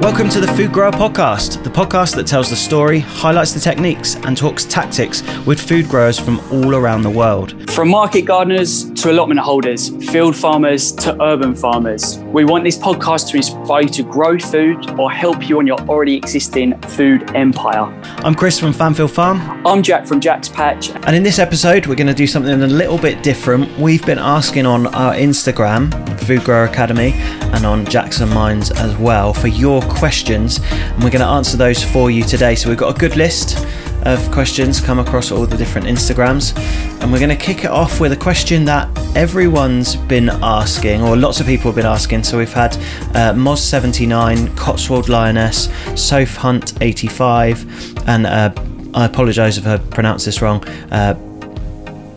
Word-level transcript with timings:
Welcome 0.00 0.30
to 0.30 0.40
the 0.40 0.46
Food 0.54 0.72
Grower 0.72 0.92
Podcast, 0.92 1.62
the 1.62 1.68
podcast 1.68 2.14
that 2.16 2.26
tells 2.26 2.48
the 2.48 2.56
story, 2.56 3.00
highlights 3.00 3.52
the 3.52 3.60
techniques, 3.60 4.16
and 4.16 4.34
talks 4.34 4.64
tactics 4.64 5.22
with 5.44 5.60
food 5.60 5.90
growers 5.90 6.18
from 6.18 6.40
all 6.50 6.74
around 6.74 7.02
the 7.02 7.10
world. 7.10 7.70
From 7.70 7.90
market 7.90 8.22
gardeners 8.22 8.90
to 8.92 9.10
allotment 9.10 9.40
holders, 9.40 9.90
field 10.10 10.34
farmers 10.34 10.90
to 10.92 11.22
urban 11.22 11.54
farmers, 11.54 12.16
we 12.32 12.46
want 12.46 12.64
this 12.64 12.78
podcast 12.78 13.28
to 13.30 13.36
inspire 13.36 13.82
you 13.82 13.88
to 13.90 14.02
grow 14.02 14.38
food 14.38 14.90
or 14.98 15.10
help 15.12 15.46
you 15.46 15.58
on 15.58 15.66
your 15.66 15.78
already 15.82 16.16
existing 16.16 16.80
food 16.80 17.30
empire. 17.36 17.84
I'm 18.24 18.34
Chris 18.34 18.58
from 18.58 18.72
Fanfield 18.72 19.10
Farm. 19.10 19.66
I'm 19.66 19.82
Jack 19.82 20.06
from 20.06 20.18
Jack's 20.18 20.48
Patch. 20.48 20.88
And 20.90 21.14
in 21.14 21.22
this 21.22 21.38
episode, 21.38 21.86
we're 21.86 21.94
going 21.94 22.06
to 22.06 22.14
do 22.14 22.26
something 22.26 22.62
a 22.62 22.66
little 22.66 22.98
bit 22.98 23.22
different. 23.22 23.78
We've 23.78 24.04
been 24.06 24.18
asking 24.18 24.64
on 24.64 24.86
our 24.94 25.12
Instagram, 25.12 26.18
Food 26.20 26.42
Grower 26.44 26.64
Academy, 26.64 27.12
and 27.52 27.66
on 27.66 27.84
Jackson 27.84 28.30
Minds 28.30 28.70
as 28.70 28.96
well 28.96 29.34
for 29.34 29.48
your 29.48 29.82
questions, 29.90 30.60
and 30.72 31.02
we're 31.02 31.10
going 31.10 31.20
to 31.20 31.26
answer 31.26 31.56
those 31.56 31.82
for 31.82 32.10
you 32.10 32.24
today. 32.24 32.54
So 32.54 32.68
we've 32.68 32.78
got 32.78 32.96
a 32.96 32.98
good 32.98 33.16
list 33.16 33.66
of 34.06 34.30
questions 34.30 34.80
come 34.80 34.98
across 34.98 35.30
all 35.30 35.44
the 35.44 35.56
different 35.56 35.86
Instagrams, 35.86 36.56
and 37.00 37.12
we're 37.12 37.18
going 37.18 37.36
to 37.36 37.36
kick 37.36 37.64
it 37.64 37.70
off 37.70 38.00
with 38.00 38.12
a 38.12 38.16
question 38.16 38.64
that 38.64 38.88
everyone's 39.16 39.96
been 39.96 40.30
asking, 40.30 41.02
or 41.02 41.16
lots 41.16 41.40
of 41.40 41.46
people 41.46 41.70
have 41.70 41.76
been 41.76 41.86
asking. 41.86 42.22
So 42.24 42.38
we've 42.38 42.52
had 42.52 42.76
uh, 43.14 43.34
Moz79, 43.34 44.56
Cotswold 44.56 45.08
Lioness, 45.08 45.68
Soph 45.96 46.36
Hunt 46.36 46.80
85, 46.80 48.08
and 48.08 48.26
uh, 48.26 48.52
I 48.94 49.04
apologise 49.04 49.58
if 49.58 49.66
I 49.66 49.76
pronounce 49.76 50.24
this 50.24 50.40
wrong, 50.40 50.64
uh, 50.90 51.14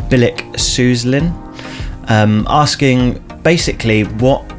Suzlin, 0.10 1.34
um, 2.10 2.46
asking 2.48 3.20
basically 3.44 4.04
what 4.04 4.53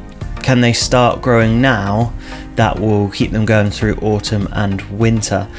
can 0.45 0.61
they 0.61 0.73
start 0.73 1.23
growing 1.23 1.59
now 1.59 2.13
that 2.55 2.79
will 2.79 3.09
keep 3.09 3.31
them 3.31 3.45
going 3.45 3.71
through 3.71 3.95
autumn 3.95 4.47
and 4.51 4.79
winter? 4.91 5.49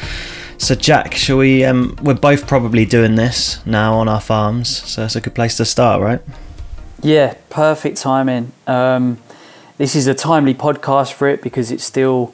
So, 0.59 0.77
Jack, 0.77 1.13
shall 1.13 1.39
we? 1.39 1.65
Um, 1.65 1.99
we're 2.01 2.15
both 2.15 2.47
probably 2.47 2.85
doing 2.85 3.17
this 3.17 3.67
now 3.67 3.95
on 3.95 4.09
our 4.09 4.21
farms, 4.21 4.69
so 4.69 5.05
it's 5.05 5.17
a 5.17 5.21
good 5.21 5.35
place 5.35 5.57
to 5.57 5.65
start, 5.65 6.01
right? 6.01 6.21
Yeah, 7.03 7.35
perfect 7.51 7.97
timing. 7.97 8.53
Um, 8.69 9.19
this 9.77 9.97
is 9.97 10.07
a 10.07 10.15
timely 10.15 10.55
podcast 10.55 11.15
for 11.15 11.27
it 11.27 11.43
because 11.43 11.73
it's 11.73 11.85
still 11.85 12.33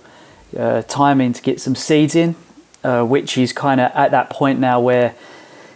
uh, 0.54 0.82
timing 0.82 1.32
to 1.32 1.40
get 1.40 1.58
some 1.58 1.74
seeds 1.74 2.14
in, 2.14 2.36
uh, 2.84 3.02
which 3.02 3.38
is 3.38 3.54
kind 3.54 3.80
of 3.80 3.90
at 3.92 4.10
that 4.10 4.28
point 4.28 4.60
now 4.60 4.78
where 4.78 5.14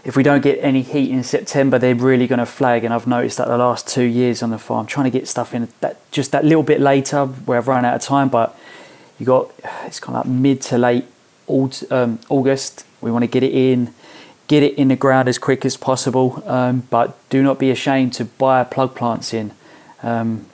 if 0.07 0.15
we 0.15 0.23
don't 0.23 0.41
get 0.41 0.61
any 0.63 0.83
heat 0.83 1.11
in 1.11 1.25
September, 1.25 1.81
they're 1.81 1.97
really 1.97 2.29
going 2.29 2.39
to 2.39 2.47
flag. 2.47 2.85
And 2.85 2.95
I've 2.95 3.09
noticed 3.09 3.39
that 3.39 3.49
the 3.49 3.59
last 3.59 3.89
two 3.89 4.05
years 4.05 4.41
on 4.41 4.51
the 4.51 4.59
farm, 4.59 4.87
trying 4.87 5.03
to 5.03 5.11
get 5.11 5.27
stuff 5.27 5.53
in 5.53 5.67
that 5.81 5.99
just 6.13 6.31
that 6.31 6.45
little 6.45 6.63
bit 6.63 6.81
later 6.81 7.27
where 7.27 7.59
I've 7.59 7.67
run 7.67 7.85
out 7.85 7.97
of 7.97 8.03
time. 8.03 8.29
But 8.29 8.57
you 9.19 9.27
got 9.27 9.51
it's 9.85 9.99
kind 9.99 10.17
of 10.17 10.25
like 10.25 10.33
mid 10.33 10.63
to 10.63 10.79
late 10.79 11.07
um, 11.91 12.21
August. 12.29 12.87
We 13.01 13.11
want 13.11 13.25
to 13.25 13.27
get 13.27 13.43
it 13.43 13.53
in, 13.53 13.93
get 14.47 14.63
it 14.63 14.75
in 14.75 14.87
the 14.89 14.95
ground 14.95 15.29
as 15.29 15.39
quick 15.39 15.65
as 15.65 15.77
possible. 15.77 16.41
Um, 16.47 16.87
but 16.89 17.19
do 17.29 17.43
not 17.43 17.59
be 17.59 17.73
ashamed 17.73 18.13
to 18.15 18.27
buy 18.27 18.63
plug 18.63 18.95
plants 18.95 19.35
in. 19.35 19.51
Um, 20.05 20.47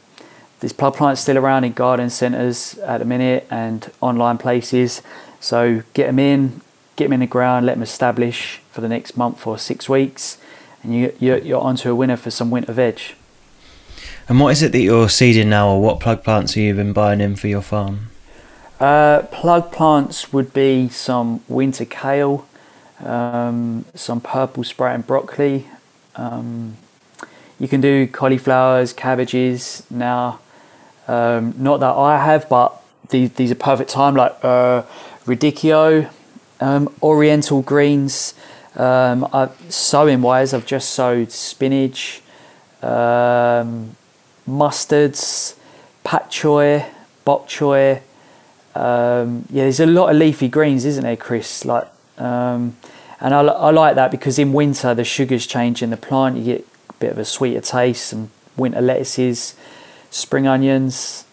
there's 0.60 0.72
plug 0.72 0.96
plants 0.96 1.20
still 1.20 1.36
around 1.36 1.64
in 1.64 1.72
garden 1.72 2.08
centres 2.08 2.78
at 2.78 2.98
the 2.98 3.04
minute 3.04 3.46
and 3.50 3.90
online 4.00 4.38
places. 4.38 5.02
So 5.40 5.82
get 5.92 6.06
them 6.06 6.18
in, 6.18 6.62
get 6.96 7.04
them 7.04 7.12
in 7.12 7.20
the 7.20 7.26
ground, 7.26 7.66
let 7.66 7.74
them 7.74 7.82
establish 7.82 8.61
for 8.72 8.80
the 8.80 8.88
next 8.88 9.16
month 9.16 9.46
or 9.46 9.58
six 9.58 9.88
weeks, 9.88 10.38
and 10.82 10.94
you, 10.94 11.14
you're, 11.20 11.38
you're 11.38 11.60
onto 11.60 11.90
a 11.90 11.94
winner 11.94 12.16
for 12.16 12.30
some 12.30 12.50
winter 12.50 12.72
veg. 12.72 13.00
And 14.28 14.40
what 14.40 14.50
is 14.50 14.62
it 14.62 14.72
that 14.72 14.80
you're 14.80 15.08
seeding 15.08 15.50
now, 15.50 15.68
or 15.68 15.80
what 15.80 16.00
plug 16.00 16.24
plants 16.24 16.54
have 16.54 16.62
you 16.62 16.74
been 16.74 16.92
buying 16.92 17.20
in 17.20 17.36
for 17.36 17.48
your 17.48 17.62
farm? 17.62 18.08
Uh, 18.80 19.22
plug 19.30 19.70
plants 19.70 20.32
would 20.32 20.52
be 20.52 20.88
some 20.88 21.40
winter 21.48 21.84
kale, 21.84 22.46
um, 23.04 23.84
some 23.94 24.20
purple 24.20 24.64
sprouting 24.64 25.02
broccoli. 25.02 25.66
Um, 26.16 26.76
you 27.60 27.68
can 27.68 27.80
do 27.80 28.06
cauliflowers, 28.08 28.92
cabbages 28.92 29.84
now. 29.88 30.40
Um, 31.06 31.54
not 31.56 31.80
that 31.80 31.94
I 31.94 32.24
have, 32.24 32.48
but 32.48 32.80
these, 33.10 33.32
these 33.34 33.50
are 33.52 33.56
perfect 33.56 33.90
time, 33.90 34.14
like 34.14 34.36
uh, 34.42 34.82
radicchio, 35.26 36.10
um, 36.60 36.92
oriental 37.02 37.62
greens. 37.62 38.34
Um, 38.76 39.28
I, 39.32 39.50
sowing 39.68 40.22
wise, 40.22 40.54
I've 40.54 40.66
just 40.66 40.90
sowed 40.90 41.30
spinach, 41.30 42.22
um, 42.82 43.96
mustards, 44.48 45.56
pak 46.04 46.30
choi, 46.30 46.86
bok 47.24 47.48
choy. 47.48 48.00
Um, 48.74 49.44
yeah, 49.50 49.64
there's 49.64 49.80
a 49.80 49.86
lot 49.86 50.10
of 50.10 50.16
leafy 50.16 50.48
greens, 50.48 50.84
isn't 50.84 51.04
there, 51.04 51.16
Chris? 51.16 51.64
Like, 51.64 51.88
um, 52.18 52.76
and 53.20 53.34
I, 53.34 53.40
I 53.40 53.70
like 53.70 53.94
that 53.96 54.10
because 54.10 54.38
in 54.38 54.52
winter 54.52 54.94
the 54.94 55.04
sugars 55.04 55.46
change 55.46 55.82
in 55.82 55.90
the 55.90 55.96
plant. 55.96 56.38
You 56.38 56.44
get 56.44 56.66
a 56.88 56.92
bit 56.94 57.12
of 57.12 57.18
a 57.18 57.24
sweeter 57.24 57.60
taste. 57.60 58.06
Some 58.06 58.30
winter 58.56 58.80
lettuces, 58.80 59.54
spring 60.10 60.46
onions, 60.46 61.24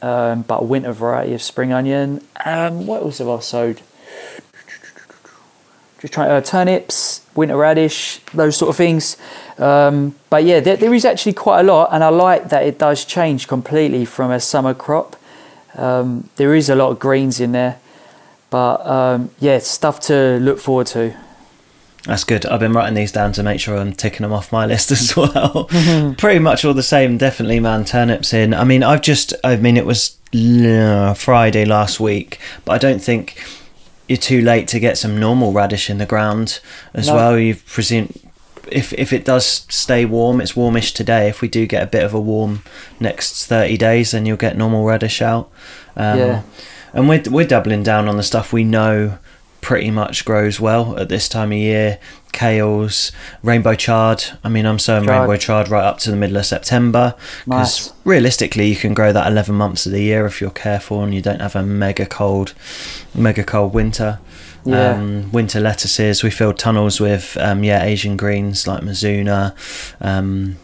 um, 0.00 0.42
but 0.42 0.62
a 0.62 0.64
winter 0.64 0.92
variety 0.92 1.34
of 1.34 1.42
spring 1.42 1.72
onion. 1.72 2.24
Um, 2.44 2.86
what 2.86 3.02
else 3.02 3.18
have 3.18 3.28
I 3.28 3.40
sowed? 3.40 3.82
Just 6.02 6.12
trying 6.12 6.30
uh, 6.32 6.40
turnips, 6.40 7.24
winter 7.36 7.56
radish, 7.56 8.18
those 8.34 8.56
sort 8.56 8.70
of 8.70 8.76
things. 8.76 9.16
Um, 9.56 10.16
but 10.30 10.42
yeah, 10.44 10.58
there, 10.58 10.76
there 10.76 10.92
is 10.92 11.04
actually 11.04 11.32
quite 11.32 11.60
a 11.60 11.62
lot, 11.62 11.90
and 11.92 12.02
I 12.02 12.08
like 12.08 12.48
that 12.48 12.66
it 12.66 12.76
does 12.76 13.04
change 13.04 13.46
completely 13.46 14.04
from 14.04 14.32
a 14.32 14.40
summer 14.40 14.74
crop. 14.74 15.14
Um, 15.76 16.28
there 16.36 16.56
is 16.56 16.68
a 16.68 16.74
lot 16.74 16.90
of 16.90 16.98
greens 16.98 17.38
in 17.38 17.52
there, 17.52 17.78
but 18.50 18.84
um, 18.84 19.30
yeah, 19.38 19.60
stuff 19.60 20.00
to 20.00 20.38
look 20.40 20.58
forward 20.58 20.88
to. 20.88 21.16
That's 22.04 22.24
good. 22.24 22.44
I've 22.46 22.58
been 22.58 22.72
writing 22.72 22.94
these 22.94 23.12
down 23.12 23.30
to 23.34 23.44
make 23.44 23.60
sure 23.60 23.76
I'm 23.76 23.92
ticking 23.92 24.22
them 24.22 24.32
off 24.32 24.50
my 24.50 24.66
list 24.72 24.90
as 24.90 25.16
well. 25.16 25.66
Pretty 26.18 26.40
much 26.40 26.64
all 26.64 26.74
the 26.74 26.82
same. 26.82 27.16
Definitely, 27.16 27.60
man. 27.60 27.84
Turnips 27.84 28.34
in. 28.34 28.54
I 28.54 28.64
mean, 28.64 28.82
I've 28.82 29.02
just. 29.02 29.34
I 29.44 29.54
mean, 29.54 29.76
it 29.76 29.86
was 29.86 30.18
uh, 30.34 31.14
Friday 31.14 31.64
last 31.64 32.00
week, 32.00 32.40
but 32.64 32.72
I 32.72 32.78
don't 32.78 33.00
think 33.00 33.40
you're 34.12 34.18
too 34.18 34.42
late 34.42 34.68
to 34.68 34.78
get 34.78 34.98
some 34.98 35.18
normal 35.18 35.52
radish 35.52 35.88
in 35.88 35.96
the 35.96 36.04
ground 36.04 36.60
as 36.92 37.06
no. 37.06 37.14
well. 37.14 37.38
You've 37.38 37.64
presumed 37.64 38.20
if 38.70 38.92
if 38.92 39.10
it 39.10 39.24
does 39.24 39.64
stay 39.70 40.04
warm, 40.04 40.38
it's 40.42 40.54
warmish 40.54 40.92
today. 40.92 41.28
If 41.28 41.40
we 41.40 41.48
do 41.48 41.66
get 41.66 41.82
a 41.82 41.86
bit 41.86 42.04
of 42.04 42.12
a 42.12 42.20
warm 42.20 42.62
next 43.00 43.46
thirty 43.46 43.78
days, 43.78 44.10
then 44.10 44.26
you'll 44.26 44.36
get 44.36 44.54
normal 44.54 44.84
radish 44.84 45.22
out. 45.22 45.50
Um, 45.96 46.18
yeah. 46.18 46.42
And 46.92 47.08
we're 47.08 47.22
we're 47.30 47.46
doubling 47.46 47.82
down 47.82 48.06
on 48.06 48.18
the 48.18 48.22
stuff 48.22 48.52
we 48.52 48.64
know 48.64 49.18
pretty 49.62 49.90
much 49.90 50.26
grows 50.26 50.60
well 50.60 50.98
at 50.98 51.08
this 51.08 51.26
time 51.26 51.52
of 51.52 51.58
year. 51.58 51.98
Kales, 52.32 53.12
rainbow 53.42 53.74
chard. 53.74 54.24
I 54.42 54.48
mean, 54.48 54.66
I'm 54.66 54.78
sowing 54.78 55.04
chard. 55.04 55.20
rainbow 55.20 55.36
chard 55.36 55.68
right 55.68 55.84
up 55.84 55.98
to 55.98 56.10
the 56.10 56.16
middle 56.16 56.36
of 56.36 56.46
September 56.46 57.14
because 57.44 57.88
nice. 57.88 57.92
realistically, 58.04 58.68
you 58.68 58.76
can 58.76 58.94
grow 58.94 59.12
that 59.12 59.30
11 59.30 59.54
months 59.54 59.86
of 59.86 59.92
the 59.92 60.02
year 60.02 60.26
if 60.26 60.40
you're 60.40 60.50
careful 60.50 61.02
and 61.02 61.14
you 61.14 61.22
don't 61.22 61.40
have 61.40 61.54
a 61.54 61.62
mega 61.62 62.06
cold, 62.06 62.54
mega 63.14 63.44
cold 63.44 63.74
winter. 63.74 64.18
Yeah. 64.64 64.92
Um, 64.92 65.32
winter 65.32 65.60
lettuces. 65.60 66.22
We 66.22 66.30
filled 66.30 66.56
tunnels 66.56 67.00
with 67.00 67.36
um, 67.40 67.64
yeah 67.64 67.82
Asian 67.82 68.16
greens 68.16 68.68
like 68.68 68.82
Mizuna, 68.82 69.56
um, 70.00 70.56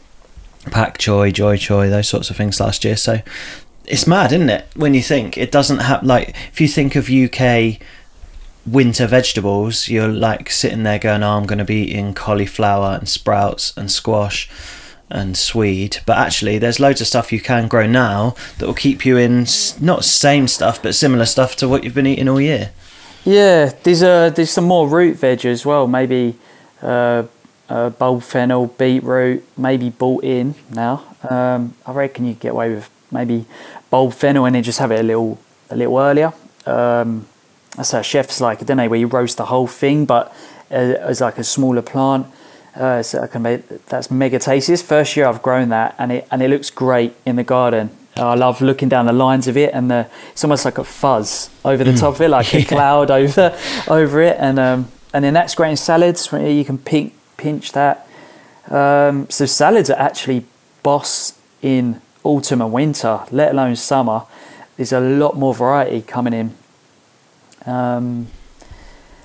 pak 0.70 0.98
choi, 0.98 1.32
joi 1.32 1.56
choi, 1.56 1.88
those 1.88 2.08
sorts 2.08 2.30
of 2.30 2.36
things 2.36 2.60
last 2.60 2.84
year. 2.84 2.96
So 2.96 3.20
it's 3.88 4.06
mad, 4.06 4.32
isn't 4.32 4.50
it? 4.50 4.66
When 4.76 4.94
you 4.94 5.02
think 5.02 5.36
it 5.36 5.50
doesn't 5.50 5.78
have 5.78 6.02
like 6.04 6.36
if 6.52 6.60
you 6.60 6.68
think 6.68 6.94
of 6.94 7.10
UK 7.10 7.80
winter 8.72 9.06
vegetables, 9.06 9.88
you're 9.88 10.08
like 10.08 10.50
sitting 10.50 10.82
there 10.82 10.98
going, 10.98 11.22
"Oh, 11.22 11.36
I'm 11.36 11.46
going 11.46 11.58
to 11.58 11.64
be 11.64 11.90
eating 11.90 12.14
cauliflower 12.14 12.96
and 12.98 13.08
sprouts 13.08 13.76
and 13.76 13.90
squash." 13.90 14.48
and 15.10 15.36
swede. 15.36 15.98
But 16.06 16.18
actually 16.18 16.58
there's 16.58 16.80
loads 16.80 17.00
of 17.00 17.06
stuff 17.06 17.32
you 17.32 17.40
can 17.40 17.68
grow 17.68 17.86
now 17.86 18.34
that 18.58 18.66
will 18.66 18.74
keep 18.74 19.06
you 19.06 19.16
in 19.16 19.46
not 19.80 20.04
same 20.04 20.48
stuff 20.48 20.82
but 20.82 20.94
similar 20.94 21.24
stuff 21.24 21.56
to 21.56 21.68
what 21.68 21.84
you've 21.84 21.94
been 21.94 22.06
eating 22.06 22.28
all 22.28 22.40
year. 22.40 22.72
Yeah 23.24 23.72
there's 23.82 24.02
a 24.02 24.30
there's 24.34 24.50
some 24.50 24.64
more 24.64 24.88
root 24.88 25.16
veg 25.16 25.46
as 25.46 25.64
well 25.64 25.86
maybe 25.86 26.36
uh, 26.82 27.24
uh, 27.68 27.90
bulb 27.90 28.22
fennel 28.22 28.66
beetroot 28.66 29.44
maybe 29.56 29.90
bought 29.90 30.24
in 30.24 30.54
now. 30.70 31.04
Um, 31.28 31.74
i 31.86 31.92
reckon 31.92 32.26
you 32.26 32.34
get 32.34 32.52
away 32.52 32.74
with 32.74 32.90
maybe 33.10 33.46
bulb 33.90 34.12
fennel 34.12 34.44
and 34.44 34.54
then 34.54 34.62
just 34.62 34.78
have 34.78 34.90
it 34.90 35.00
a 35.00 35.02
little 35.02 35.38
a 35.70 35.76
little 35.76 35.98
earlier. 35.98 36.32
Um, 36.66 37.26
that's 37.78 37.92
how 37.92 38.02
chefs 38.02 38.40
like, 38.40 38.60
I 38.60 38.64
don't 38.64 38.76
know, 38.76 38.88
where 38.88 38.98
you 38.98 39.06
roast 39.06 39.36
the 39.36 39.44
whole 39.46 39.68
thing, 39.68 40.04
but 40.04 40.34
uh, 40.68 40.74
as 40.74 41.20
like 41.20 41.38
a 41.38 41.44
smaller 41.44 41.80
plant. 41.80 42.26
Uh, 42.74 43.02
so 43.04 43.20
I 43.22 43.28
can 43.28 43.42
make, 43.42 43.86
that's 43.86 44.10
mega 44.10 44.40
tasty. 44.40 44.72
This 44.72 44.82
first 44.82 45.16
year 45.16 45.26
I've 45.26 45.42
grown 45.42 45.68
that, 45.68 45.94
and 45.96 46.10
it 46.10 46.28
and 46.30 46.42
it 46.42 46.50
looks 46.50 46.70
great 46.70 47.14
in 47.24 47.36
the 47.36 47.44
garden. 47.44 47.90
I 48.16 48.34
love 48.34 48.60
looking 48.60 48.88
down 48.88 49.06
the 49.06 49.12
lines 49.12 49.46
of 49.46 49.56
it, 49.56 49.72
and 49.72 49.90
the, 49.90 50.08
it's 50.30 50.42
almost 50.42 50.64
like 50.64 50.78
a 50.78 50.84
fuzz 50.84 51.50
over 51.64 51.84
the 51.84 51.92
mm. 51.92 52.00
top 52.00 52.16
of 52.16 52.20
it, 52.20 52.28
like 52.30 52.52
a 52.52 52.64
cloud 52.74 53.12
over 53.12 53.56
over 53.86 54.22
it, 54.22 54.36
and 54.40 54.58
um, 54.58 54.88
and 55.14 55.24
then 55.24 55.34
that's 55.34 55.54
great 55.54 55.70
in 55.70 55.76
salads. 55.76 56.32
You 56.32 56.64
can 56.64 56.78
pinch 56.78 57.12
pinch 57.36 57.72
that. 57.72 58.08
Um, 58.68 59.30
so 59.30 59.46
salads 59.46 59.88
are 59.88 59.98
actually 59.98 60.44
boss 60.82 61.38
in 61.62 62.00
autumn 62.24 62.60
and 62.60 62.72
winter, 62.72 63.24
let 63.30 63.52
alone 63.52 63.76
summer. 63.76 64.24
there's 64.76 64.92
a 64.92 65.00
lot 65.00 65.36
more 65.36 65.54
variety 65.54 66.02
coming 66.02 66.34
in. 66.34 66.54
Um, 67.66 68.28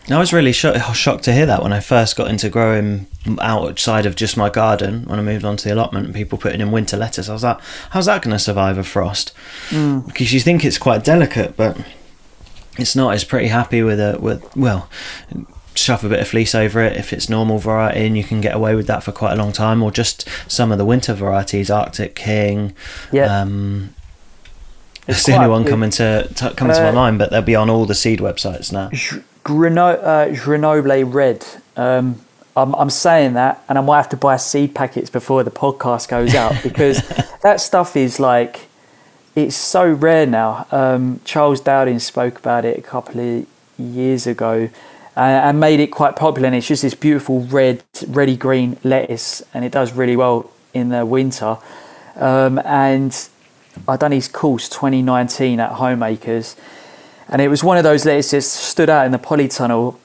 I 0.10 0.20
was 0.20 0.34
really 0.34 0.52
sho- 0.52 0.78
shocked 0.94 1.24
to 1.26 1.34
hear 1.34 1.46
that 1.46 1.64
when 1.64 1.72
I 1.72 1.80
first 1.80 2.18
got 2.18 2.28
into 2.28 2.50
growing 2.50 3.08
outside 3.40 4.06
of 4.06 4.16
just 4.16 4.36
my 4.36 4.50
garden. 4.50 5.06
When 5.06 5.18
I 5.18 5.22
moved 5.22 5.46
on 5.46 5.56
to 5.58 5.64
the 5.64 5.74
allotment, 5.74 6.08
and 6.08 6.16
people 6.16 6.38
putting 6.38 6.60
in 6.60 6.72
winter 6.72 6.98
lettuce, 6.98 7.30
I 7.30 7.34
was 7.34 7.44
like, 7.44 7.60
"How's 7.92 8.08
that 8.08 8.22
going 8.22 8.34
to 8.34 8.40
survive 8.40 8.78
a 8.78 8.84
frost?" 8.84 9.34
mm. 9.70 10.06
Because 10.06 10.34
you 10.34 10.42
think 10.42 10.66
it's 10.66 10.78
quite 10.78 11.06
delicate, 11.06 11.56
but 11.56 11.78
it's 12.78 12.96
not. 12.96 13.16
It's 13.16 13.24
pretty 13.24 13.48
happy 13.48 13.82
with 13.82 14.00
it. 14.00 14.20
With 14.22 14.56
well, 14.58 14.90
shove 15.74 16.04
a 16.04 16.10
bit 16.10 16.20
of 16.20 16.28
fleece 16.28 16.54
over 16.54 16.82
it 16.82 16.98
if 16.98 17.14
it's 17.14 17.30
normal 17.30 17.60
variety, 17.60 18.06
and 18.06 18.18
you 18.18 18.26
can 18.26 18.42
get 18.42 18.56
away 18.56 18.76
with 18.76 18.88
that 18.88 19.04
for 19.04 19.14
quite 19.14 19.34
a 19.34 19.38
long 19.38 19.54
time. 19.54 19.82
Or 19.82 19.90
just 19.90 20.28
some 20.50 20.74
of 20.74 20.78
the 20.78 20.86
winter 20.86 21.14
varieties, 21.14 21.72
Arctic 21.72 22.14
King. 22.14 22.76
Yeah. 23.14 23.42
Um, 23.42 23.96
It's 25.08 25.26
the 25.26 25.36
only 25.36 25.50
one 25.50 25.66
coming 25.66 25.90
to, 25.92 26.28
to 26.36 26.52
coming 26.52 26.76
to 26.76 26.82
my 26.84 26.90
Uh, 26.90 26.94
mind, 26.94 27.20
but 27.20 27.30
they'll 27.32 27.42
be 27.42 27.56
on 27.56 27.70
all 27.70 27.86
the 27.86 27.96
seed 27.96 28.20
websites 28.20 28.72
now. 28.72 28.90
Greno- 29.44 30.00
uh, 30.00 30.36
Grenoble 30.36 31.04
Red. 31.04 31.46
Um, 31.76 32.22
I'm, 32.56 32.74
I'm 32.76 32.90
saying 32.90 33.34
that, 33.34 33.64
and 33.68 33.78
I 33.78 33.82
might 33.82 33.98
have 33.98 34.10
to 34.10 34.18
buy 34.18 34.38
seed 34.38 34.76
packets 34.76 35.10
before 35.10 35.44
the 35.44 35.52
podcast 35.52 36.08
goes 36.08 36.36
out 36.36 36.54
because 36.64 37.02
that 37.42 37.60
stuff 37.60 37.96
is 37.96 38.20
like, 38.20 38.68
it's 39.36 39.56
so 39.56 39.92
rare 39.92 40.26
now. 40.28 40.68
Um, 40.72 41.20
Charles 41.26 41.60
Dowding 41.60 42.00
spoke 42.00 42.38
about 42.38 42.64
it 42.66 42.78
a 42.78 42.82
couple 42.82 43.20
of 43.20 43.48
years 43.78 44.28
ago 44.28 44.70
and, 45.16 45.46
and 45.46 45.60
made 45.60 45.80
it 45.80 45.88
quite 45.88 46.16
popular. 46.16 46.46
And 46.48 46.56
it's 46.56 46.68
just 46.68 46.84
this 46.84 46.94
beautiful 46.94 47.42
red, 47.42 47.84
reddy 48.08 48.38
green 48.38 48.78
lettuce, 48.84 49.42
and 49.54 49.66
it 49.66 49.72
does 49.72 49.92
really 49.94 50.16
well 50.16 50.50
in 50.74 50.90
the 50.90 51.06
winter. 51.06 51.58
Um, 52.16 52.60
and 52.60 53.12
I 53.88 53.98
done 53.98 54.12
his 54.12 54.28
course 54.28 54.70
2019 54.70 55.60
at 55.60 55.72
Homeacres 55.72 56.56
and 57.30 57.42
it 57.42 57.48
was 57.48 57.64
one 57.64 57.78
of 57.78 57.84
those 57.84 58.06
lettuces 58.06 58.50
stood 58.50 58.90
out 58.90 59.06
in 59.06 59.12
the 59.12 59.18
polytunnel. 59.18 59.98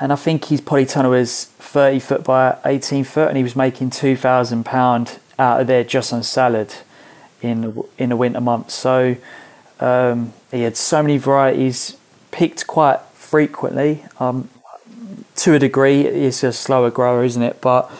And 0.00 0.12
I 0.12 0.16
think 0.16 0.46
his 0.46 0.60
polytunnel 0.60 1.18
is 1.18 1.44
30 1.44 1.98
foot 2.00 2.24
by 2.24 2.56
18 2.64 3.04
foot 3.04 3.28
and 3.28 3.36
he 3.36 3.42
was 3.42 3.56
making 3.56 3.90
2,000 3.90 4.64
pound 4.64 5.18
out 5.38 5.60
of 5.60 5.66
there 5.66 5.84
just 5.84 6.12
on 6.12 6.22
salad 6.22 6.74
in 7.42 7.60
the- 7.60 7.84
in 7.98 8.08
the 8.08 8.16
winter 8.16 8.40
months. 8.40 8.74
So 8.74 9.16
um, 9.80 10.32
he 10.50 10.62
had 10.62 10.76
so 10.76 11.02
many 11.02 11.18
varieties 11.18 11.96
picked 12.30 12.66
quite 12.66 13.00
frequently. 13.14 14.04
Um, 14.18 14.48
to 15.36 15.54
a 15.54 15.58
degree 15.58 16.00
it's 16.06 16.42
a 16.42 16.52
slower 16.52 16.90
grower 16.90 17.22
isn't 17.24 17.42
it? 17.42 17.60
But 17.60 17.90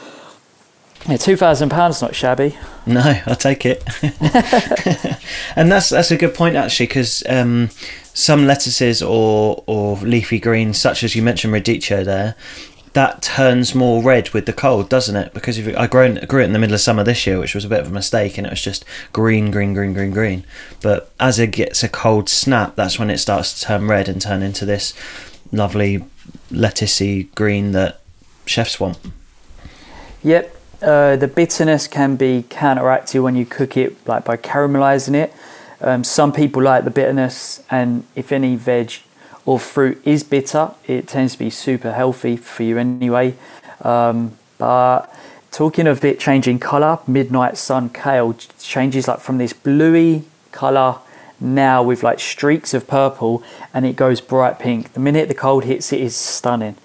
yeah, 1.08 1.16
2,000 1.16 1.68
pounds 1.68 2.02
not 2.02 2.14
shabby 2.14 2.56
No, 2.86 3.20
I'll 3.26 3.36
take 3.36 3.64
it. 3.64 3.84
and 5.56 5.70
that's 5.70 5.90
that's 5.90 6.10
a 6.10 6.16
good 6.16 6.34
point 6.34 6.56
actually, 6.56 6.86
because 6.86 7.22
um, 7.28 7.70
some 8.14 8.46
lettuces 8.46 9.02
or 9.02 9.62
or 9.66 9.96
leafy 9.98 10.38
greens, 10.38 10.78
such 10.78 11.02
as 11.02 11.14
you 11.14 11.22
mentioned 11.22 11.52
radicchio 11.52 12.04
there, 12.04 12.34
that 12.96 13.20
turns 13.20 13.74
more 13.74 14.02
red 14.02 14.30
with 14.30 14.46
the 14.46 14.52
cold, 14.54 14.88
doesn't 14.88 15.16
it? 15.16 15.34
Because 15.34 15.58
if 15.58 15.76
I 15.76 15.86
grown 15.86 16.14
grew 16.26 16.40
it 16.40 16.46
in 16.46 16.54
the 16.54 16.58
middle 16.58 16.74
of 16.74 16.80
summer 16.80 17.04
this 17.04 17.26
year, 17.26 17.38
which 17.38 17.54
was 17.54 17.66
a 17.66 17.68
bit 17.68 17.80
of 17.80 17.88
a 17.88 17.92
mistake, 17.92 18.38
and 18.38 18.46
it 18.46 18.50
was 18.50 18.62
just 18.62 18.86
green, 19.12 19.50
green, 19.50 19.74
green, 19.74 19.92
green, 19.92 20.12
green. 20.12 20.44
But 20.80 21.12
as 21.20 21.38
it 21.38 21.48
gets 21.48 21.82
a 21.82 21.90
cold 21.90 22.30
snap, 22.30 22.74
that's 22.74 22.98
when 22.98 23.10
it 23.10 23.18
starts 23.18 23.60
to 23.60 23.66
turn 23.66 23.86
red 23.86 24.08
and 24.08 24.20
turn 24.20 24.42
into 24.42 24.64
this 24.64 24.94
lovely 25.52 26.04
lettucey 26.50 27.34
green 27.34 27.72
that 27.72 28.00
chefs 28.46 28.80
want. 28.80 28.98
Yep. 30.22 30.55
Uh, 30.82 31.16
the 31.16 31.26
bitterness 31.26 31.88
can 31.88 32.16
be 32.16 32.44
counteracted 32.50 33.22
when 33.22 33.34
you 33.34 33.46
cook 33.46 33.76
it, 33.76 34.06
like 34.06 34.24
by 34.24 34.36
caramelizing 34.36 35.14
it. 35.14 35.32
Um, 35.80 36.04
some 36.04 36.32
people 36.32 36.62
like 36.62 36.84
the 36.84 36.90
bitterness, 36.90 37.62
and 37.70 38.04
if 38.14 38.30
any 38.30 38.56
veg 38.56 38.92
or 39.46 39.58
fruit 39.58 40.00
is 40.04 40.22
bitter, 40.22 40.72
it 40.86 41.08
tends 41.08 41.32
to 41.32 41.38
be 41.38 41.50
super 41.50 41.92
healthy 41.92 42.36
for 42.36 42.62
you 42.62 42.76
anyway. 42.76 43.34
Um, 43.80 44.36
but 44.58 45.06
talking 45.50 45.86
of 45.86 46.04
it 46.04 46.20
changing 46.20 46.58
color, 46.58 46.98
midnight 47.06 47.56
sun 47.56 47.88
kale 47.88 48.34
changes 48.58 49.08
like 49.08 49.20
from 49.20 49.38
this 49.38 49.54
bluey 49.54 50.24
color 50.52 50.98
now 51.40 51.82
with 51.82 52.02
like 52.02 52.20
streaks 52.20 52.74
of 52.74 52.86
purple, 52.86 53.42
and 53.72 53.86
it 53.86 53.96
goes 53.96 54.20
bright 54.20 54.58
pink. 54.58 54.92
The 54.92 55.00
minute 55.00 55.28
the 55.28 55.34
cold 55.34 55.64
hits, 55.64 55.90
it 55.92 56.00
is 56.00 56.14
stunning 56.14 56.76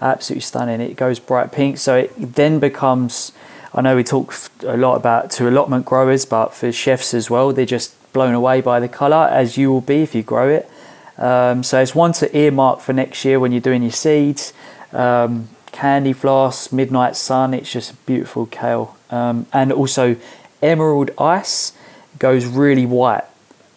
absolutely 0.00 0.42
stunning. 0.42 0.80
It 0.80 0.96
goes 0.96 1.18
bright 1.18 1.52
pink, 1.52 1.78
so 1.78 1.96
it 1.96 2.12
then 2.34 2.58
becomes. 2.58 3.32
I 3.74 3.82
know 3.82 3.96
we 3.96 4.04
talk 4.04 4.34
a 4.62 4.76
lot 4.76 4.96
about 4.96 5.30
to 5.32 5.48
allotment 5.48 5.84
growers, 5.84 6.24
but 6.24 6.54
for 6.54 6.72
chefs 6.72 7.12
as 7.12 7.28
well, 7.28 7.52
they're 7.52 7.66
just 7.66 7.94
blown 8.12 8.34
away 8.34 8.62
by 8.62 8.80
the 8.80 8.88
colour, 8.88 9.28
as 9.30 9.58
you 9.58 9.70
will 9.70 9.82
be 9.82 9.96
if 9.96 10.14
you 10.14 10.22
grow 10.22 10.48
it. 10.48 10.70
Um, 11.18 11.62
so 11.62 11.80
it's 11.80 11.94
one 11.94 12.12
to 12.14 12.36
earmark 12.36 12.80
for 12.80 12.92
next 12.92 13.24
year 13.24 13.38
when 13.38 13.52
you're 13.52 13.60
doing 13.60 13.82
your 13.82 13.92
seeds. 13.92 14.52
Um, 14.92 15.48
candy 15.72 16.14
floss, 16.14 16.72
midnight 16.72 17.16
sun. 17.16 17.52
It's 17.52 17.70
just 17.70 18.06
beautiful 18.06 18.46
kale, 18.46 18.96
um, 19.10 19.46
and 19.52 19.72
also 19.72 20.16
emerald 20.62 21.10
ice 21.18 21.72
goes 22.18 22.46
really 22.46 22.86
white. 22.86 23.24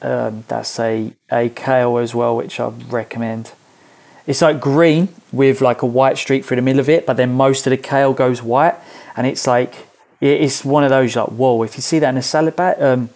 Um, 0.02 0.46
that's 0.48 0.80
a 0.80 1.14
a 1.30 1.50
kale 1.50 1.98
as 1.98 2.16
well, 2.16 2.38
which 2.38 2.60
I 2.60 2.70
recommend. 2.70 3.52
It's 4.30 4.44
like 4.44 4.62
green 4.62 5.10
with 5.32 5.60
like 5.60 5.82
a 5.82 5.88
white 5.88 6.20
streak 6.20 6.46
through 6.46 6.58
the 6.58 6.62
middle 6.62 6.80
of 6.80 6.88
it, 6.88 7.08
but 7.08 7.18
then 7.18 7.34
most 7.34 7.66
of 7.66 7.72
the 7.72 7.78
kale 7.78 8.14
goes 8.14 8.44
white, 8.44 8.76
and 9.18 9.26
it's 9.26 9.48
like 9.48 9.88
it's 10.22 10.64
one 10.64 10.84
of 10.84 10.92
those 10.92 11.16
like 11.16 11.30
whoa. 11.30 11.64
If 11.64 11.76
you 11.76 11.82
see 11.82 11.98
that 11.98 12.10
in 12.10 12.18
a 12.18 12.22
salad 12.22 12.56
bag, 12.56 12.80
um, 12.80 13.10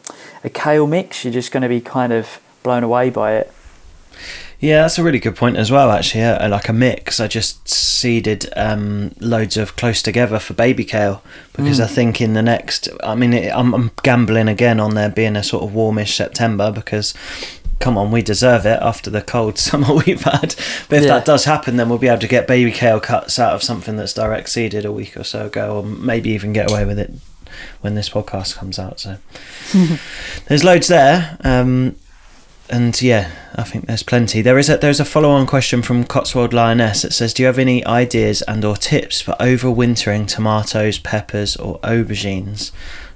a 0.44 0.50
kale 0.50 0.88
mix, 0.88 1.24
you're 1.24 1.32
just 1.32 1.52
going 1.52 1.62
to 1.62 1.70
be 1.70 1.82
kind 1.82 2.12
of 2.12 2.42
blown 2.64 2.84
away 2.84 3.12
by 3.12 3.36
it. 3.36 3.54
Yeah, 4.60 4.82
that's 4.82 4.98
a 4.98 5.04
really 5.04 5.20
good 5.20 5.36
point 5.36 5.58
as 5.58 5.70
well. 5.70 5.92
Actually, 5.92 6.22
yeah, 6.22 6.48
like 6.48 6.68
a 6.68 6.74
mix. 6.74 7.20
I 7.20 7.28
just 7.28 7.70
seeded 7.70 8.52
um, 8.56 9.14
loads 9.20 9.56
of 9.56 9.76
close 9.76 10.02
together 10.02 10.40
for 10.40 10.56
baby 10.56 10.84
kale 10.84 11.22
because 11.56 11.80
I 11.80 11.86
think 11.86 12.22
in 12.22 12.34
the 12.34 12.42
next, 12.42 12.90
I 13.04 13.14
mean, 13.14 13.34
it, 13.34 13.54
I'm, 13.56 13.76
I'm 13.76 13.92
gambling 14.02 14.48
again 14.48 14.80
on 14.80 14.96
there 14.96 15.10
being 15.10 15.36
a 15.36 15.44
sort 15.44 15.64
of 15.64 15.76
warmish 15.76 16.16
September 16.16 16.72
because. 16.72 17.14
Come 17.84 17.98
on, 17.98 18.12
we 18.12 18.22
deserve 18.22 18.66
it 18.66 18.80
after 18.82 19.10
the 19.10 19.22
cold 19.22 19.58
summer 19.68 19.94
we've 19.94 20.22
had. 20.24 20.56
But 20.88 21.00
if 21.00 21.04
Yeah. 21.04 21.16
that 21.16 21.26
does 21.26 21.44
happen, 21.44 21.76
then 21.76 21.90
we'll 21.90 21.98
be 21.98 22.08
able 22.08 22.22
to 22.22 22.28
get 22.28 22.48
baby 22.48 22.72
kale 22.72 23.02
cuts 23.02 23.38
out 23.38 23.54
of 23.54 23.62
something 23.62 23.98
that's 23.98 24.14
direct 24.14 24.48
seeded 24.50 24.86
a 24.86 24.92
week 24.92 25.18
or 25.18 25.24
so 25.26 25.48
ago, 25.48 25.78
or 25.78 25.84
maybe 25.84 26.30
even 26.30 26.54
get 26.54 26.72
away 26.72 26.86
with 26.86 26.98
it 26.98 27.12
when 27.82 27.96
this 27.96 28.10
podcast 28.10 28.56
comes 28.56 28.80
out. 28.80 29.00
So 29.02 29.18
there's 30.48 30.64
loads 30.64 30.88
there. 30.88 31.38
Um, 31.44 31.98
and 32.70 33.00
yeah, 33.02 33.30
I 33.56 33.64
think 33.64 33.88
there's 33.88 34.04
plenty. 34.04 34.42
There 34.42 34.58
is 34.58 34.70
a 34.70 34.78
there's 34.78 35.02
a 35.02 35.06
follow 35.06 35.30
on 35.32 35.46
question 35.46 35.82
from 35.82 36.06
Cotswold 36.06 36.54
Lioness 36.54 37.02
that 37.02 37.12
says, 37.14 37.34
"Do 37.34 37.44
you 37.44 37.48
have 37.48 37.60
any 37.60 37.86
ideas 37.86 38.42
and 38.44 38.64
or 38.64 38.78
tips 38.78 39.20
for 39.20 39.34
overwintering 39.40 40.28
tomatoes, 40.28 40.98
peppers, 41.00 41.58
or 41.58 41.80
aubergines?" 41.82 42.72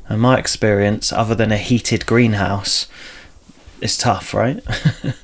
And 0.10 0.20
my 0.22 0.38
experience, 0.38 1.13
other 1.13 1.34
than 1.34 1.51
a 1.53 1.58
heated 1.58 2.06
greenhouse, 2.06 2.88
is 3.81 3.98
tough, 3.98 4.34
right? 4.34 4.63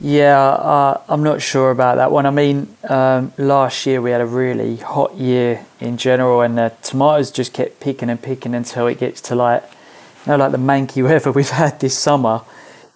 Yeah, 0.00 0.38
uh, 0.38 1.00
I'm 1.08 1.24
not 1.24 1.42
sure 1.42 1.72
about 1.72 1.96
that 1.96 2.12
one. 2.12 2.24
I 2.24 2.30
mean, 2.30 2.76
um, 2.88 3.32
last 3.36 3.84
year 3.84 4.00
we 4.00 4.12
had 4.12 4.20
a 4.20 4.26
really 4.26 4.76
hot 4.76 5.16
year 5.16 5.66
in 5.80 5.96
general, 5.96 6.40
and 6.42 6.56
the 6.56 6.72
tomatoes 6.82 7.32
just 7.32 7.52
kept 7.52 7.80
picking 7.80 8.08
and 8.08 8.22
picking 8.22 8.54
until 8.54 8.86
it 8.86 9.00
gets 9.00 9.20
to 9.22 9.34
like, 9.34 9.64
you 10.24 10.30
know, 10.32 10.36
like 10.36 10.52
the 10.52 10.58
manky 10.58 11.02
weather 11.08 11.32
we've 11.32 11.50
had 11.50 11.80
this 11.80 11.98
summer. 11.98 12.42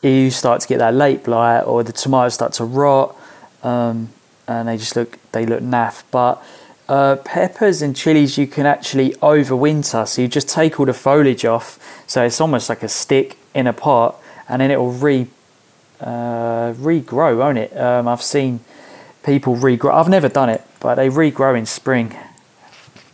You 0.01 0.31
start 0.31 0.61
to 0.61 0.69
get 0.69 0.79
that 0.79 0.95
late 0.95 1.25
blight, 1.25 1.63
or 1.63 1.83
the 1.83 1.93
tomatoes 1.93 2.35
start 2.35 2.53
to 2.55 2.65
rot, 2.65 3.17
um, 3.65 4.11
and 4.47 4.69
they 4.69 4.77
just 4.77 4.95
look 4.95 5.19
they 5.33 5.45
look 5.45 5.61
naff. 5.61 6.05
But 6.13 6.41
uh, 6.89 7.17
peppers 7.17 7.83
and 7.83 7.97
chilies 7.97 8.39
you 8.39 8.47
can 8.47 8.65
actually 8.65 9.11
overwinter. 9.15 10.07
So 10.07 10.23
you 10.23 10.29
just 10.29 10.49
take 10.49 10.79
all 10.79 10.87
the 10.87 10.95
foliage 10.95 11.45
off, 11.45 12.05
so 12.07 12.23
it's 12.25 12.41
almost 12.41 12.69
like 12.69 12.85
a 12.85 12.89
stick 12.89 13.39
in 13.57 13.67
a 13.67 13.73
pot, 13.73 14.22
and 14.49 14.61
then 14.61 14.71
it 14.71 14.79
will 14.79 14.93
re 14.93 15.27
uh, 16.01 16.73
regrow, 16.75 17.39
won't 17.39 17.59
it? 17.59 17.77
Um, 17.77 18.09
I've 18.09 18.23
seen 18.23 18.61
people 19.25 19.57
regrow. 19.57 19.95
I've 19.95 20.09
never 20.09 20.29
done 20.29 20.49
it, 20.49 20.63
but 20.81 20.97
they 20.97 21.09
regrow 21.09 21.57
in 21.57 21.67
spring. 21.67 22.17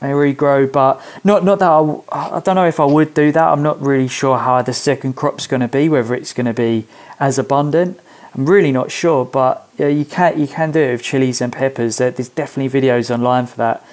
They 0.00 0.08
regrow, 0.08 0.70
but 0.70 1.02
not 1.24 1.44
not 1.44 1.58
that 1.58 1.70
I, 1.70 2.36
I 2.36 2.40
don't 2.40 2.54
know 2.54 2.66
if 2.66 2.80
I 2.80 2.84
would 2.84 3.14
do 3.14 3.32
that. 3.32 3.48
I'm 3.48 3.62
not 3.62 3.80
really 3.80 4.08
sure 4.08 4.38
how 4.38 4.62
the 4.62 4.72
second 4.72 5.14
crop's 5.14 5.46
going 5.46 5.60
to 5.60 5.68
be, 5.68 5.88
whether 5.88 6.14
it's 6.14 6.32
going 6.32 6.46
to 6.46 6.54
be 6.54 6.86
as 7.18 7.38
abundant. 7.38 7.98
I'm 8.34 8.46
really 8.46 8.70
not 8.70 8.92
sure, 8.92 9.24
but 9.24 9.68
yeah, 9.76 9.88
you 9.88 10.04
can 10.04 10.40
you 10.40 10.46
can 10.46 10.70
do 10.70 10.80
it 10.80 10.92
with 10.92 11.02
chilies 11.02 11.40
and 11.40 11.52
peppers. 11.52 11.96
There's 11.96 12.28
definitely 12.28 12.80
videos 12.80 13.10
online 13.12 13.46
for 13.46 13.56
that. 13.56 13.84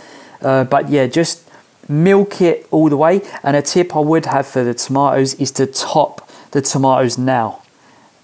Uh, 0.42 0.64
but 0.64 0.90
yeah, 0.90 1.08
just 1.08 1.50
milk 1.90 2.42
it 2.42 2.68
all 2.70 2.90
the 2.90 2.98
way. 2.98 3.22
And 3.42 3.56
a 3.56 3.62
tip 3.62 3.96
I 3.96 4.00
would 4.00 4.28
have 4.28 4.46
for 4.46 4.64
the 4.64 4.74
tomatoes 4.74 5.34
is 5.36 5.52
to 5.52 5.66
top 5.66 6.25
the 6.56 6.62
tomatoes 6.62 7.18
now 7.18 7.62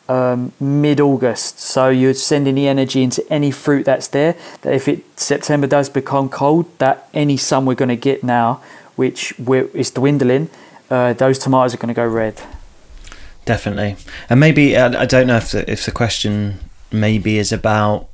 um, 0.08 0.54
mid-August. 0.60 1.60
So 1.60 1.90
you're 1.90 2.14
sending 2.14 2.56
the 2.56 2.68
energy 2.68 3.04
into 3.04 3.22
any 3.30 3.52
fruit 3.52 3.84
that's 3.86 4.08
there. 4.08 4.36
That 4.62 4.74
if 4.74 4.88
it 4.88 5.04
September 5.20 5.68
does 5.68 5.90
become 5.90 6.30
cold, 6.30 6.66
that 6.80 7.10
any 7.14 7.38
sun 7.38 7.66
we're 7.66 7.76
going 7.84 7.90
to 7.90 8.04
get 8.10 8.24
now, 8.24 8.62
which 8.96 9.34
is 9.74 9.92
dwindling, 9.92 10.50
uh, 10.90 11.14
those 11.14 11.38
tomatoes 11.40 11.74
are 11.74 11.78
going 11.78 11.94
to 11.94 12.02
go 12.04 12.08
red. 12.08 12.42
definitely. 13.46 13.96
And 14.30 14.40
maybe 14.40 14.78
I, 14.78 15.02
I 15.04 15.06
don't 15.06 15.28
know 15.28 15.38
if 15.38 15.52
the, 15.52 15.70
if 15.70 15.86
the 15.86 15.92
question 15.92 16.60
maybe 16.92 17.38
is 17.38 17.52
about 17.52 18.08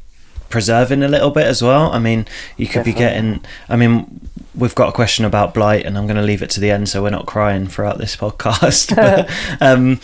preserving 0.50 1.04
a 1.04 1.08
little 1.08 1.32
bit 1.32 1.46
as 1.46 1.62
well. 1.62 1.92
I 1.92 2.00
mean, 2.00 2.26
you 2.58 2.68
could 2.68 2.84
be 2.84 2.94
getting. 2.94 3.44
I 3.70 3.76
mean, 3.76 4.30
we've 4.56 4.76
got 4.76 4.90
a 4.90 4.92
question 4.92 5.26
about 5.26 5.54
blight, 5.54 5.86
and 5.86 5.98
I'm 5.98 6.06
going 6.06 6.18
to 6.18 6.24
leave 6.24 6.42
it 6.42 6.50
to 6.52 6.60
the 6.60 6.72
end 6.72 6.90
so 6.90 7.04
we're 7.04 7.10
not 7.10 7.26
crying 7.26 7.68
throughout 7.68 7.98
this 7.98 8.16
podcast. 8.18 8.96
but, 8.96 9.30
um, 9.62 10.00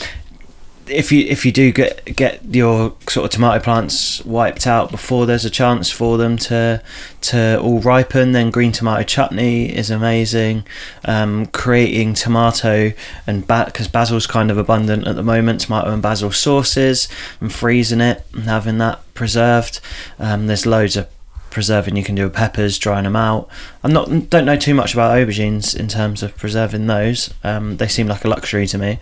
if 0.87 1.11
you 1.11 1.25
if 1.25 1.45
you 1.45 1.51
do 1.51 1.71
get 1.71 2.03
get 2.15 2.43
your 2.45 2.95
sort 3.07 3.25
of 3.25 3.31
tomato 3.31 3.63
plants 3.63 4.23
wiped 4.25 4.67
out 4.67 4.91
before 4.91 5.25
there's 5.25 5.45
a 5.45 5.49
chance 5.49 5.89
for 5.89 6.17
them 6.17 6.37
to 6.37 6.81
to 7.21 7.59
all 7.59 7.79
ripen, 7.79 8.31
then 8.33 8.51
green 8.51 8.71
tomato 8.71 9.03
chutney 9.03 9.73
is 9.73 9.89
amazing. 9.89 10.65
Um, 11.05 11.45
creating 11.47 12.13
tomato 12.13 12.93
and 13.25 13.47
because 13.47 13.87
basil's 13.87 14.27
kind 14.27 14.51
of 14.51 14.57
abundant 14.57 15.07
at 15.07 15.15
the 15.15 15.23
moment, 15.23 15.61
tomato 15.61 15.91
and 15.91 16.01
basil 16.01 16.31
sauces, 16.31 17.07
and 17.39 17.51
freezing 17.51 18.01
it 18.01 18.25
and 18.33 18.43
having 18.43 18.77
that 18.79 19.01
preserved. 19.13 19.79
Um, 20.19 20.47
there's 20.47 20.65
loads 20.65 20.97
of 20.97 21.07
preserving 21.53 21.95
you 21.95 22.03
can 22.03 22.15
do 22.15 22.23
with 22.23 22.33
peppers, 22.33 22.77
drying 22.77 23.03
them 23.03 23.15
out. 23.15 23.47
I'm 23.83 23.93
not 23.93 24.29
don't 24.29 24.45
know 24.45 24.57
too 24.57 24.73
much 24.73 24.93
about 24.93 25.15
aubergines 25.15 25.75
in 25.75 25.87
terms 25.87 26.23
of 26.23 26.35
preserving 26.35 26.87
those. 26.87 27.33
Um, 27.43 27.77
they 27.77 27.87
seem 27.87 28.07
like 28.07 28.25
a 28.25 28.27
luxury 28.27 28.67
to 28.67 28.77
me. 28.77 28.99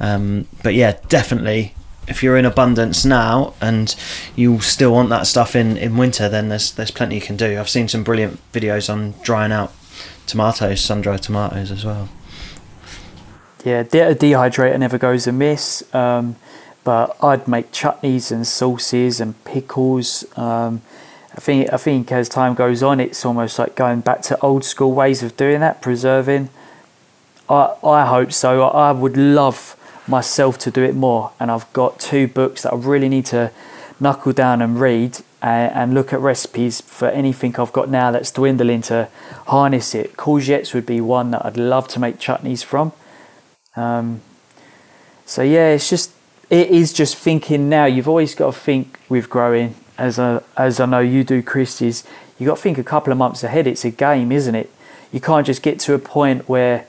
Um, 0.00 0.48
but 0.62 0.74
yeah, 0.74 0.98
definitely. 1.08 1.74
If 2.08 2.22
you're 2.22 2.36
in 2.36 2.44
abundance 2.44 3.04
now 3.04 3.54
and 3.60 3.94
you 4.34 4.60
still 4.60 4.92
want 4.92 5.08
that 5.10 5.28
stuff 5.28 5.54
in, 5.54 5.76
in 5.76 5.96
winter, 5.96 6.28
then 6.28 6.48
there's 6.48 6.72
there's 6.72 6.90
plenty 6.90 7.14
you 7.14 7.20
can 7.20 7.36
do. 7.36 7.58
I've 7.58 7.70
seen 7.70 7.88
some 7.88 8.02
brilliant 8.02 8.40
videos 8.52 8.92
on 8.92 9.14
drying 9.22 9.52
out 9.52 9.72
tomatoes, 10.26 10.80
sun 10.80 11.00
dried 11.00 11.22
tomatoes 11.22 11.70
as 11.70 11.84
well. 11.84 12.08
Yeah, 13.64 13.80
a 13.80 13.84
dehydrator 13.84 14.78
never 14.78 14.98
goes 14.98 15.28
amiss. 15.28 15.94
Um, 15.94 16.34
but 16.84 17.16
I'd 17.22 17.46
make 17.46 17.70
chutneys 17.70 18.32
and 18.32 18.44
sauces 18.44 19.20
and 19.20 19.42
pickles. 19.44 20.24
Um, 20.36 20.82
I 21.34 21.40
think 21.40 21.72
I 21.72 21.76
think 21.76 22.12
as 22.12 22.28
time 22.28 22.54
goes 22.54 22.82
on, 22.82 23.00
it's 23.00 23.24
almost 23.24 23.58
like 23.58 23.74
going 23.74 24.00
back 24.00 24.22
to 24.22 24.38
old 24.40 24.64
school 24.64 24.92
ways 24.92 25.22
of 25.22 25.36
doing 25.36 25.60
that, 25.60 25.80
preserving. 25.80 26.50
I 27.48 27.74
I 27.82 28.06
hope 28.06 28.32
so. 28.32 28.64
I 28.64 28.92
would 28.92 29.16
love 29.16 29.76
myself 30.06 30.58
to 30.58 30.70
do 30.70 30.82
it 30.82 30.94
more, 30.94 31.32
and 31.40 31.50
I've 31.50 31.72
got 31.72 31.98
two 31.98 32.26
books 32.26 32.62
that 32.62 32.72
I 32.72 32.76
really 32.76 33.08
need 33.08 33.26
to 33.26 33.50
knuckle 33.98 34.32
down 34.32 34.60
and 34.60 34.80
read 34.80 35.18
and, 35.40 35.72
and 35.72 35.94
look 35.94 36.12
at 36.12 36.20
recipes 36.20 36.80
for 36.80 37.08
anything 37.08 37.56
I've 37.58 37.72
got 37.72 37.88
now 37.88 38.10
that's 38.10 38.30
dwindling 38.30 38.82
to 38.82 39.08
harness 39.46 39.94
it. 39.94 40.16
Courgettes 40.16 40.74
would 40.74 40.86
be 40.86 41.00
one 41.00 41.30
that 41.30 41.44
I'd 41.44 41.56
love 41.56 41.88
to 41.88 42.00
make 42.00 42.18
chutneys 42.18 42.64
from. 42.64 42.92
Um, 43.74 44.20
so 45.24 45.42
yeah, 45.42 45.70
it's 45.70 45.88
just 45.88 46.12
it 46.50 46.68
is 46.68 46.92
just 46.92 47.16
thinking 47.16 47.68
now. 47.68 47.86
You've 47.86 48.08
always 48.08 48.34
got 48.34 48.52
to 48.52 48.60
think 48.60 48.98
with 49.08 49.30
growing, 49.30 49.74
as 49.98 50.18
I, 50.18 50.42
as 50.56 50.80
I 50.80 50.86
know 50.86 51.00
you 51.00 51.24
do, 51.24 51.42
Chris. 51.42 51.82
Is 51.82 52.04
you 52.38 52.46
got 52.46 52.56
to 52.56 52.62
think 52.62 52.78
a 52.78 52.84
couple 52.84 53.12
of 53.12 53.18
months 53.18 53.44
ahead. 53.44 53.66
It's 53.66 53.84
a 53.84 53.90
game, 53.90 54.32
isn't 54.32 54.54
it? 54.54 54.70
You 55.12 55.20
can't 55.20 55.46
just 55.46 55.62
get 55.62 55.78
to 55.80 55.94
a 55.94 55.98
point 55.98 56.48
where 56.48 56.86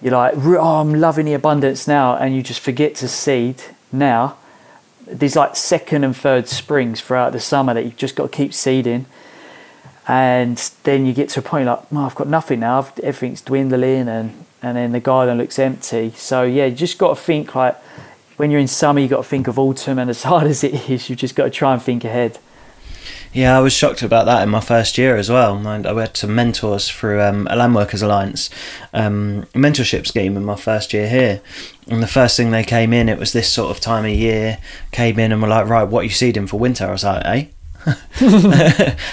you're 0.00 0.12
like, 0.12 0.34
oh, 0.36 0.80
I'm 0.80 0.94
loving 0.94 1.26
the 1.26 1.34
abundance 1.34 1.86
now, 1.86 2.16
and 2.16 2.34
you 2.34 2.42
just 2.42 2.60
forget 2.60 2.94
to 2.96 3.08
seed 3.08 3.62
now. 3.92 4.36
There's 5.06 5.36
like 5.36 5.56
second 5.56 6.04
and 6.04 6.16
third 6.16 6.48
springs 6.48 7.00
throughout 7.00 7.32
the 7.32 7.40
summer 7.40 7.74
that 7.74 7.84
you've 7.84 7.96
just 7.96 8.14
got 8.16 8.30
to 8.30 8.36
keep 8.36 8.52
seeding. 8.52 9.06
And 10.06 10.56
then 10.84 11.04
you 11.04 11.12
get 11.12 11.28
to 11.30 11.40
a 11.40 11.42
point 11.42 11.66
like, 11.66 11.80
oh, 11.92 12.06
I've 12.06 12.14
got 12.14 12.28
nothing 12.28 12.60
now. 12.60 12.88
Everything's 13.02 13.42
dwindling, 13.42 14.08
and 14.08 14.44
and 14.62 14.76
then 14.76 14.92
the 14.92 15.00
garden 15.00 15.38
looks 15.38 15.58
empty. 15.58 16.12
So 16.16 16.42
yeah, 16.42 16.66
you 16.66 16.74
just 16.74 16.98
got 16.98 17.16
to 17.16 17.22
think 17.22 17.54
like 17.54 17.76
when 18.38 18.50
you're 18.50 18.60
in 18.60 18.68
summer, 18.68 19.00
you've 19.00 19.10
got 19.10 19.18
to 19.18 19.28
think 19.28 19.48
of 19.48 19.58
autumn, 19.58 19.98
and 19.98 20.08
as 20.08 20.22
hard 20.24 20.46
as 20.46 20.64
it 20.64 20.88
is, 20.88 21.10
you've 21.10 21.18
just 21.18 21.34
got 21.34 21.44
to 21.44 21.50
try 21.50 21.72
and 21.74 21.82
think 21.82 22.04
ahead. 22.04 22.38
Yeah, 23.32 23.58
I 23.58 23.60
was 23.60 23.74
shocked 23.74 24.02
about 24.02 24.24
that 24.24 24.42
in 24.42 24.48
my 24.48 24.60
first 24.60 24.96
year 24.96 25.16
as 25.16 25.28
well. 25.28 25.66
I 25.66 25.76
I 25.76 26.00
had 26.00 26.16
some 26.16 26.34
mentors 26.34 26.88
through 26.88 27.20
um, 27.20 27.46
a 27.50 27.56
Land 27.56 27.74
Workers 27.74 28.00
Alliance 28.00 28.48
um, 28.94 29.44
mentorship 29.54 30.06
scheme 30.06 30.36
in 30.36 30.44
my 30.44 30.56
first 30.56 30.94
year 30.94 31.08
here. 31.08 31.42
And 31.88 32.02
the 32.02 32.06
first 32.06 32.36
thing 32.36 32.50
they 32.50 32.64
came 32.64 32.92
in, 32.92 33.08
it 33.08 33.18
was 33.18 33.34
this 33.34 33.50
sort 33.52 33.70
of 33.70 33.80
time 33.80 34.06
of 34.06 34.12
year, 34.12 34.58
came 34.92 35.18
in 35.18 35.30
and 35.30 35.42
were 35.42 35.48
like, 35.48 35.68
right, 35.68 35.84
what 35.84 36.00
are 36.00 36.04
you 36.04 36.10
seeding 36.10 36.46
for 36.46 36.58
winter? 36.58 36.86
I 36.86 36.92
was 36.92 37.04
like, 37.04 37.24
eh? 37.26 37.44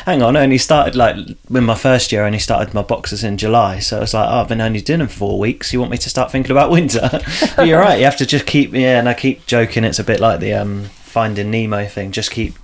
Hang 0.05 0.21
on, 0.21 0.35
I 0.35 0.41
only 0.41 0.57
started 0.57 0.95
like 0.95 1.15
in 1.15 1.63
my 1.63 1.75
first 1.75 2.11
year. 2.11 2.23
I 2.23 2.25
only 2.25 2.39
started 2.39 2.73
my 2.73 2.81
boxes 2.81 3.23
in 3.23 3.37
July, 3.37 3.79
so 3.79 3.97
I 3.97 3.99
was 4.01 4.13
like, 4.13 4.27
"Oh, 4.27 4.41
I've 4.41 4.47
been 4.47 4.61
only 4.61 4.81
doing 4.81 4.99
them 4.99 5.07
for 5.07 5.15
four 5.17 5.39
weeks. 5.39 5.71
You 5.71 5.79
want 5.79 5.91
me 5.91 5.97
to 5.97 6.09
start 6.09 6.31
thinking 6.31 6.51
about 6.51 6.71
winter?" 6.71 7.09
but 7.55 7.67
you're 7.67 7.79
right. 7.79 7.97
You 7.99 8.05
have 8.05 8.17
to 8.17 8.25
just 8.25 8.45
keep, 8.45 8.73
yeah. 8.73 8.99
And 8.99 9.07
I 9.07 9.13
keep 9.13 9.45
joking. 9.45 9.83
It's 9.83 9.99
a 9.99 10.03
bit 10.03 10.19
like 10.19 10.39
the 10.39 10.53
um, 10.53 10.85
Finding 10.85 11.51
Nemo 11.51 11.85
thing. 11.85 12.11
Just 12.11 12.31
keep, 12.31 12.55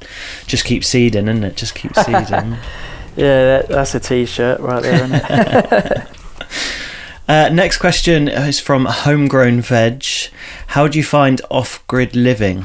just 0.47 0.65
keep 0.65 0.83
seeding, 0.83 1.27
isn't 1.27 1.43
it? 1.43 1.55
Just 1.55 1.75
keep 1.75 1.95
seeding. 1.95 2.57
Yeah, 3.17 3.43
that, 3.43 3.67
that's 3.67 3.93
a 3.93 3.99
t-shirt 3.99 4.61
right 4.61 4.81
there, 4.81 5.03
isn't 5.03 5.13
it? 5.13 6.07
Uh, 7.27 7.49
next 7.49 7.77
question 7.77 8.27
is 8.27 8.59
from 8.59 8.85
Homegrown 8.85 9.61
Veg. 9.61 10.05
How 10.67 10.87
do 10.87 10.97
you 10.97 11.03
find 11.03 11.41
off-grid 11.49 12.15
living? 12.15 12.63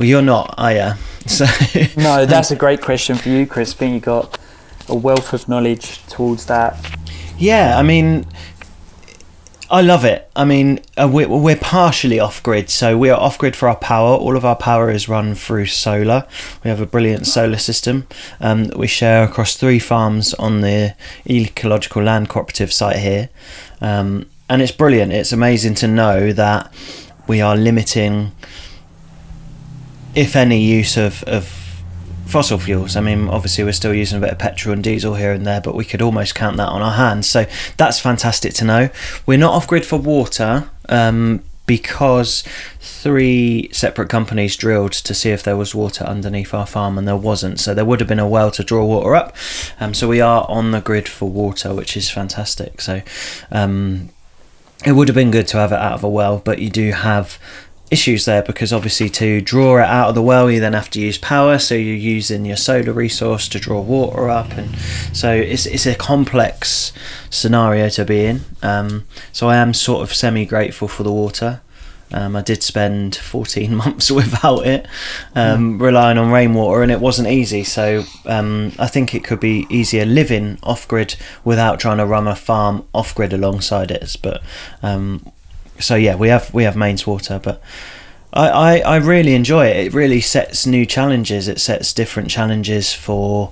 Well, 0.00 0.08
you're 0.08 0.22
not, 0.22 0.54
are 0.56 0.72
you? 0.72 0.92
So 1.26 1.44
no, 1.98 2.24
that's 2.24 2.50
a 2.50 2.56
great 2.56 2.80
question 2.80 3.14
for 3.14 3.28
you, 3.28 3.46
Chris. 3.46 3.74
I 3.74 3.76
think 3.76 3.92
you've 3.92 4.02
got 4.02 4.38
a 4.88 4.94
wealth 4.96 5.34
of 5.34 5.46
knowledge 5.46 6.02
towards 6.06 6.46
that. 6.46 6.74
Yeah, 7.38 7.78
I 7.78 7.82
mean, 7.82 8.24
I 9.70 9.82
love 9.82 10.06
it. 10.06 10.28
I 10.34 10.46
mean, 10.46 10.80
uh, 10.96 11.08
we're, 11.12 11.28
we're 11.28 11.56
partially 11.56 12.18
off 12.18 12.42
grid, 12.42 12.70
so 12.70 12.96
we 12.96 13.10
are 13.10 13.20
off 13.20 13.36
grid 13.36 13.54
for 13.54 13.68
our 13.68 13.76
power. 13.76 14.16
All 14.16 14.34
of 14.34 14.44
our 14.46 14.56
power 14.56 14.90
is 14.90 15.10
run 15.10 15.34
through 15.34 15.66
solar. 15.66 16.26
We 16.64 16.70
have 16.70 16.80
a 16.80 16.86
brilliant 16.86 17.26
solar 17.26 17.58
system 17.58 18.06
um, 18.40 18.64
that 18.64 18.78
we 18.78 18.86
share 18.86 19.22
across 19.22 19.54
three 19.54 19.78
farms 19.78 20.32
on 20.34 20.62
the 20.62 20.94
Ecological 21.28 22.02
Land 22.02 22.30
Cooperative 22.30 22.72
site 22.72 22.96
here. 22.96 23.28
Um, 23.82 24.26
and 24.48 24.62
it's 24.62 24.72
brilliant. 24.72 25.12
It's 25.12 25.32
amazing 25.32 25.74
to 25.76 25.86
know 25.86 26.32
that 26.32 26.72
we 27.28 27.42
are 27.42 27.56
limiting, 27.56 28.32
if 30.14 30.36
any, 30.36 30.62
use 30.62 30.96
of, 30.96 31.22
of 31.24 31.60
fossil 32.30 32.58
fuels. 32.58 32.96
I 32.96 33.00
mean, 33.00 33.28
obviously, 33.28 33.64
we're 33.64 33.72
still 33.72 33.94
using 33.94 34.18
a 34.18 34.20
bit 34.20 34.30
of 34.30 34.38
petrol 34.38 34.72
and 34.72 34.82
diesel 34.82 35.14
here 35.14 35.32
and 35.32 35.46
there, 35.46 35.60
but 35.60 35.74
we 35.74 35.84
could 35.84 36.00
almost 36.00 36.34
count 36.34 36.56
that 36.56 36.68
on 36.68 36.82
our 36.82 36.92
hands. 36.92 37.28
So 37.28 37.46
that's 37.76 37.98
fantastic 37.98 38.54
to 38.54 38.64
know. 38.64 38.90
We're 39.26 39.38
not 39.38 39.52
off 39.52 39.66
grid 39.66 39.84
for 39.84 39.98
water 39.98 40.70
um, 40.88 41.42
because 41.66 42.42
three 42.80 43.68
separate 43.72 44.08
companies 44.08 44.56
drilled 44.56 44.92
to 44.92 45.14
see 45.14 45.30
if 45.30 45.42
there 45.42 45.56
was 45.56 45.74
water 45.74 46.04
underneath 46.04 46.54
our 46.54 46.66
farm, 46.66 46.98
and 46.98 47.06
there 47.06 47.16
wasn't. 47.16 47.60
So 47.60 47.74
there 47.74 47.84
would 47.84 48.00
have 48.00 48.08
been 48.08 48.18
a 48.18 48.28
well 48.28 48.50
to 48.52 48.64
draw 48.64 48.84
water 48.84 49.14
up. 49.14 49.36
Um, 49.78 49.92
so 49.94 50.08
we 50.08 50.20
are 50.20 50.46
on 50.48 50.70
the 50.70 50.80
grid 50.80 51.08
for 51.08 51.28
water, 51.28 51.74
which 51.74 51.96
is 51.96 52.10
fantastic. 52.10 52.80
So. 52.80 53.02
Um, 53.50 54.10
it 54.82 54.92
would 54.92 55.08
have 55.08 55.14
been 55.14 55.30
good 55.30 55.46
to 55.48 55.58
have 55.58 55.72
it 55.72 55.78
out 55.78 55.92
of 55.92 56.04
a 56.04 56.08
well, 56.08 56.40
but 56.42 56.58
you 56.58 56.70
do 56.70 56.92
have 56.92 57.38
issues 57.90 58.24
there 58.24 58.42
because 58.42 58.72
obviously 58.72 59.08
to 59.08 59.40
draw 59.40 59.78
it 59.78 59.86
out 59.86 60.10
of 60.10 60.14
the 60.14 60.22
well 60.22 60.50
you 60.50 60.60
then 60.60 60.72
have 60.72 60.90
to 60.90 61.00
use 61.00 61.18
power. 61.18 61.58
So 61.58 61.74
you're 61.74 61.94
using 61.94 62.44
your 62.44 62.56
solar 62.56 62.92
resource 62.92 63.48
to 63.48 63.58
draw 63.58 63.80
water 63.80 64.28
up. 64.28 64.52
And 64.52 64.76
so 65.12 65.32
it's, 65.32 65.66
it's 65.66 65.86
a 65.86 65.94
complex 65.94 66.92
scenario 67.30 67.88
to 67.90 68.04
be 68.04 68.24
in. 68.24 68.42
Um, 68.62 69.06
so 69.32 69.48
i 69.48 69.56
am 69.56 69.74
sort 69.74 70.02
of 70.02 70.14
semi 70.14 70.44
grateful 70.44 70.88
for 70.88 71.02
the 71.02 71.12
water. 71.12 71.60
Um, 72.12 72.34
I 72.34 72.42
did 72.42 72.62
spend 72.62 73.16
14 73.16 73.74
months 73.76 74.10
without 74.10 74.66
it, 74.66 74.86
um, 75.34 75.80
relying 75.80 76.18
on 76.18 76.32
rainwater, 76.32 76.82
and 76.82 76.90
it 76.90 77.00
wasn't 77.00 77.28
easy. 77.28 77.62
So 77.64 78.04
um, 78.26 78.72
I 78.78 78.88
think 78.88 79.14
it 79.14 79.24
could 79.24 79.40
be 79.40 79.66
easier 79.70 80.04
living 80.04 80.58
off 80.62 80.88
grid 80.88 81.16
without 81.44 81.78
trying 81.78 81.98
to 81.98 82.06
run 82.06 82.26
a 82.26 82.34
farm 82.34 82.84
off 82.92 83.14
grid 83.14 83.32
alongside 83.32 83.90
it. 83.90 84.16
But 84.22 84.42
um, 84.82 85.30
so 85.80 85.94
yeah, 85.94 86.14
we 86.14 86.28
have 86.28 86.52
we 86.54 86.64
have 86.64 86.76
mains 86.76 87.06
water, 87.06 87.40
but 87.42 87.62
I, 88.32 88.48
I, 88.48 88.78
I 88.78 88.96
really 88.96 89.34
enjoy 89.34 89.66
it. 89.66 89.76
It 89.86 89.94
really 89.94 90.20
sets 90.20 90.66
new 90.66 90.86
challenges. 90.86 91.48
It 91.48 91.60
sets 91.60 91.92
different 91.92 92.30
challenges 92.30 92.92
for 92.92 93.50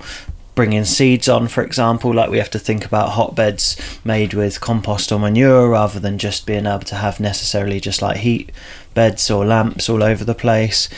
bringing 0.54 0.84
seeds 0.84 1.28
on, 1.28 1.48
for 1.48 1.62
example. 1.62 2.12
Like 2.12 2.30
we 2.30 2.38
have 2.38 2.50
to 2.50 2.58
think 2.58 2.84
about 2.84 3.10
hotbeds 3.10 3.76
made 4.04 4.34
with 4.34 4.60
compost 4.60 5.12
or 5.12 5.18
manure 5.18 5.68
rather 5.68 6.00
than 6.00 6.18
just 6.18 6.46
being 6.46 6.66
able 6.66 6.80
to 6.80 6.96
have 6.96 7.20
necessarily 7.20 7.80
just 7.80 8.02
like 8.02 8.18
heat 8.18 8.50
beds 8.92 9.30
or 9.30 9.44
lamps 9.44 9.88
all 9.88 10.02
over 10.02 10.24
the 10.24 10.34
place. 10.34 10.88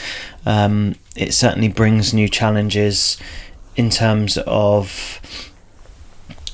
Um, 0.47 0.95
it 1.15 1.35
certainly 1.35 1.69
brings 1.69 2.15
new 2.15 2.29
challenges 2.29 3.19
in 3.77 3.91
terms 3.91 4.39
of 4.47 5.21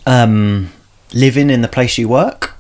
um, 0.05 0.73
living 1.15 1.51
in 1.51 1.63
the 1.63 1.69
place 1.69 1.99
you 1.99 2.09
work. 2.09 2.56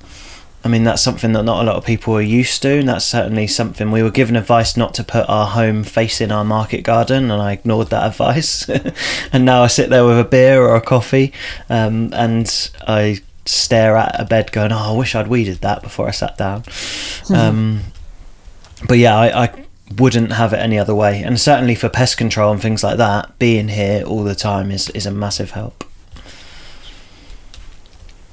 I 0.66 0.68
mean, 0.68 0.82
that's 0.82 1.00
something 1.00 1.30
that 1.35 1.44
not 1.44 1.62
a 1.62 1.64
lot 1.64 1.76
of 1.76 1.85
people 1.85 2.14
are 2.14 2.20
used 2.20 2.61
to, 2.62 2.80
and 2.80 2.88
that's 2.88 3.04
certainly 3.04 3.46
something 3.46 3.92
we 3.92 4.02
were 4.02 4.11
given 4.11 4.35
advice 4.35 4.76
not 4.76 4.94
to 4.94 5.04
put 5.04 5.25
our 5.28 5.46
home 5.46 5.85
facing 5.85 6.32
our 6.32 6.44
market 6.44 6.82
garden, 6.82 7.30
and 7.30 7.40
I 7.40 7.52
ignored 7.52 7.90
that 7.90 8.04
advice. 8.11 8.68
and 9.32 9.44
now 9.44 9.62
I 9.62 9.68
sit 9.68 9.90
there 9.90 10.04
with 10.04 10.18
a 10.18 10.25
beer 10.25 10.61
or 10.61 10.75
a 10.75 10.80
coffee, 10.80 11.32
um, 11.70 12.12
and 12.12 12.70
I 12.85 13.20
stare 13.44 13.96
at 13.96 14.20
a 14.20 14.25
bed 14.25 14.50
going, 14.50 14.73
"Oh, 14.73 14.94
I 14.94 14.96
wish 14.96 15.14
I'd 15.14 15.28
weeded 15.28 15.58
that 15.58 15.82
before 15.82 16.08
I 16.08 16.11
sat 16.11 16.37
down." 16.37 16.64
um, 17.32 17.82
but 18.88 18.99
yeah, 18.99 19.16
I, 19.16 19.44
I 19.44 19.64
wouldn't 19.96 20.32
have 20.32 20.52
it 20.52 20.56
any 20.56 20.80
other 20.80 20.96
way. 20.96 21.23
And 21.23 21.38
certainly 21.38 21.76
for 21.76 21.88
pest 21.88 22.18
control 22.18 22.50
and 22.50 22.61
things 22.61 22.82
like 22.82 22.96
that, 22.96 23.38
being 23.38 23.68
here 23.68 24.02
all 24.02 24.25
the 24.25 24.35
time 24.35 24.73
is, 24.73 24.90
is 24.90 25.06
a 25.06 25.12
massive 25.12 25.52
help. 25.52 25.85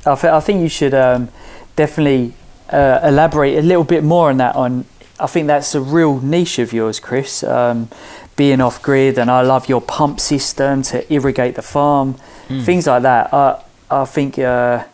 I, 0.04 0.16
th- 0.16 0.34
I 0.34 0.40
think 0.40 0.64
you 0.64 0.68
should 0.68 0.96
um, 0.96 1.30
definitely 1.76 2.34
uh, 2.70 3.00
elaborate 3.04 3.58
a 3.58 3.62
little 3.62 3.84
bit 3.84 4.04
more 4.04 4.30
on 4.30 4.38
that. 4.38 4.56
On 4.56 4.86
I 5.20 5.28
think 5.28 5.48
that's 5.48 5.76
a 5.76 5.82
real 5.82 6.20
niche 6.20 6.60
of 6.60 6.74
yours, 6.74 7.00
Chris. 7.00 7.44
Um, 7.44 7.90
being 8.36 8.62
off 8.62 8.82
grid, 8.82 9.18
and 9.18 9.30
I 9.30 9.42
love 9.42 9.70
your 9.70 9.82
pump 9.82 10.20
system 10.20 10.82
to 10.84 11.14
irrigate 11.14 11.56
the 11.56 11.62
farm, 11.62 12.16
mm. 12.48 12.64
things 12.64 12.88
like 12.88 13.04
that. 13.04 13.34
I 13.34 13.62
I 13.92 14.06
think 14.06 14.40
uh, 14.40 14.86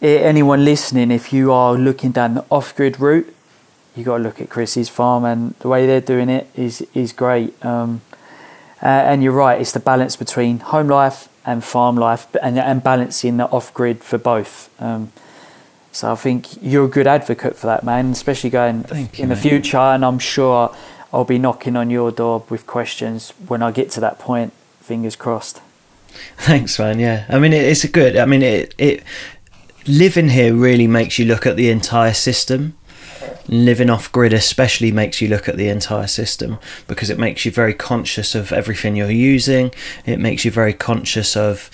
anyone 0.00 0.64
listening, 0.64 1.10
if 1.10 1.32
you 1.32 1.52
are 1.52 1.74
looking 1.74 2.12
down 2.12 2.34
the 2.34 2.44
off 2.50 2.74
grid 2.74 2.98
route, 2.98 3.34
you 3.94 4.04
got 4.04 4.18
to 4.18 4.22
look 4.22 4.40
at 4.40 4.48
Chris's 4.48 4.88
farm, 4.88 5.24
and 5.24 5.54
the 5.58 5.68
way 5.68 5.86
they're 5.86 6.00
doing 6.00 6.30
it 6.30 6.48
is 6.56 6.86
is 6.94 7.12
great. 7.12 7.52
Um, 7.64 8.00
and 8.80 9.22
you're 9.22 9.34
right, 9.34 9.60
it's 9.60 9.72
the 9.72 9.80
balance 9.80 10.16
between 10.16 10.60
home 10.60 10.88
life 10.88 11.28
and 11.44 11.62
farm 11.62 11.96
life, 11.96 12.26
and 12.42 12.58
and 12.58 12.82
balancing 12.82 13.36
the 13.36 13.44
off 13.46 13.72
grid 13.74 14.02
for 14.02 14.18
both. 14.18 14.70
Um, 14.80 15.12
so 15.92 16.12
I 16.12 16.14
think 16.14 16.62
you're 16.62 16.84
a 16.84 16.88
good 16.88 17.06
advocate 17.06 17.56
for 17.56 17.66
that, 17.66 17.82
man, 17.84 18.10
especially 18.10 18.50
going 18.50 18.84
Thank 18.84 19.18
in 19.18 19.28
you, 19.28 19.34
the 19.34 19.42
mate. 19.42 19.50
future. 19.50 19.78
And 19.78 20.04
I'm 20.04 20.18
sure 20.18 20.74
I'll 21.12 21.24
be 21.24 21.38
knocking 21.38 21.76
on 21.76 21.90
your 21.90 22.12
door 22.12 22.44
with 22.48 22.66
questions 22.66 23.32
when 23.48 23.62
I 23.62 23.70
get 23.72 23.90
to 23.92 24.00
that 24.00 24.18
point. 24.18 24.52
Fingers 24.80 25.16
crossed. 25.16 25.60
Thanks, 26.38 26.78
man. 26.78 26.98
Yeah, 26.98 27.24
I 27.28 27.38
mean 27.38 27.52
it's 27.52 27.84
a 27.84 27.88
good. 27.88 28.16
I 28.16 28.24
mean 28.26 28.42
it 28.42 28.74
it 28.78 29.02
living 29.86 30.28
here 30.28 30.54
really 30.54 30.86
makes 30.86 31.18
you 31.18 31.24
look 31.24 31.46
at 31.46 31.56
the 31.56 31.70
entire 31.70 32.14
system. 32.14 32.74
Living 33.46 33.90
off 33.90 34.10
grid 34.12 34.32
especially 34.32 34.92
makes 34.92 35.20
you 35.20 35.28
look 35.28 35.48
at 35.48 35.56
the 35.56 35.68
entire 35.68 36.06
system 36.06 36.58
because 36.86 37.10
it 37.10 37.18
makes 37.18 37.44
you 37.44 37.50
very 37.50 37.74
conscious 37.74 38.34
of 38.34 38.52
everything 38.52 38.96
you're 38.96 39.10
using. 39.10 39.72
It 40.06 40.18
makes 40.18 40.44
you 40.44 40.50
very 40.50 40.72
conscious 40.72 41.36
of 41.36 41.70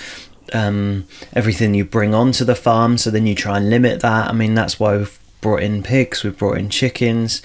um, 0.53 1.07
everything 1.33 1.75
you 1.75 1.85
bring 1.85 2.15
onto 2.15 2.45
the 2.45 2.55
farm. 2.55 2.99
So 2.99 3.11
then 3.11 3.27
you 3.27 3.35
try 3.35 3.57
and 3.57 3.71
limit 3.71 4.01
that. 4.01 4.29
I 4.29 4.33
mean 4.33 4.55
that's 4.55 4.79
why 4.81 4.97
we've 4.97 5.19
brought 5.41 5.63
in 5.63 5.83
pigs, 5.83 6.25
we've 6.25 6.37
brought 6.37 6.59
in 6.59 6.71
chickens. 6.71 7.43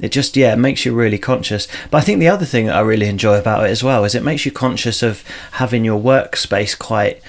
It 0.00 0.10
just 0.10 0.36
yeah, 0.36 0.52
it 0.52 0.58
makes 0.58 0.84
you 0.84 0.94
really 0.94 1.18
conscious. 1.18 1.68
But 1.90 1.98
I 1.98 2.00
think 2.00 2.18
the 2.18 2.28
other 2.28 2.46
thing 2.46 2.66
that 2.66 2.76
I 2.76 2.80
really 2.80 3.06
enjoy 3.06 3.38
about 3.38 3.64
it 3.64 3.70
as 3.70 3.84
well 3.84 4.04
is 4.04 4.14
it 4.14 4.22
makes 4.22 4.46
you 4.46 4.52
conscious 4.52 5.02
of 5.02 5.22
having 5.52 5.84
your 5.84 6.00
workspace 6.00 6.78
quite 6.78 7.22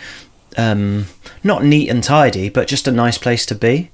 um, 0.58 1.08
not 1.44 1.64
neat 1.64 1.90
and 1.90 2.04
tidy, 2.04 2.50
but 2.50 2.68
just 2.68 2.88
a 2.88 2.92
nice 2.92 3.18
place 3.18 3.46
to 3.48 3.56
be. 3.56 3.92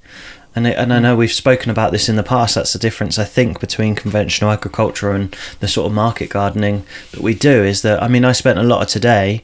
And, 0.54 0.66
it, 0.66 0.76
and 0.76 0.92
I 0.92 0.98
know 0.98 1.14
we've 1.14 1.32
spoken 1.32 1.70
about 1.70 1.92
this 1.92 2.08
in 2.08 2.16
the 2.16 2.22
past. 2.22 2.56
That's 2.56 2.72
the 2.72 2.78
difference, 2.78 3.18
I 3.18 3.24
think, 3.24 3.60
between 3.60 3.94
conventional 3.94 4.50
agriculture 4.50 5.12
and 5.12 5.36
the 5.60 5.68
sort 5.68 5.86
of 5.86 5.92
market 5.92 6.30
gardening 6.30 6.84
that 7.12 7.20
we 7.20 7.34
do. 7.34 7.62
Is 7.64 7.82
that 7.82 8.02
I 8.02 8.08
mean, 8.08 8.24
I 8.24 8.32
spent 8.32 8.58
a 8.58 8.64
lot 8.64 8.82
of 8.82 8.88
today, 8.88 9.42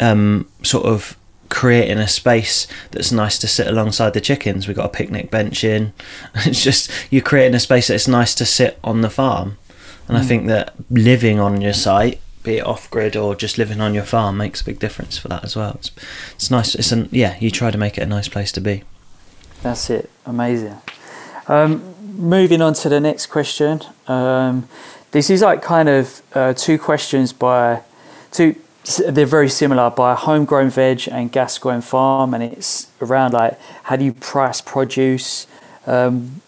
um, 0.00 0.48
sort 0.62 0.86
of 0.86 1.16
creating 1.50 1.98
a 1.98 2.08
space 2.08 2.66
that's 2.92 3.12
nice 3.12 3.38
to 3.38 3.48
sit 3.48 3.66
alongside 3.66 4.14
the 4.14 4.20
chickens. 4.20 4.66
We've 4.66 4.76
got 4.76 4.86
a 4.86 4.90
picnic 4.90 5.30
bench 5.30 5.64
in. 5.64 5.92
It's 6.46 6.64
just 6.64 6.90
you're 7.10 7.22
creating 7.22 7.54
a 7.54 7.60
space 7.60 7.88
that's 7.88 8.08
nice 8.08 8.34
to 8.36 8.46
sit 8.46 8.78
on 8.82 9.02
the 9.02 9.10
farm. 9.10 9.58
And 10.08 10.16
mm. 10.16 10.20
I 10.20 10.24
think 10.24 10.46
that 10.46 10.74
living 10.90 11.38
on 11.38 11.60
your 11.60 11.72
site, 11.72 12.20
be 12.42 12.58
it 12.58 12.66
off 12.66 12.90
grid 12.90 13.16
or 13.16 13.34
just 13.34 13.58
living 13.58 13.80
on 13.80 13.94
your 13.94 14.04
farm, 14.04 14.38
makes 14.38 14.62
a 14.62 14.64
big 14.64 14.78
difference 14.78 15.18
for 15.18 15.28
that 15.28 15.44
as 15.44 15.56
well. 15.56 15.72
It's, 15.74 15.90
it's 16.34 16.50
nice. 16.50 16.74
It's 16.74 16.92
an, 16.92 17.08
yeah, 17.12 17.36
you 17.40 17.50
try 17.50 17.70
to 17.70 17.78
make 17.78 17.98
it 17.98 18.02
a 18.02 18.06
nice 18.06 18.28
place 18.28 18.52
to 18.52 18.60
be. 18.60 18.84
That's 19.62 19.90
it. 19.90 20.08
Amazing. 20.24 20.78
Um, 21.48 21.94
moving 22.16 22.62
on 22.62 22.74
to 22.74 22.88
the 22.88 23.00
next 23.00 23.26
question. 23.26 23.82
Um, 24.06 24.68
this 25.10 25.28
is 25.28 25.42
like 25.42 25.62
kind 25.62 25.88
of 25.88 26.22
uh, 26.32 26.54
two 26.54 26.78
questions 26.78 27.32
by 27.32 27.82
two 28.30 28.54
they're 28.98 29.26
very 29.26 29.48
similar 29.48 29.90
by 29.90 30.14
homegrown 30.14 30.70
veg 30.70 31.08
and 31.10 31.30
gas 31.30 31.58
grown 31.58 31.80
farm, 31.80 32.34
and 32.34 32.42
it's 32.42 32.88
around 33.00 33.32
like 33.32 33.60
how 33.84 33.96
do 33.96 34.04
you 34.04 34.12
price 34.12 34.60
produce? 34.60 35.46
Um, 35.86 36.40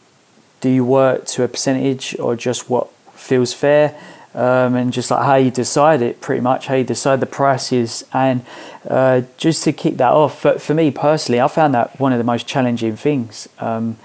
do 0.60 0.68
you 0.68 0.84
work 0.84 1.26
to 1.26 1.42
a 1.42 1.48
percentage 1.48 2.16
or 2.18 2.36
just 2.36 2.70
what 2.70 2.88
feels 3.14 3.52
fair? 3.52 3.98
Um, 4.34 4.76
and 4.76 4.92
just 4.92 5.10
like 5.10 5.24
how 5.24 5.34
you 5.34 5.50
decide 5.50 6.00
it, 6.00 6.22
pretty 6.22 6.40
much 6.40 6.68
how 6.68 6.74
you 6.74 6.84
decide 6.84 7.20
the 7.20 7.26
prices. 7.26 8.04
And 8.14 8.46
uh, 8.88 9.22
just 9.36 9.64
to 9.64 9.72
kick 9.72 9.98
that 9.98 10.12
off, 10.12 10.40
for, 10.40 10.58
for, 10.58 10.72
me 10.72 10.90
personally, 10.90 11.40
I 11.40 11.48
found 11.48 11.74
that 11.74 12.00
one 12.00 12.12
of 12.12 12.18
the 12.18 12.24
most 12.24 12.46
challenging 12.46 12.96
things 12.96 13.46
um, 13.58 13.98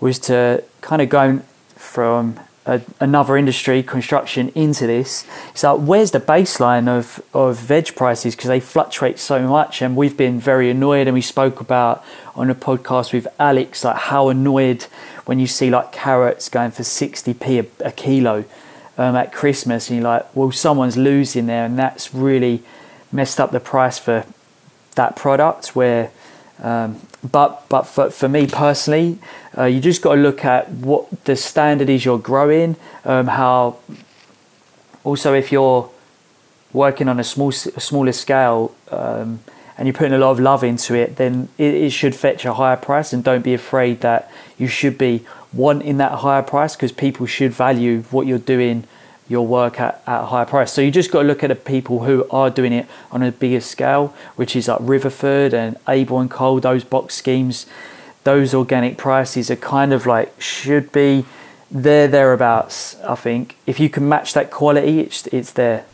was 0.00 0.18
to 0.20 0.64
kind 0.80 1.02
of 1.02 1.10
go 1.10 1.40
from 1.74 2.40
a, 2.66 2.82
another 3.00 3.36
industry, 3.36 3.82
construction, 3.82 4.50
into 4.54 4.86
this. 4.86 5.24
So 5.54 5.74
where's 5.76 6.10
the 6.10 6.20
baseline 6.20 6.88
of, 6.88 7.22
of 7.32 7.58
veg 7.58 7.94
prices 7.94 8.34
because 8.34 8.48
they 8.48 8.60
fluctuate 8.60 9.18
so 9.18 9.46
much, 9.46 9.82
and 9.82 9.96
we've 9.96 10.16
been 10.16 10.38
very 10.40 10.70
annoyed. 10.70 11.06
And 11.06 11.14
we 11.14 11.22
spoke 11.22 11.60
about 11.60 12.04
on 12.34 12.50
a 12.50 12.54
podcast 12.54 13.12
with 13.12 13.26
Alex 13.38 13.84
like 13.84 13.96
how 13.96 14.28
annoyed 14.28 14.84
when 15.24 15.38
you 15.38 15.46
see 15.46 15.70
like 15.70 15.92
carrots 15.92 16.48
going 16.48 16.70
for 16.70 16.84
sixty 16.84 17.34
p 17.34 17.58
a, 17.58 17.66
a 17.84 17.92
kilo 17.92 18.44
um, 18.98 19.16
at 19.16 19.32
Christmas, 19.32 19.88
and 19.88 20.00
you're 20.00 20.08
like, 20.12 20.26
well, 20.34 20.52
someone's 20.52 20.96
losing 20.96 21.46
there, 21.46 21.64
and 21.64 21.78
that's 21.78 22.14
really 22.14 22.62
messed 23.12 23.40
up 23.40 23.50
the 23.52 23.60
price 23.60 23.98
for 23.98 24.24
that 24.94 25.14
product 25.14 25.76
where 25.76 26.10
um, 26.62 27.00
but 27.30 27.68
but 27.68 27.82
for, 27.82 28.10
for 28.10 28.28
me 28.28 28.46
personally, 28.46 29.18
uh, 29.56 29.64
you 29.64 29.80
just 29.80 30.02
got 30.02 30.14
to 30.14 30.20
look 30.20 30.44
at 30.44 30.70
what 30.70 31.24
the 31.24 31.36
standard 31.36 31.88
is 31.88 32.04
you're 32.04 32.18
growing. 32.18 32.76
Um, 33.04 33.26
how 33.28 33.78
also 35.04 35.34
if 35.34 35.52
you're 35.52 35.90
working 36.72 37.08
on 37.08 37.18
a 37.18 37.24
small 37.24 37.52
smaller 37.52 38.12
scale 38.12 38.74
um, 38.90 39.40
and 39.78 39.86
you're 39.86 39.94
putting 39.94 40.12
a 40.12 40.18
lot 40.18 40.30
of 40.30 40.40
love 40.40 40.64
into 40.64 40.94
it, 40.94 41.16
then 41.16 41.48
it, 41.58 41.74
it, 41.74 41.90
should 41.90 42.14
fetch 42.14 42.44
a 42.44 42.54
higher 42.54 42.76
price. 42.76 43.12
And 43.12 43.22
don't 43.22 43.42
be 43.42 43.54
afraid 43.54 44.00
that 44.00 44.30
you 44.58 44.68
should 44.68 44.98
be 44.98 45.24
wanting 45.52 45.98
that 45.98 46.12
higher 46.12 46.42
price 46.42 46.76
because 46.76 46.92
people 46.92 47.26
should 47.26 47.52
value 47.52 48.02
what 48.10 48.26
you're 48.26 48.38
doing 48.38 48.84
your 49.28 49.46
work 49.46 49.80
at, 49.80 50.02
at 50.06 50.22
a 50.22 50.26
higher 50.26 50.44
price. 50.44 50.72
So 50.72 50.80
you 50.80 50.90
just 50.90 51.10
got 51.10 51.22
to 51.22 51.28
look 51.28 51.42
at 51.42 51.48
the 51.48 51.56
people 51.56 52.04
who 52.04 52.26
are 52.30 52.50
doing 52.50 52.72
it 52.72 52.86
on 53.10 53.22
a 53.22 53.32
bigger 53.32 53.60
scale, 53.60 54.14
which 54.36 54.54
is 54.54 54.68
like 54.68 54.78
Riverford 54.80 55.52
and 55.52 55.76
Abel 55.88 56.20
and 56.20 56.30
Cole, 56.30 56.60
those 56.60 56.84
box 56.84 57.14
schemes. 57.14 57.66
Those 58.24 58.54
organic 58.54 58.96
prices 58.96 59.50
are 59.50 59.56
kind 59.56 59.92
of 59.92 60.04
like 60.04 60.40
should 60.40 60.90
be 60.90 61.24
there 61.70 62.08
thereabouts. 62.08 62.96
I 63.02 63.14
think 63.14 63.56
if 63.66 63.78
you 63.78 63.88
can 63.88 64.08
match 64.08 64.34
that 64.34 64.50
quality, 64.50 65.00
it's 65.00 65.26
it's 65.28 65.52
there. 65.52 65.84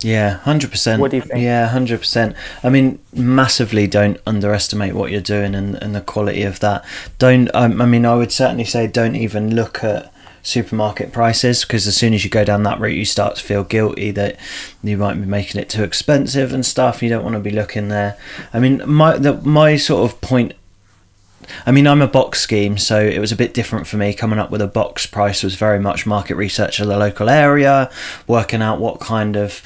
Yeah, 0.00 0.38
hundred 0.38 0.70
percent. 0.70 1.00
What 1.00 1.10
do 1.10 1.16
you 1.16 1.22
think? 1.22 1.42
Yeah, 1.42 1.68
hundred 1.68 2.00
percent. 2.00 2.36
I 2.62 2.68
mean, 2.68 2.98
massively 3.14 3.86
don't 3.86 4.20
underestimate 4.26 4.94
what 4.94 5.10
you're 5.10 5.22
doing 5.22 5.54
and, 5.54 5.76
and 5.76 5.94
the 5.94 6.02
quality 6.02 6.42
of 6.42 6.60
that. 6.60 6.84
Don't. 7.18 7.50
Um, 7.54 7.80
I 7.80 7.86
mean, 7.86 8.04
I 8.04 8.14
would 8.14 8.32
certainly 8.32 8.64
say 8.64 8.86
don't 8.86 9.16
even 9.16 9.54
look 9.54 9.82
at 9.82 10.12
supermarket 10.44 11.10
prices 11.10 11.64
because 11.64 11.86
as 11.86 11.96
soon 11.96 12.12
as 12.12 12.22
you 12.22 12.30
go 12.30 12.44
down 12.44 12.62
that 12.62 12.78
route 12.78 12.94
you 12.94 13.04
start 13.04 13.34
to 13.34 13.42
feel 13.42 13.64
guilty 13.64 14.10
that 14.10 14.38
you 14.82 14.96
might 14.96 15.14
be 15.14 15.26
making 15.26 15.60
it 15.60 15.70
too 15.70 15.82
expensive 15.82 16.52
and 16.52 16.64
stuff 16.64 17.02
you 17.02 17.08
don't 17.08 17.24
want 17.24 17.34
to 17.34 17.40
be 17.40 17.50
looking 17.50 17.88
there 17.88 18.16
i 18.52 18.60
mean 18.60 18.82
my 18.86 19.16
the, 19.16 19.32
my 19.42 19.76
sort 19.76 20.10
of 20.10 20.20
point 20.20 20.52
I 21.66 21.72
mean, 21.72 21.86
I'm 21.86 22.00
a 22.00 22.08
box 22.08 22.40
scheme, 22.40 22.78
so 22.78 22.98
it 22.98 23.18
was 23.18 23.30
a 23.30 23.36
bit 23.36 23.52
different 23.52 23.86
for 23.86 23.98
me. 23.98 24.14
Coming 24.14 24.38
up 24.38 24.50
with 24.50 24.62
a 24.62 24.66
box 24.66 25.04
price 25.04 25.42
was 25.42 25.56
very 25.56 25.78
much 25.78 26.06
market 26.06 26.36
research 26.36 26.80
of 26.80 26.86
the 26.86 26.96
local 26.96 27.28
area, 27.28 27.90
working 28.26 28.62
out 28.62 28.80
what 28.80 28.98
kind 28.98 29.36
of 29.36 29.62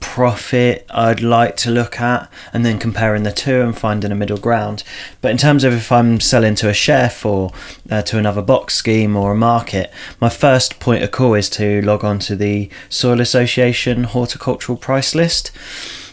profit 0.00 0.86
I'd 0.90 1.20
like 1.20 1.56
to 1.58 1.70
look 1.70 2.00
at 2.00 2.30
and 2.52 2.64
then 2.64 2.78
comparing 2.78 3.22
the 3.22 3.32
two 3.32 3.62
and 3.62 3.76
finding 3.76 4.12
a 4.12 4.14
middle 4.14 4.38
ground. 4.38 4.82
But 5.20 5.30
in 5.30 5.36
terms 5.36 5.64
of 5.64 5.72
if 5.72 5.92
I'm 5.92 6.20
selling 6.20 6.54
to 6.56 6.68
a 6.68 6.74
chef 6.74 7.24
or 7.24 7.52
uh, 7.90 8.02
to 8.02 8.18
another 8.18 8.42
box 8.42 8.74
scheme 8.74 9.16
or 9.16 9.32
a 9.32 9.36
market, 9.36 9.92
my 10.20 10.28
first 10.28 10.80
point 10.80 11.02
of 11.02 11.10
call 11.10 11.34
is 11.34 11.50
to 11.50 11.82
log 11.82 12.04
on 12.04 12.18
to 12.20 12.36
the 12.36 12.70
Soil 12.88 13.20
Association 13.20 14.04
horticultural 14.04 14.78
price 14.78 15.14
list. 15.14 15.50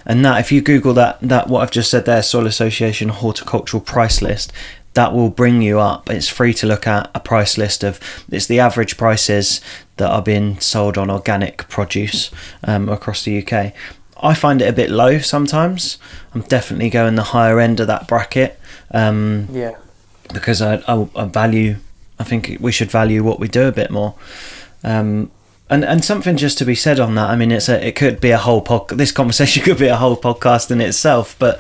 And 0.05 0.23
that, 0.23 0.39
if 0.39 0.51
you 0.51 0.61
Google 0.61 0.93
that, 0.93 1.19
that 1.21 1.47
what 1.47 1.61
I've 1.61 1.71
just 1.71 1.89
said 1.89 2.05
there, 2.05 2.21
Soil 2.21 2.45
Association 2.45 3.09
horticultural 3.09 3.81
price 3.81 4.21
list, 4.21 4.53
that 4.95 5.13
will 5.13 5.29
bring 5.29 5.61
you 5.61 5.79
up. 5.79 6.09
It's 6.09 6.29
free 6.29 6.53
to 6.55 6.65
look 6.65 6.87
at 6.87 7.11
a 7.13 7.19
price 7.19 7.57
list 7.57 7.83
of 7.83 7.99
it's 8.31 8.47
the 8.47 8.59
average 8.59 8.97
prices 8.97 9.61
that 9.97 10.09
are 10.09 10.21
being 10.21 10.59
sold 10.59 10.97
on 10.97 11.09
organic 11.09 11.67
produce 11.69 12.31
um, 12.63 12.89
across 12.89 13.23
the 13.23 13.45
UK. 13.45 13.73
I 14.21 14.33
find 14.33 14.61
it 14.61 14.67
a 14.67 14.73
bit 14.73 14.89
low 14.89 15.19
sometimes. 15.19 15.97
I'm 16.33 16.41
definitely 16.41 16.89
going 16.89 17.15
the 17.15 17.23
higher 17.23 17.59
end 17.59 17.79
of 17.79 17.87
that 17.87 18.07
bracket. 18.07 18.59
Um, 18.91 19.47
yeah. 19.51 19.75
Because 20.33 20.61
I, 20.61 20.75
I, 20.87 21.07
I, 21.15 21.25
value, 21.25 21.77
I 22.19 22.23
think 22.23 22.57
we 22.59 22.71
should 22.71 22.89
value 22.89 23.23
what 23.23 23.39
we 23.39 23.47
do 23.47 23.67
a 23.67 23.71
bit 23.71 23.91
more. 23.91 24.15
Um, 24.83 25.31
and 25.69 25.83
and 25.83 26.05
something 26.05 26.37
just 26.37 26.57
to 26.59 26.65
be 26.65 26.75
said 26.75 26.99
on 26.99 27.15
that. 27.15 27.29
I 27.29 27.35
mean, 27.35 27.51
it's 27.51 27.69
a 27.69 27.85
it 27.85 27.95
could 27.95 28.21
be 28.21 28.29
a 28.29 28.37
whole 28.37 28.61
pod. 28.61 28.89
This 28.89 29.11
conversation 29.11 29.63
could 29.65 29.79
be 29.79 29.87
a 29.87 29.95
whole 29.95 30.15
podcast 30.15 30.69
in 30.71 30.79
itself. 30.79 31.35
But 31.39 31.59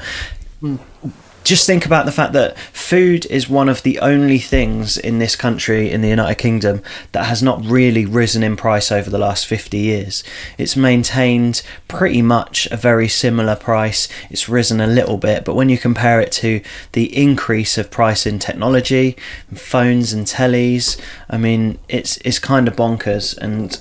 just 1.45 1.67
think 1.67 1.85
about 1.85 2.05
the 2.05 2.11
fact 2.11 2.33
that 2.33 2.57
food 2.57 3.27
is 3.27 3.47
one 3.47 3.69
of 3.69 3.83
the 3.83 3.99
only 3.99 4.39
things 4.39 4.97
in 4.97 5.19
this 5.19 5.35
country, 5.35 5.91
in 5.91 6.01
the 6.01 6.09
United 6.09 6.39
Kingdom, 6.39 6.81
that 7.11 7.25
has 7.25 7.43
not 7.43 7.63
really 7.63 8.05
risen 8.05 8.41
in 8.41 8.57
price 8.57 8.91
over 8.91 9.11
the 9.11 9.19
last 9.19 9.45
50 9.45 9.77
years. 9.77 10.23
It's 10.57 10.75
maintained 10.75 11.61
pretty 11.87 12.23
much 12.23 12.67
a 12.71 12.77
very 12.77 13.07
similar 13.07 13.55
price. 13.55 14.09
It's 14.31 14.49
risen 14.49 14.81
a 14.81 14.87
little 14.87 15.17
bit, 15.17 15.45
but 15.45 15.53
when 15.53 15.69
you 15.69 15.77
compare 15.77 16.19
it 16.19 16.31
to 16.33 16.61
the 16.93 17.15
increase 17.15 17.77
of 17.77 17.91
price 17.91 18.25
in 18.25 18.39
technology, 18.39 19.15
phones 19.53 20.13
and 20.13 20.25
tellies, 20.25 20.99
I 21.29 21.37
mean, 21.37 21.77
it's 21.87 22.17
it's 22.17 22.39
kind 22.39 22.67
of 22.67 22.75
bonkers 22.75 23.37
and 23.37 23.79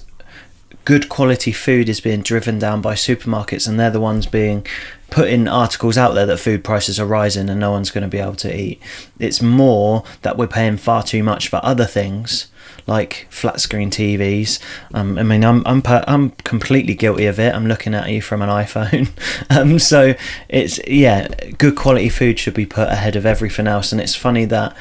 good 0.85 1.09
quality 1.09 1.53
food 1.53 1.89
is 1.89 2.01
being 2.01 2.21
driven 2.21 2.59
down 2.59 2.83
by 2.83 2.95
supermarkets 2.95 3.67
and 3.67 3.81
they're 3.81 3.91
the 3.91 4.01
ones 4.01 4.27
being 4.27 4.67
putting 5.15 5.47
articles 5.47 5.97
out 5.97 6.13
there 6.15 6.27
that 6.27 6.39
food 6.39 6.65
prices 6.65 6.99
are 6.99 7.07
rising 7.07 7.49
and 7.49 7.61
no 7.61 7.71
one's 7.71 7.93
going 7.93 8.03
to 8.03 8.09
be 8.09 8.19
able 8.19 8.35
to 8.35 8.53
eat. 8.53 8.83
It's 9.21 9.41
more 9.41 10.03
that 10.23 10.37
we're 10.37 10.49
paying 10.49 10.77
far 10.77 11.05
too 11.05 11.23
much 11.23 11.47
for 11.47 11.61
other 11.63 11.85
things 11.85 12.49
like 12.89 13.29
flat 13.31 13.61
screen 13.61 13.91
TVs. 13.91 14.59
Um, 14.93 15.17
I 15.17 15.23
mean, 15.23 15.45
I'm 15.45 15.63
I'm 15.67 15.83
I'm 15.87 16.31
completely 16.31 16.95
guilty 16.95 17.27
of 17.27 17.39
it. 17.39 17.55
I'm 17.55 17.69
looking 17.69 17.95
at 17.95 18.11
you 18.11 18.21
from 18.21 18.43
an 18.43 18.49
iPhone. 18.49 19.09
um, 19.57 19.79
so 19.79 20.15
it's 20.49 20.81
yeah, 20.89 21.29
good 21.59 21.77
quality 21.77 22.09
food 22.09 22.41
should 22.41 22.55
be 22.55 22.67
put 22.67 22.89
ahead 22.89 23.15
of 23.15 23.25
everything 23.25 23.69
else. 23.69 23.93
And 23.93 24.01
it's 24.01 24.17
funny 24.17 24.47
that 24.47 24.77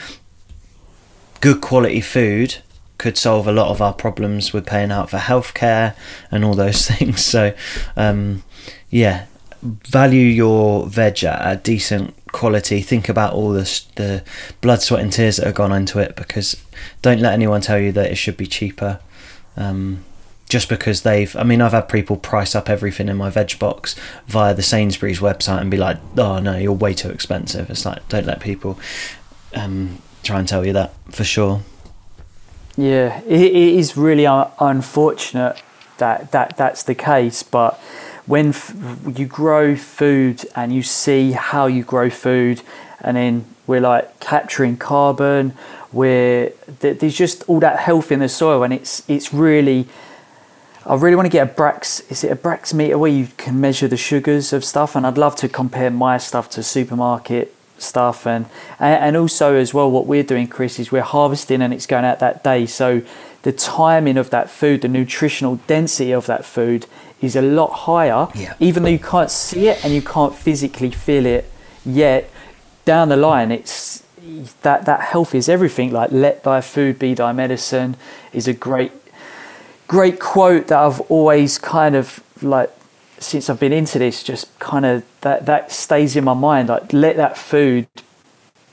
good 1.42 1.62
quality 1.62 2.02
food 2.02 2.58
could 2.98 3.20
solve 3.20 3.48
a 3.48 3.52
lot 3.52 3.70
of 3.70 3.84
our 3.84 3.94
problems 3.94 4.52
with 4.52 4.66
paying 4.66 4.92
out 4.92 5.12
for 5.12 5.18
healthcare 5.18 5.96
and 6.32 6.44
all 6.44 6.56
those 6.56 6.88
things. 6.90 7.24
So, 7.24 7.54
um, 7.96 8.42
yeah, 8.90 9.28
value 9.64 10.26
your 10.26 10.88
veg 10.88 11.24
at 11.24 11.52
a 11.52 11.56
decent 11.58 12.14
quality. 12.32 12.82
Think 12.82 13.10
about 13.10 13.34
all 13.34 13.52
the 13.52 13.82
the 13.96 14.24
blood, 14.62 14.82
sweat, 14.82 15.02
and 15.02 15.12
tears 15.12 15.38
that 15.38 15.46
have 15.46 15.56
gone 15.56 15.72
into 15.72 16.00
it. 16.00 16.16
Because 16.16 16.62
don't 17.02 17.20
let 17.20 17.34
anyone 17.34 17.62
tell 17.62 17.80
you 17.80 17.92
that 17.94 18.12
it 18.12 18.16
should 18.16 18.38
be 18.38 18.48
cheaper. 18.48 19.00
Um, 19.56 20.04
just 20.50 20.70
because 20.70 21.02
they've, 21.02 21.36
I 21.36 21.44
mean, 21.44 21.62
I've 21.62 21.72
had 21.72 21.90
people 21.90 22.18
price 22.18 22.54
up 22.54 22.70
everything 22.70 23.08
in 23.08 23.18
my 23.18 23.30
veg 23.30 23.58
box 23.58 23.96
via 24.28 24.54
the 24.54 24.62
Sainsbury's 24.62 25.20
website 25.20 25.62
and 25.62 25.72
be 25.72 25.78
like, 25.78 25.98
"Oh 26.18 26.40
no, 26.40 26.58
you're 26.58 26.74
way 26.74 26.94
too 26.94 27.10
expensive." 27.10 27.70
It's 27.70 27.86
like, 27.86 28.08
don't 28.10 28.26
let 28.26 28.40
people 28.40 28.78
um, 29.56 30.00
try 30.22 30.40
and 30.40 30.48
tell 30.48 30.66
you 30.66 30.74
that 30.74 30.94
for 31.10 31.24
sure. 31.24 31.62
Yeah, 32.76 33.22
it, 33.22 33.42
it 33.42 33.56
is 33.56 33.96
really 33.96 34.26
un- 34.26 34.52
unfortunate 34.60 35.62
that, 35.98 36.32
that 36.32 36.58
that's 36.58 36.84
the 36.84 36.96
case. 36.96 37.44
But 37.44 37.80
when 38.26 38.50
f- 38.50 38.76
you 39.16 39.26
grow 39.26 39.76
food 39.76 40.46
and 40.56 40.74
you 40.74 40.84
see 40.84 41.32
how 41.32 41.68
you 41.68 41.84
grow 41.84 42.10
food, 42.10 42.62
and 43.02 43.18
then 43.18 43.46
we're 43.68 43.82
like 43.82 44.20
capturing 44.20 44.78
carbon, 44.78 45.52
where 45.92 46.52
th- 46.80 47.00
there's 47.00 47.18
just 47.18 47.44
all 47.48 47.60
that 47.60 47.80
health 47.80 48.12
in 48.12 48.20
the 48.20 48.30
soil, 48.30 48.64
and 48.64 48.74
it's 48.74 49.04
it's 49.08 49.34
really. 49.34 49.88
I 50.86 50.96
really 50.96 51.16
want 51.16 51.28
to 51.28 51.30
get 51.30 51.50
a 51.50 51.54
Brax. 51.54 52.12
Is 52.12 52.26
it 52.26 52.32
a 52.32 52.36
Brax 52.36 52.74
meter 52.74 52.98
where 52.98 53.10
you 53.10 53.30
can 53.38 53.62
measure 53.62 53.88
the 53.88 53.96
sugars 53.96 54.52
of 54.52 54.66
stuff? 54.66 54.98
And 54.98 55.08
I'd 55.08 55.18
love 55.18 55.34
to 55.38 55.48
compare 55.48 55.90
my 55.90 56.18
stuff 56.18 56.50
to 56.52 56.64
supermarket 56.64 57.56
stuff 57.84 58.26
and 58.26 58.46
and 58.80 59.16
also 59.18 59.56
as 59.56 59.74
well 59.74 59.90
what 59.90 60.06
we're 60.06 60.24
doing 60.24 60.48
chris 60.48 60.80
is 60.80 60.92
we're 60.92 61.02
harvesting 61.02 61.62
and 61.62 61.74
it's 61.74 61.86
going 61.86 62.06
out 62.06 62.20
that 62.20 62.44
day 62.44 62.66
so 62.66 63.02
the 63.44 63.52
timing 63.52 64.18
of 64.18 64.30
that 64.30 64.50
food 64.50 64.82
the 64.82 64.88
nutritional 64.88 65.58
density 65.68 66.12
of 66.12 66.26
that 66.26 66.46
food 66.46 66.86
is 67.24 67.36
a 67.36 67.42
lot 67.42 67.72
higher 67.72 68.28
yeah. 68.36 68.54
even 68.60 68.84
though 68.84 68.90
you 68.90 69.00
can't 69.00 69.32
see 69.32 69.68
it 69.68 69.84
and 69.84 69.94
you 69.94 70.02
can't 70.02 70.36
physically 70.36 70.92
feel 70.92 71.26
it 71.26 71.50
yet 71.86 72.30
down 72.86 73.10
the 73.10 73.18
line 73.18 73.52
it's 73.52 74.04
that 74.62 74.86
that 74.86 75.02
health 75.02 75.34
is 75.34 75.50
everything 75.50 75.92
like 75.92 76.12
let 76.12 76.44
thy 76.44 76.62
food 76.62 77.00
be 77.00 77.14
thy 77.14 77.32
medicine 77.32 77.96
is 78.32 78.48
a 78.48 78.54
great 78.54 78.92
great 79.88 80.20
quote 80.20 80.68
that 80.68 80.80
i've 80.80 81.02
always 81.02 81.58
kind 81.58 81.96
of 81.96 82.24
like 82.42 82.70
since 83.24 83.50
I've 83.50 83.60
been 83.60 83.74
into 83.74 84.00
this, 84.00 84.24
just 84.24 84.58
kind 84.60 84.86
of 84.86 85.04
that 85.22 85.46
that 85.46 85.72
stays 85.72 86.16
in 86.16 86.24
my 86.24 86.34
mind. 86.34 86.70
Like 86.70 86.94
let 86.94 87.16
that 87.18 87.38
food 87.38 87.88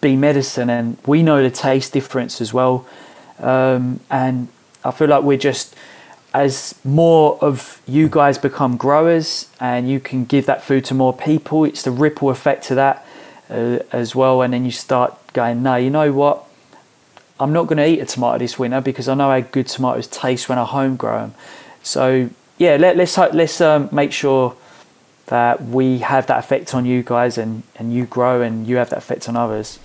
be 0.01 0.17
medicine, 0.17 0.69
and 0.69 0.97
we 1.07 1.23
know 1.23 1.43
the 1.43 1.51
taste 1.51 1.93
difference 1.93 2.41
as 2.41 2.53
well. 2.53 2.87
Um, 3.39 4.01
and 4.11 4.49
I 4.85 4.91
feel 4.91 5.09
like 5.09 5.23
we're 5.23 5.39
just 5.39 5.75
as 6.33 6.75
more 6.85 7.39
of 7.41 7.83
you 7.87 8.09
guys 8.09 8.39
become 8.39 8.77
growers 8.77 9.49
and 9.59 9.91
you 9.91 10.01
can 10.01 10.25
give 10.25 10.47
that 10.47 10.63
food 10.63 10.85
to 10.87 10.95
more 10.95 11.13
people, 11.13 11.65
it's 11.65 11.83
the 11.83 11.91
ripple 11.91 12.31
effect 12.31 12.65
to 12.65 12.75
that 12.77 13.07
uh, 13.49 13.81
as 13.93 14.15
well. 14.15 14.43
And 14.43 14.53
then 14.53 14.65
you 14.65 14.71
start 14.71 15.19
going, 15.33 15.63
no, 15.63 15.77
you 15.77 15.91
know 15.91 16.13
what? 16.13 16.45
I'm 17.41 17.53
not 17.53 17.67
going 17.67 17.79
to 17.79 17.87
eat 17.87 18.01
a 18.01 18.07
tomato 18.07 18.39
this 18.39 18.59
winter 18.59 18.81
because 18.81 19.09
I 19.09 19.15
know 19.15 19.31
how 19.31 19.41
good 19.41 19.67
tomatoes 19.67 20.07
taste 20.07 20.49
when 20.49 20.59
I 20.59 20.65
home 20.65 20.97
grow 20.97 21.21
them. 21.21 21.35
So 21.83 22.31
yeah, 22.59 22.77
let, 22.77 22.99
us 23.01 23.17
let's, 23.17 23.35
let's 23.35 23.61
um, 23.61 23.89
make 23.91 24.13
sure 24.13 24.55
that 25.27 25.63
we 25.63 25.99
have 25.99 26.27
that 26.27 26.39
effect 26.39 26.75
on 26.75 26.85
you 26.85 27.03
guys 27.03 27.39
and, 27.39 27.63
and 27.77 27.93
you 27.93 28.05
grow 28.05 28.43
and 28.43 28.67
you 28.67 28.77
have 28.77 28.91
that 28.91 28.99
effect 28.99 29.29
on 29.29 29.37
others. 29.37 29.79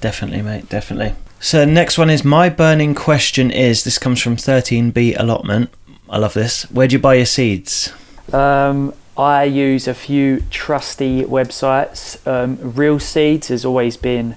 Definitely, 0.00 0.42
mate, 0.42 0.68
definitely. 0.68 1.14
So, 1.44 1.66
next 1.66 1.98
one 1.98 2.08
is 2.08 2.24
my 2.24 2.48
burning 2.48 2.94
question 2.94 3.50
is 3.50 3.84
this 3.84 3.98
comes 3.98 4.18
from 4.18 4.34
13B 4.34 5.20
allotment. 5.20 5.68
I 6.08 6.16
love 6.16 6.32
this. 6.32 6.62
Where 6.70 6.88
do 6.88 6.94
you 6.94 6.98
buy 6.98 7.16
your 7.16 7.26
seeds? 7.26 7.92
Um, 8.32 8.94
I 9.14 9.44
use 9.44 9.86
a 9.86 9.92
few 9.92 10.40
trusty 10.50 11.22
websites. 11.22 12.26
Um, 12.26 12.56
Real 12.74 12.98
Seeds 12.98 13.48
has 13.48 13.62
always 13.62 13.98
been 13.98 14.36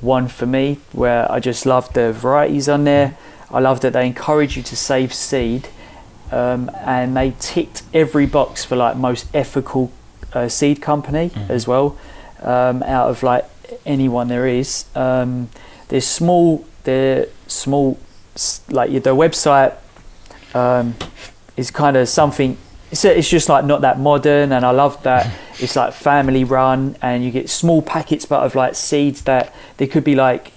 one 0.00 0.26
for 0.26 0.46
me 0.46 0.80
where 0.90 1.30
I 1.30 1.38
just 1.38 1.64
love 1.64 1.92
the 1.92 2.12
varieties 2.12 2.68
on 2.68 2.82
there. 2.82 3.16
I 3.48 3.60
love 3.60 3.80
that 3.82 3.92
they 3.92 4.04
encourage 4.04 4.56
you 4.56 4.64
to 4.64 4.74
save 4.74 5.14
seed 5.14 5.68
um, 6.32 6.72
and 6.78 7.16
they 7.16 7.34
ticked 7.38 7.84
every 7.94 8.26
box 8.26 8.64
for 8.64 8.74
like 8.74 8.96
most 8.96 9.32
ethical 9.32 9.92
uh, 10.32 10.48
seed 10.48 10.82
company 10.82 11.30
mm-hmm. 11.30 11.52
as 11.52 11.68
well 11.68 11.96
um, 12.40 12.82
out 12.82 13.10
of 13.10 13.22
like 13.22 13.44
anyone 13.86 14.26
there 14.26 14.48
is. 14.48 14.86
Um, 14.96 15.48
there's 15.92 16.06
small, 16.06 16.64
they're 16.84 17.26
small, 17.48 17.98
like 18.70 18.90
their 19.02 19.12
website 19.12 19.76
um, 20.54 20.94
is 21.54 21.70
kind 21.70 21.98
of 21.98 22.08
something. 22.08 22.56
It's, 22.90 23.04
it's 23.04 23.28
just 23.28 23.50
like 23.50 23.66
not 23.66 23.82
that 23.82 24.00
modern, 24.00 24.52
and 24.52 24.64
I 24.64 24.70
love 24.70 25.02
that 25.02 25.30
it's 25.58 25.76
like 25.76 25.92
family 25.92 26.44
run, 26.44 26.96
and 27.02 27.22
you 27.22 27.30
get 27.30 27.50
small 27.50 27.82
packets, 27.82 28.24
but 28.24 28.42
of 28.42 28.54
like 28.54 28.74
seeds 28.74 29.20
that 29.24 29.54
they 29.76 29.86
could 29.86 30.02
be 30.02 30.14
like. 30.14 30.52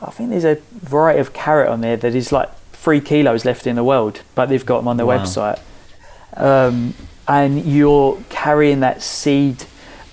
I 0.00 0.10
think 0.10 0.30
there's 0.30 0.46
a 0.46 0.56
variety 0.72 1.20
of 1.20 1.34
carrot 1.34 1.68
on 1.68 1.82
there 1.82 1.98
that 1.98 2.14
is 2.14 2.32
like 2.32 2.52
three 2.72 3.02
kilos 3.02 3.44
left 3.44 3.66
in 3.66 3.76
the 3.76 3.84
world, 3.84 4.22
but 4.34 4.46
they've 4.46 4.64
got 4.64 4.78
them 4.78 4.88
on 4.88 4.96
their 4.96 5.04
wow. 5.04 5.18
website. 5.18 5.60
Um, 6.34 6.94
and 7.28 7.62
you're 7.66 8.20
carrying 8.30 8.80
that 8.80 9.02
seed 9.02 9.66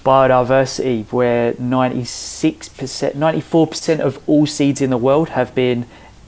biodiversity 0.03 1.05
where 1.11 1.53
96%, 1.53 3.13
94% 3.13 3.99
of 3.99 4.19
all 4.27 4.45
seeds 4.45 4.81
in 4.81 4.89
the 4.89 4.97
world 4.97 5.29
have 5.29 5.53
been 5.53 5.85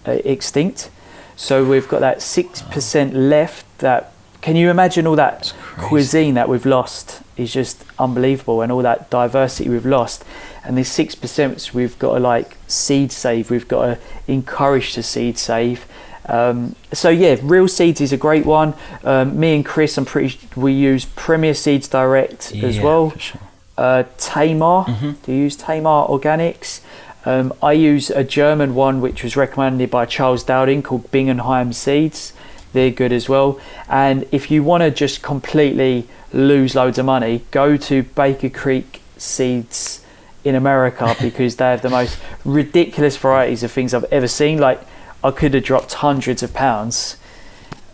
uh, 0.07 0.11
extinct. 0.23 0.89
So 1.35 1.65
we've 1.65 1.87
got 1.87 2.01
that 2.01 2.17
6% 2.17 3.13
left 3.13 3.65
that 3.79 4.13
can 4.41 4.55
you 4.55 4.71
imagine 4.71 5.05
all 5.05 5.15
that 5.15 5.53
cuisine 5.77 6.33
that 6.33 6.49
we've 6.49 6.65
lost 6.65 7.21
is 7.37 7.53
just 7.53 7.85
unbelievable 7.99 8.61
and 8.61 8.71
all 8.71 8.81
that 8.81 9.09
diversity 9.11 9.69
we've 9.69 9.85
lost 9.85 10.25
and 10.63 10.75
this 10.75 10.95
6% 10.97 11.73
we've 11.73 11.97
got 11.99 12.15
to 12.15 12.19
like 12.19 12.57
seed 12.67 13.11
save 13.11 13.51
we've 13.51 13.67
got 13.67 13.85
to 13.85 13.99
encourage 14.27 14.93
to 14.93 15.03
seed 15.03 15.37
save 15.37 15.85
um, 16.25 16.75
so 16.93 17.09
yeah, 17.09 17.37
Real 17.41 17.67
Seeds 17.67 17.99
is 17.99 18.13
a 18.13 18.17
great 18.17 18.45
one. 18.45 18.73
Um, 19.03 19.39
me 19.39 19.55
and 19.55 19.65
Chris, 19.65 19.97
I'm 19.97 20.05
pretty 20.05 20.39
we 20.55 20.71
use 20.71 21.05
Premier 21.05 21.53
Seeds 21.53 21.87
Direct 21.87 22.53
yeah, 22.53 22.67
as 22.67 22.79
well. 22.79 23.11
Sure. 23.17 23.41
Uh, 23.81 24.03
Tamar, 24.19 24.85
mm-hmm. 24.85 25.11
do 25.23 25.31
you 25.31 25.39
use 25.39 25.55
Tamar 25.55 26.07
Organics? 26.07 26.81
Um, 27.25 27.51
I 27.63 27.73
use 27.73 28.11
a 28.11 28.23
German 28.23 28.75
one 28.75 29.01
which 29.01 29.23
was 29.23 29.35
recommended 29.35 29.89
by 29.89 30.05
Charles 30.05 30.43
Dowding 30.43 30.83
called 30.83 31.09
Bingenheim 31.11 31.73
Seeds. 31.73 32.33
They're 32.73 32.91
good 32.91 33.11
as 33.11 33.27
well. 33.27 33.59
And 33.89 34.27
if 34.31 34.51
you 34.51 34.61
want 34.61 34.83
to 34.83 34.91
just 34.91 35.23
completely 35.23 36.07
lose 36.31 36.75
loads 36.75 36.99
of 36.99 37.07
money, 37.07 37.43
go 37.49 37.75
to 37.75 38.03
Baker 38.03 38.49
Creek 38.49 39.01
Seeds 39.17 40.05
in 40.43 40.53
America 40.53 41.15
because 41.21 41.55
they 41.55 41.65
have 41.65 41.81
the 41.81 41.89
most 41.89 42.19
ridiculous 42.45 43.17
varieties 43.17 43.63
of 43.63 43.71
things 43.71 43.95
I've 43.95 44.05
ever 44.05 44.27
seen. 44.27 44.59
Like 44.59 44.79
I 45.23 45.31
could 45.31 45.55
have 45.55 45.63
dropped 45.63 45.93
hundreds 45.93 46.43
of 46.43 46.53
pounds 46.53 47.17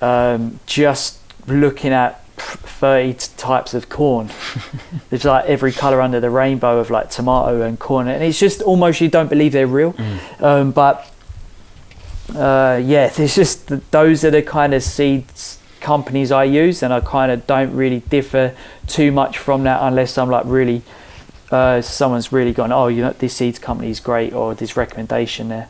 um, 0.02 0.60
just 0.66 1.20
looking 1.48 1.94
at 1.94 2.22
30 2.38 3.14
types 3.38 3.74
of 3.74 3.90
corn. 3.90 4.30
There's 5.10 5.26
like 5.26 5.46
every 5.46 5.72
colour 5.72 6.02
under 6.02 6.20
the 6.20 6.30
rainbow 6.30 6.80
of 6.80 6.90
like 6.90 7.10
tomato 7.10 7.62
and 7.62 7.80
corn, 7.80 8.08
and 8.08 8.24
it's 8.24 8.40
just 8.40 8.62
almost 8.62 9.02
you 9.02 9.10
don't 9.10 9.30
believe 9.30 9.52
they're 9.52 9.68
real. 9.68 9.94
Mm. 9.94 10.42
Um, 10.42 10.72
but 10.72 11.12
uh, 12.36 12.80
yeah, 12.84 13.08
there's 13.16 13.36
just 13.36 13.92
those 13.92 14.24
are 14.24 14.32
the 14.32 14.44
kind 14.44 14.74
of 14.74 14.84
seeds 14.84 15.60
companies 15.80 16.32
I 16.32 16.44
use, 16.44 16.84
and 16.84 16.94
I 16.94 17.00
kind 17.00 17.32
of 17.32 17.48
don't 17.48 17.76
really 17.76 18.02
differ 18.02 18.56
too 18.86 19.12
much 19.12 19.38
from 19.38 19.64
that 19.64 19.80
unless 19.82 20.18
I'm 20.18 20.30
like 20.30 20.46
really 20.46 20.84
uh, 21.52 21.82
someone's 21.82 22.32
really 22.32 22.54
gone, 22.54 22.72
oh, 22.72 22.88
you 22.88 23.02
know, 23.02 23.14
this 23.14 23.36
seeds 23.36 23.60
company 23.60 23.90
is 23.90 24.00
great, 24.00 24.34
or 24.34 24.54
this 24.54 24.76
recommendation 24.76 25.50
there. 25.50 25.70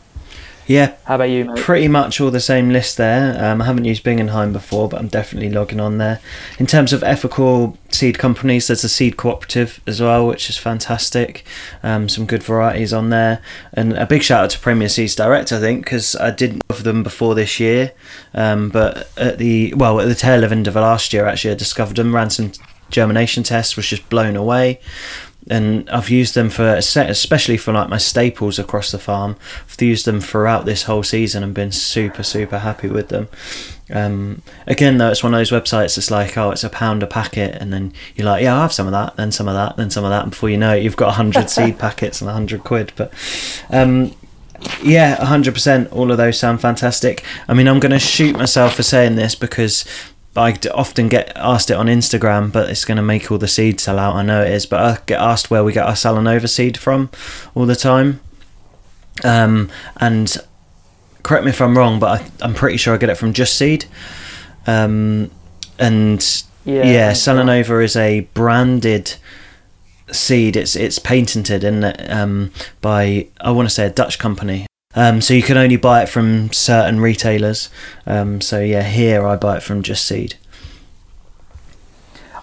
Yeah, 0.67 0.95
How 1.05 1.15
about 1.15 1.29
you, 1.29 1.45
mate? 1.45 1.57
pretty 1.57 1.87
much 1.87 2.19
all 2.19 2.29
the 2.29 2.41
same 2.41 2.69
list 2.69 2.97
there. 2.97 3.41
Um, 3.41 3.61
I 3.61 3.65
haven't 3.65 3.85
used 3.85 4.03
Bingenheim 4.03 4.51
before, 4.51 4.89
but 4.89 4.99
I'm 4.99 5.07
definitely 5.07 5.49
logging 5.49 5.79
on 5.79 5.97
there. 5.97 6.19
In 6.59 6.65
terms 6.65 6.91
of 6.91 7.03
ethical 7.03 7.77
seed 7.89 8.19
companies, 8.19 8.67
there's 8.67 8.83
a 8.83 8.89
seed 8.89 9.15
cooperative 9.15 9.79
as 9.87 10.01
well, 10.01 10.27
which 10.27 10.49
is 10.49 10.57
fantastic. 10.57 11.45
Um, 11.83 12.09
some 12.09 12.25
good 12.25 12.43
varieties 12.43 12.91
on 12.91 13.09
there, 13.11 13.41
and 13.73 13.93
a 13.93 14.05
big 14.05 14.23
shout 14.23 14.43
out 14.43 14.49
to 14.51 14.59
Premier 14.59 14.89
Seeds 14.89 15.15
Direct, 15.15 15.53
I 15.53 15.59
think, 15.61 15.85
because 15.85 16.17
I 16.17 16.31
didn't 16.31 16.63
of 16.69 16.83
them 16.83 17.01
before 17.01 17.33
this 17.33 17.61
year, 17.61 17.93
um, 18.33 18.67
but 18.69 19.09
at 19.17 19.37
the 19.37 19.73
well 19.75 20.01
at 20.01 20.09
the 20.09 20.15
tail 20.15 20.43
end 20.43 20.67
of 20.67 20.75
last 20.75 21.13
year, 21.13 21.25
actually, 21.25 21.51
I 21.51 21.55
discovered 21.55 21.95
them, 21.95 22.13
ran 22.13 22.29
some 22.29 22.51
germination 22.89 23.43
tests, 23.43 23.75
was 23.77 23.87
just 23.87 24.07
blown 24.09 24.35
away 24.35 24.79
and 25.49 25.89
I've 25.89 26.09
used 26.09 26.35
them 26.35 26.49
for 26.49 26.75
a 26.75 26.81
set, 26.81 27.09
especially 27.09 27.57
for 27.57 27.73
like 27.73 27.89
my 27.89 27.97
staples 27.97 28.59
across 28.59 28.91
the 28.91 28.99
farm. 28.99 29.35
I've 29.69 29.81
used 29.81 30.05
them 30.05 30.21
throughout 30.21 30.65
this 30.65 30.83
whole 30.83 31.03
season 31.03 31.43
and 31.43 31.53
been 31.53 31.71
super 31.71 32.23
super 32.23 32.59
happy 32.59 32.87
with 32.89 33.09
them. 33.09 33.27
Um, 33.89 34.41
again, 34.65 34.97
though, 34.97 35.09
it's 35.09 35.23
one 35.23 35.33
of 35.33 35.39
those 35.39 35.51
websites. 35.51 35.97
It's 35.97 36.11
like 36.11 36.37
oh, 36.37 36.51
it's 36.51 36.63
a 36.63 36.69
pound 36.69 37.03
a 37.03 37.07
packet, 37.07 37.55
and 37.61 37.71
then 37.71 37.93
you're 38.15 38.25
like, 38.25 38.43
yeah, 38.43 38.55
I'll 38.55 38.61
have 38.61 38.73
some 38.73 38.87
of 38.87 38.93
that, 38.93 39.15
then 39.15 39.31
some 39.31 39.47
of 39.47 39.53
that, 39.53 39.77
then 39.77 39.89
some 39.89 40.03
of 40.03 40.09
that, 40.09 40.23
and 40.23 40.31
before 40.31 40.49
you 40.49 40.57
know 40.57 40.75
it, 40.75 40.83
you've 40.83 40.97
got 40.97 41.13
hundred 41.13 41.49
seed 41.49 41.79
packets 41.79 42.21
and 42.21 42.29
hundred 42.29 42.63
quid. 42.63 42.91
But 42.95 43.13
um, 43.69 44.13
yeah, 44.81 45.17
100%. 45.17 45.91
All 45.91 46.11
of 46.11 46.17
those 46.17 46.39
sound 46.39 46.61
fantastic. 46.61 47.23
I 47.47 47.53
mean, 47.53 47.67
I'm 47.67 47.79
going 47.79 47.91
to 47.91 47.99
shoot 47.99 48.35
myself 48.35 48.75
for 48.75 48.83
saying 48.83 49.15
this 49.15 49.35
because 49.35 49.85
I 50.37 50.57
often 50.73 51.09
get 51.09 51.31
asked 51.35 51.69
it 51.69 51.75
on 51.75 51.87
Instagram, 51.87 52.51
but 52.51 52.69
it's 52.69 52.85
going 52.85 52.97
to 52.97 53.03
make 53.03 53.31
all 53.31 53.37
the 53.37 53.47
seeds 53.47 53.83
sell 53.83 53.99
out. 53.99 54.15
I 54.15 54.23
know 54.23 54.41
it 54.43 54.51
is, 54.51 54.65
but 54.65 54.79
I 54.79 54.97
get 55.05 55.19
asked 55.19 55.49
where 55.49 55.63
we 55.63 55.73
get 55.73 55.85
our 55.85 55.93
Salanova 55.93 56.49
seed 56.49 56.77
from 56.77 57.09
all 57.55 57.65
the 57.65 57.75
time. 57.75 58.19
Um, 59.23 59.69
and 59.97 60.35
correct 61.23 61.43
me 61.43 61.49
if 61.49 61.61
I'm 61.61 61.77
wrong, 61.77 61.99
but 61.99 62.21
I, 62.21 62.31
I'm 62.41 62.53
pretty 62.53 62.77
sure 62.77 62.93
I 62.93 62.97
get 62.97 63.09
it 63.09 63.15
from 63.17 63.33
Just 63.33 63.57
Seed. 63.57 63.85
Um, 64.65 65.31
and 65.79 66.43
Yeah, 66.65 66.83
yeah. 66.83 67.11
Salanova 67.11 67.83
is 67.83 67.95
a 67.95 68.21
branded 68.33 69.15
seed. 70.11 70.55
It's 70.55 70.75
it's 70.75 70.99
patented 70.99 71.63
in 71.63 71.83
um, 72.09 72.51
by 72.81 73.27
I 73.41 73.51
want 73.51 73.67
to 73.67 73.73
say 73.73 73.85
a 73.85 73.89
Dutch 73.89 74.19
company. 74.19 74.65
Um, 74.97 75.21
so 75.21 75.33
you 75.35 75.43
can 75.43 75.57
only 75.57 75.75
buy 75.77 76.01
it 76.01 76.09
from 76.09 76.51
certain 76.51 76.99
retailers. 76.99 77.69
Um, 78.07 78.41
so 78.41 78.59
yeah, 78.59 78.81
here 78.81 79.25
I 79.27 79.35
buy 79.35 79.57
it 79.57 79.63
from 79.63 79.83
Just 79.83 80.05
Seed. 80.05 80.35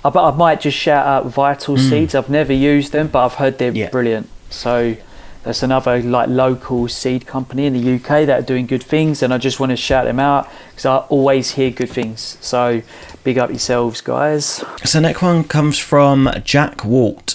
I, 0.04 0.08
I 0.08 0.30
might 0.30 0.60
just 0.60 0.76
shout 0.76 1.04
out 1.06 1.26
Vital 1.26 1.76
Seeds. 1.76 2.14
I've 2.14 2.30
never 2.30 2.52
used 2.52 2.92
them, 2.92 3.08
but 3.08 3.24
I've 3.24 3.34
heard 3.34 3.58
they're 3.58 3.72
Mm. 3.72 3.76
Yeah. 3.76 3.90
brilliant. 3.90 4.28
So 4.50 4.96
that's 5.42 5.62
another 5.64 6.00
like 6.00 6.28
local 6.28 6.86
seed 6.88 7.26
company 7.26 7.66
in 7.66 7.72
the 7.72 7.94
UK 7.96 8.24
that 8.26 8.38
are 8.38 8.46
doing 8.46 8.66
good 8.66 8.82
things, 8.82 9.22
and 9.22 9.34
I 9.34 9.38
just 9.38 9.58
want 9.58 9.70
to 9.70 9.76
shout 9.76 10.04
them 10.04 10.20
out 10.20 10.48
because 10.70 10.86
I 10.86 10.96
always 11.08 11.52
hear 11.52 11.70
good 11.70 11.90
things. 11.90 12.38
So 12.40 12.82
big 13.24 13.36
up 13.36 13.50
yourselves, 13.50 14.00
guys. 14.00 14.62
So 14.84 15.00
next 15.00 15.22
one 15.22 15.42
comes 15.44 15.78
from 15.78 16.30
Jack 16.44 16.84
Walt. 16.84 17.34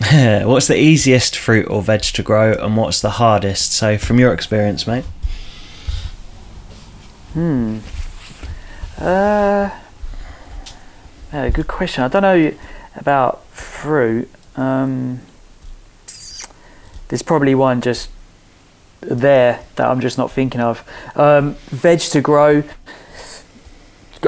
what's 0.46 0.66
the 0.66 0.78
easiest 0.78 1.36
fruit 1.36 1.68
or 1.68 1.82
veg 1.82 2.00
to 2.02 2.22
grow, 2.22 2.54
and 2.54 2.76
what's 2.76 3.02
the 3.02 3.10
hardest? 3.10 3.72
So 3.72 3.98
from 3.98 4.18
your 4.18 4.32
experience, 4.32 4.86
mate. 4.86 5.04
Hmm. 7.34 7.78
Uh, 8.98 9.70
yeah, 11.32 11.50
good 11.50 11.68
question. 11.68 12.02
I 12.02 12.08
don't 12.08 12.22
know 12.22 12.52
about 12.96 13.44
fruit. 13.48 14.30
Um, 14.56 15.20
there's 17.08 17.22
probably 17.22 17.54
one 17.54 17.80
just 17.82 18.08
there 19.00 19.60
that 19.76 19.86
I'm 19.86 20.00
just 20.00 20.16
not 20.16 20.30
thinking 20.30 20.60
of. 20.60 20.82
Um, 21.14 21.54
veg 21.66 22.00
to 22.00 22.20
grow. 22.20 22.62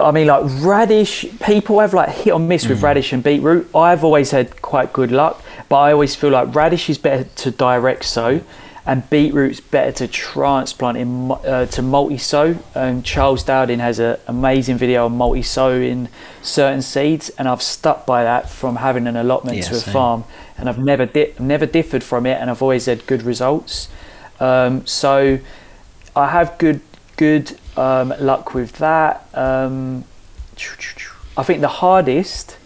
I 0.01 0.11
mean, 0.11 0.27
like 0.27 0.45
radish. 0.63 1.27
People 1.45 1.81
have 1.81 1.93
like 1.93 2.11
hit 2.11 2.33
or 2.33 2.41
miss 2.41 2.67
with 2.67 2.83
radish 2.83 3.13
and 3.13 3.23
beetroot. 3.23 3.69
I've 3.75 4.05
always 4.05 4.31
had 4.31 4.63
quite 4.63 4.93
good 4.93 5.13
luck, 5.13 5.43
but 5.73 5.79
I 5.79 5.93
always 5.93 6.15
feel 6.15 6.29
like 6.29 6.55
radish 6.55 6.91
is 6.91 6.99
better 6.99 7.25
to 7.25 7.51
direct 7.51 8.05
sow, 8.05 8.43
and 8.85 9.09
beetroot's 9.09 9.59
better 9.59 9.91
to 9.91 10.07
transplant 10.07 10.99
in 10.99 11.31
uh, 11.31 11.65
to 11.65 11.81
multi 11.81 12.19
sow. 12.19 12.59
And 12.75 13.03
Charles 13.03 13.43
Dowding 13.43 13.79
has 13.79 13.99
an 13.99 14.19
amazing 14.27 14.77
video 14.77 15.07
on 15.07 15.17
multi 15.17 15.41
sow 15.41 15.73
in 15.73 16.11
certain 16.43 16.83
seeds, 16.83 17.31
and 17.39 17.49
I've 17.49 17.63
stuck 17.63 18.05
by 18.05 18.23
that 18.23 18.51
from 18.51 18.77
having 18.77 19.07
an 19.07 19.17
allotment 19.17 19.57
Yeah, 19.57 19.63
to 19.63 19.77
a 19.77 19.79
same. 19.79 19.95
farm, 19.95 20.25
and 20.59 20.69
I've 20.69 20.79
never 20.79 21.07
di- 21.07 21.33
never 21.39 21.65
differed 21.65 22.05
from 22.05 22.27
it, 22.27 22.39
and 22.39 22.51
I've 22.51 22.61
always 22.61 22.85
had 22.85 23.07
good 23.07 23.23
results. 23.23 23.89
Um, 24.41 24.87
so 24.87 25.39
I 26.15 26.29
have 26.29 26.59
good 26.59 26.83
good 27.17 27.57
um, 27.79 28.13
luck 28.21 28.53
with 28.53 28.73
that. 28.73 29.27
Um, 29.33 30.05
I 31.35 31.43
think 31.43 31.63
the 31.63 31.77
hardest 31.81 32.59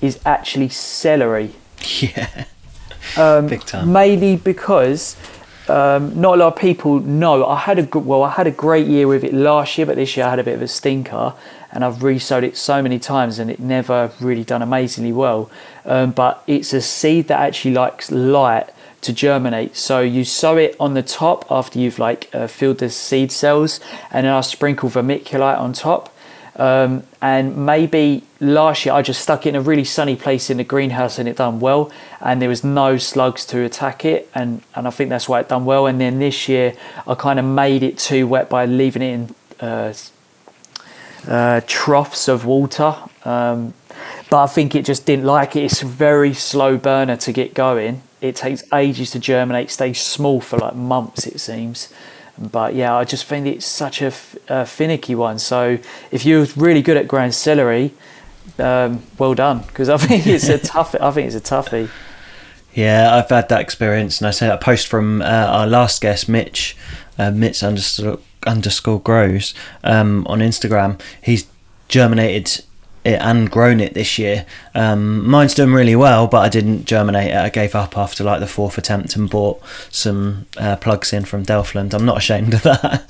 is 0.00 0.20
actually 0.24 0.68
celery. 0.68 1.56
Yeah. 2.00 2.44
Um, 3.16 3.46
Big 3.46 3.64
time. 3.64 3.92
Mainly 3.92 4.36
because 4.36 5.16
um, 5.68 6.20
not 6.20 6.34
a 6.34 6.36
lot 6.38 6.54
of 6.54 6.58
people 6.58 7.00
know. 7.00 7.46
I 7.46 7.58
had 7.58 7.78
a 7.78 7.82
good, 7.82 8.04
well, 8.04 8.22
I 8.22 8.30
had 8.30 8.46
a 8.46 8.50
great 8.50 8.86
year 8.86 9.08
with 9.08 9.24
it 9.24 9.32
last 9.32 9.78
year, 9.78 9.86
but 9.86 9.96
this 9.96 10.16
year 10.16 10.26
I 10.26 10.30
had 10.30 10.38
a 10.38 10.44
bit 10.44 10.54
of 10.54 10.62
a 10.62 10.68
stinker, 10.68 11.34
and 11.72 11.84
I've 11.84 11.96
resowed 11.96 12.42
it 12.42 12.56
so 12.56 12.82
many 12.82 12.98
times, 12.98 13.38
and 13.38 13.50
it 13.50 13.60
never 13.60 14.10
really 14.20 14.44
done 14.44 14.62
amazingly 14.62 15.12
well. 15.12 15.50
Um, 15.84 16.12
but 16.12 16.42
it's 16.46 16.72
a 16.72 16.80
seed 16.80 17.28
that 17.28 17.40
actually 17.40 17.74
likes 17.74 18.10
light 18.10 18.68
to 19.02 19.12
germinate. 19.12 19.76
So 19.76 20.00
you 20.00 20.24
sow 20.24 20.56
it 20.56 20.76
on 20.78 20.94
the 20.94 21.02
top 21.02 21.46
after 21.50 21.78
you've 21.78 21.98
like 21.98 22.28
uh, 22.34 22.46
filled 22.46 22.78
the 22.78 22.90
seed 22.90 23.32
cells, 23.32 23.80
and 24.10 24.26
then 24.26 24.32
I 24.32 24.40
sprinkle 24.42 24.90
vermiculite 24.90 25.58
on 25.58 25.72
top. 25.72 26.13
Um, 26.56 27.02
and 27.20 27.66
maybe 27.66 28.22
last 28.40 28.86
year 28.86 28.94
I 28.94 29.02
just 29.02 29.20
stuck 29.20 29.44
it 29.44 29.50
in 29.50 29.56
a 29.56 29.60
really 29.60 29.84
sunny 29.84 30.14
place 30.14 30.50
in 30.50 30.58
the 30.58 30.64
greenhouse 30.64 31.18
and 31.18 31.28
it 31.28 31.36
done 31.36 31.58
well, 31.58 31.90
and 32.20 32.40
there 32.40 32.48
was 32.48 32.62
no 32.62 32.96
slugs 32.96 33.44
to 33.46 33.62
attack 33.64 34.04
it, 34.04 34.30
and 34.34 34.62
and 34.74 34.86
I 34.86 34.90
think 34.90 35.10
that's 35.10 35.28
why 35.28 35.40
it 35.40 35.48
done 35.48 35.64
well. 35.64 35.86
And 35.86 36.00
then 36.00 36.18
this 36.18 36.48
year 36.48 36.74
I 37.06 37.14
kind 37.14 37.38
of 37.38 37.44
made 37.44 37.82
it 37.82 37.98
too 37.98 38.26
wet 38.28 38.48
by 38.48 38.66
leaving 38.66 39.02
it 39.02 39.12
in 39.14 39.34
uh, 39.60 39.94
uh, 41.26 41.60
troughs 41.66 42.28
of 42.28 42.44
water. 42.44 42.94
Um, 43.24 43.74
but 44.30 44.42
I 44.42 44.46
think 44.46 44.74
it 44.74 44.84
just 44.84 45.06
didn't 45.06 45.24
like 45.24 45.56
it. 45.56 45.64
It's 45.64 45.82
a 45.82 45.86
very 45.86 46.34
slow 46.34 46.76
burner 46.76 47.16
to 47.16 47.32
get 47.32 47.54
going. 47.54 48.02
It 48.20 48.36
takes 48.36 48.62
ages 48.72 49.10
to 49.12 49.18
germinate, 49.18 49.70
stays 49.70 50.00
small 50.00 50.40
for 50.40 50.58
like 50.58 50.74
months, 50.74 51.26
it 51.26 51.38
seems. 51.40 51.92
But 52.38 52.74
yeah, 52.74 52.94
I 52.96 53.04
just 53.04 53.26
think 53.26 53.46
it's 53.46 53.66
such 53.66 54.02
a, 54.02 54.06
f- 54.06 54.36
a 54.48 54.66
finicky 54.66 55.14
one. 55.14 55.38
So 55.38 55.78
if 56.10 56.26
you're 56.26 56.46
really 56.56 56.82
good 56.82 56.96
at 56.96 57.06
growing 57.06 57.32
celery, 57.32 57.92
um, 58.58 59.02
well 59.18 59.34
done, 59.34 59.60
because 59.66 59.88
I 59.88 59.96
think 59.98 60.26
it's 60.26 60.48
a 60.48 60.58
tough. 60.58 60.94
I 61.00 61.10
think 61.10 61.32
it's 61.32 61.36
a 61.36 61.40
toughie. 61.40 61.88
Yeah, 62.72 63.14
I've 63.14 63.30
had 63.30 63.48
that 63.50 63.60
experience, 63.60 64.18
and 64.20 64.26
I 64.26 64.32
said 64.32 64.50
a 64.50 64.58
post 64.58 64.88
from 64.88 65.22
uh, 65.22 65.24
our 65.24 65.66
last 65.66 66.00
guest, 66.00 66.28
Mitch, 66.28 66.76
uh, 67.18 67.30
Mitch 67.30 67.62
underscore, 67.62 68.18
underscore 68.46 69.00
grows 69.00 69.54
um, 69.84 70.26
on 70.26 70.40
Instagram. 70.40 71.00
He's 71.22 71.46
germinated 71.86 72.64
it 73.04 73.20
and 73.20 73.50
grown 73.50 73.80
it 73.80 73.94
this 73.94 74.18
year. 74.18 74.46
Um, 74.74 75.28
mine's 75.28 75.54
done 75.54 75.72
really 75.72 75.94
well, 75.94 76.26
but 76.26 76.38
I 76.38 76.48
didn't 76.48 76.86
germinate 76.86 77.30
it. 77.30 77.36
I 77.36 77.50
gave 77.50 77.74
up 77.74 77.98
after 77.98 78.24
like 78.24 78.40
the 78.40 78.46
fourth 78.46 78.78
attempt 78.78 79.14
and 79.14 79.28
bought 79.28 79.62
some 79.90 80.46
uh, 80.56 80.76
plugs 80.76 81.12
in 81.12 81.24
from 81.24 81.44
Delfland. 81.44 81.92
I'm 81.92 82.06
not 82.06 82.16
ashamed 82.16 82.54
of 82.54 82.62
that. 82.62 83.04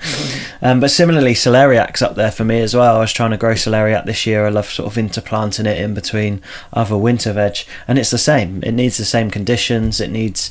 um, 0.62 0.80
but 0.80 0.90
similarly, 0.90 1.34
celeriac's 1.34 2.02
up 2.02 2.16
there 2.16 2.32
for 2.32 2.44
me 2.44 2.60
as 2.60 2.74
well. 2.74 2.96
I 2.96 3.00
was 3.00 3.12
trying 3.12 3.30
to 3.30 3.36
grow 3.36 3.54
celeriac 3.54 4.04
this 4.04 4.26
year. 4.26 4.46
I 4.46 4.50
love 4.50 4.66
sort 4.66 4.90
of 4.90 4.98
interplanting 4.98 5.66
it 5.66 5.80
in 5.80 5.94
between 5.94 6.42
other 6.72 6.98
winter 6.98 7.32
veg, 7.32 7.58
and 7.86 7.98
it's 7.98 8.10
the 8.10 8.18
same. 8.18 8.62
It 8.64 8.72
needs 8.72 8.96
the 8.96 9.04
same 9.04 9.30
conditions. 9.30 10.00
It 10.00 10.10
needs 10.10 10.50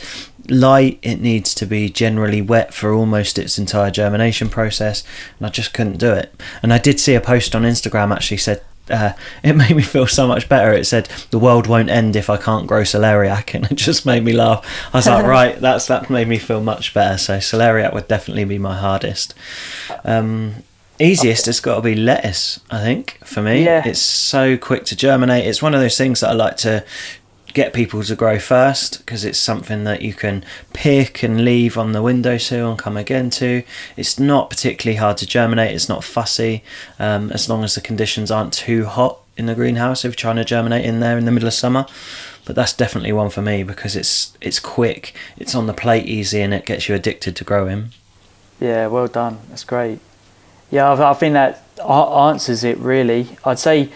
light. 0.49 0.99
It 1.01 1.19
needs 1.19 1.53
to 1.55 1.65
be 1.65 1.89
generally 1.89 2.41
wet 2.41 2.73
for 2.73 2.93
almost 2.93 3.37
its 3.37 3.59
entire 3.59 3.91
germination 3.91 4.49
process, 4.49 5.03
and 5.37 5.47
I 5.47 5.49
just 5.49 5.73
couldn't 5.73 5.97
do 5.97 6.13
it. 6.13 6.33
And 6.61 6.71
I 6.71 6.77
did 6.77 6.99
see 6.99 7.15
a 7.15 7.21
post 7.21 7.55
on 7.55 7.63
Instagram 7.63 8.13
actually 8.13 8.37
said 8.37 8.63
uh, 8.89 9.13
it 9.43 9.53
made 9.53 9.75
me 9.75 9.83
feel 9.83 10.07
so 10.07 10.27
much 10.27 10.49
better. 10.49 10.73
It 10.73 10.85
said 10.85 11.05
the 11.29 11.39
world 11.39 11.67
won't 11.67 11.89
end 11.89 12.15
if 12.15 12.29
I 12.29 12.37
can't 12.37 12.67
grow 12.67 12.81
celeriac, 12.81 13.53
and 13.55 13.69
it 13.71 13.75
just 13.75 14.05
made 14.05 14.23
me 14.23 14.33
laugh. 14.33 14.65
I 14.93 14.97
was 14.97 15.07
like, 15.07 15.25
right, 15.25 15.59
that's 15.59 15.87
that 15.87 16.09
made 16.09 16.27
me 16.27 16.37
feel 16.37 16.61
much 16.61 16.93
better. 16.93 17.17
So 17.17 17.37
celeriac 17.37 17.93
would 17.93 18.07
definitely 18.07 18.45
be 18.45 18.57
my 18.57 18.77
hardest. 18.77 19.33
Um, 20.03 20.55
easiest 20.99 21.47
has 21.47 21.59
got 21.59 21.75
to 21.75 21.81
be 21.81 21.95
lettuce, 21.95 22.59
I 22.69 22.79
think, 22.81 23.19
for 23.23 23.41
me. 23.41 23.65
Yeah. 23.65 23.83
It's 23.85 24.01
so 24.01 24.57
quick 24.57 24.85
to 24.85 24.95
germinate. 24.95 25.45
It's 25.45 25.61
one 25.61 25.73
of 25.73 25.81
those 25.81 25.97
things 25.97 26.19
that 26.21 26.29
I 26.29 26.33
like 26.33 26.57
to 26.57 26.85
get 27.53 27.73
people 27.73 28.03
to 28.03 28.15
grow 28.15 28.39
first 28.39 28.99
because 28.99 29.23
it's 29.23 29.39
something 29.39 29.83
that 29.83 30.01
you 30.01 30.13
can 30.13 30.43
pick 30.73 31.23
and 31.23 31.45
leave 31.45 31.77
on 31.77 31.91
the 31.91 32.01
windowsill 32.01 32.71
and 32.71 32.79
come 32.79 32.97
again 32.97 33.29
to. 33.29 33.63
It's 33.95 34.19
not 34.19 34.49
particularly 34.49 34.97
hard 34.97 35.17
to 35.17 35.25
germinate, 35.25 35.73
it's 35.73 35.89
not 35.89 36.03
fussy 36.03 36.63
um, 36.99 37.31
as 37.31 37.49
long 37.49 37.63
as 37.63 37.75
the 37.75 37.81
conditions 37.81 38.31
aren't 38.31 38.53
too 38.53 38.85
hot 38.85 39.19
in 39.37 39.45
the 39.45 39.55
greenhouse 39.55 40.05
if 40.05 40.09
you're 40.09 40.15
trying 40.15 40.35
to 40.35 40.45
germinate 40.45 40.85
in 40.85 40.99
there 40.99 41.17
in 41.17 41.25
the 41.25 41.31
middle 41.31 41.47
of 41.47 41.53
summer. 41.53 41.85
but 42.45 42.55
that's 42.55 42.73
definitely 42.73 43.13
one 43.13 43.29
for 43.29 43.41
me 43.41 43.63
because 43.63 43.95
it's 43.95 44.37
it's 44.41 44.59
quick, 44.59 45.13
it's 45.37 45.55
on 45.55 45.67
the 45.67 45.73
plate 45.73 46.05
easy, 46.05 46.41
and 46.41 46.53
it 46.53 46.65
gets 46.65 46.89
you 46.89 46.95
addicted 46.95 47.35
to 47.35 47.43
growing. 47.43 47.89
Yeah, 48.59 48.87
well 48.87 49.07
done. 49.07 49.39
That's 49.49 49.63
great. 49.63 49.99
Yeah, 50.71 50.91
I, 50.91 51.11
I 51.11 51.13
think 51.13 51.33
that 51.33 51.63
answers 51.87 52.63
it 52.63 52.77
really. 52.77 53.37
I'd 53.45 53.59
say 53.59 53.89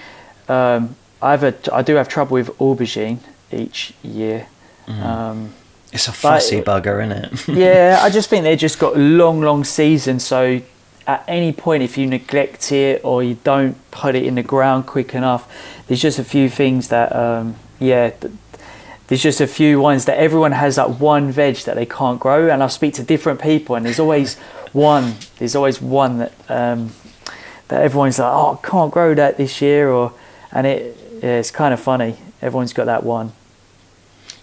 um, 0.47 0.95
I 1.21 1.31
have 1.31 1.43
a, 1.43 1.55
I 1.73 1.81
do 1.81 1.95
have 1.95 2.07
trouble 2.07 2.35
with 2.35 2.49
aubergine 2.57 3.19
each 3.51 3.93
year. 4.03 4.47
Um, 4.87 5.53
It's 5.91 6.07
a 6.07 6.11
fussy 6.13 6.61
bugger, 6.61 7.03
isn't 7.03 7.49
it? 7.49 7.57
yeah, 7.57 7.99
I 8.01 8.09
just 8.09 8.29
think 8.29 8.43
they've 8.45 8.57
just 8.59 8.79
got 8.79 8.97
long, 8.97 9.41
long 9.41 9.63
season. 9.63 10.19
So 10.19 10.61
at 11.05 11.23
any 11.27 11.51
point, 11.53 11.83
if 11.83 11.97
you 11.97 12.05
neglect 12.07 12.71
it 12.71 13.01
or 13.03 13.23
you 13.23 13.37
don't 13.43 13.75
put 13.91 14.15
it 14.15 14.23
in 14.25 14.35
the 14.35 14.43
ground 14.43 14.85
quick 14.85 15.13
enough, 15.13 15.47
there's 15.87 16.01
just 16.01 16.19
a 16.19 16.23
few 16.23 16.49
things 16.49 16.89
that, 16.89 17.15
um, 17.15 17.55
yeah, 17.79 18.09
th- 18.09 18.33
there's 19.07 19.23
just 19.23 19.39
a 19.39 19.47
few 19.47 19.79
ones 19.79 20.03
that 20.05 20.17
everyone 20.17 20.51
has 20.51 20.75
that 20.75 20.99
one 20.99 21.31
veg 21.31 21.55
that 21.57 21.75
they 21.75 21.85
can't 21.85 22.19
grow. 22.19 22.49
And 22.49 22.61
I 22.61 22.67
speak 22.67 22.93
to 22.95 23.03
different 23.03 23.41
people, 23.41 23.75
and 23.75 23.85
there's 23.85 23.99
always 23.99 24.35
one. 24.73 25.15
There's 25.39 25.55
always 25.55 25.81
one 25.81 26.17
that 26.17 26.33
um, 26.49 26.91
that 27.69 27.81
everyone's 27.83 28.19
like, 28.19 28.31
oh, 28.31 28.59
I 28.61 28.67
can't 28.67 28.91
grow 28.91 29.13
that 29.15 29.37
this 29.37 29.61
year, 29.61 29.89
or 29.89 30.11
and 30.51 30.67
it 30.67 30.97
yeah, 31.23 31.39
it's 31.39 31.51
kind 31.51 31.73
of 31.73 31.79
funny. 31.79 32.17
Everyone's 32.41 32.73
got 32.73 32.85
that 32.85 33.03
one. 33.03 33.33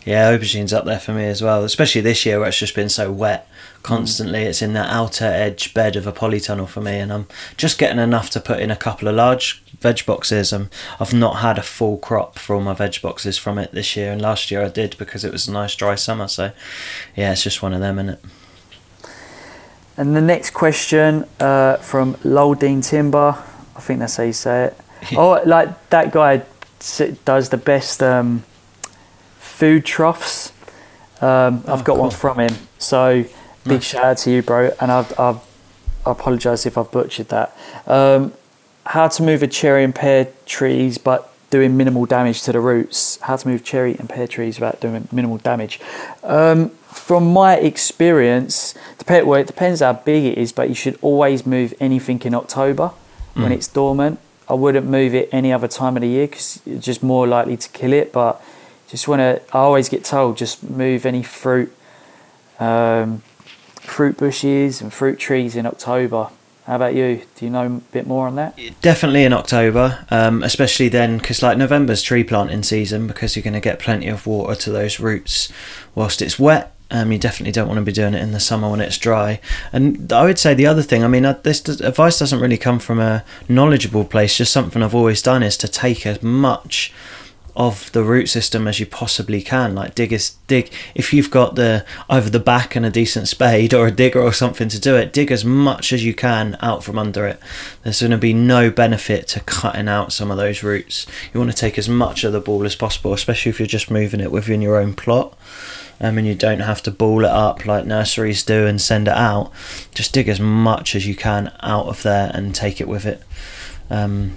Yeah, 0.05 0.37
aubergine's 0.37 0.75
up 0.75 0.85
there 0.85 1.01
for 1.01 1.13
me 1.13 1.25
as 1.25 1.41
well, 1.41 1.65
especially 1.65 2.03
this 2.03 2.27
year 2.27 2.39
where 2.39 2.49
it's 2.49 2.59
just 2.59 2.75
been 2.75 2.91
so 2.91 3.11
wet 3.11 3.49
constantly. 3.83 4.43
It's 4.43 4.61
in 4.61 4.75
that 4.75 4.91
outer 4.91 5.25
edge 5.25 5.73
bed 5.73 5.97
of 5.97 6.07
a 6.07 6.13
polytunnel 6.13 6.69
for 6.69 6.83
me, 6.83 6.99
and 6.99 7.11
I'm 7.11 7.27
just 7.57 7.79
getting 7.79 7.99
enough 7.99 8.29
to 8.31 8.41
put 8.41 8.61
in 8.61 8.71
a 8.71 8.77
couple 8.77 9.09
of 9.09 9.15
large 9.15 9.65
veg 9.81 10.05
boxes. 10.05 10.53
Um, 10.53 10.69
I've 11.01 11.15
not 11.15 11.37
had 11.37 11.57
a 11.57 11.63
full 11.63 11.97
crop 11.97 12.39
for 12.39 12.55
all 12.55 12.61
my 12.61 12.75
veg 12.75 13.01
boxes 13.01 13.39
from 13.39 13.57
it 13.57 13.73
this 13.73 13.97
year, 13.97 14.13
and 14.13 14.21
last 14.21 14.51
year 14.51 14.63
I 14.63 14.69
did 14.69 14.95
because 14.99 15.25
it 15.25 15.33
was 15.33 15.49
a 15.49 15.53
nice 15.53 15.75
dry 15.75 15.95
summer. 15.95 16.29
So, 16.29 16.53
yeah, 17.17 17.33
it's 17.33 17.43
just 17.43 17.63
one 17.63 17.73
of 17.73 17.81
them, 17.81 17.99
isn't 17.99 18.11
it? 18.11 18.25
And 19.97 20.15
the 20.15 20.21
next 20.21 20.51
question 20.51 21.25
uh, 21.41 21.77
from 21.77 22.15
Loldine 22.17 22.87
Timber, 22.87 23.43
I 23.75 23.81
think 23.81 24.01
that's 24.01 24.17
how 24.17 24.25
you 24.25 24.35
say 24.35 24.65
it. 24.65 24.77
oh, 25.17 25.41
like 25.47 25.91
that 25.91 26.13
guy 26.13 26.43
does 27.25 27.49
the 27.49 27.57
best 27.57 28.03
um, 28.03 28.45
food 29.39 29.85
troughs. 29.85 30.53
Um, 31.21 31.63
I've 31.67 31.81
Oh, 31.81 31.83
got 31.85 31.99
one 31.99 32.11
from 32.11 32.41
him. 32.41 32.55
So 32.79 33.25
big 33.65 33.73
Nice. 33.73 33.85
shout 33.85 34.05
out 34.05 34.19
to 34.19 34.31
you, 34.31 34.43
bro. 34.43 34.71
And 34.81 34.91
I've, 34.93 35.19
I've, 35.19 35.39
I 36.05 36.11
apologise 36.13 36.67
if 36.67 36.77
I've 36.77 36.91
butchered 36.91 37.29
that. 37.31 37.57
Um, 37.87 38.33
how 38.87 39.09
to 39.09 39.23
move 39.23 39.43
a 39.43 39.47
cherry 39.47 39.85
and 39.85 39.95
pear 39.95 40.29
trees, 40.45 40.99
but 40.99 41.31
doing 41.51 41.77
minimal 41.77 42.05
damage 42.05 42.43
to 42.43 42.53
the 42.53 42.61
roots. 42.61 43.19
How 43.23 43.37
to 43.37 43.49
move 43.49 43.65
cherry 43.65 43.95
and 43.97 44.09
pear 44.09 44.27
trees 44.27 44.59
without 44.61 44.81
doing 44.81 45.09
minimal 45.13 45.39
damage. 45.39 45.81
Um, 46.23 46.71
from 46.93 47.33
my 47.33 47.55
experience, 47.57 48.75
depend, 48.99 49.27
well, 49.27 49.41
it 49.41 49.47
depends 49.47 49.81
how 49.81 49.95
big 49.95 50.25
it 50.25 50.37
is, 50.39 50.53
but 50.53 50.69
you 50.69 50.75
should 50.75 50.99
always 51.01 51.47
move 51.47 51.73
anything 51.81 52.21
in 52.23 52.35
October 52.35 52.91
when 53.35 53.51
Mm. 53.51 53.55
it's 53.55 53.69
dormant. 53.69 54.19
I 54.49 54.55
wouldn't 54.55 54.87
move 54.87 55.15
it 55.15 55.29
any 55.33 55.53
other 55.53 55.69
time 55.69 55.97
of 55.97 56.03
the 56.03 56.09
year 56.09 56.27
because 56.27 56.61
you're 56.67 56.79
just 56.79 57.03
more 57.03 57.27
likely 57.27 57.57
to 57.57 57.69
kill 57.71 57.93
it. 57.93 58.13
But 58.13 58.43
just 58.89 59.09
want 59.09 59.21
to, 59.21 59.43
I 59.53 59.61
always 59.61 59.89
get 59.89 60.05
told 60.05 60.37
just 60.37 60.63
move 60.63 61.07
any 61.07 61.23
fruit, 61.23 61.75
um, 62.61 63.23
fruit 63.81 64.17
bushes 64.17 64.81
and 64.81 64.93
fruit 64.93 65.19
trees 65.19 65.57
in 65.57 65.67
October. 65.67 66.29
How 66.67 66.77
about 66.77 66.95
you? 66.95 67.23
Do 67.37 67.45
you 67.45 67.51
know 67.51 67.67
a 67.67 67.69
bit 67.69 68.07
more 68.07 68.27
on 68.27 68.37
that? 68.37 68.59
Definitely 68.81 69.25
in 69.25 69.35
October, 69.35 70.07
um, 70.11 70.43
especially 70.43 70.89
then 70.89 71.19
because 71.19 71.43
like 71.43 71.59
November's 71.59 72.03
tree 72.03 72.25
planting 72.25 72.63
season 72.63 73.07
because 73.07 73.37
you're 73.37 73.43
going 73.43 73.53
to 73.53 73.61
get 73.61 73.79
plenty 73.79 74.09
of 74.09 74.27
water 74.27 74.55
to 74.55 74.71
those 74.71 74.99
roots 74.99 75.53
whilst 75.95 76.23
it's 76.23 76.39
wet. 76.39 76.74
Um, 76.91 77.11
you 77.11 77.19
definitely 77.19 77.53
don't 77.53 77.67
want 77.67 77.79
to 77.79 77.85
be 77.85 77.93
doing 77.93 78.15
it 78.15 78.23
in 78.23 78.33
the 78.33 78.41
summer 78.41 78.71
when 78.71 78.81
it's 78.81 78.99
dry. 78.99 79.41
And 79.73 80.13
I 80.13 80.25
would 80.25 80.39
say 80.39 80.55
the 80.55 80.67
other 80.67 80.83
thing, 80.83 81.03
I 81.03 81.09
mean, 81.09 81.23
this 81.43 81.67
advice 81.81 82.19
doesn't 82.19 82.41
really 82.41 82.59
come 82.59 82.79
from 82.79 83.01
a 83.01 83.25
knowledgeable 83.49 84.05
place. 84.05 84.37
Just 84.37 84.53
something 84.53 84.83
I've 84.83 84.95
always 84.95 85.23
done 85.23 85.43
is 85.43 85.57
to 85.59 85.69
take 85.69 86.07
as 86.07 86.23
much 86.23 86.93
of 87.57 87.93
the 87.93 88.03
root 88.03 88.29
system 88.29 88.67
as 88.67 88.81
you 88.81 88.87
possibly 88.87 89.41
can. 89.41 89.75
Like 89.75 89.95
dig 89.95 90.13
is 90.13 90.37
dig. 90.47 90.73
If 90.95 91.13
you've 91.13 91.31
got 91.31 91.55
the 91.55 91.85
either 92.11 92.31
the 92.31 92.41
back 92.41 92.75
and 92.75 92.85
a 92.85 92.91
decent 92.91 93.29
spade 93.29 93.73
or 93.73 93.87
a 93.87 93.93
digger 93.93 94.21
or 94.21 94.33
something 94.33 94.69
to 94.69 94.81
do 94.81 94.97
it, 94.97 95.13
dig 95.13 95.31
as 95.31 95.45
much 95.45 95.93
as 95.93 96.05
you 96.05 96.15
can 96.15 96.57
out 96.61 96.83
from 96.83 96.99
under 96.99 97.27
it. 97.27 97.41
There's 97.83 98.01
going 98.01 98.11
to 98.11 98.19
be 98.19 98.35
no 98.35 98.71
benefit 98.71 99.29
to 99.29 99.41
cutting 99.41 99.89
out 99.89 100.13
some 100.13 100.31
of 100.31 100.37
those 100.37 100.63
roots. 100.63 101.07
You 101.33 101.41
want 101.41 101.53
to 101.53 101.57
take 101.57 101.79
as 101.79 101.89
much 101.89 102.25
of 102.25 102.33
the 102.33 102.41
ball 102.41 102.65
as 102.65 102.77
possible, 102.77 103.13
especially 103.13 103.51
if 103.51 103.61
you're 103.61 103.67
just 103.67 103.91
moving 103.91 104.21
it 104.21 104.33
within 104.33 104.63
your 104.63 104.77
own 104.77 104.95
plot. 104.95 105.37
Um, 106.01 106.19
and 106.19 106.27
you 106.27 106.35
don't 106.35 106.61
have 106.61 106.83
to 106.83 106.91
ball 106.91 107.25
it 107.25 107.31
up 107.31 107.67
like 107.67 107.87
nurseries 107.87 108.43
do 108.43 108.67
and 108.67 108.81
send 108.81 109.09
it 109.09 109.15
out. 109.15 109.53
Just 109.95 110.13
dig 110.13 110.29
as 110.29 110.41
much 110.41 110.95
as 110.95 111.07
you 111.07 111.15
can 111.15 111.53
out 111.63 111.87
of 111.87 112.03
there 112.03 112.31
and 112.35 112.55
take 112.55 112.81
it 112.81 112.89
with 112.89 113.07
it. 113.07 113.23
Um, 113.91 114.33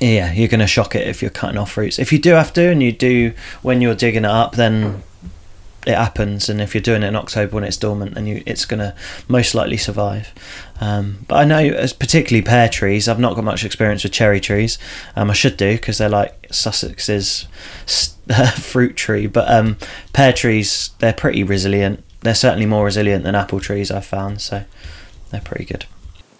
yeah, 0.00 0.32
you're 0.32 0.48
going 0.48 0.60
to 0.60 0.66
shock 0.66 0.94
it 0.94 1.06
if 1.06 1.22
you're 1.22 1.30
cutting 1.30 1.58
off 1.58 1.76
roots. 1.76 1.98
If 1.98 2.12
you 2.12 2.18
do 2.18 2.32
have 2.32 2.52
to, 2.54 2.70
and 2.70 2.82
you 2.82 2.92
do 2.92 3.32
when 3.62 3.80
you're 3.80 3.94
digging 3.94 4.24
it 4.24 4.30
up, 4.30 4.56
then 4.56 5.02
it 5.86 5.94
happens. 5.94 6.48
And 6.48 6.60
if 6.60 6.74
you're 6.74 6.82
doing 6.82 7.02
it 7.02 7.08
in 7.08 7.16
October 7.16 7.54
when 7.54 7.64
it's 7.64 7.76
dormant, 7.76 8.14
then 8.14 8.26
you 8.26 8.42
it's 8.46 8.64
going 8.64 8.80
to 8.80 8.94
most 9.28 9.54
likely 9.54 9.76
survive. 9.76 10.32
Um, 10.80 11.24
but 11.28 11.36
I 11.36 11.44
know, 11.44 11.58
as 11.58 11.92
particularly 11.92 12.42
pear 12.42 12.68
trees, 12.68 13.08
I've 13.08 13.18
not 13.18 13.34
got 13.34 13.44
much 13.44 13.64
experience 13.64 14.02
with 14.02 14.12
cherry 14.12 14.40
trees. 14.40 14.78
Um, 15.16 15.30
I 15.30 15.34
should 15.34 15.56
do 15.56 15.72
because 15.72 15.98
they're 15.98 16.08
like 16.08 16.48
Sussex's 16.48 17.46
fruit 18.56 18.96
tree. 18.96 19.26
But 19.26 19.50
um, 19.50 19.76
pear 20.12 20.32
trees, 20.32 20.90
they're 20.98 21.12
pretty 21.12 21.42
resilient. 21.42 22.02
They're 22.20 22.34
certainly 22.34 22.66
more 22.66 22.84
resilient 22.84 23.24
than 23.24 23.34
apple 23.34 23.60
trees 23.60 23.90
I've 23.90 24.06
found. 24.06 24.40
So 24.40 24.64
they're 25.30 25.40
pretty 25.40 25.64
good. 25.64 25.86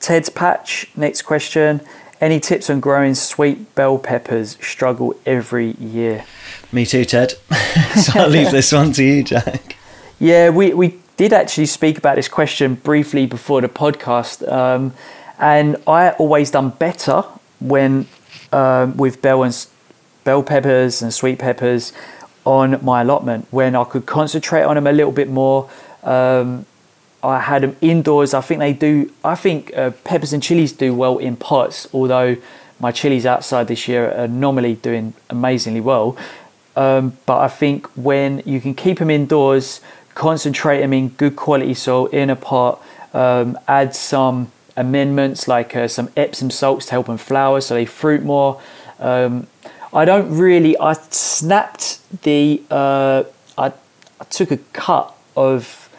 Ted's 0.00 0.28
patch. 0.28 0.88
Next 0.96 1.22
question. 1.22 1.80
Any 2.20 2.38
tips 2.38 2.70
on 2.70 2.78
growing 2.78 3.16
sweet 3.16 3.74
bell 3.74 3.98
peppers? 3.98 4.56
Struggle 4.60 5.14
every 5.26 5.72
year. 5.72 6.24
Me 6.72 6.86
too, 6.86 7.04
Ted. 7.04 7.32
so 7.96 8.20
I'll 8.20 8.28
leave 8.28 8.50
this 8.50 8.72
one 8.72 8.92
to 8.94 9.04
you, 9.04 9.22
Jack. 9.22 9.76
Yeah, 10.18 10.48
we, 10.48 10.72
we 10.72 10.98
did 11.18 11.34
actually 11.34 11.66
speak 11.66 11.98
about 11.98 12.16
this 12.16 12.28
question 12.28 12.76
briefly 12.76 13.26
before 13.26 13.60
the 13.60 13.68
podcast, 13.68 14.50
um, 14.50 14.94
and 15.38 15.76
I 15.86 16.12
always 16.12 16.50
done 16.50 16.70
better 16.70 17.24
when 17.60 18.06
um, 18.52 18.96
with 18.96 19.20
bell 19.20 19.42
and 19.42 19.66
bell 20.24 20.42
peppers 20.42 21.02
and 21.02 21.12
sweet 21.12 21.38
peppers 21.38 21.92
on 22.44 22.82
my 22.84 23.02
allotment 23.02 23.46
when 23.50 23.76
I 23.76 23.84
could 23.84 24.06
concentrate 24.06 24.62
on 24.62 24.76
them 24.76 24.86
a 24.86 24.92
little 24.92 25.12
bit 25.12 25.28
more. 25.28 25.68
Um, 26.02 26.66
I 27.22 27.40
had 27.40 27.62
them 27.62 27.76
indoors. 27.80 28.32
I 28.34 28.40
think 28.40 28.60
they 28.60 28.72
do. 28.72 29.12
I 29.22 29.34
think 29.34 29.76
uh, 29.76 29.90
peppers 30.04 30.32
and 30.32 30.42
chilies 30.42 30.72
do 30.72 30.94
well 30.94 31.18
in 31.18 31.36
pots, 31.36 31.86
although 31.92 32.36
my 32.80 32.90
chilies 32.90 33.24
outside 33.26 33.68
this 33.68 33.86
year 33.86 34.10
are 34.12 34.26
normally 34.26 34.74
doing 34.74 35.14
amazingly 35.30 35.80
well. 35.80 36.16
Um, 36.76 37.16
but 37.26 37.38
I 37.38 37.48
think 37.48 37.86
when 37.96 38.42
you 38.46 38.60
can 38.60 38.74
keep 38.74 38.98
them 38.98 39.10
indoors, 39.10 39.80
concentrate 40.14 40.80
them 40.80 40.92
in 40.92 41.08
good 41.10 41.36
quality 41.36 41.74
soil 41.74 42.06
in 42.06 42.30
a 42.30 42.36
pot, 42.36 42.82
um, 43.12 43.58
add 43.68 43.94
some 43.94 44.50
amendments 44.76 45.46
like 45.46 45.76
uh, 45.76 45.86
some 45.86 46.08
Epsom 46.16 46.50
salts 46.50 46.86
to 46.86 46.92
help 46.92 47.06
them 47.06 47.18
flower 47.18 47.60
so 47.60 47.74
they 47.74 47.84
fruit 47.84 48.22
more. 48.22 48.60
Um, 48.98 49.46
I 49.92 50.04
don't 50.04 50.36
really. 50.36 50.78
I 50.78 50.94
snapped 50.94 52.00
the. 52.22 52.62
Uh, 52.70 53.24
I, 53.58 53.72
I 54.20 54.24
took 54.30 54.50
a 54.50 54.56
cut 54.72 55.14
of 55.36 55.90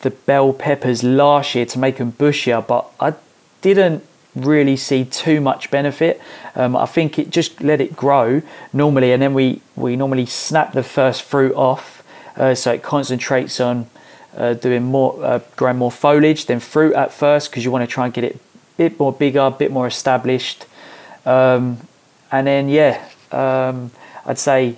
the 0.00 0.10
bell 0.10 0.52
peppers 0.52 1.02
last 1.04 1.54
year 1.54 1.66
to 1.66 1.78
make 1.78 1.98
them 1.98 2.12
bushier, 2.12 2.66
but 2.66 2.90
I 2.98 3.14
didn't 3.60 4.04
really 4.44 4.76
see 4.76 5.04
too 5.04 5.40
much 5.40 5.70
benefit. 5.70 6.20
Um, 6.54 6.76
I 6.76 6.86
think 6.86 7.18
it 7.18 7.30
just 7.30 7.62
let 7.62 7.80
it 7.80 7.96
grow 7.96 8.42
normally, 8.72 9.12
and 9.12 9.22
then 9.22 9.34
we 9.34 9.60
we 9.76 9.96
normally 9.96 10.26
snap 10.26 10.72
the 10.72 10.82
first 10.82 11.22
fruit 11.22 11.54
off, 11.54 12.02
uh, 12.36 12.54
so 12.54 12.72
it 12.72 12.82
concentrates 12.82 13.60
on 13.60 13.86
uh, 14.36 14.54
doing 14.54 14.84
more, 14.84 15.24
uh, 15.24 15.40
growing 15.56 15.78
more 15.78 15.92
foliage 15.92 16.46
than 16.46 16.60
fruit 16.60 16.94
at 16.94 17.12
first, 17.12 17.50
because 17.50 17.64
you 17.64 17.70
want 17.70 17.88
to 17.88 17.92
try 17.92 18.04
and 18.04 18.14
get 18.14 18.24
it 18.24 18.36
a 18.36 18.38
bit 18.76 18.98
more 18.98 19.12
bigger, 19.12 19.40
a 19.40 19.50
bit 19.50 19.70
more 19.70 19.86
established, 19.86 20.66
um, 21.24 21.78
and 22.30 22.46
then 22.46 22.68
yeah, 22.68 23.08
um, 23.32 23.90
I'd 24.26 24.38
say 24.38 24.76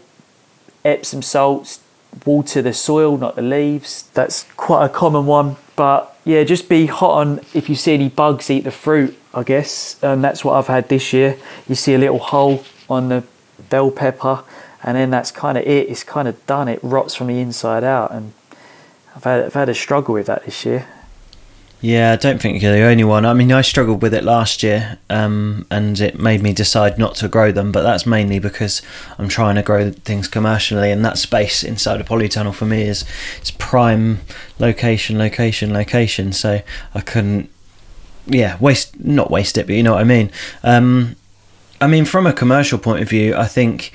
Epsom 0.84 1.22
salts, 1.22 1.80
water 2.24 2.62
the 2.62 2.72
soil, 2.72 3.16
not 3.16 3.37
the 3.37 3.43
leaves. 3.43 4.05
That's 4.14 4.45
quite 4.57 4.84
a 4.84 4.89
common 4.89 5.26
one. 5.26 5.57
But 5.76 6.09
yeah, 6.25 6.45
just 6.45 6.68
be 6.68 6.87
hot 6.87 7.12
on 7.12 7.41
if 7.55 7.68
you 7.68 7.75
see 7.75 7.95
any 7.95 8.09
bugs 8.09 8.51
eat 8.51 8.64
the 8.64 8.71
fruit, 8.71 9.16
I 9.33 9.43
guess. 9.43 10.03
And 10.03 10.23
that's 10.23 10.45
what 10.45 10.55
I've 10.55 10.66
had 10.66 10.89
this 10.89 11.12
year. 11.12 11.37
You 11.68 11.75
see 11.75 11.95
a 11.95 11.99
little 11.99 12.18
hole 12.18 12.64
on 12.89 13.09
the 13.09 13.25
bell 13.71 13.91
pepper, 13.91 14.45
and 14.83 14.97
then 14.97 15.11
that's 15.11 15.31
kind 15.31 15.57
of 15.57 15.64
it. 15.64 15.89
It's 15.89 16.05
kind 16.05 16.29
of 16.29 16.45
done. 16.47 16.68
It 16.68 16.81
rots 16.83 17.14
from 17.14 17.29
the 17.29 17.41
inside 17.41 17.85
out. 17.85 18.12
And 18.12 18.33
I've 19.16 19.25
had, 19.25 19.45
I've 19.45 19.55
had 19.55 19.68
a 19.68 19.75
struggle 19.75 20.14
with 20.14 20.27
that 20.27 20.45
this 20.45 20.64
year. 20.64 20.87
Yeah, 21.83 22.12
I 22.12 22.16
don't 22.16 22.43
think 22.43 22.62
you're 22.62 22.74
the 22.74 22.83
only 22.83 23.05
one. 23.05 23.24
I 23.24 23.33
mean, 23.33 23.51
I 23.53 23.62
struggled 23.62 24.03
with 24.03 24.12
it 24.12 24.22
last 24.22 24.62
year, 24.62 24.99
um, 25.09 25.66
and 25.70 25.99
it 25.99 26.20
made 26.20 26.43
me 26.43 26.53
decide 26.53 26.99
not 26.99 27.14
to 27.16 27.28
grow 27.28 27.53
them. 27.53 27.72
But 27.72 27.83
that's 27.83 28.05
mainly 28.05 28.39
because 28.39 28.83
I'm 29.18 29.28
trying 29.28 29.55
to 29.55 29.62
grow 29.62 29.91
things 29.91 30.28
commercially, 30.28 30.91
and 30.91 31.03
that 31.07 31.16
space 31.16 31.64
inside 31.64 32.01
a 32.01 32.05
polytunnel 32.05 32.53
for 32.53 32.66
me 32.66 32.83
is 32.83 33.07
is 33.43 33.51
prime 33.53 34.20
location, 34.59 35.16
location, 35.16 35.72
location. 35.72 36.33
So 36.33 36.61
I 36.95 37.01
couldn't, 37.01 37.49
yeah, 38.26 38.59
waste 38.61 39.01
not 39.01 39.31
waste 39.31 39.57
it, 39.57 39.66
but 39.66 39.74
you 39.74 39.83
know 39.83 39.95
what 39.95 40.03
I 40.03 40.05
mean. 40.05 40.31
Um, 40.62 41.16
I 41.81 41.87
mean, 41.87 42.05
from 42.05 42.26
a 42.26 42.33
commercial 42.35 42.78
point 42.78 43.01
of 43.01 43.09
view, 43.09 43.35
I 43.35 43.47
think 43.47 43.91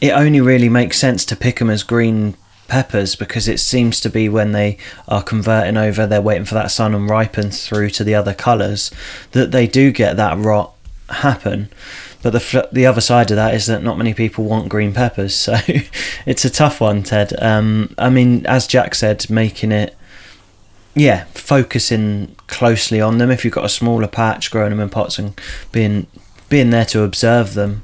it 0.00 0.12
only 0.12 0.40
really 0.40 0.70
makes 0.70 0.98
sense 0.98 1.26
to 1.26 1.36
pick 1.36 1.58
them 1.58 1.68
as 1.68 1.82
green 1.82 2.36
peppers 2.68 3.16
because 3.16 3.48
it 3.48 3.60
seems 3.60 4.00
to 4.00 4.10
be 4.10 4.28
when 4.28 4.52
they 4.52 4.78
are 5.08 5.22
converting 5.22 5.76
over, 5.76 6.06
they're 6.06 6.20
waiting 6.20 6.44
for 6.44 6.54
that 6.54 6.70
sun 6.70 6.94
and 6.94 7.08
ripen 7.08 7.50
through 7.50 7.90
to 7.90 8.04
the 8.04 8.14
other 8.14 8.34
colours, 8.34 8.90
that 9.32 9.50
they 9.52 9.66
do 9.66 9.92
get 9.92 10.16
that 10.16 10.38
rot 10.38 10.74
happen. 11.08 11.68
But 12.22 12.30
the 12.30 12.68
the 12.72 12.86
other 12.86 13.02
side 13.02 13.30
of 13.30 13.36
that 13.36 13.54
is 13.54 13.66
that 13.66 13.82
not 13.82 13.98
many 13.98 14.14
people 14.14 14.44
want 14.44 14.70
green 14.70 14.94
peppers, 14.94 15.34
so 15.36 15.56
it's 16.26 16.44
a 16.44 16.50
tough 16.50 16.80
one, 16.80 17.02
Ted. 17.02 17.34
Um, 17.40 17.94
I 17.98 18.08
mean, 18.08 18.46
as 18.46 18.66
Jack 18.66 18.94
said, 18.94 19.28
making 19.28 19.72
it, 19.72 19.94
yeah, 20.94 21.24
focusing 21.34 22.34
closely 22.46 23.00
on 23.00 23.18
them. 23.18 23.30
If 23.30 23.44
you've 23.44 23.54
got 23.54 23.66
a 23.66 23.70
smaller 23.70 24.08
patch, 24.08 24.50
growing 24.50 24.70
them 24.70 24.80
in 24.80 24.88
pots 24.88 25.18
and 25.18 25.38
being 25.70 26.06
being 26.48 26.70
there 26.70 26.84
to 26.86 27.02
observe 27.02 27.54
them 27.54 27.82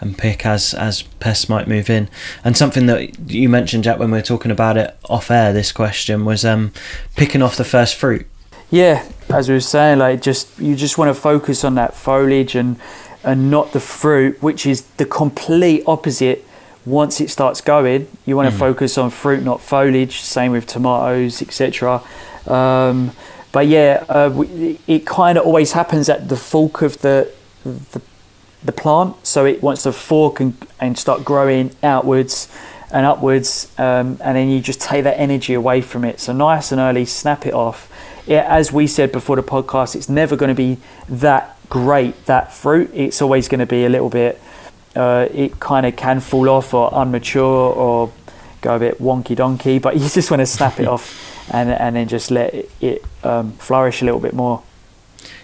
and 0.00 0.16
pick 0.16 0.46
as 0.46 0.74
as 0.74 1.02
pests 1.02 1.48
might 1.48 1.68
move 1.68 1.90
in. 1.90 2.08
And 2.44 2.56
something 2.56 2.86
that 2.86 3.30
you 3.30 3.48
mentioned, 3.48 3.84
Jack, 3.84 3.98
when 3.98 4.10
we 4.10 4.18
were 4.18 4.22
talking 4.22 4.50
about 4.50 4.76
it 4.76 4.96
off 5.08 5.30
air, 5.30 5.52
this 5.52 5.72
question 5.72 6.24
was 6.24 6.44
um, 6.44 6.72
picking 7.16 7.42
off 7.42 7.56
the 7.56 7.64
first 7.64 7.94
fruit. 7.94 8.26
Yeah, 8.70 9.06
as 9.28 9.48
we 9.48 9.54
were 9.54 9.60
saying, 9.60 9.98
like 9.98 10.22
just 10.22 10.58
you 10.58 10.74
just 10.76 10.96
want 10.96 11.14
to 11.14 11.20
focus 11.20 11.64
on 11.64 11.74
that 11.74 11.94
foliage 11.94 12.54
and 12.54 12.76
and 13.22 13.50
not 13.50 13.72
the 13.72 13.80
fruit, 13.80 14.42
which 14.42 14.64
is 14.66 14.82
the 14.96 15.04
complete 15.04 15.82
opposite. 15.86 16.44
Once 16.86 17.20
it 17.20 17.28
starts 17.28 17.60
going, 17.60 18.08
you 18.24 18.34
want 18.34 18.48
to 18.48 18.54
mm. 18.54 18.58
focus 18.58 18.96
on 18.96 19.10
fruit, 19.10 19.44
not 19.44 19.60
foliage. 19.60 20.20
Same 20.20 20.52
with 20.52 20.66
tomatoes, 20.66 21.42
etc. 21.42 22.02
Um, 22.46 23.12
but 23.52 23.66
yeah, 23.66 24.04
uh, 24.08 24.44
it 24.86 25.04
kind 25.04 25.36
of 25.36 25.44
always 25.44 25.72
happens 25.72 26.08
at 26.08 26.28
the 26.28 26.36
fork 26.36 26.80
of 26.80 26.98
the 27.02 27.30
the 27.64 28.00
the 28.62 28.72
plant. 28.72 29.26
So 29.26 29.44
it 29.46 29.62
wants 29.62 29.82
to 29.84 29.92
fork 29.92 30.40
and, 30.40 30.56
and 30.80 30.98
start 30.98 31.24
growing 31.24 31.74
outwards 31.82 32.48
and 32.92 33.06
upwards, 33.06 33.70
um, 33.78 34.18
and 34.20 34.36
then 34.36 34.48
you 34.48 34.60
just 34.60 34.80
take 34.80 35.04
that 35.04 35.18
energy 35.18 35.54
away 35.54 35.80
from 35.80 36.04
it. 36.04 36.18
So 36.20 36.32
nice 36.32 36.72
and 36.72 36.80
early, 36.80 37.04
snap 37.04 37.46
it 37.46 37.54
off. 37.54 37.88
It, 38.26 38.44
as 38.44 38.72
we 38.72 38.86
said 38.86 39.12
before 39.12 39.36
the 39.36 39.42
podcast, 39.42 39.94
it's 39.94 40.08
never 40.08 40.36
going 40.36 40.48
to 40.48 40.54
be 40.54 40.78
that 41.08 41.56
great 41.68 42.26
that 42.26 42.52
fruit. 42.52 42.90
It's 42.92 43.22
always 43.22 43.48
going 43.48 43.60
to 43.60 43.66
be 43.66 43.84
a 43.84 43.88
little 43.88 44.10
bit. 44.10 44.40
Uh, 44.94 45.28
it 45.32 45.60
kind 45.60 45.86
of 45.86 45.94
can 45.94 46.18
fall 46.18 46.48
off 46.48 46.74
or 46.74 46.90
unmature 46.90 47.76
or 47.76 48.12
go 48.60 48.74
a 48.74 48.78
bit 48.78 48.98
wonky 48.98 49.36
donkey, 49.36 49.78
but 49.78 49.94
you 50.00 50.08
just 50.08 50.30
want 50.30 50.40
to 50.40 50.46
snap 50.46 50.80
it 50.80 50.88
off 50.94 51.26
and 51.52 51.70
and 51.70 51.96
then 51.96 52.08
just 52.08 52.30
let 52.30 52.52
it, 52.54 52.70
it 52.80 53.04
um, 53.24 53.52
flourish 53.52 54.02
a 54.02 54.04
little 54.04 54.20
bit 54.20 54.34
more. 54.34 54.62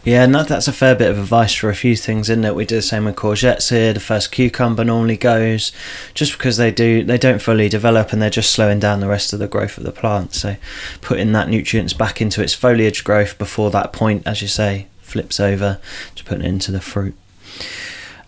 Yeah, 0.05 0.23
and 0.23 0.33
that, 0.37 0.47
that's 0.47 0.69
a 0.69 0.73
fair 0.73 0.95
bit 0.95 1.11
of 1.11 1.19
advice 1.19 1.53
for 1.53 1.69
a 1.69 1.75
few 1.75 1.97
things, 1.97 2.31
isn't 2.31 2.45
it? 2.45 2.55
We 2.55 2.65
do 2.65 2.77
the 2.77 2.83
same 2.83 3.07
with 3.07 3.17
courgettes 3.17 3.71
here. 3.71 3.93
The 3.93 3.99
first 3.99 4.31
cucumber 4.31 4.85
normally 4.85 5.17
goes 5.17 5.73
just 6.15 6.39
because 6.39 6.59
they 6.59 6.71
do 6.71 7.03
they 7.03 7.19
don't 7.19 7.43
fully 7.43 7.69
develop 7.69 8.13
and 8.13 8.23
they're 8.23 8.31
just 8.31 8.51
slowing 8.51 8.79
down 8.79 9.01
the 9.01 9.09
rest 9.09 9.33
of 9.33 9.41
the 9.41 9.49
growth 9.49 9.79
of 9.79 9.85
the 9.85 9.91
plant. 9.91 10.33
So 10.33 10.57
putting 11.01 11.33
that 11.33 11.49
nutrients 11.49 11.93
back 11.93 12.21
into 12.21 12.41
its 12.41 12.55
foliage 12.55 13.03
growth 13.03 13.37
before 13.37 13.73
that 13.73 13.93
point, 13.93 14.27
as 14.27 14.43
you 14.43 14.49
say, 14.49 14.87
flips 15.01 15.41
over 15.41 15.81
to 16.15 16.25
put 16.25 16.39
it 16.39 16.45
into 16.45 16.71
the 16.71 16.81
fruit. 16.81 17.17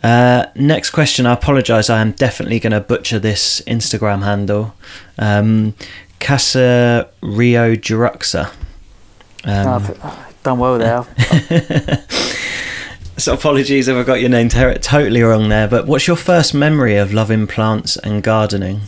Uh, 0.02 0.46
next 0.54 0.90
question. 0.90 1.26
I 1.26 1.32
apologise. 1.32 1.90
I 1.90 2.00
am 2.00 2.12
definitely 2.12 2.60
going 2.60 2.72
to 2.72 2.80
butcher 2.80 3.18
this 3.18 3.60
Instagram 3.66 4.22
handle. 4.22 4.74
Um, 5.18 5.74
Casa 6.20 7.08
Rio 7.22 7.74
Juruxa. 7.74 8.52
Um, 9.44 9.94
done 10.48 10.58
well 10.58 10.78
there. 10.78 11.04
so 13.18 13.34
apologies 13.34 13.88
if 13.88 13.96
I 13.96 14.02
got 14.02 14.20
your 14.20 14.30
name 14.30 14.48
ter- 14.48 14.78
totally 14.78 15.22
wrong 15.22 15.50
there. 15.50 15.68
But 15.68 15.86
what's 15.86 16.06
your 16.06 16.16
first 16.16 16.54
memory 16.54 16.96
of 16.96 17.12
loving 17.12 17.46
plants 17.46 17.98
and 17.98 18.22
gardening? 18.22 18.80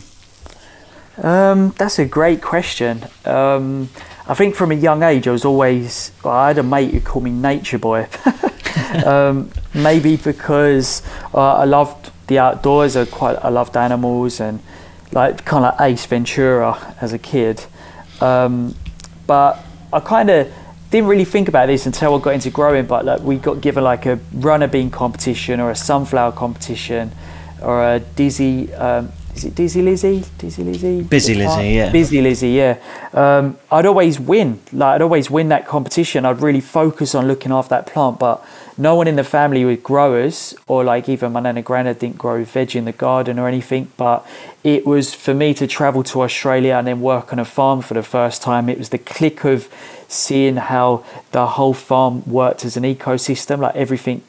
Um, 1.21 1.75
that's 1.77 1.99
a 1.99 2.05
great 2.05 2.41
question. 2.41 3.03
Um, 3.25 3.89
I 4.27 4.33
think 4.33 4.55
from 4.55 4.71
a 4.71 4.75
young 4.75 5.03
age, 5.03 5.27
I 5.27 5.31
was 5.31 5.45
always. 5.45 6.11
Well, 6.23 6.33
I 6.33 6.47
had 6.47 6.57
a 6.57 6.63
mate 6.63 6.93
who 6.93 7.01
called 7.01 7.25
me 7.25 7.31
Nature 7.31 7.77
Boy. 7.77 8.07
um, 9.05 9.51
maybe 9.75 10.17
because 10.17 11.03
uh, 11.35 11.57
I 11.57 11.65
loved 11.65 12.09
the 12.25 12.39
outdoors. 12.39 12.95
I 12.95 13.05
quite. 13.05 13.37
I 13.43 13.49
loved 13.49 13.77
animals 13.77 14.39
and 14.39 14.61
like 15.11 15.45
kind 15.45 15.63
of 15.65 15.79
like 15.79 15.91
Ace 15.91 16.07
Ventura 16.07 16.95
as 17.01 17.13
a 17.13 17.19
kid. 17.19 17.63
Um, 18.19 18.73
but 19.27 19.63
I 19.93 19.99
kind 19.99 20.29
of 20.29 20.51
didn't 20.91 21.07
really 21.07 21.25
think 21.25 21.47
about 21.47 21.67
this 21.67 21.85
until 21.85 22.13
I 22.15 22.19
got 22.19 22.33
into 22.33 22.49
growing, 22.49 22.85
but 22.85 23.05
like 23.05 23.21
we 23.21 23.37
got 23.37 23.61
given 23.61 23.83
like 23.83 24.05
a 24.05 24.19
runner 24.33 24.67
bean 24.67 24.91
competition 24.91 25.59
or 25.59 25.71
a 25.71 25.75
sunflower 25.75 26.33
competition 26.33 27.11
or 27.61 27.83
a 27.83 27.99
dizzy. 27.99 28.73
Um, 28.73 29.11
is 29.33 29.45
it 29.45 29.55
Dizzy 29.55 29.81
Lizzie? 29.81 30.25
Dizzy 30.37 30.63
Lizzie? 30.63 31.03
Busy 31.03 31.35
Lizzie, 31.35 31.69
yeah. 31.69 31.89
Busy 31.89 32.21
Lizzie, 32.21 32.49
yeah. 32.49 32.77
Um, 33.13 33.57
I'd 33.71 33.85
always 33.85 34.19
win. 34.19 34.59
Like 34.73 34.95
I'd 34.95 35.01
always 35.01 35.31
win 35.31 35.47
that 35.49 35.65
competition. 35.65 36.25
I'd 36.25 36.41
really 36.41 36.59
focus 36.59 37.15
on 37.15 37.29
looking 37.29 37.53
after 37.53 37.69
that 37.69 37.87
plant, 37.87 38.19
but 38.19 38.45
no 38.77 38.95
one 38.95 39.07
in 39.07 39.15
the 39.15 39.23
family 39.23 39.63
was 39.63 39.77
growers, 39.77 40.53
or 40.67 40.83
like 40.83 41.07
even 41.07 41.31
my 41.31 41.39
nana 41.39 41.61
granddad 41.61 41.99
didn't 41.99 42.17
grow 42.17 42.43
veg 42.43 42.75
in 42.75 42.83
the 42.83 42.91
garden 42.91 43.39
or 43.39 43.47
anything. 43.47 43.89
But 43.95 44.27
it 44.65 44.85
was 44.85 45.13
for 45.13 45.33
me 45.33 45.53
to 45.53 45.65
travel 45.65 46.03
to 46.03 46.23
Australia 46.23 46.75
and 46.75 46.85
then 46.85 46.99
work 46.99 47.31
on 47.31 47.39
a 47.39 47.45
farm 47.45 47.81
for 47.81 47.93
the 47.93 48.03
first 48.03 48.41
time. 48.41 48.67
It 48.67 48.77
was 48.77 48.89
the 48.89 48.97
click 48.97 49.45
of 49.45 49.69
seeing 50.11 50.57
how 50.57 51.03
the 51.31 51.45
whole 51.45 51.73
farm 51.73 52.23
worked 52.25 52.65
as 52.65 52.77
an 52.77 52.83
ecosystem, 52.83 53.59
like 53.59 53.75
everything 53.75 54.23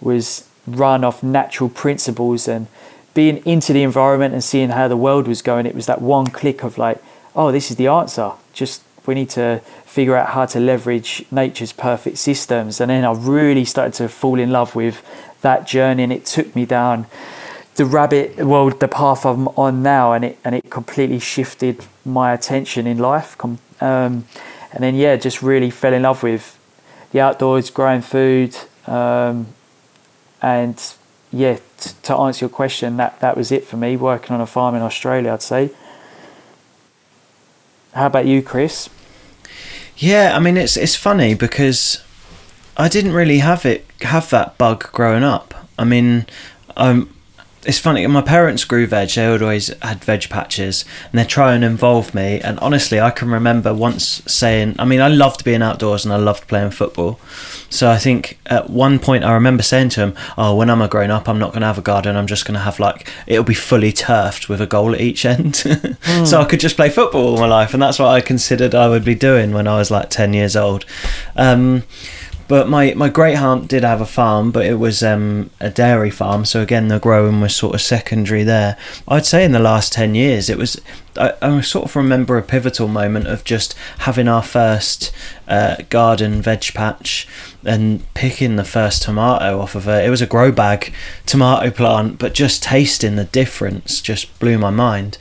was 0.00 0.48
run 0.66 1.04
off 1.04 1.22
natural 1.22 1.68
principles 1.68 2.48
and 2.48 2.66
being 3.14 3.38
into 3.38 3.72
the 3.72 3.82
environment 3.82 4.32
and 4.34 4.42
seeing 4.42 4.70
how 4.70 4.88
the 4.88 4.96
world 4.96 5.26
was 5.26 5.42
going, 5.42 5.66
it 5.66 5.74
was 5.74 5.86
that 5.86 6.00
one 6.00 6.26
click 6.26 6.62
of 6.62 6.78
like, 6.78 7.02
oh, 7.34 7.50
this 7.50 7.70
is 7.70 7.76
the 7.76 7.86
answer. 7.86 8.32
Just 8.52 8.82
we 9.06 9.14
need 9.14 9.30
to 9.30 9.60
figure 9.84 10.16
out 10.16 10.30
how 10.30 10.46
to 10.46 10.60
leverage 10.60 11.24
nature's 11.30 11.72
perfect 11.72 12.18
systems. 12.18 12.80
And 12.80 12.90
then 12.90 13.04
I 13.04 13.12
really 13.12 13.64
started 13.64 13.94
to 13.94 14.08
fall 14.08 14.38
in 14.38 14.50
love 14.50 14.74
with 14.74 15.02
that 15.40 15.66
journey, 15.66 16.02
and 16.02 16.12
it 16.12 16.26
took 16.26 16.54
me 16.54 16.66
down 16.66 17.06
the 17.76 17.84
rabbit 17.86 18.36
well 18.36 18.68
the 18.70 18.88
path 18.88 19.24
I'm 19.24 19.48
on 19.48 19.82
now, 19.82 20.12
and 20.12 20.24
it 20.24 20.38
and 20.44 20.54
it 20.54 20.70
completely 20.70 21.18
shifted 21.18 21.84
my 22.04 22.32
attention 22.32 22.86
in 22.86 22.98
life. 22.98 23.36
Um, 23.80 24.26
and 24.72 24.82
then 24.82 24.94
yeah, 24.94 25.16
just 25.16 25.42
really 25.42 25.70
fell 25.70 25.92
in 25.92 26.02
love 26.02 26.22
with 26.22 26.58
the 27.12 27.20
outdoors, 27.20 27.70
growing 27.70 28.02
food, 28.02 28.56
um, 28.86 29.46
and 30.40 30.94
yeah, 31.32 31.58
t- 31.78 31.90
to 32.02 32.14
answer 32.16 32.44
your 32.44 32.50
question, 32.50 32.96
that, 32.96 33.20
that 33.20 33.36
was 33.36 33.52
it 33.52 33.64
for 33.64 33.76
me, 33.76 33.96
working 33.96 34.34
on 34.34 34.40
a 34.40 34.46
farm 34.46 34.74
in 34.74 34.82
Australia, 34.82 35.32
I'd 35.32 35.42
say. 35.42 35.70
How 37.92 38.06
about 38.06 38.26
you, 38.26 38.42
Chris? 38.42 38.88
Yeah, 39.96 40.34
I 40.34 40.38
mean 40.38 40.56
it's 40.56 40.76
it's 40.76 40.96
funny 40.96 41.34
because 41.34 42.02
I 42.76 42.88
didn't 42.88 43.12
really 43.12 43.38
have 43.38 43.66
it 43.66 43.86
have 44.00 44.30
that 44.30 44.56
bug 44.56 44.90
growing 44.92 45.22
up. 45.22 45.52
I 45.78 45.84
mean, 45.84 46.26
um, 46.76 47.14
it's 47.64 47.78
funny. 47.78 48.06
My 48.06 48.22
parents 48.22 48.64
grew 48.64 48.86
veg. 48.86 49.10
They 49.10 49.26
always 49.26 49.68
had 49.82 50.02
veg 50.02 50.28
patches, 50.30 50.84
and 51.10 51.18
they 51.18 51.24
try 51.24 51.54
and 51.54 51.62
involve 51.62 52.14
me. 52.14 52.40
And 52.40 52.58
honestly, 52.60 53.00
I 53.00 53.10
can 53.10 53.30
remember 53.30 53.74
once 53.74 54.22
saying, 54.26 54.76
I 54.78 54.84
mean, 54.84 55.00
I 55.00 55.08
loved 55.08 55.44
being 55.44 55.62
outdoors 55.62 56.04
and 56.04 56.14
I 56.14 56.16
loved 56.16 56.48
playing 56.48 56.70
football. 56.70 57.20
So 57.68 57.88
I 57.88 57.98
think 57.98 58.38
at 58.46 58.68
one 58.68 58.98
point 58.98 59.24
I 59.24 59.32
remember 59.32 59.62
saying 59.62 59.90
to 59.90 60.00
him, 60.00 60.14
"Oh, 60.36 60.56
when 60.56 60.70
I'm 60.70 60.82
a 60.82 60.88
grown 60.88 61.10
up, 61.10 61.28
I'm 61.28 61.38
not 61.38 61.50
going 61.50 61.60
to 61.60 61.68
have 61.68 61.78
a 61.78 61.82
garden. 61.82 62.16
I'm 62.16 62.26
just 62.26 62.44
going 62.44 62.54
to 62.54 62.60
have 62.60 62.80
like 62.80 63.08
it'll 63.26 63.44
be 63.44 63.54
fully 63.54 63.92
turfed 63.92 64.48
with 64.48 64.60
a 64.60 64.66
goal 64.66 64.94
at 64.94 65.00
each 65.00 65.24
end, 65.24 65.54
mm. 65.54 66.26
so 66.26 66.40
I 66.40 66.44
could 66.46 66.60
just 66.60 66.76
play 66.76 66.88
football 66.88 67.28
all 67.28 67.38
my 67.38 67.46
life." 67.46 67.72
And 67.72 67.82
that's 67.82 67.98
what 67.98 68.08
I 68.08 68.20
considered 68.20 68.74
I 68.74 68.88
would 68.88 69.04
be 69.04 69.14
doing 69.14 69.52
when 69.52 69.68
I 69.68 69.76
was 69.76 69.90
like 69.90 70.10
ten 70.10 70.34
years 70.34 70.56
old. 70.56 70.84
Um, 71.36 71.84
but 72.50 72.68
my, 72.68 72.92
my 72.94 73.08
great 73.08 73.36
aunt 73.36 73.68
did 73.68 73.84
have 73.84 74.00
a 74.00 74.04
farm, 74.04 74.50
but 74.50 74.66
it 74.66 74.74
was 74.74 75.04
um, 75.04 75.50
a 75.60 75.70
dairy 75.70 76.10
farm. 76.10 76.44
So 76.44 76.60
again, 76.60 76.88
the 76.88 76.98
growing 76.98 77.40
was 77.40 77.54
sort 77.54 77.76
of 77.76 77.80
secondary 77.80 78.42
there. 78.42 78.76
I'd 79.06 79.24
say 79.24 79.44
in 79.44 79.52
the 79.52 79.60
last 79.60 79.92
10 79.92 80.16
years, 80.16 80.50
it 80.50 80.58
was, 80.58 80.80
I, 81.16 81.32
I 81.40 81.60
sort 81.60 81.84
of 81.84 81.94
remember 81.94 82.36
a 82.36 82.42
pivotal 82.42 82.88
moment 82.88 83.28
of 83.28 83.44
just 83.44 83.74
having 83.98 84.26
our 84.26 84.42
first 84.42 85.12
uh, 85.46 85.76
garden 85.90 86.42
veg 86.42 86.74
patch 86.74 87.28
and 87.64 88.02
picking 88.14 88.56
the 88.56 88.64
first 88.64 89.02
tomato 89.02 89.60
off 89.60 89.76
of 89.76 89.86
it. 89.86 90.04
It 90.04 90.10
was 90.10 90.20
a 90.20 90.26
grow 90.26 90.50
bag 90.50 90.92
tomato 91.26 91.70
plant, 91.70 92.18
but 92.18 92.34
just 92.34 92.64
tasting 92.64 93.14
the 93.14 93.26
difference 93.26 94.00
just 94.00 94.36
blew 94.40 94.58
my 94.58 94.70
mind. 94.70 95.18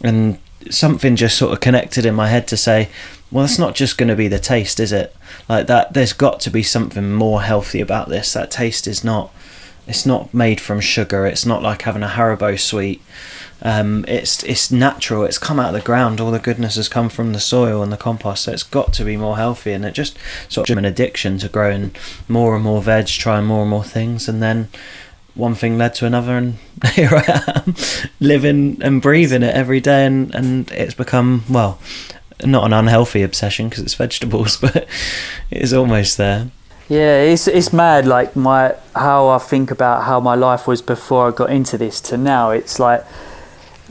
And 0.00 0.38
something 0.70 1.16
just 1.16 1.36
sort 1.36 1.52
of 1.52 1.60
connected 1.60 2.06
in 2.06 2.14
my 2.14 2.28
head 2.28 2.48
to 2.48 2.56
say, 2.56 2.88
well, 3.32 3.44
it's 3.44 3.58
not 3.58 3.74
just 3.74 3.96
going 3.96 4.10
to 4.10 4.16
be 4.16 4.28
the 4.28 4.38
taste, 4.38 4.78
is 4.78 4.92
it? 4.92 5.16
Like 5.48 5.66
that, 5.66 5.94
there's 5.94 6.12
got 6.12 6.38
to 6.40 6.50
be 6.50 6.62
something 6.62 7.12
more 7.12 7.42
healthy 7.42 7.80
about 7.80 8.08
this. 8.08 8.32
That 8.34 8.50
taste 8.50 8.86
is 8.86 9.02
not. 9.02 9.34
It's 9.84 10.06
not 10.06 10.32
made 10.32 10.60
from 10.60 10.80
sugar. 10.80 11.26
It's 11.26 11.44
not 11.44 11.60
like 11.62 11.82
having 11.82 12.04
a 12.04 12.08
Haribo 12.08 12.60
sweet. 12.60 13.02
Um, 13.62 14.04
it's 14.06 14.44
it's 14.44 14.70
natural. 14.70 15.24
It's 15.24 15.38
come 15.38 15.58
out 15.58 15.74
of 15.74 15.80
the 15.80 15.86
ground. 15.86 16.20
All 16.20 16.30
the 16.30 16.38
goodness 16.38 16.76
has 16.76 16.88
come 16.88 17.08
from 17.08 17.32
the 17.32 17.40
soil 17.40 17.82
and 17.82 17.90
the 17.90 17.96
compost. 17.96 18.44
So 18.44 18.52
it's 18.52 18.62
got 18.62 18.92
to 18.92 19.04
be 19.04 19.16
more 19.16 19.36
healthy. 19.36 19.72
And 19.72 19.84
it 19.84 19.94
just 19.94 20.18
sort 20.48 20.70
of 20.70 20.78
an 20.78 20.84
addiction 20.84 21.38
to 21.38 21.48
growing 21.48 21.94
more 22.28 22.54
and 22.54 22.62
more 22.62 22.82
veg, 22.82 23.06
trying 23.06 23.46
more 23.46 23.62
and 23.62 23.70
more 23.70 23.84
things, 23.84 24.28
and 24.28 24.42
then 24.42 24.68
one 25.34 25.54
thing 25.54 25.78
led 25.78 25.94
to 25.94 26.06
another, 26.06 26.36
and 26.36 26.56
here 26.92 27.10
I 27.10 27.62
am, 27.66 27.74
living 28.20 28.78
and 28.82 29.00
breathing 29.00 29.42
it 29.42 29.54
every 29.54 29.80
day, 29.80 30.04
and 30.06 30.34
and 30.34 30.70
it's 30.70 30.94
become 30.94 31.44
well, 31.48 31.78
not 32.44 32.64
an 32.64 32.72
unhealthy 32.72 33.22
obsession 33.22 33.68
because 33.68 33.84
it's 33.84 33.94
vegetables, 33.94 34.56
but 34.60 34.76
it 34.76 34.88
is 35.50 35.72
almost 35.72 36.16
there. 36.18 36.50
Yeah, 36.88 37.22
it's 37.22 37.48
it's 37.48 37.72
mad. 37.72 38.06
Like 38.06 38.36
my 38.36 38.74
how 38.94 39.28
I 39.28 39.38
think 39.38 39.70
about 39.70 40.04
how 40.04 40.20
my 40.20 40.34
life 40.34 40.66
was 40.66 40.82
before 40.82 41.28
I 41.28 41.30
got 41.30 41.50
into 41.50 41.78
this 41.78 42.00
to 42.02 42.16
now. 42.16 42.50
It's 42.50 42.78
like 42.78 43.06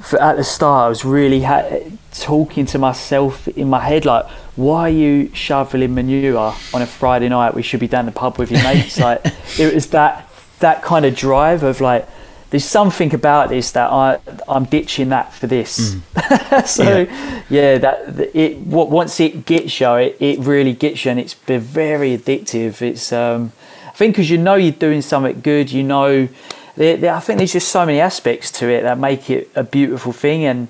for, 0.02 0.22
at 0.22 0.38
the 0.38 0.44
start 0.44 0.86
I 0.86 0.90
was 0.90 1.06
really 1.06 1.42
ha- 1.42 1.80
talking 2.14 2.66
to 2.68 2.78
myself 2.78 3.48
in 3.48 3.70
my 3.70 3.80
head 3.80 4.06
like, 4.06 4.26
why 4.56 4.82
are 4.82 4.90
you 4.90 5.34
shoveling 5.34 5.96
manure 5.96 6.54
on 6.74 6.82
a 6.82 6.86
Friday 6.86 7.30
night? 7.30 7.54
We 7.54 7.64
should 7.64 7.80
be 7.80 7.88
down 7.88 8.06
the 8.06 8.12
pub 8.12 8.38
with 8.38 8.52
your 8.52 8.64
mates. 8.64 9.00
like 9.08 9.22
it 9.58 9.74
was 9.74 9.88
that 9.88 10.28
that 10.60 10.84
kind 10.84 11.06
of 11.06 11.16
drive 11.16 11.64
of 11.64 11.82
like 11.82 12.08
there's 12.52 12.66
something 12.66 13.14
about 13.14 13.50
this 13.50 13.72
that 13.72 13.90
I 13.90 14.20
I'm 14.48 14.66
ditching 14.66 15.10
that 15.10 15.34
for 15.34 15.48
this. 15.48 15.96
Mm. 15.96 16.68
so 16.68 17.00
yeah. 17.00 17.44
yeah. 17.50 17.78
that 17.78 18.36
it 18.36 18.58
once 18.58 19.20
it 19.20 19.46
gets 19.46 19.80
you, 19.80 19.96
it, 19.96 20.18
it 20.20 20.40
really 20.40 20.74
gets 20.74 21.04
you, 21.06 21.12
and 21.12 21.20
it's 21.20 21.34
very 21.34 22.18
addictive. 22.18 22.82
It's 22.82 23.12
um, 23.14 23.54
I 23.88 23.92
think 23.92 24.16
because 24.16 24.30
you 24.30 24.38
know 24.38 24.56
you're 24.56 24.74
doing 24.74 25.02
something 25.02 25.42
good, 25.42 25.72
you 25.72 25.84
know. 25.84 26.28
There, 26.76 26.98
there, 26.98 27.14
I 27.14 27.20
think 27.20 27.38
there's 27.38 27.54
just 27.54 27.70
so 27.70 27.86
many 27.86 28.00
aspects 28.00 28.52
to 28.54 28.70
it 28.70 28.84
that 28.84 28.98
make 28.98 29.30
it 29.30 29.50
a 29.56 29.64
beautiful 29.64 30.12
thing, 30.12 30.44
and 30.44 30.68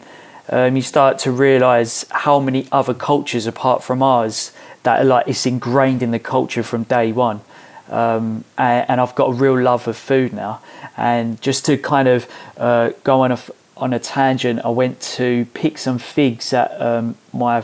um, 0.49 0.75
you 0.75 0.83
start 0.83 1.17
to 1.19 1.31
realise 1.31 2.05
how 2.11 2.39
many 2.39 2.67
other 2.71 2.93
cultures 2.93 3.47
apart 3.47 3.83
from 3.83 4.03
ours 4.03 4.51
that 4.83 5.01
are 5.01 5.05
like 5.05 5.27
it's 5.27 5.47
ingrained 5.47 6.03
in 6.03 6.11
the 6.11 6.19
culture 6.19 6.61
from 6.61 6.83
day 6.83 7.11
one. 7.11 7.41
Um, 7.91 8.45
and, 8.57 8.89
and, 8.89 9.01
I've 9.01 9.15
got 9.15 9.31
a 9.31 9.33
real 9.33 9.59
love 9.59 9.87
of 9.87 9.97
food 9.97 10.31
now. 10.31 10.61
And 10.95 11.41
just 11.41 11.65
to 11.65 11.77
kind 11.77 12.07
of 12.07 12.27
uh, 12.57 12.91
go 13.03 13.21
on 13.21 13.33
a 13.33 13.39
on 13.75 13.93
a 13.93 13.99
tangent, 13.99 14.61
I 14.63 14.69
went 14.69 15.01
to 15.17 15.45
pick 15.53 15.77
some 15.77 15.97
figs 15.97 16.53
at 16.53 16.79
um, 16.81 17.15
my 17.33 17.63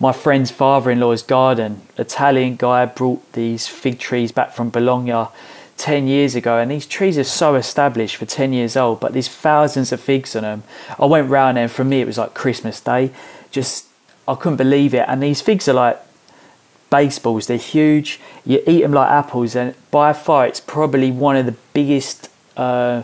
my 0.00 0.12
friend's 0.12 0.50
father-in-law's 0.50 1.22
garden. 1.22 1.82
Italian 1.98 2.56
guy 2.56 2.86
brought 2.86 3.32
these 3.34 3.68
fig 3.68 3.98
trees 3.98 4.32
back 4.32 4.52
from 4.52 4.70
Bologna 4.70 5.26
10 5.76 6.06
years 6.06 6.34
ago 6.34 6.58
and 6.58 6.70
these 6.70 6.84
trees 6.84 7.16
are 7.16 7.24
so 7.24 7.54
established 7.54 8.16
for 8.16 8.26
10 8.26 8.52
years 8.52 8.76
old 8.76 9.00
but 9.00 9.14
there's 9.14 9.28
thousands 9.28 9.92
of 9.92 9.98
figs 9.98 10.36
on 10.36 10.42
them 10.42 10.62
i 10.98 11.06
went 11.06 11.30
round 11.30 11.56
and 11.56 11.70
for 11.70 11.84
me 11.84 12.02
it 12.02 12.06
was 12.06 12.18
like 12.18 12.34
christmas 12.34 12.82
day 12.82 13.10
just 13.50 13.86
i 14.28 14.34
couldn't 14.34 14.58
believe 14.58 14.92
it 14.92 15.06
and 15.08 15.22
these 15.22 15.40
figs 15.40 15.66
are 15.66 15.72
like 15.72 15.98
baseballs. 16.90 17.46
They're 17.46 17.56
huge. 17.56 18.20
You 18.44 18.62
eat 18.66 18.82
them 18.82 18.92
like 18.92 19.10
apples, 19.10 19.54
and 19.56 19.74
by 19.90 20.12
far, 20.12 20.46
it's 20.46 20.60
probably 20.60 21.10
one 21.10 21.36
of 21.36 21.46
the 21.46 21.56
biggest. 21.72 22.28
Uh, 22.56 23.02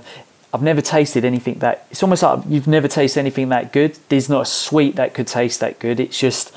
I've 0.52 0.62
never 0.62 0.80
tasted 0.80 1.24
anything 1.24 1.58
that. 1.60 1.86
It's 1.90 2.02
almost 2.02 2.22
like 2.22 2.40
you've 2.48 2.66
never 2.66 2.88
tasted 2.88 3.20
anything 3.20 3.48
that 3.50 3.72
good. 3.72 3.98
There's 4.08 4.28
not 4.28 4.42
a 4.42 4.46
sweet 4.46 4.96
that 4.96 5.14
could 5.14 5.26
taste 5.26 5.60
that 5.60 5.78
good. 5.78 6.00
It's 6.00 6.18
just, 6.18 6.52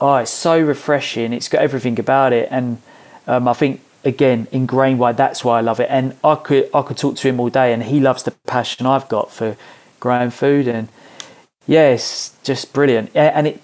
oh, 0.00 0.16
it's 0.16 0.30
so 0.30 0.60
refreshing. 0.60 1.32
It's 1.32 1.48
got 1.48 1.62
everything 1.62 1.98
about 1.98 2.32
it, 2.32 2.48
and 2.50 2.78
um, 3.26 3.48
I 3.48 3.52
think 3.52 3.80
again 4.04 4.46
ingrained 4.52 5.00
why 5.00 5.10
that's 5.12 5.44
why 5.44 5.58
I 5.58 5.60
love 5.60 5.80
it. 5.80 5.88
And 5.90 6.16
I 6.22 6.36
could 6.36 6.70
I 6.72 6.82
could 6.82 6.96
talk 6.96 7.16
to 7.16 7.28
him 7.28 7.40
all 7.40 7.50
day, 7.50 7.72
and 7.72 7.82
he 7.82 8.00
loves 8.00 8.22
the 8.22 8.32
passion 8.46 8.86
I've 8.86 9.08
got 9.08 9.32
for 9.32 9.56
growing 10.00 10.30
food, 10.30 10.68
and 10.68 10.88
yeah, 11.66 11.88
it's 11.88 12.32
just 12.42 12.72
brilliant. 12.72 13.10
And 13.14 13.48
it 13.48 13.60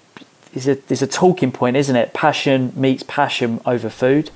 is 0.53 0.67
a 0.67 0.75
there's 0.75 1.01
a 1.01 1.07
talking 1.07 1.51
point, 1.51 1.75
isn't 1.75 1.95
it? 1.95 2.13
Passion 2.13 2.73
meets 2.75 3.03
passion 3.03 3.61
over 3.65 3.89
food. 3.89 4.31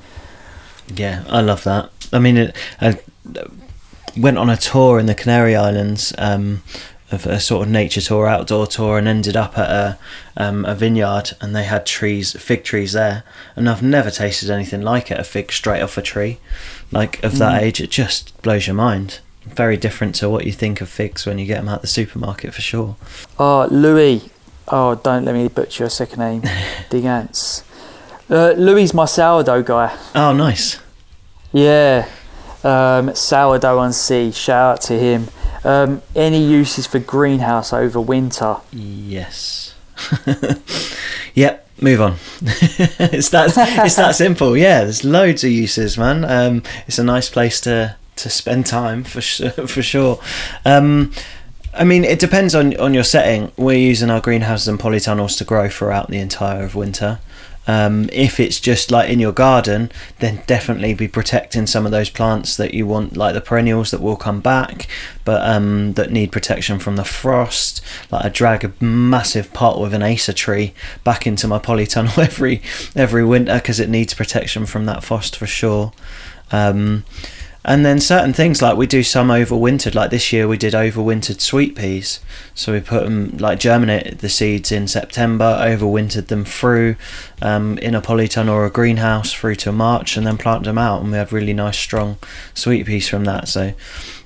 Yeah, 0.94 1.24
I 1.30 1.42
love 1.42 1.64
that. 1.64 1.90
I 2.14 2.20
mean, 2.20 2.38
it, 2.38 2.56
I 2.80 3.00
went 4.16 4.38
on 4.38 4.50
a 4.50 4.58
tour 4.58 5.00
in 5.00 5.06
the 5.06 5.16
Canary 5.16 5.56
Islands. 5.56 6.14
Um, 6.18 6.64
of 7.12 7.26
a 7.26 7.40
sort 7.40 7.66
of 7.66 7.72
nature 7.72 8.02
tour, 8.02 8.28
outdoor 8.28 8.68
tour, 8.68 8.98
and 8.98 9.08
ended 9.08 9.38
up 9.38 9.58
at 9.58 9.70
a 9.70 9.98
um, 10.36 10.66
a 10.66 10.76
vineyard, 10.76 11.32
and 11.40 11.56
they 11.56 11.64
had 11.64 11.86
trees, 11.86 12.34
fig 12.34 12.64
trees 12.64 12.94
there, 12.94 13.24
and 13.56 13.70
I've 13.70 13.82
never 13.82 14.12
tasted 14.12 14.50
anything 14.50 14.82
like 14.82 15.10
it. 15.10 15.20
A 15.20 15.24
fig 15.24 15.52
straight 15.52 15.82
off 15.82 15.98
a 15.98 16.02
tree, 16.02 16.40
like 16.92 17.24
of 17.24 17.38
that 17.38 17.62
mm. 17.62 17.66
age, 17.66 17.80
it 17.80 17.90
just 17.90 18.40
blows 18.42 18.68
your 18.68 18.76
mind. 18.76 19.20
Very 19.44 19.78
different 19.78 20.16
to 20.16 20.30
what 20.30 20.46
you 20.46 20.52
think 20.52 20.82
of 20.82 20.90
figs 20.90 21.26
when 21.26 21.40
you 21.40 21.46
get 21.46 21.58
them 21.58 21.70
out 21.70 21.82
the 21.82 21.88
supermarket, 21.88 22.54
for 22.54 22.62
sure. 22.62 22.98
Oh, 23.40 23.68
Louis, 23.72 24.30
oh, 24.68 24.96
don't 24.96 25.26
let 25.26 25.36
me 25.36 25.48
butcher 25.48 25.84
your 25.84 25.90
second 25.90 26.20
name, 26.20 26.42
Digance. 26.90 27.64
Uh, 28.30 28.52
Louis 28.58 28.94
my 28.94 29.06
sourdough 29.06 29.64
guy. 29.64 29.98
Oh, 30.14 30.34
nice. 30.34 30.80
Yeah, 31.54 32.10
um, 32.64 33.16
sourdough 33.16 33.80
on 33.80 33.94
sea. 33.94 34.32
Shout 34.32 34.74
out 34.74 34.82
to 34.82 35.00
him. 35.00 35.28
Um, 35.64 36.02
any 36.16 36.44
uses 36.44 36.86
for 36.86 37.00
greenhouse 37.00 37.74
over 37.74 38.00
winter? 38.00 38.58
Yes. 38.72 39.76
yep. 41.34 41.68
Move 41.80 42.02
on. 42.02 42.16
it's 42.42 43.30
that 43.30 43.54
it's 43.86 43.96
that 43.96 44.16
simple. 44.16 44.58
Yeah, 44.58 44.84
there's 44.84 45.04
loads 45.04 45.44
of 45.44 45.52
uses, 45.52 45.96
man. 45.96 46.26
Um, 46.26 46.64
it's 46.88 46.98
a 46.98 47.04
nice 47.04 47.30
place 47.30 47.62
to 47.62 47.96
to 48.16 48.30
spend 48.32 48.66
time 48.66 49.04
for 49.04 49.22
sure. 49.22 49.52
For 49.52 49.84
sure. 49.84 50.20
Um, 50.66 51.12
I 51.78 51.84
mean, 51.84 52.04
it 52.04 52.20
depends 52.20 52.56
on 52.56 52.76
on 52.78 52.94
your 52.94 53.04
setting. 53.04 53.52
We're 53.58 53.78
using 53.78 54.10
our 54.10 54.22
greenhouses 54.22 54.68
and 54.68 54.80
polytunnels 54.80 55.38
to 55.38 55.44
grow 55.44 55.70
throughout 55.70 56.10
the 56.10 56.18
entire 56.18 56.64
of 56.64 56.76
winter. 56.76 57.20
Um, 57.68 58.10
if 58.14 58.40
it's 58.40 58.62
just 58.62 58.92
like 58.92 59.10
in 59.10 59.20
your 59.20 59.34
garden, 59.34 59.92
then 60.20 60.42
definitely 60.48 60.94
be 60.94 61.10
protecting 61.10 61.68
some 61.68 61.86
of 61.86 61.92
those 61.92 62.10
plants 62.10 62.56
that 62.56 62.74
you 62.74 62.88
want, 62.88 63.18
like 63.18 63.34
the 63.34 63.42
perennials 63.42 63.92
that 63.92 64.02
will 64.02 64.16
come 64.16 64.40
back, 64.40 64.88
but 65.26 65.46
um, 65.46 65.94
that 65.94 66.10
need 66.10 66.32
protection 66.32 66.80
from 66.80 66.96
the 66.96 67.04
frost. 67.04 67.82
Like 68.10 68.26
I 68.26 68.30
drag 68.30 68.64
a 68.64 68.74
massive 68.84 69.52
pot 69.52 69.82
with 69.82 69.94
an 69.94 70.02
acer 70.02 70.32
tree 70.32 70.74
back 71.04 71.28
into 71.28 71.48
my 71.48 71.60
polytunnel 71.60 72.18
every 72.24 72.62
every 72.96 73.26
winter 73.26 73.56
because 73.56 73.82
it 73.82 73.90
needs 73.90 74.14
protection 74.14 74.66
from 74.66 74.86
that 74.86 75.04
frost 75.04 75.36
for 75.36 75.48
sure. 75.48 75.92
Um, 76.52 77.04
and 77.68 77.86
then 77.86 78.00
certain 78.00 78.32
things 78.32 78.62
like 78.62 78.78
we 78.78 78.88
do 78.88 79.04
some 79.04 79.28
overwintered 79.28 79.94
like 79.94 80.10
this 80.10 80.32
year 80.32 80.48
we 80.48 80.58
did 80.58 80.74
overwintered 80.74 81.42
sweet 81.42 81.76
peas. 81.76 82.22
So 82.56 82.72
we 82.72 82.80
put 82.80 83.04
them 83.04 83.38
like 83.38 83.60
germinated 83.60 84.20
the 84.20 84.30
seeds 84.30 84.72
in 84.72 84.88
september 84.88 85.58
overwintered 85.60 86.28
them 86.28 86.46
through 86.46 86.96
um, 87.42 87.78
in 87.80 87.94
a 87.94 88.02
polytunnel 88.02 88.52
or 88.52 88.66
a 88.66 88.72
greenhouse 88.72 89.34
through 89.34 89.56
to 89.56 89.74
march 89.74 90.16
and 90.16 90.26
then 90.26 90.38
planted 90.38 90.66
them 90.66 90.78
out 90.78 91.02
and 91.02 91.12
we 91.12 91.18
had 91.18 91.34
really 91.34 91.54
nice 91.54 91.78
strong 91.78 92.18
sweet 92.54 92.86
peas 92.86 93.10
from 93.10 93.26
that. 93.26 93.50
So 93.50 93.74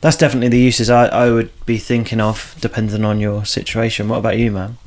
that's 0.02 0.18
definitely 0.18 0.50
the 0.50 0.60
uses 0.60 0.92
I, 0.92 1.08
I 1.08 1.32
would 1.32 1.52
be 1.66 1.80
thinking 1.80 2.22
of 2.22 2.56
depending 2.62 3.04
on 3.04 3.20
your 3.20 3.44
situation. 3.44 4.08
What 4.08 4.20
about 4.20 4.38
you 4.38 4.52
man 4.52 4.78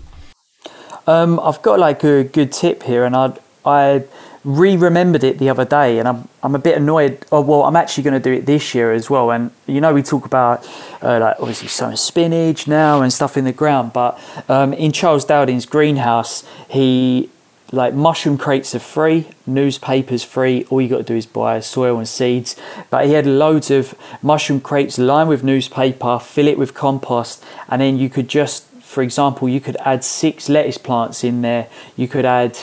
um, 1.07 1.41
I've 1.41 1.61
got 1.61 1.81
like 1.81 2.05
a 2.05 2.23
good 2.23 2.53
tip 2.53 2.85
here 2.85 3.05
and 3.05 3.17
I'd 3.17 3.39
I 3.67 4.05
re-remembered 4.45 5.25
it 5.25 5.39
the 5.39 5.49
other 5.49 5.65
day 5.65 5.99
and 5.99 6.07
I'm, 6.07 6.29
I'm 6.43 6.55
a 6.55 6.59
bit 6.59 6.77
annoyed. 6.77 7.25
Oh 7.33 7.41
well 7.41 7.63
I'm 7.63 7.77
actually 7.77 8.05
going 8.05 8.15
to 8.15 8.21
do 8.21 8.33
it 8.33 8.45
this 8.47 8.75
year 8.75 8.93
as 8.93 9.09
well 9.09 9.31
and 9.31 9.51
you 9.67 9.81
know 9.81 9.95
we 9.95 10.03
talk 10.03 10.27
about 10.27 10.69
uh, 11.03 11.19
like 11.19 11.37
obviously 11.41 11.69
some 11.69 11.97
spinach 11.97 12.69
now 12.69 13.01
and 13.01 13.13
stuff 13.13 13.37
in 13.37 13.45
the 13.45 13.53
ground 13.53 13.93
but 13.93 14.21
um, 14.49 14.75
in 14.75 14.93
Charles 14.93 15.25
Dowding's 15.25 15.67
greenhouse 15.67 16.45
he 16.69 17.31
like 17.73 17.95
mushroom 17.95 18.37
crates 18.37 18.75
are 18.75 18.79
free 18.79 19.27
newspapers 19.47 20.23
free 20.23 20.65
all 20.69 20.81
you 20.81 20.89
got 20.89 20.99
to 20.99 21.03
do 21.03 21.17
is 21.17 21.27
buy 21.27 21.59
soil 21.61 21.97
and 21.97 22.07
seeds 22.07 22.55
but 22.91 23.07
he 23.07 23.13
had 23.13 23.27
loads 23.27 23.71
of 23.71 23.95
mushroom 24.23 24.61
crates 24.61 24.99
lined 24.99 25.29
with 25.29 25.43
newspaper 25.43 26.19
fill 26.19 26.47
it 26.47 26.59
with 26.59 26.75
compost 26.75 27.43
and 27.69 27.81
then 27.81 27.99
you 27.99 28.11
could 28.11 28.29
just 28.29 28.65
for 28.81 29.03
example 29.03 29.49
you 29.49 29.61
could 29.61 29.77
add 29.81 30.05
six 30.05 30.49
lettuce 30.51 30.79
plants 30.79 31.25
in 31.25 31.41
there 31.41 31.67
you 31.97 32.07
could 32.07 32.27
add 32.27 32.57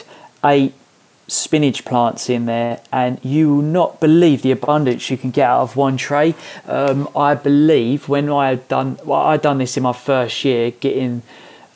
eight 0.45 0.73
spinach 1.32 1.86
plants 1.86 2.29
in 2.29 2.45
there, 2.45 2.82
and 2.91 3.17
you 3.23 3.55
will 3.55 3.61
not 3.61 4.01
believe 4.01 4.41
the 4.41 4.51
abundance 4.51 5.09
you 5.09 5.17
can 5.17 5.32
get 5.32 5.47
out 5.47 5.61
of 5.61 5.77
one 5.77 5.95
tray. 5.95 6.36
Um, 6.67 7.07
I 7.15 7.36
believe 7.36 8.09
when 8.09 8.29
I 8.29 8.49
had 8.49 8.67
done, 8.67 8.99
well, 9.05 9.21
I 9.21 9.38
done 9.38 9.57
this 9.57 9.77
in 9.77 9.84
my 9.84 9.93
first 9.93 10.43
year, 10.43 10.71
getting, 10.71 11.21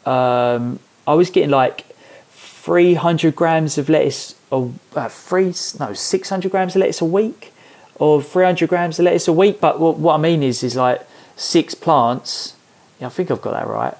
um, 0.06 0.80
I 1.08 1.14
was 1.14 1.30
getting 1.30 1.52
like 1.52 1.86
300 2.32 3.34
grams 3.34 3.78
of 3.78 3.88
lettuce, 3.88 4.36
or 4.52 4.74
uh, 4.94 5.08
three, 5.08 5.54
no, 5.80 5.94
600 5.94 6.52
grams 6.52 6.76
of 6.76 6.82
lettuce 6.82 7.00
a 7.00 7.06
week, 7.06 7.54
or 7.96 8.22
300 8.22 8.68
grams 8.68 9.00
of 9.00 9.06
lettuce 9.06 9.30
a 9.30 9.34
week. 9.34 9.62
But 9.62 9.80
what, 9.80 9.98
what 9.98 10.16
I 10.16 10.18
mean 10.18 10.44
is, 10.44 10.64
is 10.64 10.76
like 10.76 11.02
six 11.38 11.74
plants. 11.76 12.56
Yeah, 13.00 13.08
I 13.08 13.10
think 13.10 13.32
I've 13.32 13.42
got 13.42 13.54
that 13.54 13.68
right. 13.68 13.96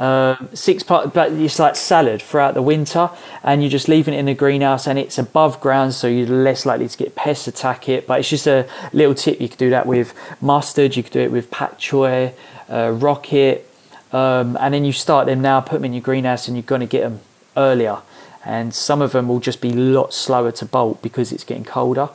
Um, 0.00 0.48
six 0.54 0.82
part, 0.82 1.12
but 1.12 1.30
it's 1.32 1.58
like 1.58 1.76
salad 1.76 2.22
throughout 2.22 2.54
the 2.54 2.62
winter, 2.62 3.10
and 3.42 3.60
you're 3.62 3.70
just 3.70 3.86
leaving 3.86 4.14
it 4.14 4.16
in 4.16 4.24
the 4.24 4.34
greenhouse, 4.34 4.86
and 4.86 4.98
it's 4.98 5.18
above 5.18 5.60
ground, 5.60 5.92
so 5.92 6.06
you're 6.06 6.26
less 6.26 6.64
likely 6.64 6.88
to 6.88 6.96
get 6.96 7.14
pests 7.14 7.46
attack 7.46 7.86
it. 7.86 8.06
But 8.06 8.20
it's 8.20 8.30
just 8.30 8.46
a 8.46 8.66
little 8.94 9.14
tip. 9.14 9.42
You 9.42 9.48
could 9.50 9.58
do 9.58 9.68
that 9.68 9.84
with 9.84 10.14
mustard. 10.40 10.96
You 10.96 11.02
could 11.02 11.12
do 11.12 11.20
it 11.20 11.30
with 11.30 11.50
pak 11.50 11.78
choy, 11.78 12.32
uh, 12.70 12.92
rocket, 12.92 13.68
um, 14.10 14.56
and 14.58 14.72
then 14.72 14.86
you 14.86 14.92
start 14.92 15.26
them 15.26 15.42
now. 15.42 15.60
Put 15.60 15.74
them 15.74 15.84
in 15.84 15.92
your 15.92 16.00
greenhouse, 16.00 16.48
and 16.48 16.56
you're 16.56 16.62
going 16.62 16.80
to 16.80 16.86
get 16.86 17.02
them 17.02 17.20
earlier. 17.54 17.98
And 18.42 18.72
some 18.72 19.02
of 19.02 19.12
them 19.12 19.28
will 19.28 19.40
just 19.40 19.60
be 19.60 19.68
a 19.68 19.74
lot 19.74 20.14
slower 20.14 20.50
to 20.52 20.64
bolt 20.64 21.02
because 21.02 21.30
it's 21.30 21.44
getting 21.44 21.66
colder. 21.66 22.08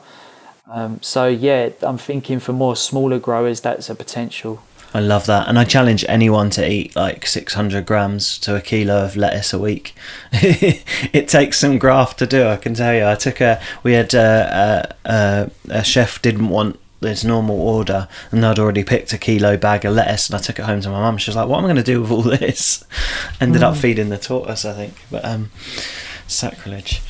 Um, 0.68 1.00
so 1.04 1.28
yeah, 1.28 1.70
I'm 1.84 2.00
thinking 2.00 2.40
for 2.40 2.52
more 2.52 2.76
smaller 2.76 3.20
growers, 3.20 3.62
that's 3.62 3.92
a 3.92 3.96
potential. 3.96 4.64
I 4.94 5.00
love 5.00 5.26
that, 5.26 5.50
and 5.50 5.60
I 5.60 5.66
challenge 5.66 6.06
anyone 6.08 6.50
to 6.52 6.70
eat 6.70 6.96
like 6.96 7.28
600 7.28 7.86
grams 7.86 8.38
to 8.40 8.56
a 8.56 8.62
kilo 8.62 9.04
of 9.04 9.18
lettuce 9.18 9.52
a 9.54 9.60
week. 9.60 9.94
it 10.32 11.28
takes 11.28 11.60
some 11.60 11.78
graft 11.78 12.20
to 12.20 12.26
do. 12.26 12.48
I 12.48 12.56
can 12.56 12.74
tell 12.76 12.94
you. 12.96 13.06
I 13.06 13.16
took 13.16 13.42
a. 13.42 13.62
We 13.84 13.94
had 13.94 14.16
uh, 14.16 14.88
a, 15.06 15.10
a, 15.10 15.52
a 15.70 15.84
chef 15.84 16.22
didn't 16.22 16.48
want 16.48 16.80
his 17.02 17.26
normal 17.26 17.60
order, 17.60 18.08
and 18.32 18.46
I'd 18.46 18.60
already 18.60 18.84
picked 18.84 19.14
a 19.14 19.18
kilo 19.18 19.58
bag 19.58 19.86
of 19.86 19.94
lettuce, 19.94 20.30
and 20.30 20.36
I 20.36 20.40
took 20.40 20.60
it 20.60 20.66
home 20.66 20.82
to 20.82 20.90
my 20.90 21.00
mum. 21.00 21.18
She 21.18 21.30
was 21.30 21.36
like, 21.36 21.48
"What 21.48 21.60
am 21.60 21.66
I 21.66 21.68
going 21.68 21.76
to 21.78 21.84
do 21.84 22.02
with 22.02 22.12
all 22.12 22.22
this?" 22.22 22.84
Ended 23.42 23.62
mm. 23.62 23.66
up 23.66 23.78
feeding 23.78 24.10
the 24.10 24.18
tortoise, 24.18 24.66
I 24.66 24.74
think, 24.74 24.94
but 25.12 25.26
um, 25.26 25.52
sacrilege. 26.28 27.02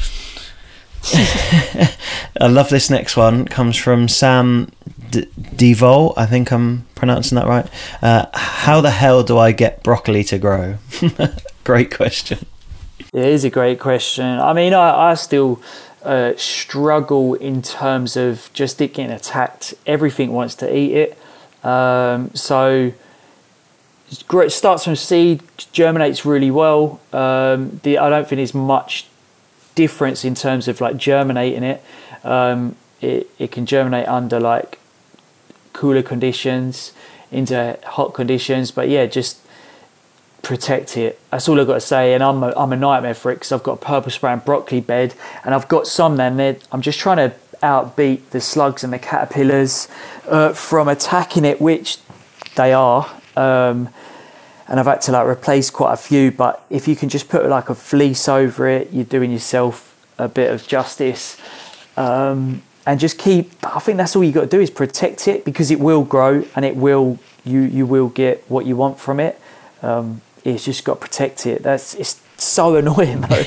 I 1.14 2.48
love 2.48 2.70
this 2.70 2.90
next 2.90 3.16
one. 3.16 3.46
Comes 3.46 3.78
from 3.78 4.08
Sam 4.08 4.72
D- 5.16 5.30
Devol. 5.56 6.14
I 6.18 6.26
think 6.26 6.52
I'm 6.52 6.86
pronouncing 6.96 7.38
that 7.38 7.48
right. 7.48 7.68
Uh, 8.02 8.26
how 8.34 8.82
the 8.82 8.92
hell 8.92 9.24
do 9.24 9.38
I 9.38 9.52
get 9.52 9.84
broccoli 9.84 10.24
to 10.26 10.38
grow? 10.38 10.78
great 11.64 11.96
question. 11.96 12.46
It 13.14 13.26
is 13.26 13.44
a 13.44 13.50
great 13.50 13.80
question. 13.80 14.26
I 14.26 14.54
mean, 14.54 14.74
I, 14.74 15.12
I 15.12 15.14
still 15.14 15.62
uh, 16.04 16.34
struggle 16.36 17.34
in 17.36 17.62
terms 17.62 18.18
of 18.18 18.50
just 18.54 18.82
it 18.82 18.94
getting 18.94 19.12
attacked. 19.12 19.74
Everything 19.86 20.34
wants 20.34 20.56
to 20.56 20.76
eat 20.76 20.94
it. 20.94 21.18
Um, 21.66 22.34
so 22.34 22.94
it 24.10 24.52
starts 24.52 24.84
from 24.84 24.96
seed, 24.96 25.42
germinates 25.72 26.26
really 26.26 26.52
well. 26.52 27.00
Um, 27.12 27.80
the, 27.84 27.98
I 27.98 28.10
don't 28.10 28.28
think 28.28 28.38
there's 28.38 28.54
much 28.54 29.08
difference 29.76 30.24
in 30.24 30.36
terms 30.36 30.68
of 30.68 30.82
like 30.82 30.98
germinating 30.98 31.64
it. 31.64 31.84
Um, 32.24 32.76
it, 33.02 33.30
it 33.40 33.52
can 33.52 33.66
germinate 33.66 34.08
under 34.08 34.40
like 34.40 34.80
cooler 35.76 36.02
conditions 36.02 36.94
into 37.32 37.78
hot 37.84 38.14
conditions, 38.14 38.72
but 38.72 38.88
yeah, 38.90 39.06
just 39.06 39.40
protect 40.42 40.96
it. 40.96 41.20
That's 41.32 41.50
all 41.50 41.60
I've 41.60 41.68
got 41.68 41.76
to 41.76 41.82
say. 41.82 42.14
And 42.14 42.24
I'm 42.24 42.42
a, 42.44 42.54
I'm 42.56 42.72
a 42.72 42.78
nightmare 42.78 43.14
for 43.14 43.32
it 43.32 43.36
because 43.36 43.52
I've 43.52 43.64
got 43.64 43.74
a 43.74 43.86
purple 43.86 44.12
spray 44.12 44.36
broccoli 44.38 44.80
bed, 44.80 45.14
and 45.44 45.54
I've 45.54 45.68
got 45.68 45.88
some 45.88 46.18
then. 46.18 46.58
I'm 46.72 46.82
just 46.82 47.00
trying 47.00 47.18
to 47.18 47.36
outbeat 47.62 48.30
the 48.30 48.42
slugs 48.42 48.84
and 48.84 48.94
the 48.94 49.00
caterpillars 49.00 49.88
uh, 50.28 50.54
from 50.54 50.88
attacking 50.88 51.46
it, 51.46 51.60
which 51.60 51.98
they 52.56 52.74
are. 52.74 53.10
Um, 53.36 53.90
and 54.68 54.80
I've 54.80 54.86
had 54.86 55.02
to 55.02 55.12
like 55.12 55.28
replace 55.28 55.70
quite 55.70 55.94
a 55.94 55.98
few. 55.98 56.32
But 56.32 56.66
if 56.70 56.88
you 56.88 56.96
can 56.96 57.10
just 57.10 57.28
put 57.28 57.46
like 57.48 57.70
a 57.70 57.76
fleece 57.76 58.28
over 58.28 58.68
it, 58.68 58.94
you're 58.94 59.04
doing 59.04 59.32
yourself 59.32 59.96
a 60.18 60.28
bit 60.28 60.52
of 60.52 60.66
justice. 60.68 61.38
Um, 61.98 62.62
and 62.86 63.00
just 63.00 63.18
keep. 63.18 63.52
I 63.64 63.80
think 63.80 63.98
that's 63.98 64.16
all 64.16 64.24
you 64.24 64.32
got 64.32 64.42
to 64.42 64.48
do 64.48 64.60
is 64.60 64.70
protect 64.70 65.28
it 65.28 65.46
because 65.46 65.72
it 65.72 65.80
will 65.80 66.04
grow 66.04 66.46
and 66.56 66.66
it 66.66 66.76
will. 66.76 67.20
You 67.44 67.62
you 67.62 67.86
will 67.86 68.10
get 68.10 68.44
what 68.50 68.66
you 68.66 68.76
want 68.76 69.00
from 69.00 69.20
it. 69.20 69.40
Um, 69.82 70.22
it's 70.44 70.66
just 70.66 70.84
got 70.84 70.96
to 70.96 71.02
protect 71.02 71.46
it. 71.46 71.64
That's 71.64 71.94
it's 71.96 72.22
so 72.38 72.76
annoying 72.78 73.22
though. 73.22 73.44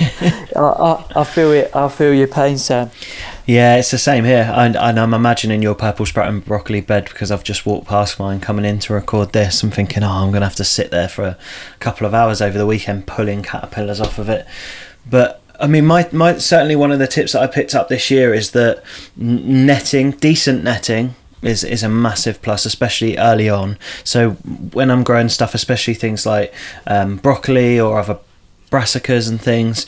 I, 0.57 1.05
I, 1.17 1.21
I, 1.21 1.25
feel 1.25 1.53
it. 1.53 1.75
I 1.75 1.89
feel 1.89 2.15
your 2.15 2.29
pain, 2.29 2.59
Sam. 2.59 2.91
Yeah, 3.47 3.77
it's 3.77 3.91
the 3.91 3.99
same 3.99 4.25
here, 4.25 4.53
and, 4.55 4.77
and, 4.77 5.01
I'm 5.01 5.15
imagining 5.15 5.63
your 5.63 5.75
purple 5.75 6.05
sprouting 6.05 6.41
broccoli 6.41 6.83
bed 6.83 7.07
because 7.07 7.31
I've 7.31 7.45
just 7.45 7.65
walked 7.65 7.87
past 7.87 8.19
mine 8.19 8.41
coming 8.41 8.67
in 8.67 8.79
to 8.81 8.93
record 8.93 9.33
this. 9.33 9.63
I'm 9.63 9.71
thinking, 9.71 10.03
oh, 10.03 10.11
I'm 10.11 10.33
gonna 10.33 10.45
have 10.45 10.57
to 10.57 10.65
sit 10.65 10.91
there 10.91 11.09
for 11.09 11.23
a 11.25 11.39
couple 11.81 12.07
of 12.07 12.13
hours 12.13 12.43
over 12.43 12.59
the 12.59 12.67
weekend 12.67 13.07
pulling 13.07 13.43
caterpillars 13.43 14.01
off 14.01 14.19
of 14.19 14.29
it. 14.29 14.47
But 15.09 15.38
I 15.61 15.67
mean, 15.67 15.87
my, 15.87 16.09
my 16.13 16.39
certainly 16.39 16.77
one 16.77 16.93
of 16.93 16.99
the 16.99 17.07
tips 17.07 17.33
that 17.33 17.43
I 17.43 17.47
picked 17.47 17.75
up 17.75 17.89
this 17.89 18.11
year 18.11 18.33
is 18.33 18.53
that 18.53 18.83
netting, 19.17 20.13
decent 20.13 20.63
netting, 20.63 21.15
is 21.43 21.63
is 21.65 21.83
a 21.83 21.89
massive 21.89 22.43
plus, 22.43 22.67
especially 22.67 23.17
early 23.17 23.49
on. 23.49 23.79
So 24.05 24.31
when 24.73 24.91
I'm 24.91 25.03
growing 25.03 25.29
stuff, 25.29 25.55
especially 25.55 25.95
things 25.95 26.27
like 26.27 26.53
um, 26.87 27.17
broccoli 27.17 27.79
or 27.79 27.99
other 27.99 28.19
brassicas 28.71 29.29
and 29.29 29.41
things, 29.41 29.87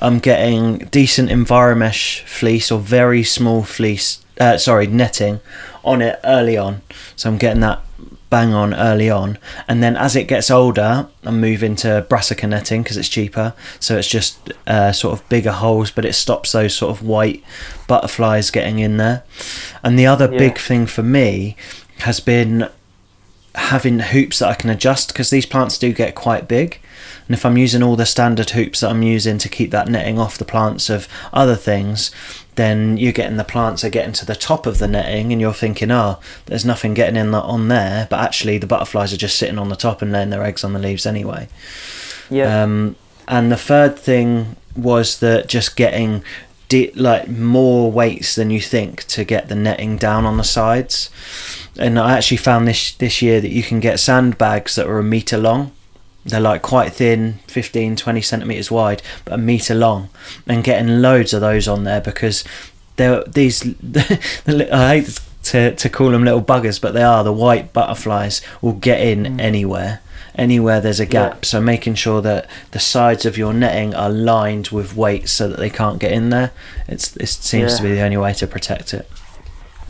I'm 0.00 0.18
getting 0.18 0.78
decent 0.90 1.28
Enviromesh 1.30 2.22
fleece 2.22 2.70
or 2.70 2.78
very 2.78 3.22
small 3.22 3.62
fleece. 3.62 4.24
Uh, 4.40 4.56
sorry, 4.56 4.86
netting 4.86 5.40
on 5.84 6.02
it 6.02 6.18
early 6.24 6.56
on. 6.56 6.82
So 7.16 7.30
I'm 7.30 7.38
getting 7.38 7.60
that 7.60 7.82
bang 8.32 8.54
on 8.54 8.72
early 8.72 9.10
on, 9.10 9.36
and 9.68 9.82
then 9.82 9.94
as 9.94 10.16
it 10.16 10.26
gets 10.26 10.50
older, 10.50 11.06
I 11.22 11.30
move 11.30 11.62
into 11.62 12.06
brassica 12.08 12.46
netting 12.46 12.82
because 12.82 12.96
it's 12.96 13.10
cheaper. 13.10 13.52
So 13.78 13.98
it's 13.98 14.08
just 14.08 14.50
uh, 14.66 14.92
sort 14.92 15.12
of 15.12 15.28
bigger 15.28 15.52
holes, 15.52 15.90
but 15.90 16.06
it 16.06 16.14
stops 16.14 16.52
those 16.52 16.74
sort 16.74 16.90
of 16.96 17.06
white 17.06 17.44
butterflies 17.86 18.50
getting 18.50 18.78
in 18.78 18.96
there. 18.96 19.22
And 19.82 19.98
the 19.98 20.06
other 20.06 20.32
yeah. 20.32 20.38
big 20.38 20.56
thing 20.56 20.86
for 20.86 21.02
me 21.02 21.56
has 21.98 22.20
been 22.20 22.70
having 23.54 23.98
hoops 23.98 24.38
that 24.38 24.48
I 24.48 24.54
can 24.54 24.70
adjust 24.70 25.08
because 25.08 25.28
these 25.28 25.44
plants 25.44 25.76
do 25.76 25.92
get 25.92 26.14
quite 26.14 26.48
big. 26.48 26.80
And 27.32 27.38
if 27.38 27.46
I'm 27.46 27.56
using 27.56 27.82
all 27.82 27.96
the 27.96 28.04
standard 28.04 28.50
hoops 28.50 28.80
that 28.80 28.90
I'm 28.90 29.02
using 29.02 29.38
to 29.38 29.48
keep 29.48 29.70
that 29.70 29.88
netting 29.88 30.18
off 30.18 30.36
the 30.36 30.44
plants 30.44 30.90
of 30.90 31.08
other 31.32 31.56
things, 31.56 32.10
then 32.56 32.98
you're 32.98 33.10
getting 33.10 33.38
the 33.38 33.42
plants 33.42 33.82
are 33.84 33.88
getting 33.88 34.12
to 34.12 34.26
the 34.26 34.36
top 34.36 34.66
of 34.66 34.76
the 34.76 34.86
netting 34.86 35.32
and 35.32 35.40
you're 35.40 35.54
thinking, 35.54 35.90
oh, 35.90 36.20
there's 36.44 36.66
nothing 36.66 36.92
getting 36.92 37.16
in 37.16 37.30
that 37.30 37.44
on 37.44 37.68
there, 37.68 38.06
but 38.10 38.20
actually 38.20 38.58
the 38.58 38.66
butterflies 38.66 39.14
are 39.14 39.16
just 39.16 39.38
sitting 39.38 39.58
on 39.58 39.70
the 39.70 39.76
top 39.76 40.02
and 40.02 40.12
laying 40.12 40.28
their 40.28 40.44
eggs 40.44 40.62
on 40.62 40.74
the 40.74 40.78
leaves 40.78 41.06
anyway. 41.06 41.48
Yeah. 42.28 42.64
Um, 42.64 42.96
and 43.26 43.50
the 43.50 43.56
third 43.56 43.98
thing 43.98 44.56
was 44.76 45.20
that 45.20 45.48
just 45.48 45.74
getting 45.74 46.22
de- 46.68 46.92
like 46.92 47.28
more 47.28 47.90
weights 47.90 48.34
than 48.34 48.50
you 48.50 48.60
think 48.60 49.04
to 49.04 49.24
get 49.24 49.48
the 49.48 49.54
netting 49.54 49.96
down 49.96 50.26
on 50.26 50.36
the 50.36 50.44
sides. 50.44 51.08
And 51.78 51.98
I 51.98 52.12
actually 52.12 52.36
found 52.36 52.68
this 52.68 52.92
this 52.92 53.22
year 53.22 53.40
that 53.40 53.52
you 53.52 53.62
can 53.62 53.80
get 53.80 54.00
sandbags 54.00 54.74
that 54.74 54.86
are 54.86 54.98
a 54.98 55.02
meter 55.02 55.38
long 55.38 55.72
they're 56.24 56.40
like 56.40 56.62
quite 56.62 56.92
thin 56.92 57.38
15 57.48 57.96
20 57.96 58.20
centimeters 58.20 58.70
wide 58.70 59.02
but 59.24 59.34
a 59.34 59.38
meter 59.38 59.74
long 59.74 60.08
and 60.46 60.64
getting 60.64 61.02
loads 61.02 61.32
of 61.32 61.40
those 61.40 61.66
on 61.66 61.84
there 61.84 62.00
because 62.00 62.44
they're 62.96 63.24
these 63.24 63.62
i 64.46 65.00
hate 65.00 65.20
to, 65.42 65.74
to 65.74 65.88
call 65.88 66.10
them 66.10 66.24
little 66.24 66.42
buggers 66.42 66.80
but 66.80 66.94
they 66.94 67.02
are 67.02 67.24
the 67.24 67.32
white 67.32 67.72
butterflies 67.72 68.40
will 68.60 68.74
get 68.74 69.00
in 69.00 69.24
mm. 69.24 69.40
anywhere 69.40 70.00
anywhere 70.34 70.80
there's 70.80 71.00
a 71.00 71.06
gap 71.06 71.34
yeah. 71.34 71.38
so 71.42 71.60
making 71.60 71.94
sure 71.94 72.22
that 72.22 72.48
the 72.70 72.78
sides 72.78 73.26
of 73.26 73.36
your 73.36 73.52
netting 73.52 73.92
are 73.94 74.08
lined 74.08 74.68
with 74.68 74.96
weights 74.96 75.32
so 75.32 75.48
that 75.48 75.58
they 75.58 75.68
can't 75.68 75.98
get 75.98 76.12
in 76.12 76.30
there 76.30 76.52
it's 76.86 77.16
it 77.16 77.28
seems 77.28 77.72
yeah. 77.72 77.76
to 77.76 77.82
be 77.82 77.92
the 77.92 78.00
only 78.00 78.16
way 78.16 78.32
to 78.32 78.46
protect 78.46 78.94
it 78.94 79.08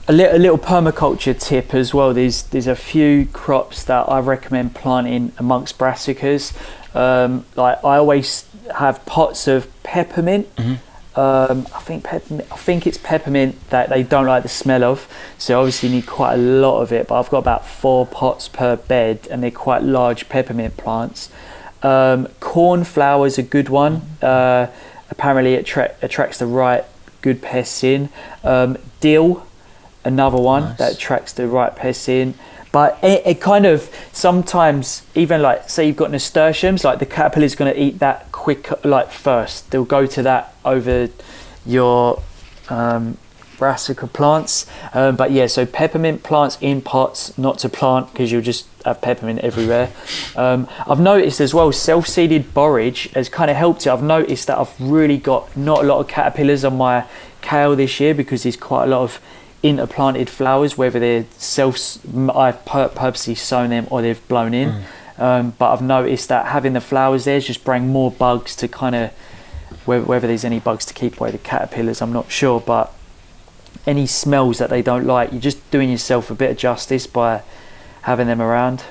a 0.08 0.12
little, 0.12 0.36
a 0.36 0.38
little 0.38 0.58
permaculture 0.58 1.38
tip 1.38 1.74
as 1.74 1.94
well. 1.94 2.12
There's 2.12 2.42
there's 2.44 2.66
a 2.66 2.76
few 2.76 3.26
crops 3.26 3.84
that 3.84 4.08
I 4.08 4.20
recommend 4.20 4.74
planting 4.74 5.32
amongst 5.38 5.78
brassicas. 5.78 6.54
Um, 6.94 7.44
like 7.56 7.82
I 7.84 7.96
always 7.96 8.46
have 8.76 9.04
pots 9.06 9.46
of 9.46 9.68
peppermint. 9.82 10.54
Mm-hmm. 10.56 11.18
Um, 11.18 11.68
I 11.74 11.80
think 11.80 12.04
peppermint. 12.04 12.50
I 12.50 12.56
think 12.56 12.86
it's 12.86 12.98
peppermint 12.98 13.68
that 13.70 13.90
they 13.90 14.02
don't 14.02 14.26
like 14.26 14.42
the 14.42 14.48
smell 14.48 14.82
of. 14.82 15.06
So 15.38 15.58
obviously 15.58 15.90
you 15.90 15.96
need 15.96 16.06
quite 16.06 16.34
a 16.34 16.38
lot 16.38 16.80
of 16.80 16.92
it. 16.92 17.06
But 17.08 17.20
I've 17.20 17.30
got 17.30 17.38
about 17.38 17.66
four 17.66 18.06
pots 18.06 18.48
per 18.48 18.76
bed, 18.76 19.28
and 19.30 19.42
they're 19.42 19.50
quite 19.50 19.82
large 19.82 20.28
peppermint 20.28 20.76
plants. 20.76 21.30
Um, 21.82 22.28
cornflower 22.40 23.26
is 23.26 23.38
a 23.38 23.42
good 23.42 23.68
one. 23.68 24.00
Mm-hmm. 24.00 24.24
Uh, 24.24 24.74
apparently 25.10 25.54
it 25.54 25.66
tra- 25.66 25.94
attracts 26.02 26.38
the 26.38 26.46
right 26.46 26.84
good 27.20 27.40
pests 27.40 27.84
in. 27.84 28.08
Um, 28.42 28.78
dill 29.00 29.46
another 30.04 30.38
one 30.38 30.62
nice. 30.62 30.78
that 30.78 30.92
attracts 30.94 31.32
the 31.32 31.46
right 31.46 31.74
pests 31.74 32.08
in. 32.08 32.34
But 32.72 32.98
it, 33.02 33.22
it, 33.26 33.40
kind 33.40 33.66
of 33.66 33.90
sometimes 34.12 35.02
even 35.14 35.42
like 35.42 35.68
say 35.68 35.86
you've 35.86 35.96
got 35.96 36.10
nasturtiums, 36.10 36.84
like 36.84 37.00
the 37.00 37.06
caterpillar 37.06 37.44
is 37.44 37.54
going 37.54 37.72
to 37.72 37.78
eat 37.78 37.98
that 37.98 38.32
quick 38.32 38.68
like 38.84 39.10
first. 39.10 39.70
They'll 39.70 39.84
go 39.84 40.06
to 40.06 40.22
that 40.22 40.54
over 40.64 41.10
your 41.66 42.22
um, 42.70 43.18
brassica 43.58 44.06
plants. 44.06 44.66
Um, 44.94 45.14
but 45.16 45.30
yeah, 45.30 45.46
so 45.46 45.66
peppermint 45.66 46.22
plants 46.22 46.58
in 46.60 46.80
pots, 46.80 47.36
not 47.38 47.58
to 47.58 47.68
plant 47.68 48.10
because 48.10 48.32
you'll 48.32 48.42
just 48.42 48.66
have 48.84 49.00
peppermint 49.00 49.40
everywhere. 49.40 49.92
Um, 50.34 50.66
I've 50.86 50.98
noticed 50.98 51.42
as 51.42 51.52
well 51.52 51.70
self-seeded 51.72 52.54
borage 52.54 53.10
has 53.12 53.28
kind 53.28 53.50
of 53.50 53.56
helped 53.56 53.86
it. 53.86 53.90
I've 53.90 54.02
noticed 54.02 54.46
that 54.46 54.56
I've 54.56 54.80
really 54.80 55.18
got 55.18 55.54
not 55.54 55.84
a 55.84 55.86
lot 55.86 56.00
of 56.00 56.08
caterpillars 56.08 56.64
on 56.64 56.78
my 56.78 57.04
kale 57.42 57.76
this 57.76 58.00
year 58.00 58.14
because 58.14 58.44
there's 58.44 58.56
quite 58.56 58.84
a 58.84 58.86
lot 58.86 59.02
of 59.02 59.20
interplanted 59.62 60.28
flowers, 60.28 60.76
whether 60.76 60.98
they're 60.98 61.26
self, 61.38 61.98
I've 62.34 62.64
purposely 62.64 63.34
sown 63.34 63.70
them 63.70 63.86
or 63.90 64.02
they've 64.02 64.28
blown 64.28 64.54
in. 64.54 64.70
Mm. 64.70 64.82
Um, 65.18 65.54
but 65.58 65.72
I've 65.72 65.82
noticed 65.82 66.28
that 66.28 66.46
having 66.46 66.72
the 66.72 66.80
flowers 66.80 67.24
there 67.24 67.38
just 67.38 67.64
bring 67.64 67.88
more 67.88 68.10
bugs 68.10 68.56
to 68.56 68.68
kind 68.68 68.94
of 68.94 69.12
whether, 69.84 70.04
whether 70.04 70.26
there's 70.26 70.44
any 70.44 70.60
bugs 70.60 70.84
to 70.86 70.94
keep 70.94 71.20
away 71.20 71.30
the 71.30 71.38
caterpillars, 71.38 72.00
I'm 72.00 72.12
not 72.12 72.30
sure. 72.30 72.60
But 72.60 72.92
any 73.86 74.06
smells 74.06 74.58
that 74.58 74.70
they 74.70 74.82
don't 74.82 75.06
like, 75.06 75.32
you're 75.32 75.40
just 75.40 75.70
doing 75.70 75.90
yourself 75.90 76.30
a 76.30 76.34
bit 76.34 76.50
of 76.50 76.56
justice 76.56 77.06
by 77.06 77.42
having 78.02 78.26
them 78.26 78.40
around. 78.40 78.84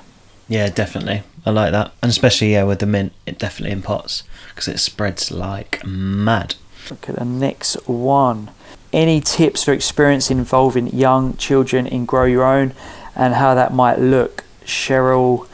Yeah, 0.47 0.69
definitely. 0.69 1.23
I 1.45 1.49
like 1.49 1.71
that, 1.71 1.93
and 2.03 2.09
especially 2.09 2.51
yeah 2.51 2.63
with 2.63 2.79
the 2.79 2.85
mint, 2.85 3.13
it 3.25 3.39
definitely 3.39 3.71
in 3.71 3.81
pots 3.81 4.23
because 4.49 4.67
it 4.67 4.79
spreads 4.79 5.31
like 5.31 5.83
mad. 5.85 6.55
Look 6.89 7.09
at 7.09 7.15
the 7.15 7.25
next 7.25 7.75
one. 7.87 8.51
Any 8.93 9.21
tips 9.21 9.67
or 9.67 9.73
experience 9.73 10.29
involving 10.29 10.87
young 10.87 11.37
children 11.37 11.87
in 11.87 12.05
Grow 12.05 12.25
Your 12.25 12.43
Own 12.43 12.73
and 13.15 13.35
how 13.35 13.55
that 13.55 13.73
might 13.73 13.99
look? 13.99 14.43
Cheryl 14.65 15.47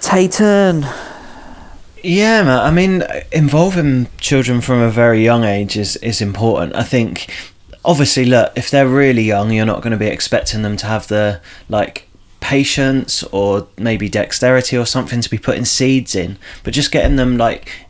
Tayton. 0.00 0.86
Yeah, 2.02 2.42
man. 2.42 2.60
I 2.60 2.70
mean, 2.70 3.02
involving 3.32 4.08
children 4.18 4.60
from 4.60 4.80
a 4.80 4.90
very 4.90 5.24
young 5.24 5.44
age 5.44 5.76
is, 5.76 5.96
is 5.96 6.20
important. 6.20 6.74
I 6.74 6.82
think, 6.82 7.32
obviously, 7.84 8.26
look, 8.26 8.52
if 8.56 8.70
they're 8.70 8.86
really 8.86 9.22
young, 9.22 9.52
you're 9.52 9.64
not 9.64 9.80
going 9.80 9.92
to 9.92 9.98
be 9.98 10.08
expecting 10.08 10.62
them 10.62 10.76
to 10.76 10.86
have 10.86 11.08
the, 11.08 11.40
like, 11.68 12.08
patience 12.40 13.22
or 13.24 13.66
maybe 13.78 14.10
dexterity 14.10 14.76
or 14.76 14.84
something 14.84 15.22
to 15.22 15.30
be 15.30 15.38
putting 15.38 15.64
seeds 15.64 16.14
in, 16.14 16.36
but 16.62 16.74
just 16.74 16.92
getting 16.92 17.16
them, 17.16 17.38
like, 17.38 17.86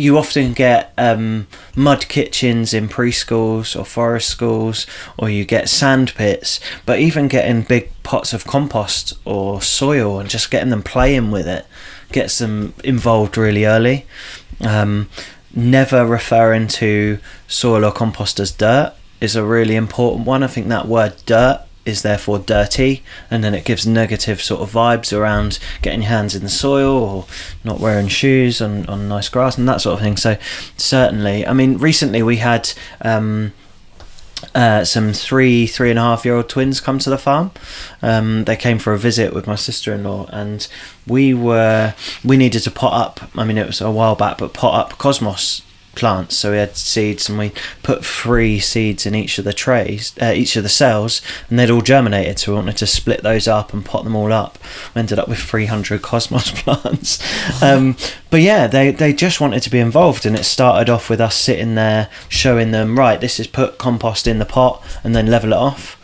you 0.00 0.16
often 0.16 0.52
get 0.52 0.92
um, 0.96 1.46
mud 1.76 2.08
kitchens 2.08 2.72
in 2.72 2.88
preschools 2.88 3.78
or 3.78 3.84
forest 3.84 4.28
schools, 4.28 4.86
or 5.18 5.28
you 5.28 5.44
get 5.44 5.68
sand 5.68 6.14
pits. 6.14 6.58
But 6.86 7.00
even 7.00 7.28
getting 7.28 7.62
big 7.62 7.90
pots 8.02 8.32
of 8.32 8.46
compost 8.46 9.12
or 9.24 9.60
soil 9.60 10.18
and 10.18 10.28
just 10.28 10.50
getting 10.50 10.70
them 10.70 10.82
playing 10.82 11.30
with 11.30 11.46
it 11.46 11.66
gets 12.12 12.38
them 12.38 12.74
involved 12.82 13.36
really 13.36 13.64
early. 13.64 14.06
Um, 14.60 15.08
never 15.54 16.06
referring 16.06 16.68
to 16.68 17.18
soil 17.48 17.84
or 17.84 17.92
compost 17.92 18.40
as 18.40 18.50
dirt 18.50 18.94
is 19.20 19.36
a 19.36 19.44
really 19.44 19.76
important 19.76 20.26
one. 20.26 20.42
I 20.42 20.46
think 20.46 20.68
that 20.68 20.88
word 20.88 21.14
dirt 21.26 21.64
is 21.84 22.02
therefore 22.02 22.38
dirty 22.38 23.02
and 23.30 23.42
then 23.42 23.54
it 23.54 23.64
gives 23.64 23.86
negative 23.86 24.42
sort 24.42 24.60
of 24.60 24.72
vibes 24.72 25.16
around 25.16 25.58
getting 25.82 26.02
your 26.02 26.10
hands 26.10 26.34
in 26.34 26.42
the 26.42 26.48
soil 26.48 26.92
or 26.92 27.26
not 27.64 27.80
wearing 27.80 28.08
shoes 28.08 28.60
on, 28.60 28.86
on 28.86 29.08
nice 29.08 29.28
grass 29.28 29.56
and 29.56 29.68
that 29.68 29.80
sort 29.80 29.94
of 29.94 30.00
thing. 30.00 30.16
So 30.16 30.36
certainly 30.76 31.46
i 31.46 31.52
mean 31.52 31.78
recently 31.78 32.22
we 32.22 32.36
had 32.36 32.72
um, 33.02 33.52
uh, 34.54 34.84
some 34.84 35.12
three 35.12 35.66
three 35.66 35.90
and 35.90 35.98
a 35.98 36.02
half 36.02 36.24
year 36.24 36.34
old 36.34 36.48
twins 36.48 36.80
come 36.80 36.98
to 36.98 37.10
the 37.10 37.18
farm. 37.18 37.50
Um, 38.00 38.44
they 38.44 38.56
came 38.56 38.78
for 38.78 38.94
a 38.94 38.98
visit 38.98 39.34
with 39.34 39.46
my 39.46 39.54
sister-in-law 39.54 40.28
and 40.30 40.66
we 41.06 41.34
were 41.34 41.94
we 42.24 42.36
needed 42.36 42.62
to 42.62 42.70
pot 42.70 42.94
up. 42.94 43.30
I 43.36 43.44
mean 43.44 43.58
it 43.58 43.66
was 43.66 43.80
a 43.80 43.90
while 43.90 44.16
back 44.16 44.38
but 44.38 44.54
pot 44.54 44.74
up 44.74 44.98
cosmos 44.98 45.62
plants. 45.94 46.36
So 46.36 46.52
we 46.52 46.58
had 46.58 46.76
seeds, 46.76 47.28
and 47.28 47.38
we 47.38 47.52
put 47.82 48.04
three 48.04 48.58
seeds 48.60 49.06
in 49.06 49.14
each 49.14 49.38
of 49.38 49.44
the 49.44 49.52
trays, 49.52 50.14
uh, 50.20 50.32
each 50.34 50.56
of 50.56 50.62
the 50.62 50.68
cells, 50.68 51.22
and 51.48 51.58
they'd 51.58 51.70
all 51.70 51.80
germinated. 51.80 52.38
So 52.38 52.52
we 52.52 52.58
wanted 52.58 52.76
to 52.78 52.86
split 52.86 53.22
those 53.22 53.48
up 53.48 53.72
and 53.72 53.84
pot 53.84 54.04
them 54.04 54.16
all 54.16 54.32
up. 54.32 54.58
We 54.94 55.00
ended 55.00 55.18
up 55.18 55.28
with 55.28 55.38
300 55.38 56.02
cosmos 56.02 56.50
plants. 56.54 57.62
Um, 57.62 57.96
but 58.30 58.40
yeah, 58.40 58.66
they 58.66 58.90
they 58.90 59.12
just 59.12 59.40
wanted 59.40 59.62
to 59.62 59.70
be 59.70 59.78
involved, 59.78 60.26
and 60.26 60.36
it 60.36 60.44
started 60.44 60.90
off 60.90 61.10
with 61.10 61.20
us 61.20 61.36
sitting 61.36 61.74
there 61.74 62.08
showing 62.28 62.70
them, 62.70 62.98
right, 62.98 63.20
this 63.20 63.40
is 63.40 63.46
put 63.46 63.78
compost 63.78 64.26
in 64.26 64.38
the 64.38 64.46
pot, 64.46 64.82
and 65.04 65.14
then 65.14 65.26
level 65.26 65.52
it 65.52 65.58
off 65.58 65.99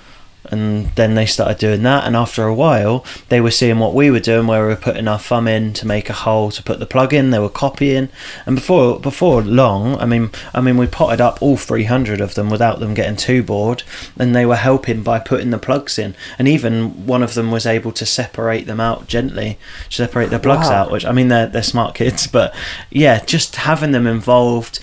and 0.50 0.86
then 0.94 1.14
they 1.14 1.26
started 1.26 1.58
doing 1.58 1.82
that 1.82 2.04
and 2.04 2.16
after 2.16 2.44
a 2.44 2.54
while 2.54 3.04
they 3.28 3.40
were 3.40 3.50
seeing 3.50 3.78
what 3.78 3.94
we 3.94 4.10
were 4.10 4.20
doing 4.20 4.46
where 4.46 4.62
we 4.62 4.68
were 4.68 4.76
putting 4.76 5.08
our 5.08 5.18
thumb 5.18 5.48
in 5.48 5.72
to 5.72 5.86
make 5.86 6.08
a 6.08 6.12
hole 6.12 6.50
to 6.50 6.62
put 6.62 6.78
the 6.78 6.86
plug 6.86 7.12
in 7.12 7.30
they 7.30 7.38
were 7.38 7.48
copying 7.48 8.08
and 8.44 8.56
before 8.56 8.98
before 9.00 9.42
long 9.42 9.96
i 9.96 10.06
mean 10.06 10.30
i 10.54 10.60
mean 10.60 10.76
we 10.76 10.86
potted 10.86 11.20
up 11.20 11.40
all 11.40 11.56
300 11.56 12.20
of 12.20 12.34
them 12.34 12.50
without 12.50 12.80
them 12.80 12.94
getting 12.94 13.16
too 13.16 13.42
bored 13.42 13.82
and 14.18 14.34
they 14.34 14.46
were 14.46 14.56
helping 14.56 15.02
by 15.02 15.18
putting 15.18 15.50
the 15.50 15.58
plugs 15.58 15.98
in 15.98 16.14
and 16.38 16.48
even 16.48 17.06
one 17.06 17.22
of 17.22 17.34
them 17.34 17.50
was 17.50 17.66
able 17.66 17.92
to 17.92 18.06
separate 18.06 18.66
them 18.66 18.80
out 18.80 19.06
gently 19.06 19.58
separate 19.88 20.30
the 20.30 20.38
plugs 20.38 20.68
wow. 20.68 20.82
out 20.82 20.90
which 20.90 21.04
i 21.04 21.12
mean 21.12 21.28
they're, 21.28 21.46
they're 21.46 21.62
smart 21.62 21.94
kids 21.94 22.26
but 22.26 22.54
yeah 22.90 23.24
just 23.24 23.56
having 23.56 23.92
them 23.92 24.06
involved 24.06 24.80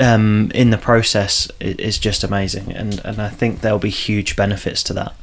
um, 0.00 0.50
in 0.54 0.70
the 0.70 0.78
process 0.78 1.50
is 1.60 1.98
just 1.98 2.24
amazing, 2.24 2.72
and 2.72 3.00
and 3.04 3.20
I 3.20 3.28
think 3.28 3.60
there'll 3.60 3.78
be 3.78 3.90
huge 3.90 4.36
benefits 4.36 4.82
to 4.84 4.92
that. 4.94 5.14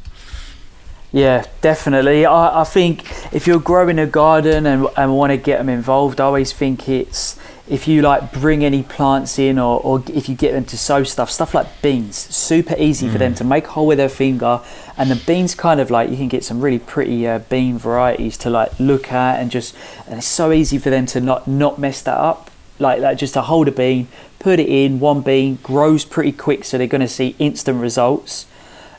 Yeah, 1.13 1.45
definitely. 1.59 2.25
I, 2.25 2.61
I 2.61 2.63
think 2.63 3.03
if 3.33 3.45
you're 3.45 3.59
growing 3.59 3.99
a 3.99 4.07
garden 4.07 4.65
and, 4.65 4.87
and 4.95 5.17
want 5.17 5.31
to 5.31 5.37
get 5.37 5.57
them 5.57 5.67
involved, 5.67 6.21
I 6.21 6.25
always 6.25 6.53
think 6.53 6.87
it's 6.87 7.37
if 7.67 7.87
you 7.87 8.01
like 8.01 8.31
bring 8.31 8.63
any 8.63 8.83
plants 8.83 9.37
in 9.37 9.59
or, 9.59 9.79
or 9.81 10.03
if 10.07 10.29
you 10.29 10.35
get 10.35 10.53
them 10.53 10.65
to 10.65 10.77
sow 10.77 11.03
stuff, 11.03 11.29
stuff 11.29 11.53
like 11.53 11.81
beans, 11.81 12.15
super 12.15 12.75
easy 12.77 13.07
mm. 13.07 13.11
for 13.11 13.17
them 13.17 13.33
mm. 13.33 13.37
to 13.37 13.43
make 13.43 13.65
a 13.65 13.71
hole 13.71 13.87
with 13.87 13.97
their 13.97 14.09
finger. 14.09 14.61
And 14.97 15.11
the 15.11 15.15
beans 15.15 15.53
kind 15.53 15.81
of 15.81 15.91
like 15.91 16.09
you 16.09 16.15
can 16.15 16.29
get 16.29 16.45
some 16.45 16.61
really 16.61 16.79
pretty 16.79 17.27
uh, 17.27 17.39
bean 17.39 17.77
varieties 17.77 18.37
to 18.39 18.49
like 18.49 18.77
look 18.79 19.11
at 19.11 19.39
and 19.39 19.51
just, 19.51 19.75
and 20.05 20.17
it's 20.19 20.27
so 20.27 20.51
easy 20.51 20.77
for 20.77 20.89
them 20.89 21.05
to 21.07 21.19
not, 21.19 21.45
not 21.47 21.77
mess 21.77 22.01
that 22.03 22.17
up. 22.17 22.51
Like, 22.79 22.99
like 22.99 23.17
just 23.17 23.33
to 23.35 23.41
hold 23.41 23.67
a 23.67 23.71
bean, 23.71 24.07
put 24.41 24.59
it 24.59 24.67
in, 24.67 24.99
one 24.99 25.21
bean, 25.21 25.59
grows 25.61 26.03
pretty 26.03 26.31
quick, 26.31 26.65
so 26.65 26.77
they're 26.77 26.87
going 26.87 27.01
to 27.01 27.07
see 27.07 27.35
instant 27.37 27.79
results. 27.79 28.47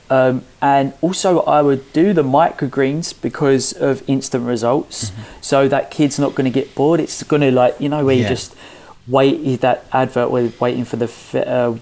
Um, 0.09 0.45
and 0.61 0.93
also, 1.01 1.41
I 1.41 1.63
would 1.63 1.93
do 1.93 2.13
the 2.13 2.23
microgreens 2.23 3.19
because 3.21 3.73
of 3.73 4.09
instant 4.09 4.47
results, 4.47 5.11
mm-hmm. 5.11 5.23
so 5.41 5.69
that 5.69 5.91
kid's 5.91 6.19
not 6.19 6.35
going 6.35 6.45
to 6.45 6.51
get 6.51 6.75
bored. 6.75 7.01
It's 7.01 7.23
going 7.23 7.43
to 7.43 7.51
like 7.51 7.81
you 7.81 7.89
know 7.89 8.05
where 8.05 8.15
yeah. 8.15 8.23
you 8.23 8.29
just 8.29 8.55
wait 9.09 9.61
that 9.63 9.85
advert 9.93 10.31
where 10.31 10.53
waiting 10.61 10.85
for 10.85 10.97
the 10.97 11.07
uh, 11.47 11.77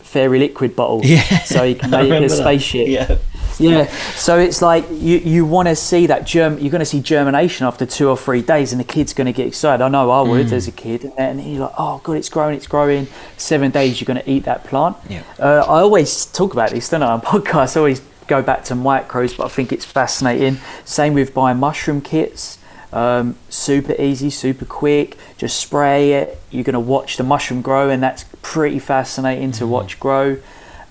fairy 0.00 0.38
liquid 0.38 0.74
bottle, 0.74 1.00
yeah, 1.04 1.20
so 1.44 1.62
you 1.62 1.76
can 1.76 1.90
make 2.08 2.10
a 2.10 2.28
spaceship. 2.28 2.88
Yeah. 2.88 3.18
Yeah, 3.58 3.86
so 4.14 4.38
it's 4.38 4.62
like 4.62 4.84
you, 4.90 5.18
you 5.18 5.44
want 5.44 5.68
to 5.68 5.76
see 5.76 6.06
that 6.06 6.24
germ. 6.24 6.58
You're 6.58 6.70
going 6.70 6.80
to 6.80 6.86
see 6.86 7.00
germination 7.00 7.66
after 7.66 7.86
two 7.86 8.08
or 8.08 8.16
three 8.16 8.42
days, 8.42 8.72
and 8.72 8.80
the 8.80 8.84
kid's 8.84 9.12
going 9.12 9.26
to 9.26 9.32
get 9.32 9.46
excited. 9.46 9.82
I 9.82 9.88
know 9.88 10.10
I 10.10 10.22
would 10.22 10.46
mm. 10.46 10.52
as 10.52 10.68
a 10.68 10.72
kid, 10.72 11.12
and 11.16 11.40
he's 11.40 11.58
like, 11.58 11.72
"Oh 11.78 12.00
God, 12.04 12.14
it's 12.14 12.28
growing, 12.28 12.56
it's 12.56 12.66
growing." 12.66 13.08
Seven 13.36 13.70
days, 13.70 14.00
you're 14.00 14.06
going 14.06 14.22
to 14.22 14.30
eat 14.30 14.44
that 14.44 14.64
plant. 14.64 14.96
Yeah. 15.08 15.22
Uh, 15.38 15.64
I 15.66 15.80
always 15.80 16.26
talk 16.26 16.52
about 16.52 16.70
this, 16.70 16.88
don't 16.88 17.02
I? 17.02 17.12
On 17.12 17.20
podcasts, 17.22 17.76
I 17.76 17.80
always 17.80 18.00
go 18.26 18.42
back 18.42 18.62
to 18.64 18.74
micros, 18.74 19.36
but 19.36 19.46
I 19.46 19.48
think 19.48 19.72
it's 19.72 19.84
fascinating. 19.84 20.58
Same 20.84 21.14
with 21.14 21.34
buying 21.34 21.58
mushroom 21.58 22.00
kits. 22.00 22.58
Um, 22.92 23.36
super 23.48 23.94
easy, 24.00 24.30
super 24.30 24.64
quick. 24.64 25.16
Just 25.36 25.60
spray 25.60 26.12
it. 26.12 26.40
You're 26.50 26.64
going 26.64 26.74
to 26.74 26.80
watch 26.80 27.16
the 27.16 27.24
mushroom 27.24 27.60
grow, 27.60 27.90
and 27.90 28.02
that's 28.02 28.24
pretty 28.42 28.78
fascinating 28.78 29.52
to 29.52 29.64
mm. 29.64 29.68
watch 29.68 29.98
grow. 29.98 30.38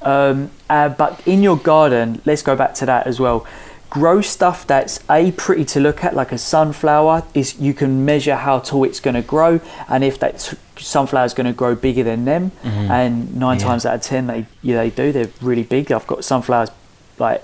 Um, 0.01 0.51
uh, 0.69 0.89
but 0.89 1.25
in 1.27 1.43
your 1.43 1.57
garden, 1.57 2.21
let's 2.25 2.41
go 2.41 2.55
back 2.55 2.73
to 2.75 2.85
that 2.85 3.07
as 3.07 3.19
well. 3.19 3.45
Grow 3.89 4.21
stuff 4.21 4.67
that's 4.67 4.99
a 5.09 5.31
pretty 5.31 5.63
to 5.65 5.79
look 5.79 6.03
at, 6.03 6.13
like 6.13 6.31
a 6.31 6.37
sunflower. 6.37 7.23
Is 7.33 7.59
you 7.59 7.73
can 7.73 8.03
measure 8.03 8.35
how 8.35 8.59
tall 8.59 8.83
it's 8.83 8.99
going 8.99 9.15
to 9.15 9.21
grow, 9.21 9.61
and 9.87 10.03
if 10.03 10.19
that 10.19 10.55
sunflower 10.77 11.25
is 11.25 11.33
going 11.33 11.47
to 11.47 11.53
grow 11.53 11.73
bigger 11.73 12.03
than 12.03 12.25
them. 12.25 12.51
Mm-hmm. 12.63 12.91
And 12.91 13.35
nine 13.35 13.59
yeah. 13.59 13.65
times 13.65 13.85
out 13.85 13.95
of 13.95 14.01
ten, 14.01 14.27
they 14.27 14.45
yeah 14.61 14.83
they 14.83 14.89
do. 14.89 15.11
They're 15.11 15.31
really 15.41 15.63
big. 15.63 15.91
I've 15.91 16.07
got 16.07 16.25
sunflowers 16.25 16.69
like 17.17 17.43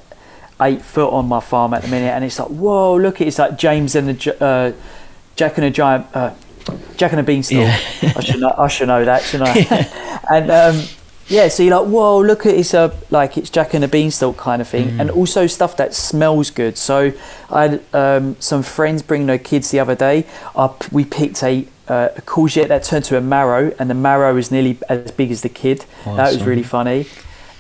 eight 0.62 0.82
foot 0.82 1.12
on 1.12 1.28
my 1.28 1.40
farm 1.40 1.74
at 1.74 1.84
the 1.84 1.88
minute, 1.88 2.10
and 2.10 2.26
it's 2.26 2.38
like 2.38 2.50
whoa, 2.50 2.98
look! 2.98 3.22
It 3.22 3.28
it's 3.28 3.40
like 3.40 3.58
James 3.58 3.96
and 3.96 4.10
the 4.10 4.44
uh, 4.44 4.74
Jack 5.36 5.58
and 5.58 5.66
a 5.66 5.72
giant. 5.72 6.08
Uh, 6.14 6.34
Jack 6.98 7.12
and 7.12 7.20
a 7.20 7.24
beanstalk. 7.24 7.60
Yeah. 7.60 8.14
I 8.16 8.22
should 8.22 8.40
know. 8.40 8.54
I 8.58 8.68
should 8.68 8.88
know 8.88 9.04
that, 9.04 9.24
shouldn't 9.24 9.50
I? 9.50 10.10
And 10.30 10.50
um, 10.50 10.82
yeah, 11.28 11.48
so 11.48 11.64
you're 11.64 11.80
like, 11.80 11.90
whoa, 11.90 12.20
look 12.20 12.46
at 12.46 12.54
it's 12.54 12.74
a 12.74 12.94
like 13.10 13.38
it's 13.38 13.50
Jack 13.50 13.74
and 13.74 13.84
the 13.84 13.88
Beanstalk 13.88 14.38
kind 14.38 14.62
of 14.62 14.68
thing, 14.68 14.90
mm. 14.90 15.00
and 15.00 15.10
also 15.10 15.48
stuff 15.48 15.78
that 15.78 15.94
smells 15.94 16.50
good. 16.50 16.78
So 16.78 17.14
I 17.50 17.68
had 17.68 17.84
um, 17.94 18.36
some 18.40 18.64
friends 18.64 19.02
bring 19.02 19.26
their 19.26 19.40
kids 19.40 19.72
the 19.72 19.80
other 19.80 19.96
day. 19.96 20.26
Up, 20.56 20.92
we 20.92 21.06
picked 21.06 21.42
a, 21.44 21.66
uh, 21.88 22.10
a 22.16 22.22
courgette 22.22 22.68
that 22.68 22.84
turned 22.84 23.06
to 23.06 23.18
a 23.18 23.22
marrow, 23.22 23.74
and 23.80 23.90
the 23.90 23.96
marrow 23.96 24.36
is 24.36 24.52
nearly 24.52 24.78
as 24.90 25.12
big 25.12 25.32
as 25.32 25.42
the 25.42 25.50
kid. 25.50 25.86
Awesome. 26.02 26.18
That 26.18 26.34
was 26.34 26.44
really 26.44 26.64
funny. 26.64 27.08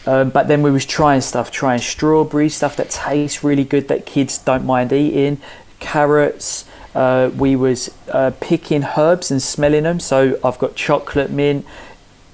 Um, 0.05 0.31
but 0.31 0.49
then 0.49 0.61
we 0.61 0.71
was 0.71 0.85
trying 0.85 1.21
stuff, 1.21 1.49
trying 1.49 1.79
strawberry 1.79 2.49
stuff 2.49 2.75
that 2.75 2.89
tastes 2.89 3.43
really 3.43 3.63
good 3.63 3.87
that 3.87 4.05
kids 4.05 4.37
don't 4.37 4.65
mind 4.65 4.91
eating, 4.91 5.39
carrots. 5.79 6.65
Uh, 6.93 7.31
we 7.35 7.55
was 7.55 7.89
uh, 8.11 8.31
picking 8.39 8.83
herbs 8.97 9.31
and 9.31 9.41
smelling 9.41 9.83
them. 9.83 9.99
So 9.99 10.37
I've 10.43 10.59
got 10.59 10.75
chocolate 10.75 11.31
mint, 11.31 11.65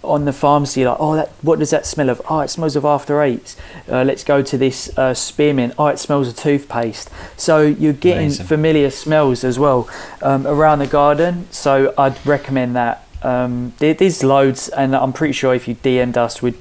on 0.04 0.26
the 0.26 0.34
pharmacy, 0.34 0.86
like, 0.86 0.98
oh, 1.00 1.16
that, 1.16 1.30
what 1.42 1.60
does 1.60 1.70
that 1.72 1.86
smell 1.86 2.10
of? 2.10 2.22
Oh, 2.30 2.40
it 2.40 2.50
smells 2.50 2.76
of 2.76 2.86
after 2.86 3.22
eights. 3.22 3.56
Uh, 3.88 4.04
let's 4.04 4.24
go 4.24 4.42
to 4.42 4.58
this 4.58 4.96
uh, 4.98 5.14
spearmint. 5.14 5.74
Oh, 5.78 5.88
it 5.88 6.00
smells 6.00 6.28
of 6.28 6.36
toothpaste. 6.36 7.10
So 7.38 7.62
you're 7.62 7.94
getting 7.94 8.28
Amazing. 8.28 8.46
familiar 8.46 8.90
smells 8.90 9.44
as 9.44 9.60
well 9.60 9.90
um, 10.22 10.48
around 10.48 10.80
the 10.80 10.88
garden. 10.88 11.48
So 11.52 11.94
I'd 11.98 12.26
recommend 12.26 12.76
that. 12.76 13.06
Um, 13.22 13.74
there, 13.80 13.94
there's 13.94 14.24
loads, 14.24 14.70
and 14.70 14.96
I'm 14.96 15.12
pretty 15.14 15.34
sure 15.34 15.54
if 15.54 15.68
you 15.68 15.76
DM'd 15.76 16.18
us, 16.18 16.42
we'd 16.42 16.58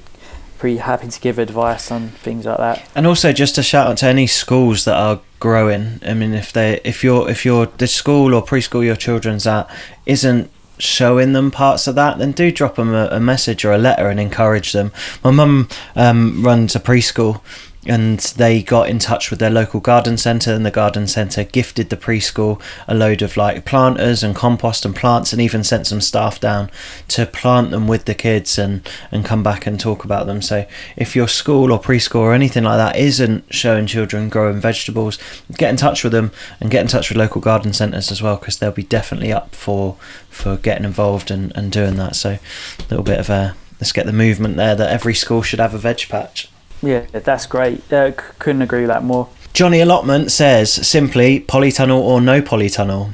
pretty 0.59 0.77
happy 0.77 1.07
to 1.07 1.19
give 1.21 1.39
advice 1.39 1.89
on 1.89 2.09
things 2.09 2.45
like 2.45 2.57
that. 2.57 2.87
And 2.93 3.07
also 3.07 3.31
just 3.31 3.57
a 3.57 3.63
shout 3.63 3.87
out 3.87 3.97
to 3.99 4.07
any 4.07 4.27
schools 4.27 4.83
that 4.83 4.95
are 4.95 5.21
growing. 5.39 6.01
I 6.05 6.13
mean, 6.13 6.33
if 6.33 6.51
they 6.51 6.81
if 6.83 7.03
you're 7.03 7.29
if 7.29 7.45
you're 7.45 7.65
the 7.65 7.87
school 7.87 8.33
or 8.33 8.43
preschool 8.43 8.83
your 8.83 8.97
children's 8.97 9.47
at 9.47 9.69
isn't 10.05 10.51
showing 10.79 11.33
them 11.33 11.51
parts 11.51 11.87
of 11.87 11.95
that, 11.95 12.17
then 12.17 12.31
do 12.31 12.51
drop 12.51 12.75
them 12.75 12.93
a, 12.93 13.07
a 13.11 13.19
message 13.19 13.65
or 13.65 13.71
a 13.71 13.77
letter 13.77 14.07
and 14.07 14.19
encourage 14.19 14.71
them. 14.71 14.91
My 15.23 15.31
mum 15.31 15.69
um, 15.95 16.43
runs 16.43 16.75
a 16.75 16.79
preschool 16.79 17.41
and 17.85 18.19
they 18.19 18.61
got 18.61 18.89
in 18.89 18.99
touch 18.99 19.29
with 19.29 19.39
their 19.39 19.49
local 19.49 19.79
garden 19.79 20.17
centre 20.17 20.53
and 20.53 20.65
the 20.65 20.71
garden 20.71 21.07
centre 21.07 21.45
gifted 21.45 21.89
the 21.89 21.95
preschool 21.95 22.61
a 22.89 22.93
load 22.93 23.21
of 23.21 23.37
like 23.37 23.63
planters 23.63 24.21
and 24.21 24.35
compost 24.35 24.85
and 24.85 24.95
plants 24.95 25.31
and 25.31 25.41
even 25.41 25.63
sent 25.63 25.87
some 25.87 26.01
staff 26.01 26.41
down 26.41 26.69
to 27.07 27.25
plant 27.25 27.71
them 27.71 27.87
with 27.87 28.03
the 28.03 28.13
kids 28.13 28.57
and 28.57 28.87
and 29.11 29.23
come 29.23 29.41
back 29.41 29.65
and 29.65 29.79
talk 29.79 30.03
about 30.03 30.27
them. 30.27 30.41
So 30.41 30.65
if 30.97 31.15
your 31.15 31.29
school 31.29 31.71
or 31.71 31.79
preschool 31.79 32.19
or 32.19 32.33
anything 32.33 32.65
like 32.65 32.77
that 32.77 32.97
isn't 32.97 33.53
showing 33.53 33.87
children 33.87 34.27
growing 34.27 34.59
vegetables 34.59 35.17
get 35.57 35.69
in 35.69 35.77
touch 35.77 36.03
with 36.03 36.11
them 36.11 36.31
and 36.59 36.69
get 36.69 36.81
in 36.81 36.87
touch 36.87 37.09
with 37.09 37.17
local 37.17 37.39
garden 37.39 37.71
centres 37.71 38.11
as 38.11 38.21
well 38.21 38.35
because 38.35 38.59
they'll 38.59 38.71
be 38.71 38.83
definitely 38.83 39.31
up 39.31 39.55
for 39.55 39.95
for 40.29 40.57
getting 40.57 40.83
involved 40.83 41.31
and, 41.31 41.55
and 41.55 41.71
doing 41.71 41.95
that. 41.95 42.17
So 42.17 42.31
a 42.31 42.81
little 42.89 43.03
bit 43.03 43.19
of 43.19 43.29
a 43.29 43.55
let's 43.79 43.93
get 43.93 44.05
the 44.05 44.11
movement 44.11 44.57
there 44.57 44.75
that 44.75 44.91
every 44.91 45.15
school 45.15 45.41
should 45.41 45.59
have 45.59 45.73
a 45.73 45.77
veg 45.77 46.09
patch 46.09 46.49
Yeah, 46.81 47.05
that's 47.11 47.45
great. 47.45 47.91
Uh, 47.91 48.11
couldn't 48.39 48.61
agree 48.61 48.81
with 48.81 48.89
that 48.89 49.03
more. 49.03 49.29
Johnny 49.53 49.81
Allotment 49.81 50.31
says 50.31 50.71
simply 50.71 51.41
polytunnel 51.41 51.99
or 51.99 52.21
no 52.21 52.41
polytunnel. 52.41 53.11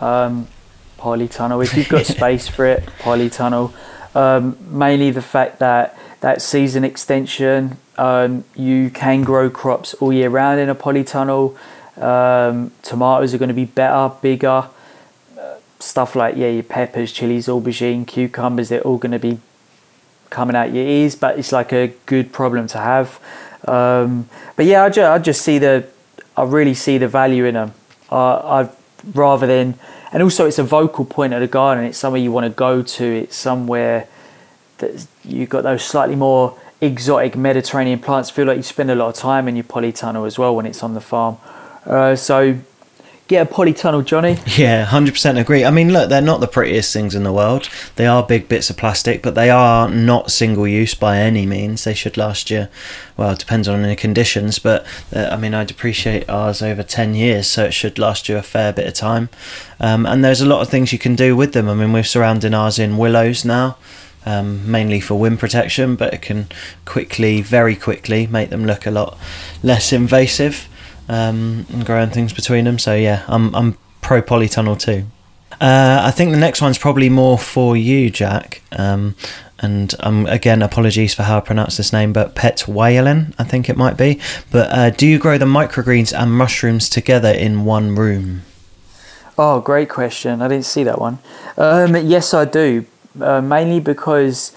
Um, 0.00 0.46
polytunnel. 0.98 1.64
If 1.64 1.76
you've 1.76 1.88
got 1.88 2.06
space 2.18 2.48
for 2.48 2.66
it, 2.66 2.86
polytunnel. 2.98 3.72
Um, 4.14 4.56
mainly 4.70 5.10
the 5.10 5.22
fact 5.22 5.58
that 5.58 5.98
that 6.20 6.42
season 6.42 6.84
extension, 6.84 7.78
um, 7.96 8.44
you 8.54 8.90
can 8.90 9.24
grow 9.24 9.50
crops 9.50 9.94
all 9.94 10.12
year 10.12 10.28
round 10.28 10.60
in 10.60 10.68
a 10.68 10.74
polytunnel. 10.74 11.56
Um, 11.96 12.72
tomatoes 12.82 13.34
are 13.34 13.38
going 13.38 13.48
to 13.48 13.54
be 13.54 13.64
better, 13.64 14.14
bigger. 14.20 14.68
Uh, 15.38 15.54
stuff 15.80 16.14
like 16.14 16.36
yeah, 16.36 16.48
your 16.48 16.62
peppers, 16.62 17.12
chilies, 17.12 17.48
aubergine, 17.48 18.06
cucumbers, 18.06 18.68
they're 18.68 18.82
all 18.82 18.98
going 18.98 19.12
to 19.12 19.18
be 19.18 19.40
coming 20.32 20.56
out 20.56 20.72
your 20.72 20.84
ears. 20.84 21.14
But 21.14 21.38
it's 21.38 21.52
like 21.52 21.72
a 21.72 21.92
good 22.06 22.32
problem 22.32 22.66
to 22.68 22.78
have. 22.78 23.20
Um, 23.68 24.28
but 24.56 24.66
yeah, 24.66 24.82
I, 24.82 25.14
I 25.14 25.18
just 25.18 25.42
see 25.42 25.58
the, 25.58 25.86
I 26.36 26.42
really 26.42 26.74
see 26.74 26.98
the 26.98 27.06
value 27.06 27.44
in 27.44 27.54
them. 27.54 27.74
Uh, 28.10 28.38
I've 28.56 28.76
rather 29.14 29.46
than, 29.46 29.78
and 30.12 30.22
also 30.22 30.46
it's 30.46 30.58
a 30.58 30.64
vocal 30.64 31.04
point 31.04 31.32
of 31.32 31.40
the 31.40 31.46
garden. 31.46 31.84
It's 31.84 31.98
somewhere 31.98 32.20
you 32.20 32.32
want 32.32 32.44
to 32.44 32.50
go 32.50 32.82
to. 32.82 33.04
It's 33.04 33.36
somewhere 33.36 34.08
that 34.78 35.06
you've 35.24 35.48
got 35.48 35.62
those 35.62 35.84
slightly 35.84 36.16
more 36.16 36.58
exotic 36.80 37.36
Mediterranean 37.36 38.00
plants. 38.00 38.30
Feel 38.30 38.46
like 38.46 38.56
you 38.56 38.62
spend 38.62 38.90
a 38.90 38.94
lot 38.94 39.08
of 39.08 39.14
time 39.14 39.48
in 39.48 39.56
your 39.56 39.64
polytunnel 39.64 40.26
as 40.26 40.38
well 40.38 40.54
when 40.54 40.66
it's 40.66 40.82
on 40.82 40.94
the 40.94 41.00
farm. 41.00 41.38
Uh, 41.86 42.16
so 42.16 42.58
get 43.32 43.50
a 43.50 43.52
polytunnel, 43.52 44.04
Johnny. 44.04 44.38
Yeah, 44.46 44.84
hundred 44.84 45.12
percent 45.12 45.38
agree. 45.38 45.64
I 45.64 45.70
mean, 45.70 45.92
look, 45.92 46.08
they're 46.08 46.20
not 46.20 46.40
the 46.40 46.46
prettiest 46.46 46.92
things 46.92 47.14
in 47.14 47.22
the 47.22 47.32
world. 47.32 47.68
They 47.96 48.06
are 48.06 48.22
big 48.22 48.48
bits 48.48 48.70
of 48.70 48.76
plastic, 48.76 49.22
but 49.22 49.34
they 49.34 49.50
are 49.50 49.88
not 49.88 50.30
single 50.30 50.68
use 50.68 50.94
by 50.94 51.18
any 51.18 51.46
means. 51.46 51.84
They 51.84 51.94
should 51.94 52.16
last 52.16 52.50
you. 52.50 52.68
Well, 53.16 53.32
it 53.32 53.38
depends 53.38 53.68
on 53.68 53.82
the 53.82 53.96
conditions, 53.96 54.58
but 54.58 54.86
uh, 55.14 55.30
I 55.32 55.36
mean, 55.36 55.54
I'd 55.54 55.70
appreciate 55.70 56.28
ours 56.28 56.62
over 56.62 56.82
ten 56.82 57.14
years, 57.14 57.46
so 57.46 57.64
it 57.64 57.74
should 57.74 57.98
last 57.98 58.28
you 58.28 58.36
a 58.36 58.42
fair 58.42 58.72
bit 58.72 58.86
of 58.86 58.94
time. 58.94 59.30
Um, 59.80 60.06
and 60.06 60.24
there's 60.24 60.42
a 60.42 60.46
lot 60.46 60.60
of 60.60 60.68
things 60.68 60.92
you 60.92 60.98
can 60.98 61.16
do 61.16 61.34
with 61.34 61.54
them. 61.54 61.68
I 61.68 61.74
mean, 61.74 61.92
we're 61.92 62.04
surrounding 62.04 62.54
ours 62.54 62.78
in 62.78 62.98
willows 62.98 63.44
now. 63.44 63.76
Um, 64.24 64.70
mainly 64.70 65.00
for 65.00 65.18
wind 65.18 65.40
protection, 65.40 65.96
but 65.96 66.14
it 66.14 66.22
can 66.22 66.46
quickly, 66.84 67.42
very 67.42 67.74
quickly, 67.74 68.28
make 68.28 68.50
them 68.50 68.64
look 68.64 68.86
a 68.86 68.90
lot 68.92 69.18
less 69.64 69.92
invasive 69.92 70.68
um, 71.08 71.66
and 71.70 71.84
growing 71.84 72.10
things 72.10 72.32
between 72.32 72.64
them. 72.64 72.78
So 72.78 72.94
yeah, 72.94 73.24
I'm 73.28 73.54
I'm 73.54 73.78
pro 74.00 74.22
polytunnel 74.22 74.78
too. 74.78 75.06
Uh, 75.60 76.00
I 76.02 76.10
think 76.10 76.32
the 76.32 76.38
next 76.38 76.60
one's 76.60 76.78
probably 76.78 77.08
more 77.08 77.38
for 77.38 77.76
you, 77.76 78.10
Jack. 78.10 78.62
Um, 78.72 79.14
and 79.60 79.94
um, 80.00 80.26
again, 80.26 80.60
apologies 80.60 81.14
for 81.14 81.22
how 81.22 81.36
I 81.36 81.40
pronounce 81.40 81.76
this 81.76 81.92
name, 81.92 82.12
but 82.12 82.34
Pet 82.34 82.66
Whalen, 82.66 83.32
I 83.38 83.44
think 83.44 83.68
it 83.68 83.76
might 83.76 83.96
be. 83.96 84.20
But 84.50 84.70
uh, 84.72 84.90
do 84.90 85.06
you 85.06 85.20
grow 85.20 85.38
the 85.38 85.44
microgreens 85.44 86.12
and 86.12 86.32
mushrooms 86.32 86.88
together 86.88 87.30
in 87.30 87.64
one 87.64 87.94
room? 87.94 88.42
Oh, 89.38 89.60
great 89.60 89.88
question. 89.88 90.42
I 90.42 90.48
didn't 90.48 90.64
see 90.64 90.82
that 90.82 91.00
one. 91.00 91.20
Um, 91.56 91.94
yes, 91.94 92.34
I 92.34 92.44
do. 92.44 92.86
Uh, 93.20 93.40
mainly 93.40 93.78
because 93.78 94.52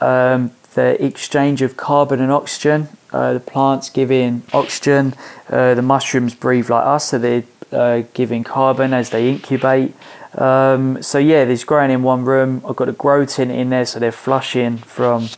um, 0.00 0.52
the 0.74 1.04
exchange 1.04 1.60
of 1.60 1.76
carbon 1.76 2.20
and 2.20 2.32
oxygen. 2.32 2.88
Uh, 3.12 3.34
the 3.34 3.40
plants 3.40 3.90
give 3.90 4.10
in 4.10 4.42
oxygen. 4.52 5.14
Uh, 5.48 5.74
the 5.74 5.82
mushrooms 5.82 6.34
breathe 6.34 6.70
like 6.70 6.84
us, 6.84 7.08
so 7.08 7.18
they're 7.18 7.44
uh, 7.72 8.02
giving 8.14 8.44
carbon 8.44 8.92
as 8.92 9.10
they 9.10 9.28
incubate. 9.28 9.94
Um, 10.34 11.02
so 11.02 11.18
yeah, 11.18 11.44
there's 11.44 11.64
growing 11.64 11.90
in 11.90 12.02
one 12.02 12.24
room. 12.24 12.62
I've 12.66 12.76
got 12.76 12.88
a 12.88 12.92
grow 12.92 13.24
tent 13.24 13.50
in 13.50 13.70
there, 13.70 13.84
so 13.84 13.98
they're 13.98 14.12
flushing 14.12 14.78
from 14.78 15.28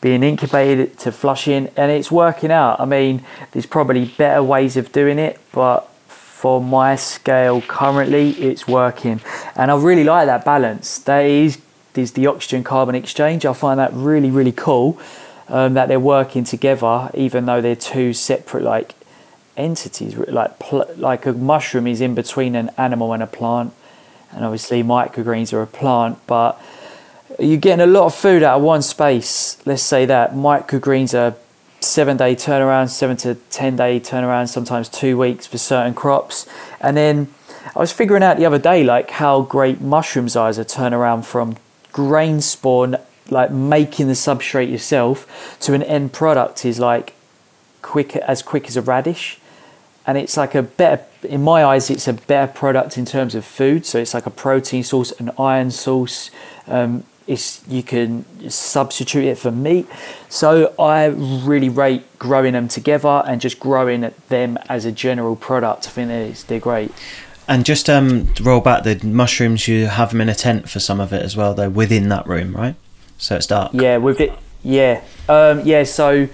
being 0.00 0.22
incubated 0.22 0.98
to 0.98 1.10
flushing, 1.10 1.68
and 1.76 1.90
it's 1.90 2.10
working 2.10 2.50
out. 2.50 2.78
I 2.78 2.84
mean, 2.84 3.24
there's 3.52 3.64
probably 3.64 4.04
better 4.04 4.42
ways 4.42 4.76
of 4.76 4.92
doing 4.92 5.18
it, 5.18 5.40
but 5.52 5.88
for 6.06 6.60
my 6.60 6.96
scale 6.96 7.62
currently, 7.62 8.32
it's 8.32 8.68
working, 8.68 9.22
and 9.56 9.70
I 9.70 9.76
really 9.76 10.04
like 10.04 10.26
that 10.26 10.44
balance. 10.44 10.98
That 10.98 11.24
is, 11.24 11.58
there's 11.94 12.12
the 12.12 12.26
oxygen 12.26 12.62
carbon 12.62 12.94
exchange. 12.94 13.46
I 13.46 13.54
find 13.54 13.80
that 13.80 13.92
really 13.94 14.30
really 14.30 14.52
cool. 14.52 15.00
Um, 15.46 15.74
that 15.74 15.88
they're 15.88 16.00
working 16.00 16.44
together, 16.44 17.10
even 17.12 17.44
though 17.44 17.60
they're 17.60 17.76
two 17.76 18.14
separate 18.14 18.62
like 18.62 18.94
entities. 19.56 20.16
Like 20.16 20.58
pl- 20.58 20.90
like 20.96 21.26
a 21.26 21.32
mushroom 21.34 21.86
is 21.86 22.00
in 22.00 22.14
between 22.14 22.54
an 22.54 22.70
animal 22.78 23.12
and 23.12 23.22
a 23.22 23.26
plant, 23.26 23.74
and 24.32 24.44
obviously 24.44 24.82
microgreens 24.82 25.52
are 25.52 25.60
a 25.60 25.66
plant, 25.66 26.18
but 26.26 26.58
you're 27.38 27.58
getting 27.58 27.82
a 27.82 27.86
lot 27.86 28.06
of 28.06 28.14
food 28.14 28.42
out 28.42 28.56
of 28.56 28.62
one 28.62 28.82
space. 28.82 29.58
Let's 29.66 29.82
say 29.82 30.06
that 30.06 30.32
microgreens 30.32 31.14
are 31.14 31.36
seven 31.80 32.16
day 32.16 32.34
turnaround, 32.34 32.88
seven 32.90 33.16
to 33.18 33.34
ten 33.50 33.76
day 33.76 34.00
turnaround, 34.00 34.48
sometimes 34.48 34.88
two 34.88 35.18
weeks 35.18 35.46
for 35.46 35.58
certain 35.58 35.94
crops. 35.94 36.46
And 36.80 36.96
then 36.96 37.28
I 37.76 37.78
was 37.78 37.92
figuring 37.92 38.22
out 38.22 38.36
the 38.38 38.46
other 38.46 38.58
day 38.58 38.84
like 38.84 39.10
how 39.10 39.42
great 39.42 39.80
mushrooms 39.80 40.36
are 40.36 40.48
as 40.48 40.58
a 40.58 40.64
turnaround 40.64 41.24
from 41.24 41.56
grain 41.92 42.40
spawn, 42.40 42.96
like 43.30 43.50
making 43.50 44.06
the 44.06 44.14
substrate 44.14 44.70
yourself, 44.70 45.58
to 45.60 45.74
an 45.74 45.82
end 45.82 46.12
product 46.12 46.64
is 46.64 46.78
like 46.78 47.14
quick 47.82 48.16
as 48.16 48.42
quick 48.42 48.66
as 48.66 48.76
a 48.76 48.82
radish. 48.82 49.38
And 50.06 50.18
it's 50.18 50.36
like 50.36 50.54
a 50.54 50.62
better, 50.62 51.02
in 51.22 51.42
my 51.42 51.64
eyes, 51.64 51.88
it's 51.88 52.06
a 52.06 52.12
better 52.12 52.52
product 52.52 52.98
in 52.98 53.06
terms 53.06 53.34
of 53.34 53.44
food. 53.44 53.86
So 53.86 53.98
it's 53.98 54.12
like 54.12 54.26
a 54.26 54.30
protein 54.30 54.84
source, 54.84 55.12
an 55.12 55.30
iron 55.38 55.70
source. 55.70 56.30
Um, 56.66 57.04
it's 57.26 57.66
you 57.66 57.82
can 57.82 58.26
substitute 58.50 59.24
it 59.24 59.38
for 59.38 59.50
meat. 59.50 59.86
So 60.28 60.74
I 60.78 61.06
really 61.06 61.70
rate 61.70 62.02
growing 62.18 62.52
them 62.52 62.68
together 62.68 63.22
and 63.26 63.40
just 63.40 63.58
growing 63.58 64.12
them 64.28 64.58
as 64.68 64.84
a 64.84 64.92
general 64.92 65.36
product. 65.36 65.86
I 65.86 65.90
think 65.90 66.08
they're, 66.08 66.32
they're 66.32 66.60
great. 66.60 66.92
And 67.48 67.64
just 67.64 67.88
um, 67.88 68.28
roll 68.42 68.60
back 68.60 68.84
the 68.84 69.00
mushrooms. 69.06 69.68
You 69.68 69.86
have 69.86 70.10
them 70.10 70.20
in 70.20 70.28
a 70.28 70.34
tent 70.34 70.68
for 70.68 70.80
some 70.80 71.00
of 71.00 71.12
it 71.14 71.22
as 71.22 71.36
well, 71.36 71.54
though, 71.54 71.70
within 71.70 72.08
that 72.10 72.26
room, 72.26 72.54
right? 72.54 72.74
So 73.18 73.36
it's 73.36 73.46
dark. 73.46 73.72
Yeah, 73.72 73.98
with 73.98 74.20
it. 74.20 74.32
Yeah, 74.62 75.02
um, 75.28 75.60
yeah. 75.64 75.84
So 75.84 76.28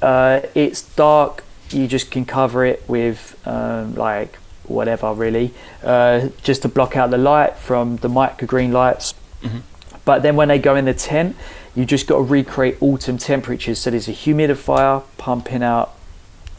uh, 0.00 0.40
it's 0.54 0.82
dark. 0.82 1.44
You 1.70 1.86
just 1.86 2.10
can 2.10 2.24
cover 2.24 2.64
it 2.64 2.82
with 2.88 3.40
um, 3.46 3.94
like 3.94 4.38
whatever, 4.64 5.12
really, 5.12 5.52
uh, 5.82 6.28
just 6.42 6.62
to 6.62 6.68
block 6.68 6.96
out 6.96 7.10
the 7.10 7.18
light 7.18 7.56
from 7.56 7.96
the 7.96 8.08
microgreen 8.08 8.72
lights. 8.72 9.14
Mhm. 9.42 9.62
But 10.04 10.22
then 10.22 10.36
when 10.36 10.48
they 10.48 10.58
go 10.58 10.74
in 10.76 10.84
the 10.84 10.94
tent, 10.94 11.36
you 11.74 11.84
just 11.84 12.06
got 12.06 12.16
to 12.16 12.22
recreate 12.22 12.76
autumn 12.80 13.18
temperatures. 13.18 13.78
So 13.78 13.90
there's 13.90 14.08
a 14.08 14.12
humidifier 14.12 15.02
pumping 15.16 15.62
out 15.62 15.94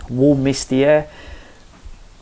warm, 0.09 0.43
misty 0.43 0.83
air, 0.83 1.07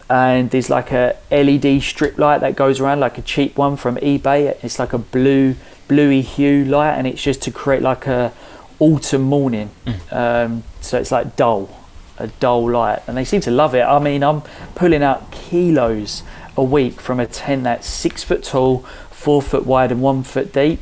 and 0.10 0.50
there's 0.52 0.70
like 0.70 0.92
a 0.92 1.16
LED 1.32 1.82
strip 1.82 2.18
light 2.18 2.40
that 2.42 2.56
goes 2.56 2.80
around, 2.80 3.00
like 3.00 3.18
a 3.18 3.22
cheap 3.22 3.58
one 3.58 3.78
from 3.78 3.96
eBay. 3.98 4.58
It's 4.64 4.78
like 4.78 4.94
a 4.94 4.98
blue, 4.98 5.56
bluey 5.92 6.22
hue 6.22 6.64
light, 6.64 6.94
and 6.98 7.06
it's 7.06 7.22
just 7.22 7.42
to 7.42 7.52
create 7.52 7.82
like 7.82 8.08
a 8.08 8.32
autumn 8.80 9.24
morning. 9.24 9.70
Um, 10.10 10.64
so 10.80 10.98
it's 10.98 11.12
like 11.12 11.36
dull, 11.36 11.70
a 12.18 12.28
dull 12.28 12.72
light, 12.72 13.02
and 13.08 13.18
they 13.18 13.26
seem 13.26 13.42
to 13.42 13.52
love 13.52 13.76
it. 13.76 13.82
I 13.82 14.00
mean, 14.00 14.24
I'm 14.24 14.42
pulling 14.74 15.04
out 15.04 15.32
kilos 15.34 16.24
a 16.56 16.64
week 16.64 17.02
from 17.02 17.20
a 17.20 17.26
tent 17.26 17.64
that's 17.64 17.88
six 17.88 18.24
foot 18.24 18.42
tall, 18.42 18.80
four 19.12 19.42
foot 19.42 19.66
wide, 19.66 19.92
and 19.92 20.02
one 20.02 20.24
foot 20.24 20.54
deep, 20.54 20.80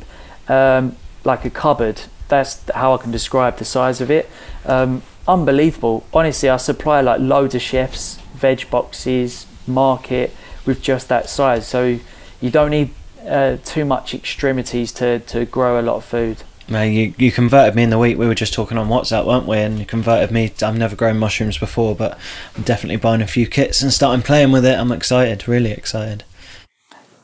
um, 0.48 0.94
like 1.24 1.44
a 1.44 1.50
cupboard. 1.50 2.02
That's 2.28 2.62
how 2.70 2.94
I 2.94 2.98
can 2.98 3.10
describe 3.10 3.56
the 3.56 3.64
size 3.64 4.00
of 4.00 4.12
it. 4.12 4.30
Um, 4.64 5.02
unbelievable. 5.26 6.06
Honestly, 6.14 6.48
I 6.48 6.56
supply 6.56 7.00
like 7.00 7.20
loads 7.20 7.56
of 7.56 7.62
chefs, 7.62 8.20
veg 8.34 8.70
boxes, 8.70 9.46
market 9.66 10.30
with 10.64 10.80
just 10.80 11.08
that 11.08 11.28
size. 11.28 11.66
So 11.66 11.98
you 12.40 12.50
don't 12.50 12.70
need 12.70 12.90
uh, 13.26 13.56
too 13.64 13.84
much 13.84 14.14
extremities 14.14 14.92
to, 14.92 15.20
to 15.20 15.44
grow 15.44 15.80
a 15.80 15.82
lot 15.82 15.96
of 15.96 16.04
food. 16.04 16.38
Man, 16.68 16.92
you 16.92 17.12
you 17.18 17.32
converted 17.32 17.74
me 17.74 17.82
in 17.82 17.90
the 17.90 17.98
week. 17.98 18.16
We 18.16 18.28
were 18.28 18.34
just 18.34 18.54
talking 18.54 18.78
on 18.78 18.88
WhatsApp, 18.88 19.26
weren't 19.26 19.46
we? 19.46 19.58
And 19.58 19.80
you 19.80 19.84
converted 19.84 20.30
me. 20.30 20.52
I've 20.62 20.78
never 20.78 20.94
grown 20.94 21.18
mushrooms 21.18 21.58
before, 21.58 21.96
but 21.96 22.16
I'm 22.56 22.62
definitely 22.62 22.96
buying 22.96 23.22
a 23.22 23.26
few 23.26 23.48
kits 23.48 23.82
and 23.82 23.92
starting 23.92 24.22
playing 24.22 24.52
with 24.52 24.64
it. 24.64 24.78
I'm 24.78 24.92
excited, 24.92 25.48
really 25.48 25.72
excited. 25.72 26.22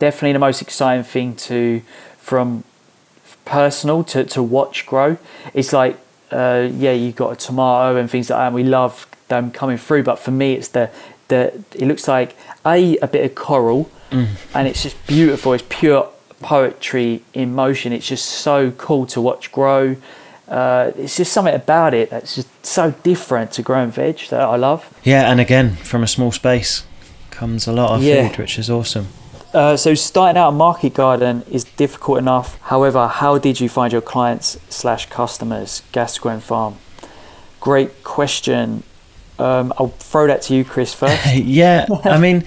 Definitely 0.00 0.32
the 0.32 0.40
most 0.40 0.62
exciting 0.62 1.04
thing 1.04 1.36
to 1.36 1.82
from 2.18 2.64
personal 3.44 4.02
to, 4.04 4.24
to 4.24 4.42
watch 4.42 4.84
grow. 4.84 5.16
It's 5.54 5.72
like 5.72 5.96
uh, 6.32 6.68
yeah, 6.72 6.92
you've 6.92 7.16
got 7.16 7.32
a 7.32 7.36
tomato 7.36 7.96
and 7.96 8.10
things 8.10 8.30
like 8.30 8.38
that, 8.38 8.46
and 8.46 8.54
we 8.54 8.64
love 8.64 9.06
them 9.28 9.52
coming 9.52 9.78
through. 9.78 10.02
But 10.02 10.18
for 10.18 10.32
me, 10.32 10.54
it's 10.54 10.68
the 10.68 10.90
the 11.28 11.64
it 11.74 11.86
looks 11.86 12.08
like 12.08 12.36
a 12.64 12.96
a 12.98 13.06
bit 13.06 13.24
of 13.24 13.34
coral, 13.34 13.90
mm. 14.10 14.28
and 14.54 14.68
it's 14.68 14.82
just 14.82 15.06
beautiful. 15.06 15.52
It's 15.52 15.64
pure 15.68 16.10
poetry 16.40 17.22
in 17.34 17.54
motion. 17.54 17.92
It's 17.92 18.06
just 18.06 18.26
so 18.26 18.70
cool 18.72 19.06
to 19.06 19.20
watch 19.20 19.52
grow. 19.52 19.96
Uh, 20.48 20.92
it's 20.96 21.16
just 21.16 21.32
something 21.32 21.54
about 21.54 21.92
it 21.92 22.10
that's 22.10 22.36
just 22.36 22.48
so 22.64 22.92
different 23.02 23.50
to 23.52 23.62
growing 23.62 23.90
veg 23.90 24.18
that 24.30 24.42
I 24.42 24.56
love. 24.56 24.88
Yeah, 25.02 25.30
and 25.30 25.40
again, 25.40 25.74
from 25.76 26.02
a 26.02 26.06
small 26.06 26.30
space 26.30 26.84
comes 27.30 27.66
a 27.66 27.72
lot 27.72 27.90
of 27.90 28.02
yeah. 28.02 28.28
food, 28.28 28.38
which 28.38 28.58
is 28.58 28.70
awesome. 28.70 29.08
Uh, 29.52 29.76
so 29.76 29.94
starting 29.94 30.38
out 30.38 30.50
a 30.50 30.52
market 30.52 30.94
garden 30.94 31.42
is 31.50 31.64
difficult 31.64 32.18
enough. 32.18 32.58
However, 32.62 33.08
how 33.08 33.38
did 33.38 33.58
you 33.58 33.68
find 33.68 33.92
your 33.92 34.02
clients 34.02 34.58
slash 34.68 35.06
customers? 35.06 35.82
Gascoigne 35.92 36.40
Farm. 36.40 36.76
Great 37.58 38.04
question. 38.04 38.82
Um, 39.38 39.72
I'll 39.78 39.88
throw 39.88 40.26
that 40.26 40.42
to 40.42 40.54
you, 40.54 40.64
Chris, 40.64 40.94
first. 40.94 41.34
yeah, 41.34 41.86
I 42.04 42.18
mean, 42.18 42.44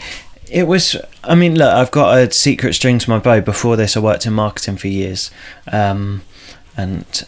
it 0.49 0.63
was. 0.67 0.95
I 1.23 1.35
mean, 1.35 1.55
look, 1.55 1.71
I've 1.73 1.91
got 1.91 2.17
a 2.17 2.31
secret 2.31 2.73
string 2.73 2.99
to 2.99 3.09
my 3.09 3.19
bow. 3.19 3.41
Before 3.41 3.75
this, 3.75 3.95
I 3.95 3.99
worked 3.99 4.25
in 4.25 4.33
marketing 4.33 4.77
for 4.77 4.87
years, 4.87 5.31
um, 5.71 6.23
and 6.75 7.25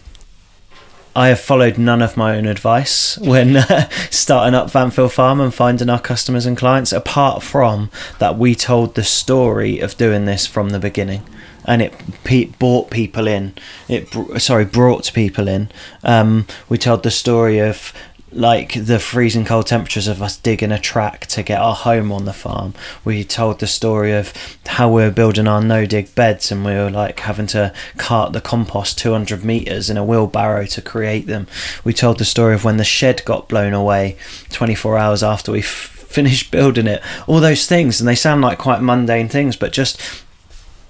I 1.16 1.28
have 1.28 1.40
followed 1.42 1.78
none 1.78 2.02
of 2.02 2.16
my 2.16 2.38
own 2.38 2.46
advice 2.46 3.18
when 3.18 3.58
uh, 3.58 3.90
starting 4.10 4.56
up 4.56 4.72
Fanfield 4.72 5.12
Farm 5.12 5.42
and 5.42 5.54
finding 5.54 5.90
our 5.90 6.00
customers 6.00 6.46
and 6.46 6.58
clients, 6.58 6.94
apart 6.94 7.44
from 7.44 7.92
that 8.20 8.38
we 8.38 8.56
told 8.56 8.96
the 8.96 9.04
story 9.04 9.80
of 9.80 9.98
doing 9.98 10.26
this 10.26 10.48
from 10.48 10.70
the 10.70 10.80
beginning. 10.80 11.24
And 11.66 11.84
it 11.84 11.94
pe- 12.24 12.46
brought 12.46 12.90
people 12.90 13.28
in. 13.28 13.54
It 13.88 14.08
sorry 14.42 14.66
brought 14.66 15.14
people 15.14 15.48
in. 15.48 15.70
Um, 16.04 16.48
we 16.70 16.80
told 16.80 17.04
the 17.04 17.12
story 17.12 17.60
of 17.60 17.94
like 18.34 18.74
the 18.86 19.00
freezing 19.00 19.44
cold 19.44 19.68
temperatures 19.68 20.08
of 20.08 20.22
us 20.22 20.38
digging 20.38 20.72
a 20.72 20.80
track 20.80 21.26
to 21.28 21.44
get 21.44 21.60
our 21.60 21.76
home 21.76 22.12
on 22.12 22.26
the 22.26 22.34
farm. 22.34 22.74
We 23.04 23.24
told 23.24 23.60
the 23.60 23.68
story 23.68 24.14
of 24.14 24.34
how 24.66 24.90
we 24.90 25.02
were 25.02 25.12
building 25.12 25.48
our 25.48 25.62
no 25.62 25.86
dig 25.86 26.16
beds 26.16 26.52
and 26.52 26.64
we 26.64 26.72
were 26.72 26.90
like 26.90 27.20
having 27.20 27.48
to 27.48 27.74
cart 27.98 28.32
the 28.34 28.42
compost 28.42 28.98
200 29.00 29.44
meters 29.44 29.90
in 29.90 29.98
a 29.98 30.04
wheelbarrow 30.04 30.66
to 30.68 30.82
create 30.82 31.28
them. 31.28 31.48
We 31.84 31.94
told 31.94 32.20
the 32.20 32.26
story 32.26 32.54
of 32.54 32.64
when 32.64 32.78
the 32.78 32.84
shed 32.84 33.24
got 33.26 33.50
blown 33.50 33.74
away 33.74 34.18
24 34.50 34.98
hours 34.98 35.24
after 35.24 35.52
we 35.52 35.60
f- 35.60 35.66
finished 35.66 36.52
building 36.52 36.88
it. 36.88 37.02
All 37.28 37.40
those 37.40 37.68
things, 37.68 38.00
and 38.00 38.08
they 38.08 38.16
sound 38.16 38.42
like 38.42 38.60
quite 38.60 38.82
mundane 38.82 39.30
things, 39.30 39.56
but 39.56 39.74
just 39.74 40.00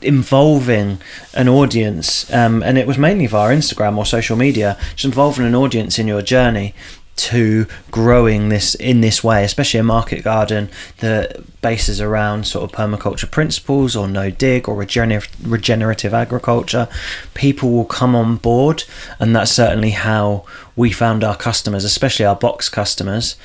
involving 0.02 1.00
an 1.36 1.48
audience 1.48 2.32
um, 2.34 2.64
and 2.64 2.76
it 2.76 2.88
was 2.88 2.98
mainly 2.98 3.28
via 3.28 3.56
instagram 3.56 3.98
or 3.98 4.04
social 4.04 4.36
media 4.36 4.76
just 4.96 5.06
involving 5.06 5.46
an 5.46 5.54
audience 5.54 6.00
in 6.00 6.08
your 6.08 6.24
journey 6.24 6.74
to 7.16 7.68
growing 7.92 8.50
this 8.50 8.74
in 8.76 9.02
this 9.02 9.24
way, 9.24 9.44
especially 9.44 9.80
a 9.80 9.84
market 9.84 10.24
garden 10.24 10.70
that 11.00 11.62
bases 11.62 12.02
around 12.02 12.48
sort 12.48 12.64
of 12.64 12.76
permaculture 12.76 13.30
principles 13.30 13.96
or 13.96 14.08
no 14.08 14.30
dig 14.30 14.68
or 14.68 14.76
regenerative 14.76 16.14
agriculture, 16.14 16.88
people 17.34 17.72
will 17.72 17.86
come 17.86 18.16
on 18.16 18.38
board, 18.38 18.84
and 19.20 19.36
that's 19.36 19.52
certainly 19.52 19.92
how 19.92 20.44
we 20.76 20.92
found 20.92 21.24
our 21.24 21.36
customers, 21.36 21.84
especially 21.84 22.26
our 22.26 22.36
box 22.36 22.70
customers. 22.70 23.36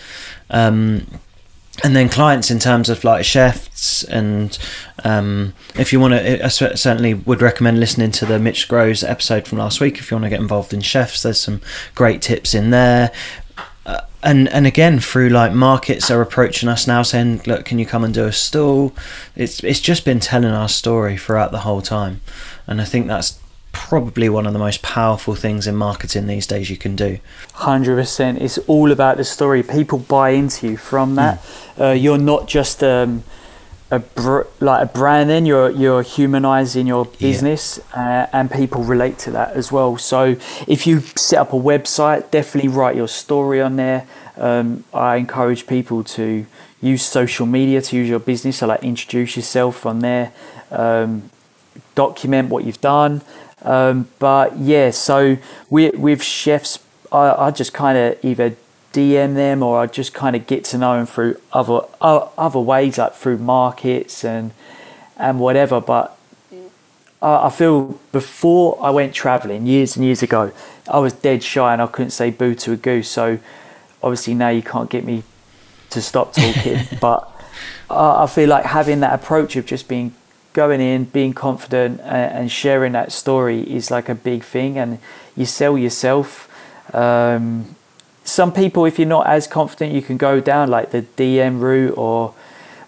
Um, 0.49 1.07
and 1.85 1.95
then 1.95 2.09
clients 2.09 2.51
in 2.51 2.59
terms 2.59 2.89
of 2.89 3.05
like 3.05 3.25
chefs 3.25 4.03
and 4.05 4.59
um, 5.05 5.53
if 5.75 5.93
you 5.93 6.01
want 6.01 6.15
to 6.15 6.45
i 6.45 6.49
certainly 6.49 7.13
would 7.13 7.43
recommend 7.43 7.79
listening 7.79 8.11
to 8.11 8.25
the 8.25 8.39
mitch 8.39 8.67
grows 8.67 9.05
episode 9.05 9.47
from 9.47 9.59
last 9.59 9.79
week 9.79 9.99
if 9.99 10.11
you 10.11 10.15
want 10.15 10.25
to 10.25 10.31
get 10.31 10.41
involved 10.41 10.73
in 10.73 10.81
chefs 10.81 11.23
there's 11.23 11.39
some 11.39 11.61
great 11.95 12.23
tips 12.23 12.55
in 12.55 12.71
there 12.71 13.13
and 14.27 14.49
and 14.49 14.67
again 14.67 14.99
through 14.99 15.29
like 15.29 15.53
markets 15.53 16.11
are 16.11 16.21
approaching 16.21 16.69
us 16.69 16.87
now 16.87 17.03
saying 17.03 17.41
look 17.47 17.65
can 17.65 17.79
you 17.79 17.87
come 17.87 18.05
and 18.05 18.13
do 18.13 18.25
a 18.25 18.33
stall? 18.33 18.93
It's 19.37 19.63
it's 19.63 19.81
just 19.81 20.05
been 20.05 20.21
telling 20.21 20.51
our 20.51 20.69
story 20.69 21.17
throughout 21.17 21.53
the 21.53 21.61
whole 21.61 21.81
time. 21.81 22.21
And 22.67 22.81
i 22.81 22.85
think 22.85 23.07
that's 23.07 23.39
probably 23.71 24.29
one 24.29 24.47
of 24.47 24.53
the 24.53 24.59
most 24.59 24.83
powerful 24.83 25.35
things 25.35 25.67
in 25.67 25.77
marketing 25.77 26.27
these 26.27 26.47
days 26.47 26.71
you 26.71 26.77
can 26.77 26.97
do. 26.97 27.19
100% 27.57 28.41
it's 28.41 28.59
all 28.67 28.91
about 28.91 29.19
the 29.19 29.25
story. 29.25 29.63
People 29.63 29.99
buy 29.99 30.31
into 30.31 30.69
you 30.69 30.77
from 30.77 31.15
that. 31.15 31.41
Mm. 31.41 31.91
uh, 31.91 31.93
you're 31.93 32.19
not 32.19 32.49
just 32.49 32.83
um, 32.83 33.23
a 33.91 34.01
br- 34.01 34.43
like 34.61 34.83
a 34.83 34.87
brand 34.87 35.31
then 35.31 35.47
you're 35.47 35.71
you're 35.71 36.03
humanizing 36.03 36.87
your 36.87 37.05
business 37.05 37.79
yeah. 37.95 38.25
uh, 38.33 38.37
and 38.37 38.51
people 38.51 38.83
relate 38.83 39.19
to 39.19 39.31
that 39.31 39.53
as 39.53 39.71
well. 39.71 39.97
So 39.97 40.37
if 40.67 40.87
you 40.87 41.01
set 41.01 41.39
up 41.39 41.53
a 41.53 41.57
website 41.57 42.31
definitely 42.31 42.69
write 42.69 42.97
your 42.97 43.09
story 43.09 43.61
on 43.61 43.77
there. 43.77 44.07
Um, 44.39 44.85
i 44.93 45.17
encourage 45.17 45.67
people 45.67 46.05
to 46.05 46.45
use 46.83 47.03
social 47.03 47.47
media 47.47 47.81
to 47.81 47.97
use 47.97 48.09
your 48.09 48.19
business. 48.19 48.59
So 48.59 48.67
like 48.67 48.83
introduce 48.83 49.37
yourself 49.37 49.87
on 49.87 50.01
there 50.01 50.33
um, 50.71 51.31
document 51.95 52.51
what 52.51 52.65
you've 52.65 52.81
done. 52.81 53.23
Um, 53.63 54.09
but 54.19 54.57
yeah 54.59 54.91
so 54.91 55.39
we, 55.71 55.91
with 55.91 56.23
chefs 56.23 56.81
I, 57.13 57.47
I 57.47 57.51
just 57.51 57.73
kind 57.73 57.97
of 57.97 58.25
either 58.25 58.57
DM 58.97 59.35
them 59.35 59.63
or 59.63 59.79
I 59.79 59.87
just 59.87 60.15
kind 60.15 60.35
of 60.35 60.47
get 60.47 60.65
to 60.65 60.79
know 60.79 60.97
them 60.97 61.07
through 61.07 61.39
other 61.53 61.83
other 62.01 62.59
ways, 62.59 62.97
like 62.97 63.15
through 63.15 63.39
markets 63.39 64.25
and 64.25 64.53
and 65.19 65.39
whatever. 65.39 65.83
But 65.83 66.17
I, 67.21 67.47
I 67.47 67.51
feel 67.51 68.01
before 68.11 68.79
I 68.81 68.89
went 68.89 69.13
traveling 69.13 69.67
years 69.67 69.97
and 69.97 70.05
years 70.05 70.23
ago, 70.23 70.51
I 70.89 70.99
was 70.99 71.13
dead 71.13 71.43
shy 71.43 71.75
and 71.75 71.83
I 71.83 71.87
couldn't 71.89 72.11
say 72.11 72.31
boo 72.31 72.55
to 72.55 72.73
a 72.73 72.77
goose. 72.77 73.09
So 73.09 73.39
obviously 74.03 74.33
now 74.33 74.49
you 74.49 74.63
can't 74.63 74.89
get 74.89 75.05
me 75.05 75.23
to 75.91 76.01
stop 76.01 76.33
talking. 76.33 76.81
but 77.01 77.31
I, 77.91 78.25
I 78.25 78.27
feel 78.27 78.49
like 78.49 78.65
having 78.65 79.01
that 79.01 79.13
approach 79.13 79.57
of 79.57 79.67
just 79.67 79.89
being 79.89 80.15
going 80.55 80.81
in, 80.81 81.05
being 81.05 81.35
confident, 81.35 82.01
and, 82.01 82.33
and 82.33 82.51
sharing 82.51 82.93
that 82.93 83.13
story 83.13 83.61
is 83.61 83.91
like 83.91 84.09
a 84.09 84.15
big 84.15 84.43
thing. 84.43 84.79
And 84.79 85.01
you 85.37 85.45
sell 85.45 85.77
yourself. 85.77 86.51
Um, 86.95 87.76
some 88.27 88.53
people, 88.53 88.85
if 88.85 88.99
you're 88.99 89.09
not 89.09 89.27
as 89.27 89.47
confident, 89.47 89.95
you 89.95 90.03
can 90.03 90.17
go 90.17 90.41
down 90.41 90.69
like 90.69 90.91
the 90.91 91.03
DM 91.17 91.61
route 91.61 91.97
or, 91.97 92.35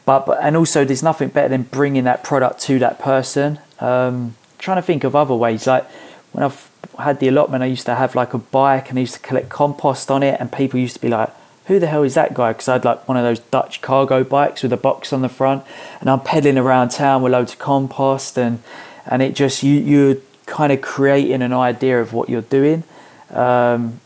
but, 0.05 0.27
but 0.27 0.39
and 0.43 0.57
also 0.57 0.85
there's 0.85 1.03
nothing 1.03 1.29
better 1.29 1.49
than 1.49 1.63
bringing 1.63 2.05
that 2.05 2.25
product 2.25 2.61
to 2.63 2.79
that 2.81 2.99
person. 2.99 3.61
Um, 3.79 4.35
trying 4.59 4.79
to 4.79 4.83
think 4.83 5.05
of 5.05 5.15
other 5.15 5.35
ways, 5.35 5.67
like 5.67 5.89
when 6.33 6.45
I've 6.45 6.69
had 6.99 7.21
the 7.21 7.29
allotment, 7.29 7.63
I 7.63 7.67
used 7.67 7.87
to 7.87 7.95
have 7.95 8.17
like 8.17 8.35
a 8.35 8.39
bike 8.39 8.91
and 8.91 8.99
I 8.99 9.03
used 9.03 9.15
to 9.15 9.21
collect 9.21 9.49
compost 9.49 10.11
on 10.11 10.25
it, 10.25 10.41
and 10.41 10.53
people 10.53 10.81
used 10.81 10.97
to 10.97 11.01
be 11.01 11.09
like, 11.09 11.31
"Who 11.67 11.79
the 11.79 11.87
hell 11.87 12.03
is 12.03 12.15
that 12.15 12.35
guy?" 12.35 12.53
Because 12.53 12.69
I 12.69 12.73
had 12.75 12.85
like 12.85 13.07
one 13.07 13.17
of 13.17 13.23
those 13.23 13.39
Dutch 13.39 13.81
cargo 13.81 14.25
bikes 14.25 14.65
with 14.65 14.73
a 14.73 14.77
box 14.77 15.13
on 15.13 15.23
the 15.23 15.29
front, 15.29 15.63
and 16.01 16.11
I'm 16.11 16.21
pedaling 16.21 16.59
around 16.59 16.89
town 16.89 17.23
with 17.23 17.33
loads 17.33 17.53
of 17.53 17.61
compost, 17.61 18.37
and 18.37 18.61
and 19.07 19.23
it 19.23 19.37
just 19.37 19.63
you 19.63 19.75
you're 19.75 20.17
kind 20.47 20.73
of 20.73 20.81
creating 20.81 21.43
an 21.43 21.53
idea 21.53 22.01
of 22.01 22.13
what 22.13 22.29
you're 22.29 22.43
doing. 22.43 22.83
Um, 23.31 24.01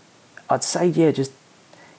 I'd 0.52 0.64
say 0.64 0.88
yeah, 0.88 1.10
just 1.10 1.32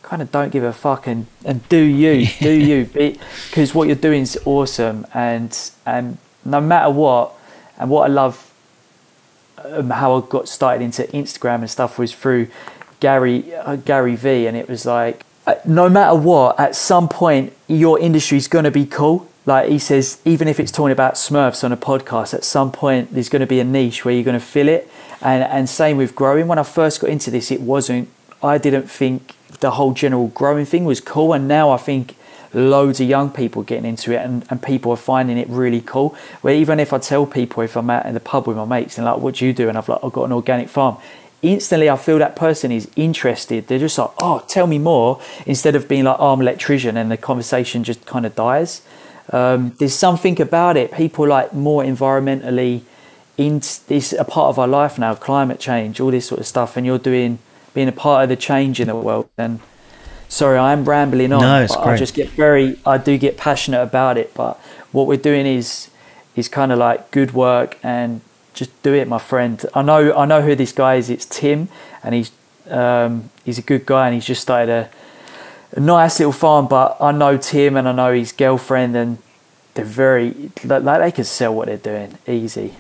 kind 0.01 0.22
of 0.22 0.32
don't 0.32 0.51
give 0.51 0.64
a 0.64 0.74
fuck 0.74 1.08
and, 1.08 1.26
and 1.45 1.68
do 1.70 1.78
you, 1.78 2.28
do 2.39 2.51
you, 2.51 2.86
because 2.86 3.74
what 3.74 3.88
you're 3.88 3.95
doing 3.95 4.22
is 4.22 4.38
awesome, 4.45 5.08
and 5.14 5.72
and 5.86 6.18
no 6.45 6.62
matter 6.62 6.91
what, 6.91 7.34
and 7.78 7.89
what 7.89 8.10
I 8.10 8.14
love, 8.14 8.54
um, 9.64 9.89
how 9.89 10.18
I 10.18 10.26
got 10.28 10.47
started 10.47 10.84
into 10.84 11.04
Instagram 11.04 11.60
and 11.60 11.70
stuff 11.70 11.97
was 11.97 12.14
through 12.14 12.47
Gary 12.99 13.56
uh, 13.56 13.78
Gary 13.78 14.16
V, 14.16 14.45
and 14.45 14.56
it 14.56 14.70
was 14.70 14.86
like 14.86 15.26
uh, 15.45 15.56
no 15.66 15.89
matter 15.89 16.16
what, 16.16 16.60
at 16.60 16.76
some 16.76 17.10
point 17.10 17.54
your 17.68 17.99
industry 17.99 18.38
is 18.38 18.47
going 18.47 18.66
to 18.66 18.72
be 18.72 18.86
cool. 18.86 19.28
Like 19.45 19.70
he 19.70 19.78
says, 19.80 20.22
even 20.24 20.47
if 20.47 20.60
it's 20.60 20.72
talking 20.72 20.93
about 20.93 21.16
Smurfs 21.16 21.66
on 21.66 21.74
a 21.74 21.78
podcast, 21.78 22.34
at 22.34 22.45
some 22.45 22.72
point 22.72 23.14
there's 23.14 23.28
going 23.28 23.41
to 23.41 23.47
be 23.47 23.60
a 23.60 23.66
niche 23.66 24.06
where 24.06 24.14
you're 24.14 24.24
going 24.24 24.39
to 24.39 24.45
fill 24.45 24.70
it. 24.70 24.89
And 25.22 25.43
and 25.43 25.70
same 25.70 25.97
with 25.97 26.16
growing. 26.16 26.47
When 26.47 26.60
I 26.60 26.64
first 26.64 27.01
got 27.01 27.10
into 27.10 27.32
this, 27.32 27.51
it 27.51 27.62
wasn't 27.62 28.10
I 28.44 28.58
didn't 28.58 28.89
think 28.89 29.36
the 29.62 29.72
whole 29.72 29.94
general 29.94 30.28
growing 30.28 30.66
thing 30.66 30.86
was 30.86 31.00
cool, 31.00 31.34
and 31.34 31.48
now 31.48 31.72
I 31.72 31.78
think 31.78 32.16
loads 32.54 33.00
of 33.00 33.08
young 33.08 33.32
people 33.32 33.64
getting 33.64 33.86
into 33.86 34.12
it 34.12 34.18
and, 34.18 34.46
and 34.50 34.62
people 34.62 34.91
are 34.91 34.98
finding 34.98 35.38
it 35.38 35.50
really 35.50 35.82
cool. 35.82 36.16
Where 36.41 36.54
even 36.54 36.80
if 36.80 36.94
I 36.94 37.00
tell 37.00 37.26
people 37.26 37.64
if 37.64 37.76
I'm 37.76 37.89
out 37.89 38.06
in 38.06 38.14
the 38.14 38.20
pub 38.20 38.48
with 38.48 38.58
my 38.58 38.66
mates 38.66 38.98
and 38.98 39.06
like, 39.06 39.18
what 39.18 39.36
do 39.36 39.46
you 39.46 39.54
do? 39.54 39.70
And 39.70 39.78
I've 39.78 39.89
like, 39.89 40.00
I've 40.04 40.14
got 40.14 40.26
an 40.26 40.32
organic 40.32 40.70
farm. 40.70 40.98
Instantly, 41.41 41.89
I 41.89 41.98
feel 41.98 42.20
that 42.20 42.36
person 42.36 42.72
is 42.72 42.89
interested. 42.96 43.68
They're 43.68 43.80
just 43.80 43.98
like, 43.98 44.12
oh, 44.20 44.46
tell 44.48 44.68
me 44.68 44.78
more, 44.78 45.20
instead 45.46 45.76
of 45.76 45.88
being 45.88 46.06
like, 46.06 46.16
oh, 46.20 46.34
I'm 46.34 46.39
an 46.39 46.48
electrician, 46.48 46.96
and 46.96 47.12
the 47.12 47.18
conversation 47.18 47.84
just 47.84 48.06
kind 48.06 48.26
of 48.26 48.34
dies. 48.36 48.82
Um, 49.32 49.74
there's 49.80 49.96
something 49.96 50.39
about 50.39 50.78
it. 50.78 50.94
People 50.94 51.28
like 51.28 51.54
more 51.54 51.84
environmentally 51.84 52.84
in 53.36 53.60
this 53.88 54.14
a 54.14 54.24
part 54.24 54.50
of 54.50 54.60
our 54.60 54.68
life 54.68 54.98
now, 54.98 55.16
climate 55.16 55.60
change, 55.60 56.00
all 56.00 56.12
this 56.12 56.28
sort 56.28 56.39
of 56.39 56.48
stuff, 56.48 56.78
and 56.78 56.86
you're 56.86 57.00
doing 57.00 57.39
being 57.74 57.88
a 57.88 57.94
part 57.94 58.24
of 58.24 58.30
the 58.30 58.36
change 58.36 58.80
in 58.80 58.88
the 58.88 58.96
world. 58.96 59.30
And 59.38 59.60
sorry, 60.30 60.58
I 60.58 60.74
am 60.74 60.86
rambling 60.86 61.34
on. 61.34 61.42
No, 61.42 61.64
it's 61.64 61.76
great. 61.76 61.88
I 61.88 61.98
just 61.98 62.14
get 62.14 62.30
very, 62.30 62.80
I 62.86 62.98
do 62.98 63.18
get 63.18 63.38
passionate 63.38 63.82
about 63.82 64.18
it. 64.18 64.34
But 64.34 64.60
what 64.92 65.08
we're 65.08 65.18
doing 65.18 65.46
is 65.46 65.90
is 66.36 66.48
kind 66.50 66.72
of 66.72 66.80
like 66.80 67.12
good 67.12 67.32
work 67.32 67.78
and 67.84 68.22
just 68.54 68.72
do 68.84 68.94
it, 68.94 69.08
my 69.08 69.20
friend. 69.20 69.64
I 69.74 69.82
know, 69.82 70.14
I 70.14 70.26
know 70.26 70.42
who 70.42 70.56
this 70.56 70.72
guy 70.72 70.96
is. 70.96 71.10
It's 71.10 71.26
Tim, 71.26 71.70
and 72.04 72.16
he's 72.16 72.32
um, 72.70 73.30
he's 73.44 73.58
a 73.58 73.62
good 73.62 73.86
guy, 73.86 74.08
and 74.08 74.16
he's 74.16 74.26
just 74.26 74.42
started 74.42 74.72
a, 74.72 74.90
a 75.72 75.80
nice 75.80 76.20
little 76.20 76.32
farm. 76.32 76.68
But 76.68 76.98
I 77.00 77.12
know 77.12 77.38
Tim, 77.38 77.78
and 77.78 77.88
I 77.88 77.92
know 77.92 78.14
his 78.14 78.32
girlfriend, 78.32 78.96
and 78.96 79.18
they're 79.74 79.86
very 79.86 80.52
like 80.64 80.84
they 80.84 81.12
can 81.12 81.24
sell 81.24 81.54
what 81.54 81.68
they're 81.68 81.78
doing 81.78 82.18
easy. 82.28 82.74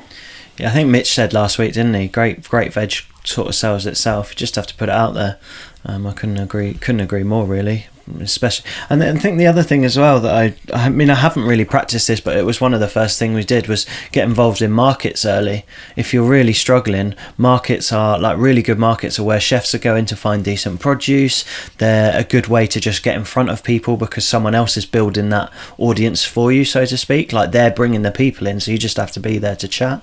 Yeah, 0.57 0.69
I 0.69 0.71
think 0.71 0.89
Mitch 0.89 1.11
said 1.11 1.33
last 1.33 1.57
week, 1.57 1.73
didn't 1.73 1.95
he? 1.95 2.07
Great, 2.07 2.47
great 2.47 2.73
veg 2.73 2.93
sort 3.23 3.47
of 3.47 3.55
sells 3.55 3.85
itself. 3.85 4.31
You 4.31 4.35
just 4.35 4.55
have 4.55 4.67
to 4.67 4.75
put 4.75 4.89
it 4.89 4.95
out 4.95 5.13
there. 5.13 5.37
Um, 5.85 6.07
I 6.07 6.13
couldn't 6.13 6.37
agree, 6.37 6.73
couldn't 6.75 7.01
agree 7.01 7.23
more, 7.23 7.45
really 7.45 7.87
especially 8.19 8.69
and 8.89 9.01
then 9.01 9.15
I 9.15 9.19
think 9.19 9.37
the 9.37 9.47
other 9.47 9.63
thing 9.63 9.85
as 9.85 9.97
well 9.97 10.19
that 10.19 10.35
I 10.35 10.55
I 10.73 10.89
mean 10.89 11.09
I 11.09 11.15
haven't 11.15 11.45
really 11.45 11.63
practiced 11.63 12.07
this 12.07 12.19
but 12.19 12.35
it 12.35 12.45
was 12.45 12.59
one 12.59 12.73
of 12.73 12.79
the 12.81 12.87
first 12.87 13.17
things 13.17 13.35
we 13.35 13.43
did 13.43 13.67
was 13.67 13.85
get 14.11 14.27
involved 14.27 14.61
in 14.61 14.71
markets 14.71 15.25
early. 15.25 15.65
If 15.95 16.13
you're 16.13 16.27
really 16.27 16.53
struggling 16.53 17.15
markets 17.37 17.93
are 17.93 18.19
like 18.19 18.37
really 18.37 18.61
good 18.61 18.79
markets 18.79 19.19
are 19.19 19.23
where 19.23 19.39
chefs 19.39 19.73
are 19.73 19.79
going 19.79 20.05
to 20.07 20.15
find 20.15 20.43
decent 20.43 20.81
produce. 20.81 21.45
They're 21.77 22.17
a 22.17 22.23
good 22.23 22.47
way 22.47 22.67
to 22.67 22.79
just 22.79 23.03
get 23.03 23.15
in 23.15 23.23
front 23.23 23.49
of 23.49 23.63
people 23.63 23.95
because 23.95 24.27
someone 24.27 24.55
else 24.55 24.75
is 24.75 24.85
building 24.85 25.29
that 25.29 25.51
audience 25.77 26.25
for 26.25 26.51
you 26.51 26.65
so 26.65 26.85
to 26.85 26.97
speak. 26.97 27.31
Like 27.31 27.51
they're 27.51 27.71
bringing 27.71 28.01
the 28.01 28.11
people 28.11 28.47
in 28.47 28.59
so 28.59 28.71
you 28.71 28.77
just 28.77 28.97
have 28.97 29.11
to 29.13 29.19
be 29.21 29.37
there 29.37 29.55
to 29.55 29.67
chat. 29.67 30.01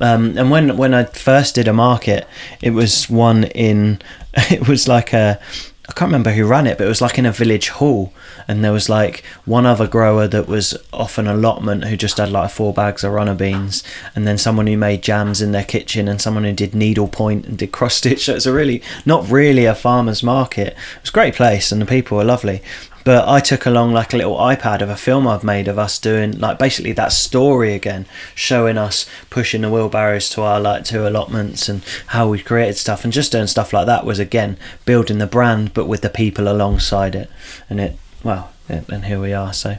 Um, 0.00 0.38
and 0.38 0.50
when 0.50 0.76
when 0.76 0.94
I 0.94 1.04
first 1.04 1.56
did 1.56 1.66
a 1.66 1.72
market 1.72 2.28
it 2.62 2.70
was 2.70 3.10
one 3.10 3.44
in 3.44 4.00
it 4.34 4.68
was 4.68 4.86
like 4.86 5.12
a 5.12 5.40
I 5.86 5.92
can't 5.92 6.08
remember 6.08 6.32
who 6.32 6.46
ran 6.46 6.66
it, 6.66 6.78
but 6.78 6.86
it 6.86 6.88
was 6.88 7.02
like 7.02 7.18
in 7.18 7.26
a 7.26 7.32
village 7.32 7.68
hall, 7.68 8.12
and 8.48 8.64
there 8.64 8.72
was 8.72 8.88
like 8.88 9.22
one 9.44 9.66
other 9.66 9.86
grower 9.86 10.26
that 10.28 10.48
was 10.48 10.76
off 10.94 11.18
an 11.18 11.26
allotment 11.26 11.84
who 11.84 11.96
just 11.96 12.16
had 12.16 12.30
like 12.30 12.50
four 12.50 12.72
bags 12.72 13.04
of 13.04 13.12
runner 13.12 13.34
beans, 13.34 13.84
and 14.14 14.26
then 14.26 14.38
someone 14.38 14.66
who 14.66 14.78
made 14.78 15.02
jams 15.02 15.42
in 15.42 15.52
their 15.52 15.64
kitchen, 15.64 16.08
and 16.08 16.22
someone 16.22 16.44
who 16.44 16.52
did 16.52 16.74
needlepoint 16.74 17.44
and 17.44 17.58
did 17.58 17.70
cross 17.70 17.96
stitch. 17.96 18.24
So 18.24 18.34
it's 18.34 18.46
a 18.46 18.52
really 18.52 18.82
not 19.04 19.30
really 19.30 19.66
a 19.66 19.74
farmer's 19.74 20.22
market. 20.22 20.68
It 20.68 21.02
was 21.02 21.10
a 21.10 21.12
great 21.12 21.34
place, 21.34 21.70
and 21.70 21.82
the 21.82 21.86
people 21.86 22.16
were 22.16 22.24
lovely. 22.24 22.62
But 23.04 23.28
I 23.28 23.40
took 23.40 23.66
along 23.66 23.92
like 23.92 24.14
a 24.14 24.16
little 24.16 24.36
iPad 24.36 24.80
of 24.80 24.88
a 24.88 24.96
film 24.96 25.26
I've 25.26 25.44
made 25.44 25.68
of 25.68 25.78
us 25.78 25.98
doing 25.98 26.38
like 26.38 26.58
basically 26.58 26.92
that 26.92 27.12
story 27.12 27.74
again, 27.74 28.06
showing 28.34 28.78
us 28.78 29.06
pushing 29.28 29.60
the 29.60 29.70
wheelbarrows 29.70 30.30
to 30.30 30.42
our 30.42 30.58
like 30.58 30.84
two 30.84 31.06
allotments 31.06 31.68
and 31.68 31.84
how 32.08 32.28
we 32.28 32.40
created 32.40 32.76
stuff 32.76 33.04
and 33.04 33.12
just 33.12 33.32
doing 33.32 33.46
stuff 33.46 33.72
like 33.72 33.86
that 33.86 34.06
was 34.06 34.18
again 34.18 34.56
building 34.86 35.18
the 35.18 35.26
brand 35.26 35.74
but 35.74 35.86
with 35.86 36.00
the 36.00 36.10
people 36.10 36.48
alongside 36.48 37.14
it. 37.14 37.30
And 37.68 37.78
it 37.78 37.98
well, 38.22 38.52
and 38.68 39.04
here 39.04 39.20
we 39.20 39.34
are. 39.34 39.52
So 39.52 39.76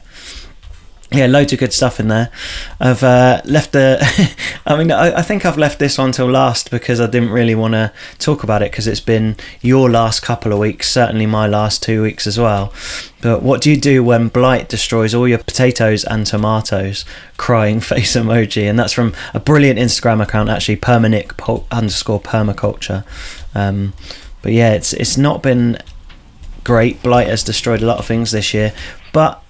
yeah, 1.12 1.26
loads 1.26 1.52
of 1.52 1.60
good 1.60 1.72
stuff 1.72 2.00
in 2.00 2.08
there. 2.08 2.30
I've 2.80 3.02
uh, 3.02 3.40
left 3.44 3.72
the. 3.72 3.98
I 4.66 4.76
mean, 4.76 4.90
I, 4.90 5.18
I, 5.18 5.22
think 5.22 5.46
I've 5.46 5.56
left 5.56 5.78
this 5.78 5.98
one 5.98 6.10
till 6.10 6.28
last 6.28 6.70
because 6.70 7.00
I 7.00 7.06
didn't 7.06 7.30
really 7.30 7.54
want 7.54 7.74
to 7.74 7.92
talk 8.18 8.42
about 8.42 8.62
it 8.62 8.72
because 8.72 8.88
it's 8.88 9.00
been 9.00 9.36
your 9.60 9.88
last 9.88 10.20
couple 10.20 10.52
of 10.52 10.58
weeks, 10.58 10.90
certainly 10.90 11.26
my 11.26 11.46
last 11.46 11.80
two 11.82 12.02
weeks 12.02 12.26
as 12.26 12.40
well. 12.40 12.72
But 13.22 13.42
what 13.42 13.60
do 13.60 13.70
you 13.70 13.76
do 13.76 14.02
when 14.02 14.28
blight 14.28 14.68
destroys 14.68 15.14
all 15.14 15.28
your 15.28 15.38
potatoes 15.38 16.02
and 16.02 16.26
tomatoes? 16.26 17.04
Crying 17.36 17.78
face 17.92 18.16
emoji, 18.16 18.68
and 18.68 18.76
that's 18.76 18.92
from 18.92 19.14
a 19.32 19.38
brilliant 19.38 19.78
Instagram 19.78 20.20
account 20.20 20.48
actually, 20.48 20.76
permanic 20.76 21.32
underscore 21.70 22.20
permaculture. 22.20 23.04
Um, 23.54 23.92
but 24.42 24.52
yeah, 24.52 24.72
it's 24.72 24.92
it's 24.92 25.16
not 25.16 25.40
been 25.40 25.78
great. 26.64 27.00
Blight 27.04 27.28
has 27.28 27.44
destroyed 27.44 27.80
a 27.80 27.86
lot 27.86 27.98
of 27.98 28.06
things 28.06 28.32
this 28.32 28.52
year, 28.52 28.72
but 29.12 29.40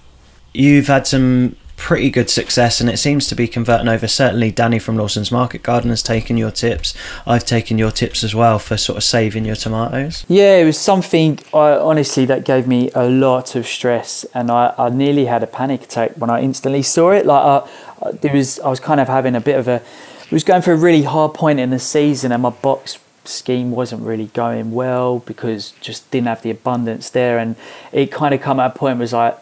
you've 0.57 0.89
had 0.89 1.07
some 1.07 1.57
pretty 1.77 2.11
good 2.11 2.31
success 2.31 2.81
and 2.81 2.89
it 2.89 2.97
seems 2.97 3.29
to 3.29 3.35
be 3.35 3.47
converting 3.47 3.89
over. 3.89 4.09
Certainly 4.09 4.51
danny 4.53 4.79
from 4.79 4.97
lawson's 4.97 5.31
market 5.31 5.63
garden 5.63 5.91
has 5.91 6.03
taken 6.03 6.37
your 6.37 6.51
tips. 6.51 6.95
I've 7.27 7.45
taken 7.45 7.79
your 7.79 7.91
tips 7.91 8.25
as 8.25 8.35
well 8.35 8.59
for 8.59 8.77
sort 8.77 8.97
of 8.97 9.05
saving 9.05 9.45
your 9.45 9.57
tomatoes. 9.57 10.25
Yeah 10.29 10.57
it 10.57 10.65
was 10.65 10.79
something 10.79 11.39
I, 11.53 11.73
honestly 11.73 12.25
that 12.27 12.45
gave 12.45 12.67
me 12.67 12.91
a 12.95 13.09
lot 13.09 13.55
of 13.55 13.67
stress 13.67 14.25
and 14.35 14.51
I, 14.51 14.75
I 14.79 14.89
nearly 14.89 15.27
had 15.27 15.43
a 15.43 15.47
panic 15.47 15.85
attack 15.85 16.13
when 16.17 16.31
i 16.31 16.41
instantly 16.41 16.83
saw 16.83 17.11
it. 17.11 17.27
Like 17.27 17.65
I, 18.03 18.11
there 18.13 18.33
was 18.33 18.59
i 18.61 18.69
was 18.69 18.81
kind 18.81 19.01
of 19.01 19.09
having 19.09 19.35
a 19.35 19.41
bit 19.41 19.59
of 19.59 19.69
a 19.69 19.83
I 19.83 20.35
was 20.35 20.45
going 20.45 20.63
for 20.63 20.73
a 20.73 20.77
really 20.77 21.03
hard 21.03 21.35
point 21.35 21.61
in 21.61 21.71
the 21.71 21.79
season 21.79 22.33
and 22.33 22.43
my 22.43 22.51
box 22.51 22.99
scheme 23.25 23.71
wasn't 23.71 24.03
really 24.03 24.27
going 24.27 24.73
well 24.73 25.19
because 25.21 25.73
just 25.81 26.11
didn't 26.11 26.29
have 26.29 26.43
the 26.43 26.51
abundance 26.51 27.11
there 27.11 27.39
and 27.39 27.57
it 27.93 28.11
kind 28.11 28.35
of 28.35 28.41
come 28.41 28.59
at 28.61 28.75
a 28.75 28.79
point 28.79 28.99
was 28.99 29.13
like 29.13 29.37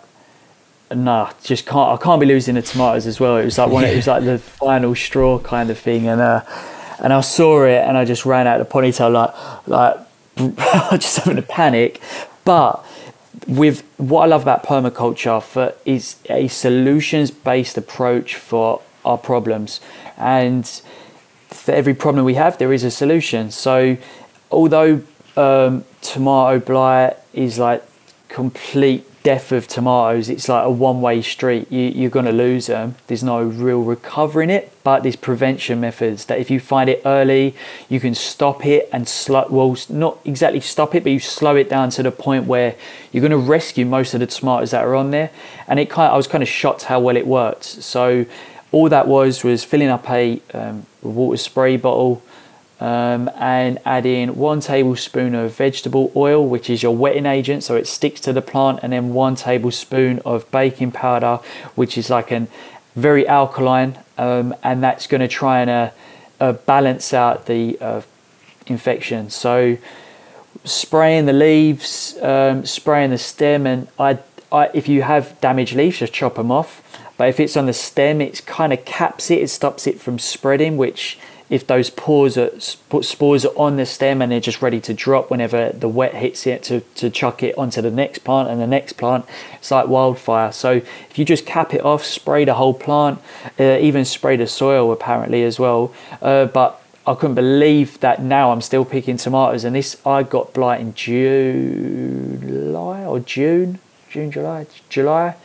nah, 0.95 1.33
just 1.43 1.67
can't. 1.67 2.01
I 2.01 2.03
can't 2.03 2.21
be 2.21 2.27
losing 2.27 2.55
the 2.55 2.63
tomatoes 2.63 3.07
as 3.07 3.21
well. 3.21 3.37
It 3.37 3.45
was 3.45 3.59
like 3.59 3.71
one. 3.71 3.85
Yeah. 3.85 3.91
It 3.91 3.97
was 3.97 4.07
like 4.07 4.25
the 4.25 4.39
final 4.39 4.95
straw 4.95 5.39
kind 5.39 5.71
of 5.71 5.79
thing, 5.79 6.09
and 6.09 6.21
uh, 6.21 6.43
and 6.99 7.13
I 7.13 7.21
saw 7.21 7.65
it, 7.65 7.83
and 7.87 7.97
I 7.97 8.05
just 8.05 8.25
ran 8.25 8.47
out 8.47 8.61
of 8.61 8.69
the 8.69 8.73
polytunnel 8.73 9.67
like 9.67 10.07
like 10.37 10.91
just 11.01 11.19
having 11.19 11.39
a 11.39 11.43
panic. 11.43 12.01
But 12.45 12.85
with 13.47 13.85
what 13.97 14.23
I 14.23 14.27
love 14.27 14.43
about 14.43 14.65
permaculture 14.65 15.43
for 15.43 15.75
is 15.85 16.17
a 16.31 16.49
solutions 16.49 17.31
based 17.31 17.77
approach 17.77 18.37
for 18.37 18.81
our 19.05 19.19
problems, 19.19 19.81
and 20.17 20.67
for 21.49 21.73
every 21.73 21.95
problem 21.95 22.25
we 22.25 22.35
have, 22.35 22.59
there 22.59 22.73
is 22.73 22.85
a 22.85 22.91
solution. 22.91 23.51
So 23.51 23.97
although 24.51 25.03
um, 25.37 25.85
tomato 26.01 26.59
blight 26.59 27.17
is 27.33 27.59
like 27.59 27.83
complete 28.29 29.07
death 29.25 29.53
of 29.53 29.67
tomatoes, 29.67 30.29
it's 30.29 30.51
like 30.51 30.65
a 30.65 30.71
one 30.71 31.01
way 31.01 31.21
street. 31.23 31.73
You, 31.73 32.07
are 32.07 32.11
going 32.11 32.27
to 32.27 32.33
lose 32.33 32.67
them. 32.67 32.95
There's 33.07 33.25
no 33.25 33.43
real 33.43 33.83
recovery 33.83 34.45
in 34.45 34.51
it, 34.51 34.71
but 34.85 35.03
there's 35.03 35.17
prevention 35.17 35.81
methods 35.81 36.27
that 36.27 36.39
if 36.39 36.51
you 36.51 36.61
find 36.61 36.91
it 36.91 37.01
early, 37.07 37.57
you 37.89 37.99
can 38.01 38.15
stop 38.15 38.65
it 38.67 38.89
and 38.93 39.09
slow, 39.09 39.47
well, 39.49 39.77
not 39.89 40.19
exactly 40.27 40.61
stop 40.61 40.95
it, 40.95 41.03
but 41.03 41.11
you 41.11 41.19
slow 41.19 41.57
it 41.57 41.71
down 41.71 41.89
to 41.91 42.03
the 42.03 42.13
point 42.13 42.45
where 42.45 42.77
you're 43.11 43.23
going 43.23 43.31
to 43.31 43.39
rescue 43.39 43.87
most 43.87 44.13
of 44.13 44.21
the 44.21 44.27
tomatoes 44.27 44.71
that 44.73 44.85
are 44.85 44.95
on 44.95 45.11
there. 45.11 45.31
And 45.67 45.81
it 45.81 45.89
kind 45.89 46.07
of, 46.07 46.15
I 46.15 46.17
was 46.19 46.27
kind 46.27 46.43
of 46.43 46.49
shocked 46.49 46.85
how 46.85 47.01
well 47.01 47.17
it 47.17 47.27
worked. 47.27 47.65
So 47.65 48.27
all 48.73 48.91
that 48.91 49.09
was 49.09 49.43
was 49.43 49.65
filling 49.65 49.89
up 49.89 50.09
a 50.11 50.43
um, 50.53 50.85
water 51.03 51.39
spray 51.39 51.79
bottle 51.79 52.23
um, 52.85 53.31
and 53.37 53.79
add 53.87 54.05
in 54.05 54.37
one 54.37 54.61
tablespoon 54.61 55.35
of 55.35 55.57
vegetable 55.57 56.13
oil, 56.15 56.47
which 56.47 56.69
is 56.69 56.83
your 56.83 56.95
wetting 56.95 57.25
agent, 57.25 57.65
so 57.65 57.77
it 57.77 57.87
sticks 57.87 58.21
to 58.21 58.31
the 58.31 58.43
plant, 58.43 58.81
and 58.83 58.93
then 58.93 59.15
one 59.15 59.37
tablespoon 59.37 60.21
of 60.27 60.51
baking 60.51 60.93
powder, 60.93 61.41
which 61.77 61.97
is 61.97 62.11
like 62.11 62.31
a 62.31 62.47
very 62.95 63.27
alkaline, 63.27 63.99
um, 64.19 64.55
and 64.63 64.83
that's 64.83 65.07
going 65.07 65.23
to 65.23 65.29
try 65.29 65.61
and 65.61 65.71
uh, 65.71 65.91
uh, 66.41 66.53
balance 66.53 67.15
out 67.15 67.47
the 67.47 67.79
uh, 67.81 68.03
infection. 68.67 69.31
So, 69.31 69.79
spraying 70.65 71.25
the 71.25 71.33
leaves, 71.33 72.19
um, 72.21 72.67
spraying 72.67 73.13
the 73.13 73.19
stem, 73.19 73.67
and 73.67 73.89
I, 73.99 74.19
I, 74.53 74.69
if 74.75 74.89
you 74.89 75.01
have 75.01 75.41
damaged 75.41 75.75
leaves, 75.75 76.01
just 76.01 76.13
chop 76.13 76.35
them 76.35 76.51
off. 76.51 76.83
But 77.17 77.31
if 77.31 77.41
it's 77.41 77.57
on 77.57 77.65
the 77.65 77.73
stem, 77.73 78.21
it 78.21 78.45
kind 78.45 78.75
of 78.75 78.85
caps 78.85 79.31
it, 79.31 79.41
it 79.41 79.49
stops 79.49 79.87
it 79.87 79.99
from 79.99 80.19
spreading, 80.19 80.77
which 80.77 81.19
if 81.51 81.67
those 81.67 81.91
pores 81.91 82.39
are, 82.39 82.59
spores 82.59 83.45
are 83.45 83.57
on 83.57 83.77
the 83.77 83.85
stem 83.85 84.23
and 84.23 84.33
they're 84.33 84.41
just 84.41 84.63
ready 84.63 84.81
to 84.81 84.95
drop 84.95 85.31
whenever 85.31 85.71
the 85.71 85.89
wet 85.89 86.15
hits 86.15 86.47
it 86.47 86.63
to, 86.65 86.81
to 86.95 87.11
chuck 87.11 87.43
it 87.43 87.57
onto 87.59 87.83
the 87.83 87.91
next 87.91 88.21
plant 88.21 88.49
and 88.49 88.61
the 88.61 88.67
next 88.67 88.95
plant 88.95 89.27
it's 89.55 89.71
like 89.71 89.87
wildfire. 89.87 90.53
So 90.53 90.73
if 90.73 91.19
you 91.19 91.25
just 91.25 91.45
cap 91.45 91.75
it 91.75 91.85
off 91.85 92.05
spray 92.05 92.45
the 92.45 92.55
whole 92.55 92.73
plant 92.73 93.21
uh, 93.61 93.79
even 93.81 94.05
spray 94.05 94.37
the 94.37 94.47
soil 94.47 94.91
apparently 94.91 95.43
as 95.43 95.59
well. 95.59 95.93
Uh, 96.23 96.47
but 96.47 96.81
I 97.07 97.15
couldn't 97.15 97.35
believe 97.35 98.01
that 98.01 98.23
now 98.23 98.51
I'm 98.51 98.63
still 98.63 98.87
picking 98.87 99.19
tomatoes 99.19 99.65
and 99.65 99.77
this 99.77 100.01
I 100.07 100.23
got 100.23 100.55
blight 100.55 100.81
in 100.81 100.95
July 100.95 103.05
or 103.05 103.21
June 103.21 103.81
June 104.09 104.31
July 104.31 104.67
July. 104.89 105.37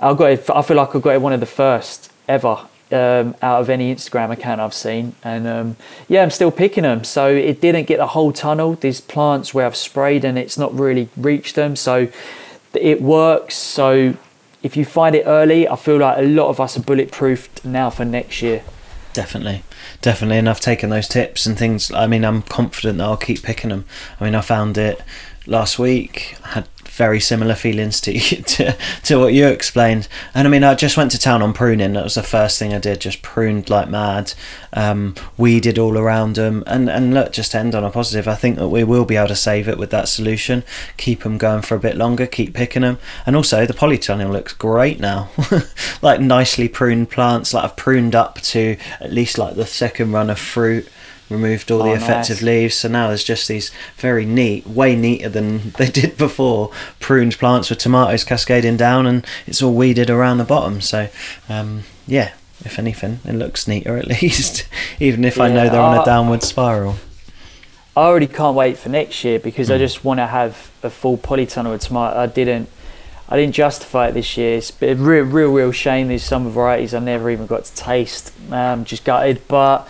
I 0.00 0.14
got 0.14 0.32
it 0.32 0.50
I 0.50 0.62
feel 0.62 0.76
like 0.76 0.96
I 0.96 0.98
got 0.98 1.14
it 1.14 1.22
one 1.22 1.32
of 1.32 1.38
the 1.38 1.46
first 1.46 2.10
ever 2.26 2.66
um, 2.92 3.34
out 3.42 3.60
of 3.60 3.70
any 3.70 3.94
Instagram 3.94 4.30
account 4.30 4.60
I've 4.60 4.74
seen. 4.74 5.14
And 5.22 5.46
um, 5.46 5.76
yeah, 6.08 6.22
I'm 6.22 6.30
still 6.30 6.50
picking 6.50 6.82
them. 6.82 7.04
So 7.04 7.28
it 7.28 7.60
didn't 7.60 7.86
get 7.86 7.98
the 7.98 8.08
whole 8.08 8.32
tunnel. 8.32 8.74
These 8.74 9.00
plants 9.00 9.52
where 9.52 9.66
I've 9.66 9.76
sprayed 9.76 10.24
and 10.24 10.38
it's 10.38 10.58
not 10.58 10.74
really 10.74 11.08
reached 11.16 11.54
them. 11.54 11.76
So 11.76 12.08
it 12.74 13.02
works. 13.02 13.56
So 13.56 14.14
if 14.62 14.76
you 14.76 14.84
find 14.84 15.14
it 15.14 15.24
early, 15.26 15.68
I 15.68 15.76
feel 15.76 15.98
like 15.98 16.18
a 16.18 16.22
lot 16.22 16.48
of 16.48 16.60
us 16.60 16.76
are 16.76 16.80
bulletproofed 16.80 17.64
now 17.64 17.90
for 17.90 18.04
next 18.04 18.42
year. 18.42 18.62
Definitely, 19.12 19.62
definitely. 20.02 20.38
And 20.38 20.48
I've 20.48 20.60
taken 20.60 20.90
those 20.90 21.08
tips 21.08 21.46
and 21.46 21.58
things. 21.58 21.90
I 21.92 22.06
mean, 22.06 22.24
I'm 22.24 22.42
confident 22.42 22.98
that 22.98 23.04
I'll 23.04 23.16
keep 23.16 23.42
picking 23.42 23.70
them. 23.70 23.84
I 24.20 24.24
mean, 24.24 24.34
I 24.34 24.40
found 24.40 24.78
it 24.78 25.00
last 25.46 25.78
week. 25.78 26.36
I 26.44 26.48
had 26.48 26.68
very 26.98 27.20
similar 27.20 27.54
feelings 27.54 28.00
to, 28.02 28.12
to 28.42 28.76
to 29.04 29.18
what 29.18 29.32
you 29.32 29.46
explained. 29.46 30.08
And 30.34 30.46
I 30.46 30.50
mean, 30.50 30.64
I 30.64 30.74
just 30.74 30.96
went 30.96 31.12
to 31.12 31.18
town 31.18 31.40
on 31.40 31.54
pruning. 31.54 31.94
That 31.94 32.04
was 32.04 32.16
the 32.16 32.22
first 32.22 32.58
thing 32.58 32.74
I 32.74 32.78
did. 32.78 33.00
Just 33.00 33.22
pruned 33.22 33.70
like 33.70 33.88
mad, 33.88 34.34
um, 34.72 35.14
weeded 35.38 35.78
all 35.78 35.96
around 35.96 36.34
them, 36.34 36.64
and 36.66 36.90
and 36.90 37.14
look, 37.14 37.32
just 37.32 37.52
to 37.52 37.58
end 37.58 37.74
on 37.74 37.84
a 37.84 37.90
positive. 37.90 38.28
I 38.28 38.34
think 38.34 38.58
that 38.58 38.68
we 38.68 38.84
will 38.84 39.06
be 39.06 39.16
able 39.16 39.28
to 39.28 39.36
save 39.36 39.68
it 39.68 39.78
with 39.78 39.90
that 39.90 40.08
solution. 40.08 40.64
Keep 40.98 41.22
them 41.22 41.38
going 41.38 41.62
for 41.62 41.76
a 41.76 41.80
bit 41.80 41.96
longer. 41.96 42.26
Keep 42.26 42.52
picking 42.52 42.82
them, 42.82 42.98
and 43.24 43.36
also 43.36 43.64
the 43.64 43.72
polytunnel 43.72 44.32
looks 44.32 44.52
great 44.52 45.00
now. 45.00 45.30
like 46.02 46.20
nicely 46.20 46.68
pruned 46.68 47.10
plants. 47.10 47.54
Like 47.54 47.64
I've 47.64 47.76
pruned 47.76 48.16
up 48.16 48.40
to 48.42 48.76
at 49.00 49.12
least 49.12 49.38
like 49.38 49.54
the 49.54 49.66
second 49.66 50.12
run 50.12 50.28
of 50.28 50.38
fruit 50.38 50.88
removed 51.30 51.70
all 51.70 51.82
the 51.82 51.90
Oh, 51.90 51.94
effective 51.94 52.36
nice. 52.36 52.42
leaves 52.42 52.74
so 52.74 52.88
now 52.88 53.08
there's 53.08 53.24
just 53.24 53.48
these 53.48 53.70
very 53.96 54.24
neat 54.24 54.66
way 54.66 54.96
neater 54.96 55.28
than 55.28 55.70
they 55.78 55.88
did 55.90 56.16
before 56.16 56.70
pruned 57.00 57.38
plants 57.38 57.70
with 57.70 57.78
tomatoes 57.78 58.24
cascading 58.24 58.76
down 58.76 59.06
and 59.06 59.26
it's 59.46 59.62
all 59.62 59.74
weeded 59.74 60.08
around 60.10 60.38
the 60.38 60.44
bottom 60.44 60.80
so 60.80 61.08
um, 61.48 61.82
yeah 62.06 62.32
if 62.64 62.78
anything 62.78 63.20
it 63.24 63.34
looks 63.34 63.68
neater 63.68 63.96
at 63.96 64.06
least 64.22 64.66
even 65.00 65.24
if 65.24 65.38
i 65.40 65.48
know 65.48 65.68
they're 65.68 65.80
on 65.80 66.00
a 66.00 66.04
downward 66.04 66.42
spiral 66.42 66.96
I 67.96 68.02
already 68.02 68.28
can't 68.28 68.54
wait 68.54 68.78
for 68.78 68.90
next 68.90 69.24
year 69.24 69.40
because 69.40 69.72
I 69.72 69.74
Mm. 69.74 69.80
just 69.80 70.04
want 70.04 70.18
to 70.20 70.26
have 70.28 70.70
a 70.84 70.88
full 70.90 71.18
polytunnel 71.18 71.72
with 71.72 71.82
tomato. 71.82 72.16
I 72.16 72.26
didn't, 72.26 72.68
I 73.28 73.36
didn't 73.36 73.56
justify 73.56 74.06
it 74.06 74.12
this 74.12 74.36
year. 74.36 74.58
It's 74.58 74.72
a 74.80 74.94
real, 74.94 75.24
real, 75.24 75.52
real 75.52 75.72
shame. 75.72 76.06
There's 76.06 76.22
some 76.22 76.48
varieties 76.48 76.94
I 76.94 77.00
never 77.00 77.28
even 77.28 77.46
got 77.46 77.64
to 77.64 77.74
taste. 77.74 78.32
Um, 78.52 78.84
just 78.84 79.02
gutted, 79.04 79.42
but 79.48 79.88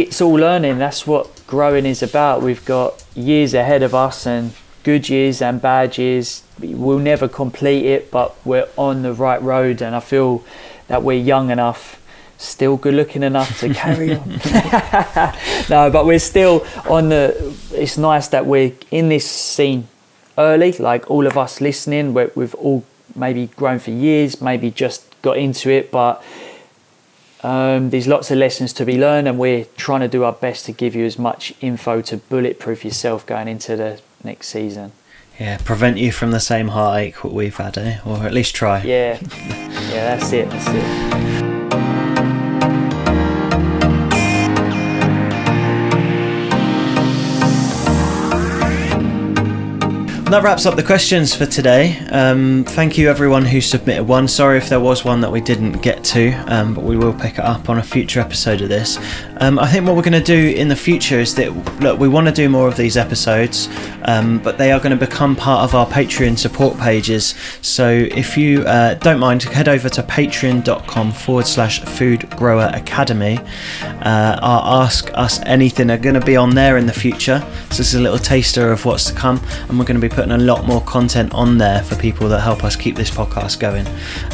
it's 0.00 0.20
all 0.20 0.34
learning. 0.34 0.78
That's 0.78 1.06
what 1.06 1.46
growing 1.46 1.86
is 1.86 2.02
about. 2.02 2.42
We've 2.42 2.64
got 2.64 3.04
years 3.14 3.54
ahead 3.54 3.82
of 3.82 3.94
us 3.94 4.26
and 4.26 4.52
good 4.82 5.08
years 5.08 5.40
and 5.40 5.60
bad 5.60 5.98
years. 5.98 6.42
We'll 6.60 6.98
never 6.98 7.28
complete 7.28 7.86
it, 7.86 8.10
but 8.10 8.34
we're 8.44 8.68
on 8.76 9.02
the 9.02 9.12
right 9.12 9.42
road, 9.42 9.82
and 9.82 9.94
I 9.94 10.00
feel 10.00 10.44
that 10.88 11.02
we're 11.02 11.20
young 11.20 11.50
enough. 11.50 12.00
Still 12.36 12.76
good 12.76 12.94
looking 12.94 13.22
enough 13.22 13.60
to 13.60 13.72
carry 13.74 14.14
on. 14.14 14.28
no, 15.70 15.90
but 15.90 16.04
we're 16.04 16.18
still 16.18 16.66
on 16.88 17.08
the. 17.08 17.56
It's 17.72 17.96
nice 17.96 18.28
that 18.28 18.46
we're 18.46 18.72
in 18.90 19.08
this 19.08 19.28
scene 19.30 19.88
early, 20.36 20.72
like 20.72 21.10
all 21.10 21.26
of 21.26 21.38
us 21.38 21.60
listening. 21.60 22.12
We're, 22.12 22.30
we've 22.34 22.54
all 22.54 22.84
maybe 23.14 23.46
grown 23.48 23.78
for 23.78 23.92
years, 23.92 24.40
maybe 24.40 24.70
just 24.70 25.14
got 25.22 25.38
into 25.38 25.70
it, 25.70 25.90
but 25.90 26.22
um, 27.44 27.90
there's 27.90 28.06
lots 28.08 28.30
of 28.30 28.38
lessons 28.38 28.72
to 28.74 28.84
be 28.84 28.98
learned, 28.98 29.28
and 29.28 29.38
we're 29.38 29.66
trying 29.76 30.00
to 30.00 30.08
do 30.08 30.24
our 30.24 30.32
best 30.32 30.64
to 30.66 30.72
give 30.72 30.94
you 30.94 31.04
as 31.04 31.18
much 31.18 31.52
info 31.60 32.00
to 32.02 32.16
bulletproof 32.16 32.84
yourself 32.84 33.26
going 33.26 33.48
into 33.48 33.76
the 33.76 34.00
next 34.24 34.48
season. 34.48 34.92
yeah 35.38 35.58
prevent 35.58 35.98
you 35.98 36.10
from 36.10 36.30
the 36.30 36.40
same 36.40 36.68
heartache 36.68 37.22
what 37.22 37.34
we've 37.34 37.56
had 37.56 37.76
eh? 37.76 37.98
or 38.06 38.24
at 38.24 38.32
least 38.32 38.54
try 38.54 38.82
Yeah, 38.82 39.18
yeah, 39.92 40.16
that's 40.16 40.32
it. 40.32 40.48
That's 40.48 40.68
it. 40.68 41.53
That 50.34 50.42
wraps 50.42 50.66
up 50.66 50.74
the 50.74 50.82
questions 50.82 51.32
for 51.32 51.46
today. 51.46 51.96
Um, 52.10 52.64
thank 52.64 52.98
you 52.98 53.08
everyone 53.08 53.44
who 53.44 53.60
submitted 53.60 54.02
one. 54.02 54.26
Sorry 54.26 54.58
if 54.58 54.68
there 54.68 54.80
was 54.80 55.04
one 55.04 55.20
that 55.20 55.30
we 55.30 55.40
didn't 55.40 55.80
get 55.80 56.02
to, 56.06 56.32
um, 56.52 56.74
but 56.74 56.82
we 56.82 56.96
will 56.96 57.14
pick 57.14 57.34
it 57.34 57.44
up 57.44 57.70
on 57.70 57.78
a 57.78 57.84
future 57.84 58.18
episode 58.18 58.60
of 58.60 58.68
this. 58.68 58.98
Um, 59.38 59.58
I 59.58 59.66
think 59.68 59.86
what 59.86 59.96
we're 59.96 60.02
going 60.02 60.12
to 60.12 60.20
do 60.22 60.54
in 60.56 60.68
the 60.68 60.76
future 60.76 61.18
is 61.18 61.34
that 61.34 61.52
look, 61.80 61.98
we 61.98 62.08
want 62.08 62.26
to 62.28 62.32
do 62.32 62.48
more 62.48 62.68
of 62.68 62.76
these 62.76 62.96
episodes, 62.96 63.68
um, 64.02 64.38
but 64.38 64.58
they 64.58 64.72
are 64.72 64.78
going 64.78 64.96
to 64.98 65.06
become 65.06 65.34
part 65.34 65.64
of 65.64 65.74
our 65.74 65.86
Patreon 65.86 66.38
support 66.38 66.78
pages. 66.78 67.34
So 67.60 67.88
if 67.88 68.36
you 68.36 68.62
uh, 68.62 68.94
don't 68.94 69.18
mind, 69.18 69.42
head 69.42 69.68
over 69.68 69.88
to 69.88 70.02
patreon.com 70.02 71.12
forward 71.12 71.46
slash 71.46 71.80
Food 71.80 72.28
Grower 72.30 72.70
Academy. 72.74 73.38
Uh, 73.82 74.38
Ask 74.42 75.10
Us 75.14 75.40
Anything 75.46 75.90
are 75.90 75.98
going 75.98 76.14
to 76.14 76.24
be 76.24 76.36
on 76.36 76.54
there 76.54 76.76
in 76.76 76.86
the 76.86 76.92
future. 76.92 77.40
So 77.70 77.78
this 77.78 77.88
is 77.88 77.94
a 77.94 78.00
little 78.00 78.18
taster 78.18 78.70
of 78.70 78.84
what's 78.84 79.06
to 79.06 79.14
come, 79.14 79.40
and 79.68 79.78
we're 79.78 79.84
going 79.84 80.00
to 80.00 80.08
be 80.08 80.14
putting 80.14 80.32
a 80.32 80.38
lot 80.38 80.64
more 80.66 80.80
content 80.82 81.32
on 81.34 81.58
there 81.58 81.82
for 81.82 81.96
people 81.96 82.28
that 82.28 82.40
help 82.40 82.64
us 82.64 82.76
keep 82.76 82.96
this 82.96 83.10
podcast 83.10 83.58
going. 83.58 83.86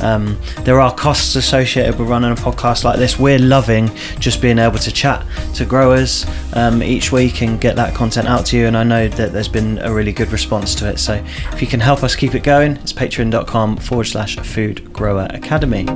Um, 0.02 0.38
there 0.60 0.80
are 0.80 0.94
costs 0.94 1.36
associated 1.36 1.98
with 1.98 2.08
running 2.08 2.32
a 2.32 2.34
podcast 2.34 2.84
like 2.84 2.98
this. 2.98 3.18
We're 3.18 3.38
loving 3.38 3.90
just 4.18 4.42
being 4.42 4.58
able 4.58 4.78
to 4.90 4.96
chat 4.96 5.26
to 5.54 5.64
growers 5.64 6.26
um, 6.54 6.82
each 6.82 7.12
week 7.12 7.42
and 7.42 7.60
get 7.60 7.76
that 7.76 7.94
content 7.94 8.28
out 8.28 8.46
to 8.46 8.56
you, 8.56 8.66
and 8.66 8.76
I 8.76 8.84
know 8.84 9.08
that 9.08 9.32
there's 9.32 9.48
been 9.48 9.78
a 9.78 9.92
really 9.92 10.12
good 10.12 10.32
response 10.32 10.74
to 10.76 10.88
it. 10.88 10.98
So 10.98 11.14
if 11.52 11.60
you 11.62 11.68
can 11.68 11.80
help 11.80 12.02
us 12.02 12.16
keep 12.16 12.34
it 12.34 12.42
going, 12.42 12.72
it's 12.76 12.92
patreon.com 12.92 13.76
forward 13.76 14.04
slash 14.04 14.36
food 14.36 14.92
grower 14.92 15.26
academy. 15.30 15.86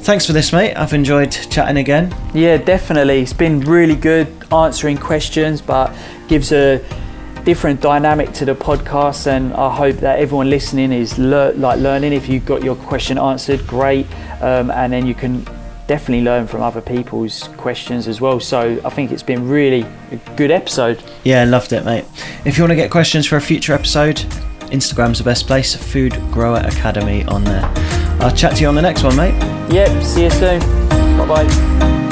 Thanks 0.00 0.26
for 0.26 0.34
this, 0.34 0.52
mate. 0.52 0.74
I've 0.74 0.92
enjoyed 0.92 1.32
chatting 1.32 1.78
again. 1.78 2.14
Yeah, 2.34 2.58
definitely. 2.58 3.22
It's 3.22 3.32
been 3.32 3.60
really 3.60 3.96
good 3.96 4.28
answering 4.52 4.98
questions, 4.98 5.62
but 5.62 5.96
gives 6.28 6.52
a 6.52 6.84
different 7.44 7.80
dynamic 7.80 8.32
to 8.32 8.44
the 8.44 8.54
podcast. 8.54 9.26
And 9.26 9.54
I 9.54 9.74
hope 9.74 9.96
that 9.96 10.18
everyone 10.18 10.50
listening 10.50 10.92
is 10.92 11.18
like 11.18 11.78
learning. 11.78 12.12
If 12.12 12.28
you 12.28 12.40
got 12.40 12.62
your 12.62 12.76
question 12.76 13.16
answered, 13.16 13.66
great. 13.66 14.06
Um, 14.42 14.70
and 14.70 14.92
then 14.92 15.06
you 15.06 15.14
can 15.14 15.46
definitely 15.86 16.24
learn 16.24 16.46
from 16.46 16.62
other 16.62 16.80
people's 16.80 17.48
questions 17.56 18.08
as 18.08 18.20
well. 18.20 18.40
So 18.40 18.80
I 18.84 18.90
think 18.90 19.12
it's 19.12 19.22
been 19.22 19.48
really 19.48 19.86
a 20.10 20.16
good 20.36 20.50
episode. 20.50 21.02
Yeah, 21.24 21.44
loved 21.44 21.72
it, 21.72 21.84
mate. 21.84 22.04
If 22.44 22.56
you 22.56 22.64
want 22.64 22.72
to 22.72 22.76
get 22.76 22.90
questions 22.90 23.26
for 23.26 23.36
a 23.36 23.40
future 23.40 23.72
episode, 23.72 24.16
Instagram's 24.70 25.18
the 25.18 25.24
best 25.24 25.46
place. 25.46 25.74
Food 25.74 26.12
Grower 26.32 26.58
Academy 26.58 27.24
on 27.24 27.44
there. 27.44 27.70
I'll 28.20 28.34
chat 28.34 28.56
to 28.56 28.62
you 28.62 28.68
on 28.68 28.74
the 28.74 28.82
next 28.82 29.02
one, 29.02 29.16
mate. 29.16 29.34
Yep. 29.72 30.02
See 30.02 30.24
you 30.24 30.30
soon. 30.30 30.60
Bye 31.18 31.26
bye. 31.26 32.03